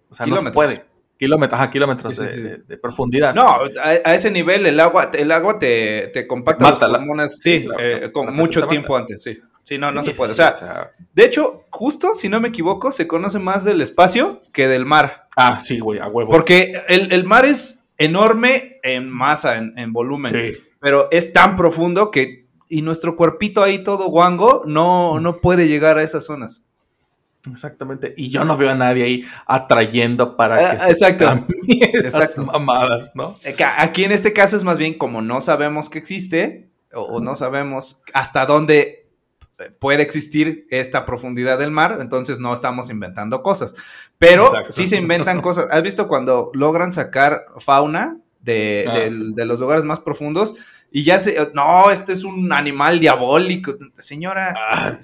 O 0.09 0.13
sea, 0.13 0.25
no 0.25 0.37
se 0.37 0.51
puede. 0.51 0.85
Kilómetros, 1.19 1.59
ajá, 1.59 1.69
kilómetros 1.69 2.15
de, 2.15 2.77
profundidad. 2.77 3.35
No, 3.35 3.57
a, 3.83 4.13
ese 4.13 4.31
nivel 4.31 4.65
el 4.65 4.79
agua, 4.79 5.11
el 5.13 5.33
agua 5.33 5.59
te, 5.59 6.07
te 6.13 6.25
compacta 6.25 6.69
los 6.69 6.79
pulmones, 6.79 7.39
sí, 7.43 7.67
eh, 7.77 8.09
con 8.13 8.33
mucho 8.33 8.65
tiempo 8.67 8.95
antes, 8.95 9.21
sí. 9.21 9.37
Sí, 9.65 9.77
no, 9.77 9.91
no 9.91 10.01
se 10.01 10.11
puede. 10.11 10.31
O 10.31 10.35
sea, 10.35 10.93
de 11.13 11.25
hecho, 11.25 11.65
justo, 11.71 12.13
si 12.13 12.29
no 12.29 12.39
me 12.39 12.47
equivoco, 12.47 12.93
se 12.93 13.05
conoce 13.05 13.37
más 13.37 13.65
del 13.65 13.81
espacio 13.81 14.41
que 14.53 14.69
del 14.69 14.85
mar. 14.85 15.27
Ah, 15.35 15.59
sí, 15.59 15.79
güey, 15.79 15.99
a 15.99 16.07
huevo. 16.07 16.31
Porque 16.31 16.71
el, 16.87 17.25
mar 17.25 17.43
es 17.43 17.85
enorme 17.97 18.79
en 18.81 19.09
masa, 19.09 19.57
en, 19.57 19.77
en 19.77 19.91
volumen. 19.91 20.33
Sí. 20.33 20.57
Pero 20.79 21.09
es 21.11 21.33
tan 21.33 21.57
profundo 21.57 22.11
que, 22.11 22.47
y 22.69 22.81
nuestro 22.81 23.17
cuerpito 23.17 23.61
ahí 23.61 23.83
todo 23.83 24.07
guango, 24.07 24.63
no, 24.65 25.19
no 25.19 25.35
puede 25.35 25.67
llegar 25.67 25.97
a 25.97 26.03
esas 26.03 26.25
zonas. 26.25 26.68
Exactamente. 27.49 28.13
Y 28.17 28.29
yo 28.29 28.43
no 28.43 28.57
veo 28.57 28.69
a 28.69 28.75
nadie 28.75 29.03
ahí 29.03 29.25
atrayendo 29.45 30.35
para 30.35 30.57
que 30.57 30.83
ah, 30.83 30.89
exacto. 30.89 31.45
exacto. 31.67 32.45
mamadas, 32.45 33.11
¿no? 33.13 33.35
Eh, 33.43 33.55
aquí 33.77 34.03
en 34.03 34.11
este 34.11 34.33
caso 34.33 34.57
es 34.57 34.63
más 34.63 34.77
bien 34.77 34.95
como 34.95 35.21
no 35.21 35.39
sabemos 35.41 35.89
que 35.89 35.99
existe 35.99 36.69
o, 36.93 37.21
no 37.21 37.35
sabemos 37.35 38.01
hasta 38.13 38.45
dónde 38.45 39.07
puede 39.79 40.03
existir 40.03 40.65
esta 40.69 41.05
profundidad 41.05 41.59
del 41.59 41.69
mar, 41.71 41.97
entonces 41.99 42.39
no 42.39 42.53
estamos 42.53 42.89
inventando 42.89 43.43
cosas. 43.43 43.75
Pero 44.17 44.51
sí 44.69 44.87
se 44.87 44.97
inventan 44.97 45.41
cosas. 45.43 45.67
¿Has 45.71 45.83
visto 45.83 46.07
cuando 46.07 46.49
logran 46.53 46.93
sacar 46.93 47.45
fauna 47.57 48.17
de, 48.41 48.85
ah, 48.87 49.09
de 49.09 49.45
los 49.45 49.59
lugares 49.59 49.85
más 49.85 49.99
profundos? 49.99 50.55
Y 50.91 51.03
ya 51.03 51.19
se, 51.19 51.37
no, 51.53 51.91
este 51.91 52.13
es 52.13 52.23
un 52.23 52.51
animal 52.51 52.99
diabólico. 52.99 53.75
Señora, 53.97 54.55
ah, 54.57 54.97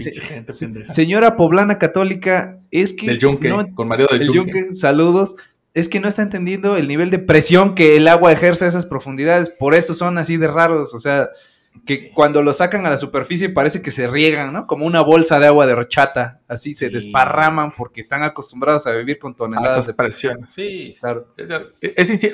señora 0.87 1.35
poblana 1.35 1.77
católica, 1.77 2.59
es 2.71 2.93
que... 2.93 3.07
Del 3.07 3.19
yunque, 3.19 3.53
con 3.75 3.87
Mario 3.87 4.07
del 4.11 4.31
yunque. 4.31 4.73
Saludos. 4.73 5.35
Es 5.75 5.89
que 5.89 5.99
no 5.99 6.07
está 6.07 6.21
entendiendo 6.21 6.77
el 6.77 6.87
nivel 6.87 7.11
de 7.11 7.19
presión 7.19 7.75
que 7.75 7.97
el 7.97 8.07
agua 8.07 8.31
ejerce 8.31 8.65
a 8.65 8.69
esas 8.69 8.85
profundidades. 8.85 9.49
Por 9.49 9.75
eso 9.75 9.93
son 9.93 10.17
así 10.17 10.37
de 10.37 10.47
raros. 10.47 10.93
O 10.93 10.99
sea, 10.99 11.29
que 11.85 12.11
cuando 12.11 12.41
lo 12.41 12.53
sacan 12.53 12.85
a 12.85 12.89
la 12.89 12.97
superficie 12.97 13.49
parece 13.49 13.81
que 13.81 13.91
se 13.91 14.07
riegan, 14.07 14.53
¿no? 14.53 14.67
Como 14.67 14.85
una 14.85 15.01
bolsa 15.01 15.39
de 15.39 15.47
agua 15.47 15.65
de 15.65 15.75
rochata. 15.75 16.41
Así 16.47 16.73
se 16.73 16.89
desparraman 16.89 17.73
porque 17.75 18.01
están 18.01 18.23
acostumbrados 18.23 18.87
a 18.87 18.91
vivir 18.91 19.19
con 19.19 19.35
toneladas 19.35 19.85
de 19.87 19.93
presión. 19.93 20.47
Sí, 20.47 20.95
claro. 20.99 21.27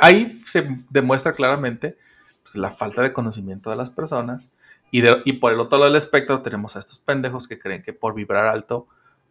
ahí 0.02 0.42
se 0.48 0.68
demuestra 0.90 1.34
claramente 1.34 1.98
pues, 2.44 2.56
la 2.56 2.70
falta 2.70 3.02
de 3.02 3.14
conocimiento 3.14 3.70
de 3.70 3.76
las 3.76 3.90
personas. 3.90 4.52
Y, 4.92 5.04
y 5.26 5.34
por 5.34 5.54
el 5.54 5.60
otro 5.60 5.80
lado 5.80 5.90
del 5.90 5.98
espectro 5.98 6.42
tenemos 6.42 6.76
a 6.76 6.80
estos 6.80 7.00
pendejos 7.00 7.48
que 7.48 7.58
creen 7.58 7.82
que 7.82 7.94
por 7.94 8.14
vibrar 8.14 8.46
alto 8.46 8.88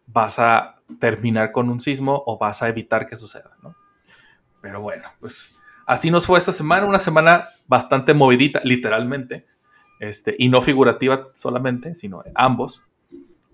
vas 0.07 0.39
a 0.39 0.75
terminar 0.99 1.51
con 1.51 1.69
un 1.69 1.79
sismo 1.79 2.23
o 2.25 2.37
vas 2.37 2.61
a 2.61 2.67
evitar 2.67 3.05
que 3.05 3.15
suceda, 3.15 3.51
¿no? 3.61 3.75
Pero 4.61 4.81
bueno, 4.81 5.03
pues 5.19 5.57
así 5.85 6.11
nos 6.11 6.25
fue 6.25 6.37
esta 6.37 6.51
semana, 6.51 6.85
una 6.85 6.99
semana 6.99 7.45
bastante 7.67 8.13
movidita, 8.13 8.61
literalmente, 8.63 9.45
este, 10.01 10.35
y 10.37 10.49
no 10.49 10.61
figurativa 10.61 11.29
solamente, 11.33 11.93
sino 11.93 12.23
ambos. 12.33 12.83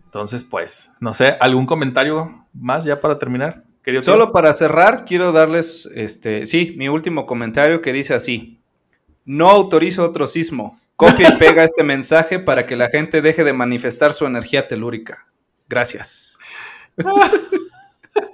Entonces, 0.05 0.45
pues, 0.45 0.91
no 1.01 1.13
sé, 1.13 1.35
¿algún 1.41 1.65
comentario 1.65 2.45
más 2.53 2.85
ya 2.85 3.01
para 3.01 3.19
terminar? 3.19 3.65
Solo 3.99 4.31
para 4.31 4.53
cerrar, 4.53 5.05
quiero 5.05 5.33
darles, 5.33 5.89
este, 5.93 6.45
sí, 6.45 6.73
mi 6.77 6.87
último 6.87 7.25
comentario 7.25 7.81
que 7.81 7.93
dice 7.93 8.13
así. 8.13 8.59
No 9.25 9.49
autorizo 9.49 10.05
otro 10.05 10.27
sismo. 10.27 10.79
Copia 10.95 11.33
y 11.33 11.37
pega 11.37 11.63
este 11.63 11.83
mensaje 11.83 12.39
para 12.39 12.65
que 12.65 12.75
la 12.75 12.87
gente 12.89 13.21
deje 13.21 13.43
de 13.43 13.53
manifestar 13.53 14.13
su 14.13 14.25
energía 14.25 14.67
telúrica. 14.67 15.27
Gracias. 15.69 16.39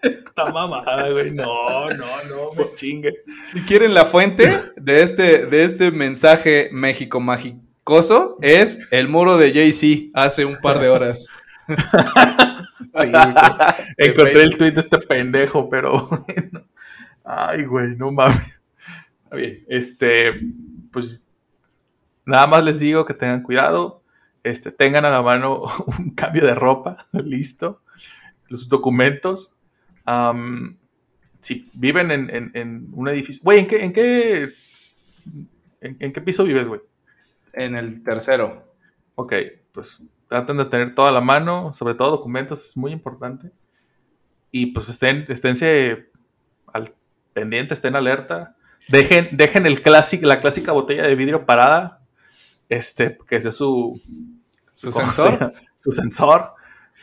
Está 0.02 0.46
mamada, 0.46 1.10
güey. 1.10 1.32
No, 1.32 1.88
no, 1.88 1.96
no, 1.96 2.54
me 2.58 2.76
chingue. 2.76 3.24
Si 3.52 3.62
quieren 3.62 3.94
la 3.94 4.06
fuente 4.06 4.72
de 4.76 5.02
este, 5.02 5.46
de 5.48 5.66
este 5.66 5.92
mensaje 5.92 6.70
México 6.72 7.20
magicoso, 7.86 8.38
es 8.42 8.88
el 8.92 9.08
muro 9.08 9.38
de 9.38 9.54
Jay-Z 9.54 10.10
hace 10.14 10.46
un 10.46 10.58
par 10.62 10.80
de 10.80 10.90
horas. 10.90 11.28
Encontré 13.98 14.44
el 14.44 14.58
tweet 14.58 14.72
de 14.72 14.82
este 14.82 14.98
pendejo, 15.00 15.70
pero 15.70 16.10
Ay, 17.24 17.64
güey, 17.64 17.96
no 17.96 18.12
mames. 18.12 18.60
Bien. 19.32 19.64
Este, 19.68 20.34
pues 20.92 21.26
nada 22.26 22.48
más 22.48 22.64
les 22.64 22.80
digo 22.80 23.06
que 23.06 23.14
tengan 23.14 23.42
cuidado, 23.42 24.04
este, 24.44 24.72
tengan 24.72 25.06
a 25.06 25.10
la 25.10 25.22
mano 25.22 25.64
un 26.00 26.12
cambio 26.12 26.46
de 26.46 26.54
ropa, 26.54 27.08
listo, 27.14 27.82
los 28.50 28.68
documentos. 28.70 29.58
si 31.40 31.70
viven 31.74 32.12
en, 32.12 32.90
un 32.92 33.08
edificio, 33.08 33.42
güey, 33.44 33.60
¿en 33.60 33.68
qué, 33.68 33.84
en 33.84 33.94
qué, 33.94 34.50
en, 35.82 36.14
qué 36.14 36.22
piso 36.22 36.44
vives, 36.44 36.68
güey? 36.68 36.82
En 37.54 37.76
el 37.76 38.04
tercero. 38.04 38.76
Ok, 39.16 39.34
pues 39.72 40.04
traten 40.28 40.58
de 40.58 40.66
tener 40.66 40.96
toda 40.96 41.12
la 41.12 41.22
mano, 41.22 41.72
sobre 41.72 41.94
todo 41.94 42.10
documentos, 42.10 42.66
es 42.66 42.76
muy 42.76 42.92
importante. 42.92 43.52
Y 44.52 44.68
pues 44.68 44.90
estén, 44.90 45.26
esténse 45.30 46.10
al 46.72 46.94
pendiente, 47.34 47.74
estén 47.74 47.96
alerta. 47.96 48.56
Dejen, 48.90 49.30
dejen 49.32 49.66
el 49.66 49.82
clásico, 49.82 50.28
la 50.28 50.40
clásica 50.40 50.72
botella 50.72 51.04
de 51.04 51.16
vidrio 51.16 51.46
parada, 51.46 52.02
este, 52.70 53.18
que 53.28 53.38
ese 53.38 53.50
es 53.50 53.56
su, 53.56 54.00
su 54.74 54.92
sensor. 54.92 55.54
Su 55.78 55.92
sensor, 55.92 56.54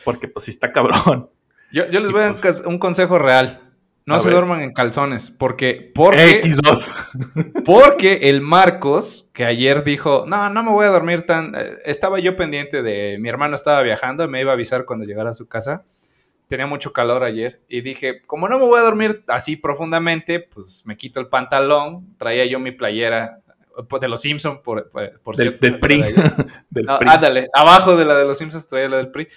porque 0.04 0.26
pues 0.26 0.46
sí 0.46 0.50
está 0.50 0.72
cabrón. 0.72 1.30
Yo, 1.72 1.84
les 1.84 2.10
voy 2.10 2.20
a 2.22 2.24
dar 2.24 2.36
pues 2.36 2.62
un 2.66 2.78
consejo 2.78 3.18
real. 3.18 3.69
No 4.10 4.20
se 4.20 4.30
duerman 4.30 4.62
en 4.62 4.72
calzones, 4.72 5.30
porque, 5.30 5.90
porque, 5.94 6.42
X2. 6.42 7.62
porque 7.64 8.28
el 8.28 8.40
Marcos, 8.40 9.30
que 9.32 9.44
ayer 9.44 9.84
dijo, 9.84 10.24
no, 10.26 10.50
no 10.50 10.62
me 10.62 10.70
voy 10.70 10.86
a 10.86 10.90
dormir 10.90 11.22
tan, 11.22 11.54
eh, 11.54 11.76
estaba 11.84 12.18
yo 12.18 12.36
pendiente 12.36 12.82
de, 12.82 13.18
mi 13.18 13.28
hermano 13.28 13.56
estaba 13.56 13.82
viajando, 13.82 14.26
me 14.28 14.40
iba 14.40 14.50
a 14.50 14.54
avisar 14.54 14.84
cuando 14.84 15.04
llegara 15.04 15.30
a 15.30 15.34
su 15.34 15.48
casa, 15.48 15.84
tenía 16.48 16.66
mucho 16.66 16.92
calor 16.92 17.22
ayer, 17.22 17.60
y 17.68 17.80
dije, 17.80 18.20
como 18.26 18.48
no 18.48 18.58
me 18.58 18.66
voy 18.66 18.80
a 18.80 18.82
dormir 18.82 19.22
así 19.28 19.56
profundamente, 19.56 20.40
pues 20.40 20.84
me 20.86 20.96
quito 20.96 21.20
el 21.20 21.28
pantalón, 21.28 22.14
traía 22.18 22.44
yo 22.46 22.58
mi 22.58 22.72
playera 22.72 23.40
pues, 23.88 24.00
de 24.00 24.08
los 24.08 24.20
Simpsons, 24.20 24.60
por, 24.60 24.90
por, 24.90 25.36
del, 25.36 25.48
cierto. 25.48 25.66
Del 25.66 25.78
PRI. 25.78 26.02
del 26.70 26.86
PRI. 26.86 27.08
Ándale, 27.08 27.48
abajo 27.52 27.96
de 27.96 28.04
la 28.04 28.14
de 28.14 28.24
los 28.24 28.38
Simpsons 28.38 28.66
traía 28.66 28.88
la 28.88 28.96
del 28.98 29.10
PRI. 29.10 29.28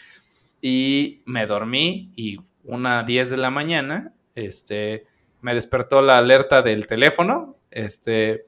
Y 0.62 1.22
me 1.26 1.45
dormí 1.45 2.12
y 2.16 2.40
una 2.64 3.04
10 3.04 3.32
de 3.32 3.38
la 3.38 3.50
mañana, 3.50 4.14
este, 4.35 5.05
me 5.41 5.53
despertó 5.53 6.01
la 6.01 6.18
alerta 6.18 6.61
del 6.61 6.88
teléfono, 6.88 7.57
este, 7.72 8.45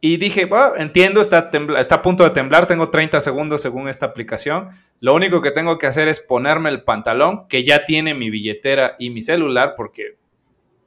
y 0.00 0.16
dije, 0.16 0.44
bueno, 0.44 0.76
entiendo, 0.76 1.20
está, 1.20 1.50
a 1.90 2.02
punto 2.02 2.22
de 2.22 2.30
temblar, 2.30 2.68
tengo 2.68 2.88
30 2.88 3.20
segundos 3.20 3.62
según 3.62 3.88
esta 3.88 4.06
aplicación. 4.06 4.68
Lo 5.00 5.12
único 5.14 5.42
que 5.42 5.50
tengo 5.50 5.76
que 5.76 5.88
hacer 5.88 6.06
es 6.06 6.20
ponerme 6.20 6.70
el 6.70 6.84
pantalón, 6.84 7.48
que 7.48 7.64
ya 7.64 7.84
tiene 7.84 8.14
mi 8.14 8.30
billetera 8.30 8.94
y 9.00 9.10
mi 9.10 9.22
celular, 9.22 9.74
porque 9.76 10.16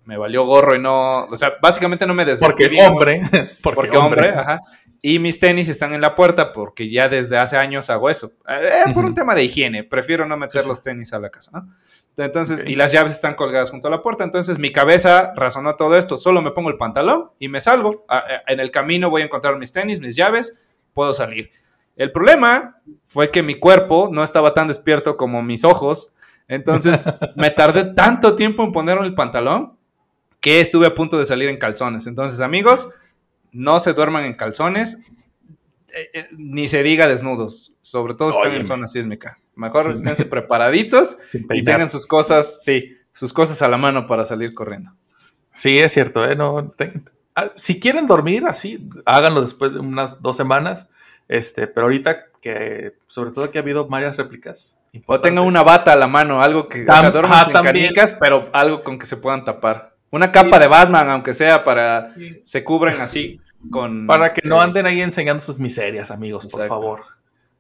me 0.06 0.18
valió 0.18 0.46
gorro 0.46 0.76
y 0.76 0.80
no, 0.80 1.26
o 1.26 1.38
sea, 1.38 1.54
básicamente 1.62 2.08
no 2.08 2.14
me 2.14 2.26
desvestí 2.26 2.64
Porque 2.66 2.82
hombre, 2.82 3.24
porque, 3.64 3.98
hombre, 3.98 4.30
ajá. 4.30 4.62
Y 5.04 5.18
mis 5.18 5.40
tenis 5.40 5.68
están 5.68 5.94
en 5.94 6.02
la 6.02 6.14
puerta 6.14 6.52
porque 6.52 6.88
ya 6.88 7.10
desde 7.10 7.38
hace 7.38 7.58
años 7.58 7.90
hago 7.90 8.10
eso. 8.10 8.34
Eh, 8.48 8.92
por 8.94 9.04
un 9.04 9.16
tema 9.16 9.34
de 9.34 9.44
higiene, 9.44 9.84
prefiero 9.84 10.28
no 10.28 10.38
meter 10.38 10.66
los 10.68 10.84
tenis 10.84 11.12
a 11.14 11.20
la 11.20 11.32
casa, 11.32 11.52
¿no? 11.54 11.74
Entonces, 12.18 12.64
y 12.68 12.76
las 12.76 12.92
llaves 12.92 13.14
están 13.14 13.34
colgadas 13.34 13.72
junto 13.72 13.88
a 13.88 13.92
la 13.92 14.04
puerta. 14.04 14.24
Entonces, 14.24 14.60
mi 14.60 14.72
cabeza 14.72 15.34
razonó 15.36 15.76
todo 15.76 15.98
esto. 15.98 16.20
Solo 16.20 16.44
me 16.44 16.52
pongo 16.52 16.70
el 16.70 16.78
pantalón 16.78 17.32
y 17.40 17.48
me 17.48 17.62
salgo. 17.62 18.06
En 18.48 18.60
el 18.60 18.70
camino 18.70 19.10
voy 19.10 19.24
a 19.24 19.26
encontrar 19.26 19.58
mis 19.58 19.72
tenis, 19.72 20.00
mis 20.00 20.16
llaves, 20.16 20.60
puedo 20.94 21.14
salir. 21.14 21.50
El 21.96 22.12
problema 22.12 22.82
fue 23.08 23.32
que 23.32 23.42
mi 23.42 23.56
cuerpo 23.56 24.10
no 24.12 24.24
estaba 24.24 24.54
tan 24.54 24.68
despierto 24.68 25.18
como 25.18 25.42
mis 25.42 25.64
ojos. 25.64 26.16
Entonces, 26.48 27.02
me 27.36 27.50
tardé 27.50 27.94
tanto 27.96 28.36
tiempo 28.36 28.64
en 28.64 28.72
ponerme 28.72 29.08
el 29.08 29.16
pantalón 29.16 29.78
que 30.42 30.60
estuve 30.60 30.88
a 30.88 30.96
punto 30.96 31.18
de 31.18 31.26
salir 31.26 31.48
en 31.48 31.58
calzones. 31.58 32.08
Entonces, 32.08 32.42
amigos, 32.42 32.90
no 33.52 33.80
se 33.80 33.94
duerman 33.94 34.26
en 34.26 34.34
calzones, 34.34 35.00
eh, 35.94 36.10
eh, 36.14 36.28
ni 36.32 36.68
se 36.68 36.84
diga 36.84 37.08
desnudos, 37.08 37.74
sobre 37.80 38.16
todo 38.16 38.32
si 38.32 38.40
están 38.40 38.54
en 38.54 38.66
zona 38.66 38.88
sísmica. 38.88 39.40
Mejor 39.56 39.92
esténse 39.92 40.26
preparaditos 40.26 41.18
y 41.52 41.64
tengan 41.64 41.90
sus 41.90 42.08
cosas, 42.08 42.64
sí, 42.64 42.98
sus 43.14 43.32
cosas 43.32 43.62
a 43.62 43.68
la 43.68 43.78
mano 43.78 44.08
para 44.08 44.26
salir 44.26 44.54
corriendo. 44.54 44.92
Sí, 45.54 45.78
es 45.78 45.94
cierto, 45.94 46.30
¿eh? 46.30 46.36
No, 46.36 46.74
ah, 47.36 47.52
si 47.56 47.80
quieren 47.80 48.08
dormir 48.08 48.46
así, 48.48 48.90
háganlo 49.06 49.42
después 49.42 49.74
de 49.74 49.80
unas 49.80 50.22
dos 50.22 50.38
semanas. 50.38 50.88
Este, 51.28 51.68
pero 51.68 51.86
ahorita 51.86 52.26
que, 52.42 52.96
sobre 53.08 53.32
todo 53.32 53.52
que 53.52 53.58
ha 53.58 53.62
habido 53.62 53.88
varias 53.88 54.18
réplicas. 54.18 54.78
O 55.06 55.22
tengan 55.22 55.46
una 55.46 55.64
bata 55.64 55.94
a 55.94 55.96
la 55.96 56.08
mano, 56.08 56.42
algo 56.42 56.68
que, 56.68 56.82
o 56.82 56.86
sea, 56.86 57.12
duerman 57.12 57.46
sin 57.46 57.54
canicas, 57.54 58.12
pero 58.12 58.50
algo 58.52 58.84
con 58.84 59.00
que 59.00 59.06
se 59.06 59.16
puedan 59.16 59.46
tapar. 59.46 59.91
Una 60.12 60.32
capa 60.32 60.60
de 60.60 60.68
Batman, 60.68 61.10
aunque 61.10 61.34
sea 61.34 61.64
para 61.64 62.14
se 62.44 62.64
cubren 62.64 63.00
así 63.00 63.40
con 63.70 64.08
para 64.08 64.34
que 64.34 64.48
no 64.48 64.60
anden 64.60 64.86
ahí 64.86 65.02
enseñando 65.02 65.42
sus 65.42 65.58
miserias, 65.58 66.12
amigos, 66.12 66.48
por 66.48 66.68
favor. 66.68 67.02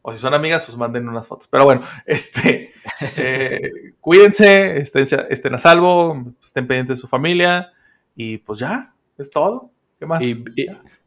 O 0.01 0.11
si 0.11 0.19
son 0.19 0.33
amigas, 0.33 0.63
pues 0.63 0.75
manden 0.77 1.07
unas 1.07 1.27
fotos. 1.27 1.47
Pero 1.47 1.63
bueno, 1.63 1.81
este 2.05 2.73
eh, 3.15 3.71
cuídense, 4.01 4.79
estén, 4.79 5.05
estén, 5.29 5.53
a 5.53 5.57
salvo, 5.57 6.33
estén 6.41 6.67
pendientes 6.67 6.97
de 6.97 7.01
su 7.01 7.07
familia 7.07 7.71
y 8.15 8.37
pues 8.39 8.59
ya, 8.59 8.93
es 9.17 9.29
todo. 9.29 9.71
¿Qué 9.99 10.05
más? 10.05 10.21
Y, 10.21 10.43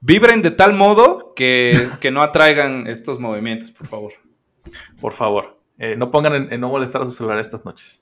vibren 0.01 0.43
de 0.43 0.51
tal 0.51 0.73
modo 0.73 1.35
que, 1.37 1.89
no 2.11 2.23
atraigan 2.23 2.87
estos 2.87 3.19
movimientos, 3.19 3.71
por 3.71 3.87
favor. 3.87 4.13
Por 5.01 5.13
favor. 5.13 5.59
Eh, 5.77 5.97
no 5.97 6.11
pongan 6.11 6.53
en 6.53 6.61
no 6.61 6.69
molestar 6.69 7.03
a 7.03 7.07
su 7.07 7.13
celular 7.13 7.39
estas 7.39 7.65
noches. 7.65 8.01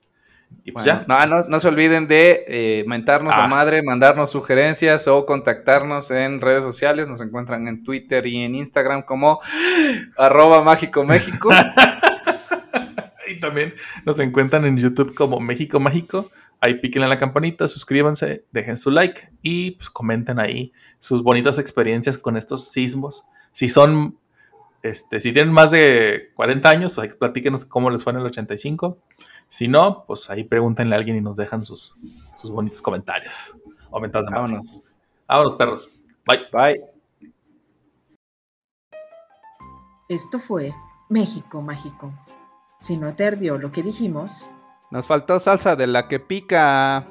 Y 0.65 0.73
pues 0.73 0.85
ya. 0.85 1.05
No, 1.09 1.61
se 1.61 1.69
olviden 1.69 2.07
de 2.07 2.45
eh, 2.47 2.85
mentarnos 2.87 3.35
a 3.35 3.45
ah. 3.45 3.49
madre, 3.49 3.83
mandarnos 3.83 4.31
sugerencias 4.31 5.09
o 5.09 5.27
contactarnos 5.27 6.11
en 6.11 6.41
redes 6.41 6.62
sociales. 6.62 7.09
Nos 7.09 7.20
encuentran 7.20 7.66
en 7.69 7.83
Twitter 7.83 8.27
y 8.27 8.45
en 8.45 8.55
Instagram 8.55 9.03
como 9.03 9.41
arroba 10.16 10.62
mágico 10.62 11.05
México. 11.05 11.51
y 13.29 13.41
también 13.41 13.74
nos 14.05 14.19
encuentran 14.19 14.65
en 14.65 14.77
YouTube 14.77 15.15
como 15.15 15.41
México 15.41 15.81
Mágico. 15.81 16.31
Ahí 16.61 16.74
piquen 16.74 17.03
en 17.03 17.09
la 17.09 17.19
campanita, 17.19 17.66
suscríbanse, 17.66 18.45
dejen 18.53 18.77
su 18.77 18.93
like 18.93 19.31
y 19.43 19.73
pues 19.73 19.91
comenten 19.91 20.39
ahí 20.39 20.73
sus 21.01 21.24
bonitas 21.24 21.59
experiencias 21.59 22.19
con 22.19 22.37
estos 22.37 22.69
sismos. 22.70 23.24
Si 23.51 23.69
son, 23.69 24.16
este, 24.85 25.19
si 25.19 25.33
tienen 25.33 25.53
más 25.53 25.73
de 25.73 26.31
40 26.35 26.69
años, 26.69 26.93
pues 26.93 27.03
hay 27.03 27.09
que 27.09 27.16
platíquenos 27.16 27.65
cómo 27.65 27.91
les 27.91 28.05
fue 28.05 28.12
en 28.12 28.20
el 28.20 28.27
85. 28.27 28.97
Si 29.53 29.69
no, 29.69 30.07
pues 30.07 30.31
ahí 30.31 30.45
pregúntenle 30.45 30.95
a 30.95 30.99
alguien 30.99 31.19
y 31.19 31.20
nos 31.20 31.37
dejan 31.37 31.62
sus, 31.62 31.95
sus 32.41 32.51
bonitos 32.51 32.81
comentarios. 32.81 33.55
O 33.91 34.01
de 34.01 34.09
Vámonos. 34.09 34.83
Vámonos, 35.29 35.53
perros. 35.53 36.01
Bye. 36.27 36.41
Bye. 36.51 37.31
Esto 40.09 40.39
fue 40.39 40.73
México 41.11 41.61
Mágico. 41.61 42.15
Si 42.79 42.97
no 42.97 43.15
te 43.15 43.27
ardió 43.27 43.59
lo 43.59 43.73
que 43.73 43.83
dijimos, 43.83 44.49
nos 44.91 45.07
faltó 45.07 45.39
salsa 45.39 45.77
de 45.77 45.87
la 45.87 46.09
que 46.09 46.19
pica. 46.19 47.07